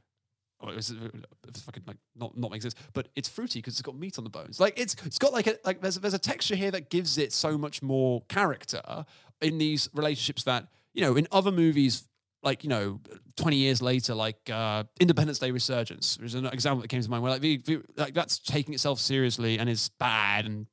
oh, 0.61 0.69
it's, 0.71 0.93
it's 1.47 1.61
fucking 1.61 1.83
like 1.87 1.99
not 2.17 2.37
not 2.37 2.51
make 2.51 2.63
sense, 2.63 2.75
but 2.93 3.09
it's 3.15 3.29
fruity 3.29 3.59
because 3.61 3.75
it's 3.75 3.83
got 3.83 3.97
meat 3.97 4.19
on 4.19 4.25
the 4.25 4.31
bones. 4.31 4.59
Like 4.59 4.79
it's 4.79 4.97
it's 5.05 5.19
got 5.19 5.33
like 5.33 5.47
a 5.47 5.57
like 5.65 5.81
there's 5.81 5.97
there's 5.97 6.15
a 6.15 6.19
texture 6.19 6.57
here 6.57 6.71
that 6.71 6.91
gives 6.91 7.19
it 7.19 7.33
so 7.33 7.57
much 7.59 7.83
more 7.83 8.23
character 8.29 9.05
in 9.41 9.59
these 9.59 9.89
relationships 9.95 10.45
that 10.45 10.69
you 10.95 11.03
know 11.03 11.17
in 11.17 11.27
other 11.33 11.53
movies. 11.53 12.05
Like 12.43 12.63
you 12.63 12.71
know, 12.71 13.01
twenty 13.37 13.57
years 13.57 13.83
later, 13.83 14.15
like 14.15 14.39
uh, 14.53 14.85
Independence 15.01 15.41
Day 15.41 15.51
Resurgence, 15.51 16.17
there's 16.17 16.35
an 16.35 16.47
example 16.47 16.83
that 16.83 16.89
came 16.89 17.03
to 17.03 17.11
mind 17.11 17.25
where 17.25 17.33
like, 17.33 17.41
the, 17.41 17.57
the- 17.57 17.83
like 17.97 18.15
that's 18.15 18.39
taking 18.39 18.73
itself 18.73 19.01
seriously 19.01 19.59
and 19.59 19.69
is 19.69 19.89
bad 19.99 20.47
and 20.47 20.67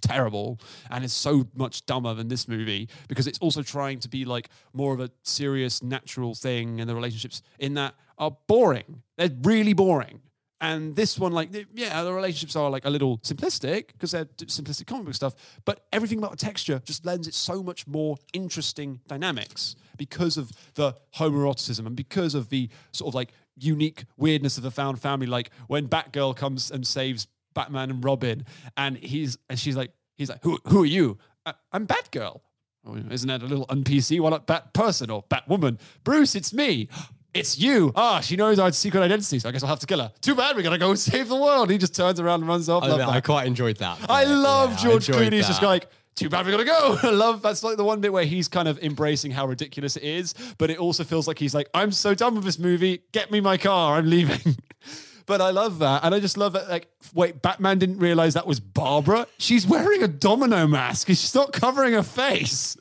terrible 0.00 0.58
and 0.90 1.04
is 1.04 1.12
so 1.12 1.46
much 1.54 1.86
dumber 1.86 2.14
than 2.14 2.28
this 2.28 2.48
movie 2.48 2.88
because 3.08 3.26
it's 3.26 3.38
also 3.38 3.62
trying 3.62 3.98
to 4.00 4.08
be 4.08 4.24
like 4.24 4.48
more 4.72 4.94
of 4.94 5.00
a 5.00 5.10
serious 5.22 5.82
natural 5.82 6.34
thing 6.34 6.80
and 6.80 6.88
the 6.88 6.94
relationships 6.94 7.42
in 7.58 7.74
that 7.74 7.94
are 8.18 8.36
boring. 8.46 9.02
They're 9.16 9.30
really 9.42 9.72
boring. 9.72 10.20
And 10.60 10.96
this 10.96 11.18
one 11.18 11.30
like 11.30 11.50
yeah 11.74 12.02
the 12.02 12.12
relationships 12.12 12.56
are 12.56 12.68
like 12.68 12.84
a 12.84 12.90
little 12.90 13.18
simplistic 13.18 13.88
because 13.92 14.10
they're 14.10 14.24
simplistic 14.24 14.88
comic 14.88 15.04
book 15.04 15.14
stuff 15.14 15.36
but 15.64 15.86
everything 15.92 16.18
about 16.18 16.32
the 16.32 16.36
texture 16.36 16.82
just 16.84 17.06
lends 17.06 17.28
it 17.28 17.34
so 17.34 17.62
much 17.62 17.86
more 17.86 18.16
interesting 18.32 18.98
dynamics 19.06 19.76
because 19.96 20.36
of 20.36 20.50
the 20.74 20.96
homoeroticism 21.14 21.86
and 21.86 21.94
because 21.94 22.34
of 22.34 22.48
the 22.48 22.68
sort 22.90 23.10
of 23.10 23.14
like 23.14 23.32
unique 23.60 24.04
weirdness 24.16 24.56
of 24.56 24.62
the 24.62 24.70
found 24.70 25.00
family. 25.00 25.26
Like 25.26 25.50
when 25.66 25.88
batgirl 25.88 26.36
comes 26.36 26.70
and 26.70 26.86
saves 26.86 27.26
Batman 27.58 27.90
and 27.90 28.04
Robin, 28.04 28.44
and 28.76 28.96
he's 28.96 29.36
and 29.50 29.58
she's 29.58 29.76
like, 29.76 29.90
he's 30.16 30.28
like, 30.28 30.44
who 30.44 30.58
who 30.68 30.84
are 30.84 30.86
you? 30.86 31.18
"Uh, 31.44 31.54
I'm 31.72 31.88
Batgirl. 31.88 32.40
Oh, 32.86 32.96
isn't 33.10 33.26
that 33.26 33.42
a 33.42 33.46
little 33.46 33.66
un-PC? 33.68 34.20
Why 34.20 34.30
not 34.30 34.46
Bat 34.46 34.72
person 34.72 35.10
or 35.10 35.24
Batwoman? 35.24 35.80
Bruce, 36.04 36.36
it's 36.36 36.52
me. 36.52 36.88
It's 37.34 37.58
you. 37.58 37.92
Ah, 37.96 38.20
she 38.20 38.36
knows 38.36 38.60
our 38.60 38.70
secret 38.70 39.00
identity, 39.00 39.40
so 39.40 39.48
I 39.48 39.52
guess 39.52 39.64
I'll 39.64 39.68
have 39.68 39.80
to 39.80 39.86
kill 39.86 39.98
her. 39.98 40.12
Too 40.20 40.36
bad, 40.36 40.56
we 40.56 40.62
gotta 40.62 40.78
go 40.78 40.94
save 41.10 41.28
the 41.28 41.36
world. 41.36 41.68
He 41.68 41.78
just 41.78 41.96
turns 41.96 42.20
around 42.20 42.42
and 42.42 42.48
runs 42.48 42.68
off. 42.68 42.84
I, 42.84 42.86
Love 42.86 43.00
admit, 43.00 43.14
I 43.16 43.20
quite 43.20 43.48
enjoyed 43.48 43.78
that. 43.78 43.98
I 44.08 44.24
bit. 44.24 44.30
love 44.36 44.70
Yeah, 44.70 44.76
George 44.84 45.08
enjoyed 45.08 45.32
Clooney. 45.32 45.36
He's 45.36 45.48
just 45.48 45.62
like, 45.62 45.88
too 46.14 46.28
bad 46.28 46.46
we 46.46 46.52
gotta 46.52 46.64
go. 46.64 46.96
I 47.02 47.10
love 47.10 47.42
that's 47.42 47.64
like 47.64 47.76
the 47.76 47.84
one 47.84 48.00
bit 48.00 48.12
where 48.12 48.24
he's 48.24 48.46
kind 48.46 48.68
of 48.68 48.78
embracing 48.84 49.32
how 49.32 49.48
ridiculous 49.48 49.96
it 49.96 50.04
is, 50.04 50.34
but 50.58 50.70
it 50.70 50.78
also 50.78 51.02
feels 51.02 51.26
like 51.26 51.40
he's 51.40 51.56
like, 51.56 51.68
I'm 51.74 51.90
so 51.90 52.14
done 52.14 52.36
with 52.36 52.44
this 52.44 52.60
movie. 52.60 53.02
Get 53.10 53.32
me 53.32 53.40
my 53.40 53.56
car. 53.56 53.96
I'm 53.96 54.08
leaving. 54.08 54.38
but 55.28 55.40
I 55.40 55.50
love 55.50 55.78
that, 55.78 56.02
and 56.04 56.12
I 56.14 56.18
just 56.20 56.36
love 56.36 56.56
it. 56.56 56.68
Like, 56.68 56.88
wait, 57.14 57.40
Batman 57.42 57.78
didn't 57.78 57.98
realize 57.98 58.34
that 58.34 58.46
was 58.46 58.58
Barbara. 58.58 59.26
She's 59.38 59.64
wearing 59.66 60.02
a 60.02 60.08
domino 60.08 60.66
mask. 60.66 61.06
She's 61.08 61.34
not 61.34 61.52
covering 61.52 61.92
her 61.92 62.02
face. 62.02 62.76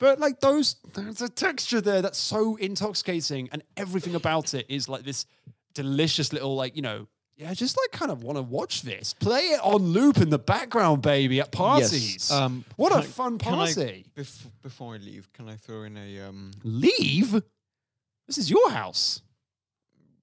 But 0.00 0.18
like 0.18 0.40
those, 0.40 0.76
there's 0.94 1.22
a 1.22 1.28
texture 1.28 1.80
there 1.80 2.02
that's 2.02 2.18
so 2.18 2.56
intoxicating, 2.56 3.48
and 3.52 3.62
everything 3.76 4.14
about 4.16 4.52
it 4.54 4.66
is 4.68 4.88
like 4.88 5.04
this 5.04 5.26
delicious 5.74 6.32
little, 6.32 6.56
like 6.56 6.74
you 6.74 6.82
know, 6.82 7.06
yeah, 7.36 7.50
I 7.50 7.54
just 7.54 7.76
like 7.76 7.92
kind 7.92 8.10
of 8.10 8.24
want 8.24 8.36
to 8.36 8.42
watch 8.42 8.82
this. 8.82 9.14
Play 9.14 9.42
it 9.42 9.60
on 9.62 9.82
loop 9.82 10.16
in 10.18 10.30
the 10.30 10.38
background, 10.40 11.02
baby, 11.02 11.40
at 11.40 11.52
parties. 11.52 12.30
Um, 12.32 12.64
what 12.76 12.92
a 12.92 12.96
I- 12.96 13.02
fun 13.02 13.38
can 13.38 13.54
I- 13.54 13.72
party! 13.72 14.06
bef- 14.16 14.46
before 14.62 14.94
I 14.94 14.98
leave, 14.98 15.32
can 15.32 15.48
I 15.48 15.54
throw 15.54 15.82
in 15.84 15.96
a 15.96 16.20
um? 16.22 16.50
Leave. 16.64 17.32
This 18.26 18.38
is 18.38 18.50
your 18.50 18.70
house. 18.70 19.22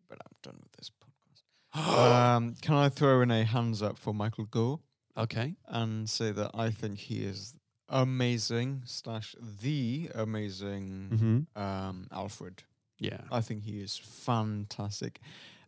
But 0.09 0.17
I'm 0.25 0.35
done 0.43 0.59
with 0.61 0.71
this 0.73 0.89
podcast. 0.89 1.41
um, 1.87 2.55
can 2.61 2.75
I 2.75 2.89
throw 2.89 3.21
in 3.21 3.31
a 3.31 3.43
hands 3.43 3.81
up 3.81 3.97
for 3.97 4.13
Michael 4.13 4.45
Gough 4.45 4.79
Okay. 5.17 5.55
and 5.67 6.09
say 6.09 6.31
that 6.31 6.51
I 6.53 6.69
think 6.71 6.99
he 6.99 7.23
is 7.23 7.55
amazing 7.89 8.81
slash 8.85 9.35
the 9.39 10.09
amazing 10.15 11.45
Mm-hmm. 11.55 11.61
um 11.61 12.07
Alfred. 12.11 12.63
Yeah. 12.99 13.21
I 13.31 13.41
think 13.41 13.63
he 13.63 13.81
is 13.81 13.97
fantastic. 13.97 15.19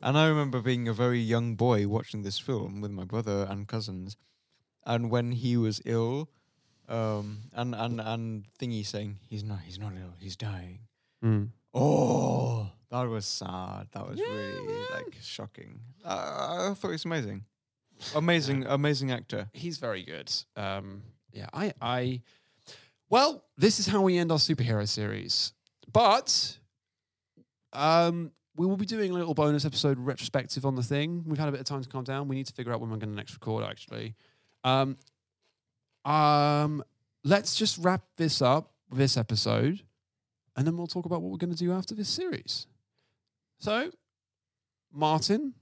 And 0.01 0.17
I 0.17 0.27
remember 0.27 0.61
being 0.61 0.87
a 0.87 0.93
very 0.93 1.19
young 1.19 1.55
boy 1.55 1.87
watching 1.87 2.21
this 2.23 2.37
film 2.39 2.81
with 2.81 2.91
my 2.91 3.03
brother 3.03 3.45
and 3.49 3.67
cousins. 3.67 4.15
And 4.85 5.09
when 5.09 5.31
he 5.31 5.57
was 5.57 5.81
ill, 5.85 6.29
um, 6.87 7.41
and, 7.53 7.73
and, 7.73 7.99
and 7.99 8.45
thingy 8.59 8.85
saying, 8.85 9.17
he's 9.27 9.43
not, 9.43 9.61
he's 9.65 9.79
not 9.79 9.93
ill, 9.93 10.13
he's 10.19 10.35
dying. 10.35 10.79
Mm. 11.23 11.49
Oh, 11.73 12.69
that 12.89 13.03
was 13.03 13.25
sad. 13.25 13.87
That 13.91 14.07
was 14.07 14.19
really 14.19 14.85
like 14.93 15.17
shocking. 15.21 15.79
Uh, 16.03 16.69
I 16.71 16.73
thought 16.73 16.89
he 16.89 16.93
was 16.93 17.05
amazing. 17.05 17.45
Amazing, 18.13 18.65
amazing 18.67 19.11
actor. 19.11 19.49
He's 19.53 19.77
very 19.77 20.03
good. 20.03 20.31
Um, 20.55 21.03
yeah, 21.31 21.47
I, 21.53 21.73
I, 21.81 22.21
well, 23.09 23.45
this 23.57 23.79
is 23.79 23.87
how 23.87 24.01
we 24.01 24.17
end 24.17 24.31
our 24.31 24.37
superhero 24.37 24.87
series. 24.87 25.53
But, 25.91 26.57
um, 27.73 28.31
we 28.57 28.65
will 28.65 28.77
be 28.77 28.85
doing 28.85 29.11
a 29.11 29.13
little 29.13 29.33
bonus 29.33 29.65
episode 29.65 29.99
retrospective 29.99 30.65
on 30.65 30.75
the 30.75 30.83
thing. 30.83 31.23
We've 31.25 31.37
had 31.37 31.49
a 31.49 31.51
bit 31.51 31.59
of 31.59 31.65
time 31.65 31.81
to 31.83 31.89
calm 31.89 32.03
down. 32.03 32.27
We 32.27 32.35
need 32.35 32.47
to 32.47 32.53
figure 32.53 32.73
out 32.73 32.79
when 32.79 32.89
we're 32.89 32.97
going 32.97 33.09
to 33.09 33.15
next 33.15 33.33
record. 33.33 33.63
Actually, 33.63 34.15
um, 34.63 34.97
um, 36.05 36.83
let's 37.23 37.55
just 37.55 37.77
wrap 37.77 38.03
this 38.17 38.41
up 38.41 38.71
this 38.91 39.17
episode, 39.17 39.81
and 40.55 40.65
then 40.65 40.77
we'll 40.77 40.87
talk 40.87 41.05
about 41.05 41.21
what 41.21 41.31
we're 41.31 41.37
going 41.37 41.53
to 41.53 41.57
do 41.57 41.73
after 41.73 41.93
this 41.95 42.07
series. 42.07 42.67
So, 43.59 43.89
Martyn, 44.91 45.53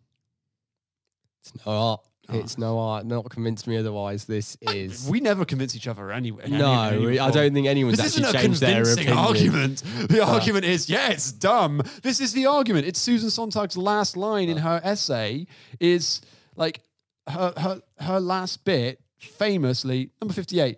It's 1.41 1.65
no 1.65 1.71
art. 1.71 2.01
Oh. 2.29 2.39
It's 2.39 2.57
no 2.57 2.79
art. 2.79 3.05
Not 3.05 3.29
convinced 3.29 3.67
me 3.67 3.75
otherwise. 3.75 4.25
This 4.25 4.55
is. 4.61 5.09
we 5.09 5.19
never 5.19 5.43
convince 5.43 5.75
each 5.75 5.87
other 5.87 6.11
anyway. 6.11 6.47
no, 6.47 6.71
I 6.71 7.31
don't 7.31 7.53
think 7.53 7.67
anyone's 7.67 7.97
This 7.97 8.17
isn't 8.17 8.23
actually 8.23 8.39
a 8.39 8.43
changed 8.43 8.61
their 8.61 8.75
convincing 8.83 9.07
opinion. 9.09 9.25
argument. 9.25 9.83
The 10.09 10.23
argument 10.23 10.65
is, 10.65 10.89
yeah, 10.89 11.09
it's 11.09 11.31
dumb. 11.31 11.81
This 12.01 12.21
is 12.21 12.31
the 12.31 12.45
argument. 12.45 12.87
It's 12.87 12.99
Susan 12.99 13.29
Sontag's 13.29 13.75
last 13.75 14.15
line 14.15 14.47
in 14.47 14.57
ah. 14.59 14.61
her 14.61 14.81
essay 14.83 15.47
is 15.79 16.21
like 16.55 16.81
her 17.27 17.53
her 17.57 17.81
her 17.99 18.19
last 18.19 18.63
bit, 18.63 19.01
famously, 19.19 20.11
number 20.21 20.33
58. 20.33 20.77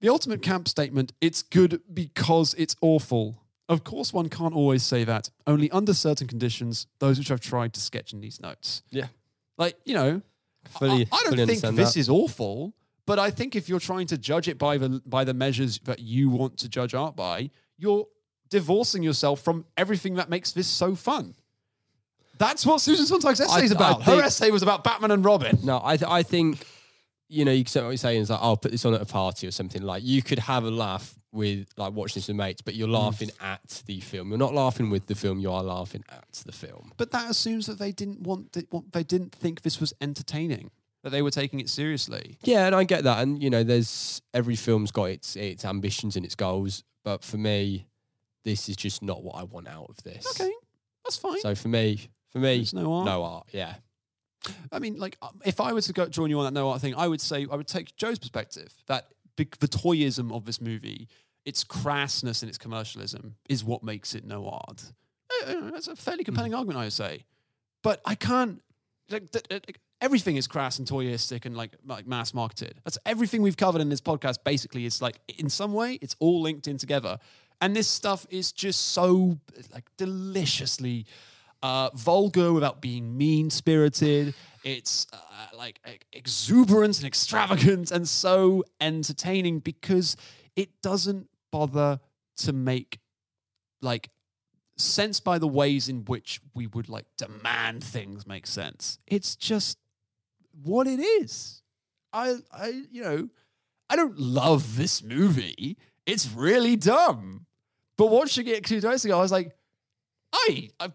The 0.00 0.08
ultimate 0.08 0.42
camp 0.42 0.68
statement, 0.68 1.12
it's 1.20 1.42
good 1.42 1.80
because 1.92 2.54
it's 2.54 2.76
awful. 2.80 3.41
Of 3.72 3.84
course, 3.84 4.12
one 4.12 4.28
can't 4.28 4.54
always 4.54 4.82
say 4.82 5.04
that. 5.04 5.30
Only 5.46 5.70
under 5.70 5.94
certain 5.94 6.26
conditions, 6.26 6.86
those 6.98 7.18
which 7.18 7.30
I've 7.30 7.40
tried 7.40 7.72
to 7.74 7.80
sketch 7.80 8.12
in 8.12 8.20
these 8.20 8.40
notes. 8.40 8.82
Yeah. 8.90 9.06
Like, 9.58 9.76
you 9.84 9.94
know, 9.94 10.22
Fully, 10.70 11.08
I, 11.10 11.16
I 11.16 11.22
don't 11.34 11.46
think 11.46 11.60
this 11.76 11.94
that. 11.94 11.96
is 11.96 12.08
awful, 12.08 12.72
but 13.06 13.18
I 13.18 13.30
think 13.30 13.56
if 13.56 13.68
you're 13.68 13.80
trying 13.80 14.06
to 14.08 14.18
judge 14.18 14.46
it 14.48 14.58
by 14.58 14.78
the 14.78 15.02
by 15.04 15.24
the 15.24 15.34
measures 15.34 15.78
that 15.84 15.98
you 15.98 16.30
want 16.30 16.58
to 16.58 16.68
judge 16.68 16.94
art 16.94 17.16
by, 17.16 17.50
you're 17.76 18.06
divorcing 18.48 19.02
yourself 19.02 19.40
from 19.40 19.64
everything 19.76 20.14
that 20.14 20.28
makes 20.30 20.52
this 20.52 20.68
so 20.68 20.94
fun. 20.94 21.34
That's 22.38 22.64
what 22.66 22.80
Susan 22.80 23.06
Sontag's 23.06 23.40
essay 23.40 23.64
is 23.64 23.72
I 23.72 23.74
about. 23.76 24.02
Her 24.02 24.12
think- 24.12 24.24
essay 24.24 24.50
was 24.50 24.62
about 24.62 24.84
Batman 24.84 25.10
and 25.10 25.24
Robin. 25.24 25.58
No, 25.64 25.80
I 25.82 25.96
th- 25.96 26.10
I 26.10 26.22
think 26.22 26.64
you 27.28 27.44
know 27.44 27.52
you 27.52 27.64
can 27.64 27.70
say 27.70 27.80
what 27.82 27.88
you're 27.90 27.96
saying 27.96 28.20
is 28.22 28.30
like 28.30 28.40
I'll 28.42 28.56
put 28.56 28.70
this 28.72 28.84
on 28.84 28.94
at 28.94 29.00
a 29.02 29.06
party 29.06 29.46
or 29.46 29.50
something. 29.50 29.82
Like 29.82 30.02
you 30.04 30.22
could 30.22 30.38
have 30.40 30.64
a 30.64 30.70
laugh 30.70 31.18
with 31.32 31.68
like 31.76 31.92
watching 31.94 32.20
this 32.20 32.28
with 32.28 32.36
mates, 32.36 32.60
but 32.62 32.74
you're 32.74 32.88
Mm. 32.88 32.92
laughing 33.04 33.30
at 33.40 33.82
the 33.86 34.00
film. 34.00 34.28
You're 34.28 34.38
not 34.38 34.54
laughing 34.54 34.90
with 34.90 35.06
the 35.06 35.14
film. 35.14 35.40
You 35.40 35.50
are 35.52 35.62
laughing 35.62 36.04
at 36.10 36.30
the 36.44 36.52
film. 36.52 36.92
But 36.96 37.10
that 37.12 37.30
assumes 37.30 37.66
that 37.66 37.78
they 37.78 37.90
didn't 37.92 38.20
want, 38.20 38.56
it, 38.56 38.70
want 38.72 38.92
they 38.92 39.02
didn't 39.02 39.34
think 39.34 39.62
this 39.62 39.80
was 39.80 39.92
entertaining, 40.00 40.70
that 41.02 41.10
they 41.10 41.22
were 41.22 41.30
taking 41.30 41.58
it 41.60 41.68
seriously. 41.70 42.38
Yeah, 42.42 42.66
and 42.66 42.74
I 42.74 42.84
get 42.84 43.04
that. 43.04 43.22
And 43.22 43.42
you 43.42 43.48
know, 43.50 43.64
there's 43.64 44.20
every 44.34 44.56
film's 44.56 44.90
got 44.90 45.04
its 45.06 45.34
its 45.36 45.64
ambitions 45.64 46.16
and 46.16 46.24
its 46.24 46.34
goals. 46.34 46.84
But 47.04 47.24
for 47.24 47.38
me, 47.38 47.86
this 48.44 48.68
is 48.68 48.76
just 48.76 49.02
not 49.02 49.22
what 49.22 49.36
I 49.36 49.42
want 49.44 49.68
out 49.68 49.86
of 49.88 49.96
this. 50.04 50.26
Okay, 50.40 50.52
that's 51.04 51.16
fine. 51.16 51.40
So 51.40 51.54
for 51.54 51.68
me, 51.68 52.08
for 52.30 52.38
me, 52.38 52.56
There's 52.58 52.74
no 52.74 52.92
art. 52.92 53.06
no 53.06 53.22
art. 53.24 53.46
Yeah. 53.52 53.74
I 54.72 54.80
mean, 54.80 54.98
like, 54.98 55.16
um, 55.22 55.40
if 55.44 55.60
I 55.60 55.72
were 55.72 55.80
to 55.80 55.92
go 55.92 56.06
join 56.08 56.28
you 56.28 56.38
on 56.40 56.44
that 56.44 56.52
no 56.52 56.68
art 56.70 56.80
thing, 56.80 56.94
I 56.96 57.06
would 57.08 57.20
say 57.20 57.46
I 57.50 57.54
would 57.54 57.68
take 57.68 57.94
Joe's 57.96 58.18
perspective 58.18 58.74
that 58.86 59.06
big, 59.36 59.56
the 59.58 59.68
toyism 59.68 60.32
of 60.32 60.44
this 60.46 60.60
movie, 60.60 61.08
its 61.44 61.64
crassness 61.64 62.42
and 62.42 62.48
its 62.48 62.58
commercialism, 62.58 63.36
is 63.48 63.64
what 63.64 63.82
makes 63.82 64.14
it 64.14 64.24
no 64.24 64.48
art. 64.48 64.92
Uh, 65.30 65.50
uh, 65.52 65.70
That's 65.70 65.88
a 65.88 65.96
fairly 65.96 66.24
compelling 66.24 66.54
argument, 66.54 66.78
I 66.78 66.84
would 66.84 66.92
say. 66.92 67.24
But 67.82 68.00
I 68.04 68.14
can't. 68.14 68.62
Like, 69.10 69.30
th- 69.32 69.44
like, 69.50 69.80
everything 70.00 70.36
is 70.36 70.46
crass 70.46 70.78
and 70.78 70.88
toyistic 70.88 71.44
and 71.46 71.56
like 71.56 71.72
like 71.86 72.06
mass 72.06 72.34
marketed. 72.34 72.80
That's 72.84 72.98
everything 73.06 73.42
we've 73.42 73.56
covered 73.56 73.80
in 73.80 73.88
this 73.88 74.00
podcast. 74.00 74.38
Basically, 74.44 74.84
it's 74.86 75.00
like 75.00 75.18
in 75.38 75.48
some 75.48 75.72
way 75.72 75.98
it's 76.02 76.16
all 76.18 76.42
linked 76.42 76.66
in 76.68 76.78
together. 76.78 77.18
And 77.60 77.76
this 77.76 77.88
stuff 77.88 78.26
is 78.28 78.50
just 78.50 78.88
so 78.88 79.38
like 79.72 79.84
deliciously 79.96 81.06
uh, 81.62 81.90
vulgar 81.94 82.52
without 82.52 82.80
being 82.80 83.16
mean 83.16 83.50
spirited. 83.50 84.34
It's 84.64 85.06
uh, 85.12 85.16
like 85.56 85.80
exuberant 86.12 86.98
and 86.98 87.06
extravagant 87.06 87.90
and 87.90 88.08
so 88.08 88.64
entertaining 88.80 89.60
because 89.60 90.16
it 90.56 90.82
doesn't 90.82 91.28
bother 91.52 92.00
to 92.38 92.52
make 92.52 92.98
like 93.80 94.10
sense 94.76 95.20
by 95.20 95.38
the 95.38 95.46
ways 95.46 95.88
in 95.88 96.04
which 96.04 96.40
we 96.54 96.66
would 96.66 96.88
like 96.88 97.06
demand 97.16 97.84
things 97.84 98.26
make 98.26 98.48
sense. 98.48 98.98
It's 99.06 99.36
just 99.36 99.78
what 100.64 100.88
it 100.88 100.98
is. 100.98 101.62
I 102.12 102.36
I 102.50 102.82
you 102.90 103.02
know, 103.02 103.28
I 103.88 103.94
don't 103.94 104.18
love 104.18 104.76
this 104.76 105.02
movie. 105.02 105.78
It's 106.06 106.28
really 106.32 106.74
dumb. 106.74 107.46
But 107.96 108.10
watching 108.10 108.48
it 108.48 108.64
two 108.64 108.80
days 108.80 109.04
ago, 109.04 109.18
I 109.18 109.22
was 109.22 109.30
like, 109.30 109.54
I, 110.32 110.70
I 110.80 110.90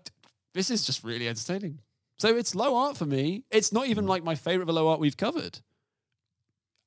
this 0.54 0.70
is 0.70 0.86
just 0.86 1.04
really 1.04 1.28
entertaining. 1.28 1.80
So 2.18 2.36
it's 2.36 2.56
low 2.56 2.76
art 2.76 2.98
for 2.98 3.06
me. 3.06 3.46
It's 3.52 3.72
not 3.72 3.88
even 3.88 4.06
hmm. 4.06 4.10
like 4.10 4.24
my 4.24 4.36
favorite 4.36 4.64
of 4.64 4.68
the 4.68 4.74
low 4.74 4.88
art 4.90 5.00
we've 5.00 5.18
covered. 5.18 5.60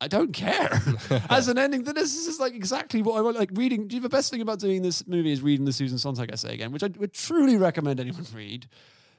I 0.02 0.08
don't 0.08 0.32
care. 0.32 0.70
As 1.30 1.48
an 1.48 1.58
ending, 1.58 1.82
then 1.84 1.94
this 1.94 2.14
is 2.26 2.40
like 2.40 2.54
exactly 2.54 3.02
what 3.02 3.16
I 3.18 3.20
want. 3.20 3.36
Like 3.38 3.50
reading, 3.52 3.86
the 3.88 4.08
best 4.08 4.30
thing 4.30 4.40
about 4.40 4.58
doing 4.58 4.80
this 4.82 5.06
movie 5.06 5.30
is 5.30 5.42
reading 5.42 5.66
the 5.66 5.72
Susan 5.72 5.98
Sontag 5.98 6.32
essay 6.32 6.54
again, 6.54 6.72
which 6.72 6.82
I 6.82 6.88
would 6.98 7.12
truly 7.12 7.56
recommend 7.56 8.00
anyone 8.00 8.24
read. 8.34 8.66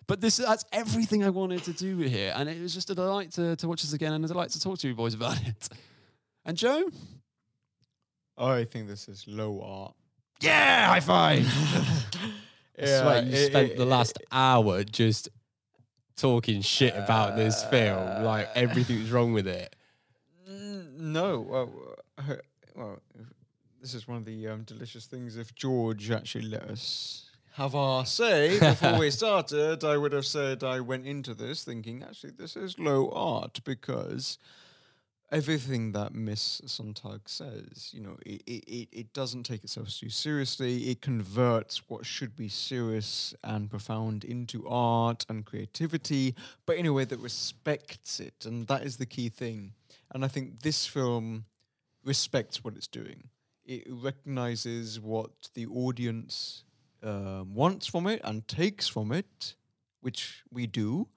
But 0.07 0.21
this 0.21 0.37
that's 0.37 0.65
everything 0.73 1.23
I 1.23 1.29
wanted 1.29 1.63
to 1.65 1.73
do 1.73 1.97
here. 1.97 2.33
And 2.35 2.49
it 2.49 2.59
was 2.59 2.73
just 2.73 2.89
a 2.89 2.95
delight 2.95 3.31
to, 3.33 3.55
to 3.57 3.67
watch 3.67 3.83
this 3.83 3.93
again 3.93 4.11
and 4.13 4.25
a 4.25 4.27
delight 4.27 4.49
to 4.51 4.59
talk 4.59 4.79
to 4.79 4.87
you 4.87 4.95
boys 4.95 5.13
about 5.13 5.39
it. 5.47 5.69
And 6.45 6.57
Joe? 6.57 6.89
I 8.37 8.63
think 8.63 8.87
this 8.87 9.07
is 9.07 9.25
low 9.27 9.61
art. 9.61 9.93
Yeah, 10.41 10.87
high 10.87 10.99
five. 10.99 11.45
I 12.81 12.85
swear 12.85 13.23
you 13.23 13.31
it- 13.33 13.45
spent 13.51 13.71
it- 13.73 13.77
the 13.77 13.85
last 13.85 14.17
hour 14.31 14.83
just 14.83 15.29
talking 16.17 16.61
shit 16.61 16.95
about 16.95 17.35
this 17.35 17.63
film, 17.65 18.23
like 18.23 18.47
uh, 18.47 18.51
everything's 18.55 19.11
wrong 19.11 19.33
with 19.33 19.47
it. 19.47 19.75
No, 21.02 21.40
well, 21.40 21.95
uh, 22.19 22.36
well, 22.76 22.99
this 23.82 23.95
is 23.95 24.07
one 24.07 24.18
of 24.18 24.26
the 24.26 24.48
um, 24.48 24.61
delicious 24.61 25.07
things. 25.07 25.36
If 25.36 25.56
George 25.56 26.11
actually 26.11 26.45
let 26.45 26.61
us 26.61 27.32
have 27.53 27.73
our 27.73 28.06
say 28.06 28.60
before 28.60 28.99
we 28.99 29.10
started, 29.10 29.84
I 29.84 29.98
would 29.98 30.14
have 30.14 30.28
said 30.28 30.64
I 30.64 30.80
went 30.80 31.07
into 31.07 31.34
this 31.34 31.64
thinking 31.64 32.03
actually 32.03 32.34
this 32.38 32.56
is 32.56 32.78
low 32.78 33.10
art 33.10 33.61
because 33.64 34.38
everything 35.32 35.94
that 35.94 36.14
Miss 36.14 36.61
Sontag 36.68 37.22
says, 37.26 37.90
you 37.94 38.02
know, 38.02 38.18
it, 38.23 38.44
it, 38.45 38.90
it 38.91 39.14
doesn't 39.14 39.44
take 39.44 39.64
itself 39.64 39.90
too 39.90 40.10
seriously. 40.10 40.90
It 40.90 41.02
converts 41.02 41.82
what 41.90 42.06
should 42.06 42.36
be 42.36 42.48
serious 42.48 43.34
and 43.44 43.72
profound 43.72 44.23
into 44.23 44.68
art 44.68 45.26
and 45.30 45.45
creativity, 45.45 46.36
but 46.68 46.76
in 46.76 46.86
a 46.86 46.94
way 46.94 47.06
that 47.06 47.18
respects 47.18 48.19
it. 48.19 48.45
And 48.45 48.68
that 48.68 48.84
is 48.84 48.98
the 48.98 49.07
key 49.07 49.30
thing. 49.30 49.73
And 50.11 50.25
I 50.25 50.27
think 50.27 50.61
this 50.61 50.85
film 50.85 51.45
respects 52.03 52.63
what 52.63 52.75
it's 52.75 52.88
doing. 52.88 53.29
It 53.65 53.83
recognizes 53.89 54.99
what 54.99 55.49
the 55.53 55.65
audience 55.67 56.63
um, 57.03 57.53
wants 57.55 57.88
from 57.88 58.07
it 58.07 58.21
and 58.23 58.47
takes 58.47 58.88
from 58.88 59.11
it, 59.11 59.55
which 60.01 60.43
we 60.51 60.67
do. 60.67 61.07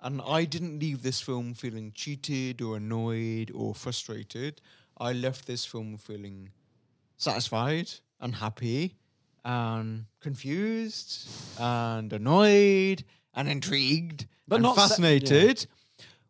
And 0.00 0.20
I 0.24 0.44
didn't 0.44 0.78
leave 0.78 1.02
this 1.02 1.20
film 1.20 1.54
feeling 1.54 1.90
cheated 1.94 2.60
or 2.62 2.76
annoyed 2.76 3.50
or 3.54 3.74
frustrated. 3.74 4.60
I 4.98 5.12
left 5.12 5.46
this 5.46 5.64
film 5.64 5.96
feeling 5.96 6.50
satisfied 7.16 7.90
and 8.20 8.36
happy 8.36 8.94
and 9.44 10.06
confused 10.20 11.28
and 11.58 12.12
annoyed 12.12 13.04
and 13.34 13.48
intrigued 13.48 14.26
But 14.46 14.56
and 14.56 14.62
not 14.64 14.76
sa- 14.76 14.88
fascinated. 14.88 15.66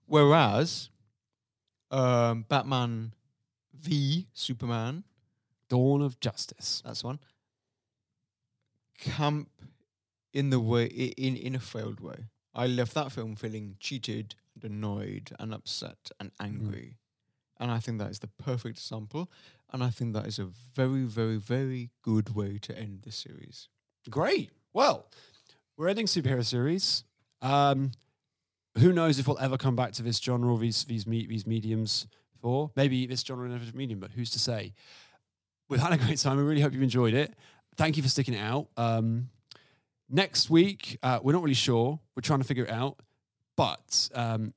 Whereas 0.07 0.91
um, 1.91 2.45
Batman 2.49 3.13
v 3.73 4.29
Superman, 4.33 5.05
Dawn 5.69 6.03
of 6.03 6.21
Justice. 6.21 6.83
that's 6.85 7.05
one, 7.05 7.19
camp 8.99 9.49
in 10.33 10.51
the 10.51 10.61
way 10.61 10.87
in 10.87 11.37
in 11.37 11.55
a 11.55 11.61
failed 11.61 12.01
way. 12.01 12.27
I 12.55 12.67
left 12.67 12.95
that 12.95 13.13
film 13.13 13.37
feeling 13.37 13.77
cheated 13.81 14.35
and 14.55 14.73
annoyed 14.73 15.33
and 15.39 15.53
upset 15.53 16.11
and 16.19 16.31
angry. 16.41 16.97
And 17.59 17.71
I 17.71 17.79
think 17.81 17.99
that 17.99 18.11
is 18.11 18.19
the 18.21 18.29
perfect 18.29 18.79
example. 18.79 19.31
And 19.73 19.83
I 19.83 19.91
think 19.91 20.15
that 20.15 20.27
is 20.27 20.39
a 20.39 20.45
very, 20.75 21.03
very, 21.03 21.37
very 21.37 21.91
good 22.03 22.35
way 22.35 22.59
to 22.63 22.79
end 22.79 23.03
the 23.03 23.13
series. 23.13 23.69
Great. 24.09 24.51
Well, 24.73 25.11
we're 25.77 25.89
ending 25.89 26.07
superhero 26.07 26.45
series. 26.45 27.05
Um, 27.43 27.93
who 28.79 28.93
knows 28.93 29.19
if 29.19 29.27
we'll 29.27 29.39
ever 29.39 29.57
come 29.57 29.77
back 29.77 29.93
to 29.93 30.03
this 30.03 30.19
genre 30.19 30.53
or 30.53 30.59
these 30.59 30.85
these 30.85 31.07
me- 31.07 31.27
these 31.27 31.47
mediums 31.47 32.07
for 32.41 32.71
maybe 32.77 33.07
this 33.07 33.23
genre 33.23 33.47
in 33.47 33.53
a 33.53 33.55
different 33.55 33.77
medium, 33.77 34.01
but 34.01 34.13
who's 34.13 34.31
to 34.31 34.39
say? 34.39 34.75
We've 35.69 35.81
had 35.81 35.93
a 35.93 35.97
great 35.97 36.19
time. 36.19 36.39
I 36.39 36.43
really 36.43 36.61
hope 36.61 36.73
you've 36.73 36.83
enjoyed 36.83 37.15
it. 37.15 37.35
Thank 37.77 37.97
you 37.97 38.03
for 38.03 38.09
sticking 38.09 38.35
it 38.35 38.41
out. 38.41 38.69
Um, 38.77 39.31
next 40.09 40.49
week, 40.49 40.99
uh, 41.03 41.19
we're 41.23 41.33
not 41.33 41.43
really 41.43 41.55
sure. 41.55 41.99
We're 42.15 42.21
trying 42.23 42.41
to 42.41 42.47
figure 42.47 42.65
it 42.65 42.71
out. 42.71 43.01
But 43.57 44.09
um, 44.15 44.55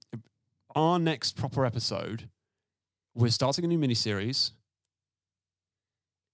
our 0.75 0.99
next 0.99 1.35
proper 1.35 1.65
episode, 1.65 2.29
we're 3.15 3.31
starting 3.31 3.65
a 3.65 3.67
new 3.67 3.79
mini 3.79 3.95
series. 3.95 4.51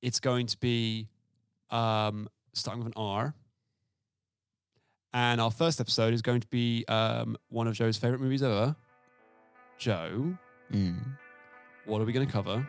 It's 0.01 0.19
going 0.19 0.47
to 0.47 0.57
be 0.57 1.07
um, 1.69 2.27
starting 2.53 2.83
with 2.83 2.93
an 2.95 3.01
R. 3.01 3.33
And 5.15 5.39
our 5.39 5.49
first 5.49 5.79
episode 5.79 6.13
is 6.13 6.21
going 6.21 6.41
to 6.41 6.47
be 6.47 6.83
um, 6.89 7.37
one 7.47 7.69
of 7.69 7.73
Joe's 7.73 7.95
favorite 7.95 8.19
movies 8.19 8.43
ever. 8.43 8.75
Joe, 9.77 10.37
what 11.85 12.01
are 12.01 12.03
we 12.03 12.11
going 12.11 12.27
to 12.27 12.31
cover? 12.31 12.67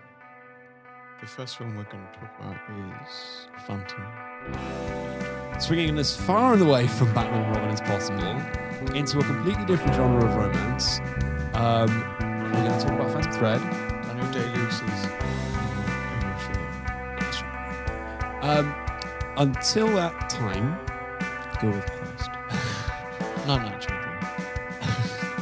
The 1.20 1.26
first 1.26 1.58
film 1.58 1.74
we're 1.74 1.82
going 1.90 2.06
to 2.06 2.20
talk 2.20 2.30
about 2.38 2.54
is 3.04 3.48
Phantom. 3.66 5.60
Swinging 5.60 5.98
us 5.98 6.16
far 6.16 6.52
and 6.52 6.62
away 6.62 6.86
from 6.86 7.12
Batman 7.12 7.42
and 7.42 7.56
Robin 7.56 7.70
as 7.70 7.80
possible 7.80 8.94
into 8.96 9.18
a 9.18 9.24
completely 9.24 9.64
different 9.64 9.96
genre 9.96 10.24
of 10.24 10.36
romance. 10.36 11.00
Um, 11.54 11.90
we're 12.52 12.62
going 12.62 12.78
to 12.78 12.86
talk 12.86 12.92
about 12.92 13.10
Phantom 13.10 13.32
Thread. 13.32 13.60
Daniel 14.04 14.30
Day-Lewis's 14.30 15.06
Um, 18.40 18.72
until 19.36 19.88
that 19.96 20.30
time, 20.30 20.78
Go 21.60 21.70
with 21.70 21.88
Christ. 23.46 23.48
Not 23.48 23.62
Night 23.62 23.80
Children. 23.86 24.18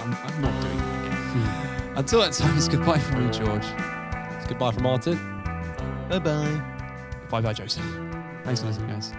I'm, 0.01 0.15
I'm 0.15 0.41
not 0.41 0.63
doing 0.63 0.79
that 0.79 1.07
again. 1.07 1.17
Hmm. 1.17 1.99
Until 1.99 2.21
that 2.21 2.33
time, 2.33 2.57
it's 2.57 2.69
goodbye 2.69 2.99
from 2.99 3.27
me, 3.27 3.33
George. 3.33 3.65
It's 4.37 4.47
goodbye 4.47 4.73
from 4.73 4.83
Martyn. 4.83 5.17
Bye 6.09 6.19
bye. 6.19 6.63
Bye 7.31 7.41
bye, 7.41 7.53
Joseph. 7.53 7.85
Thanks 8.45 8.61
for 8.61 8.67
listening, 8.67 8.91
guys. 8.91 9.13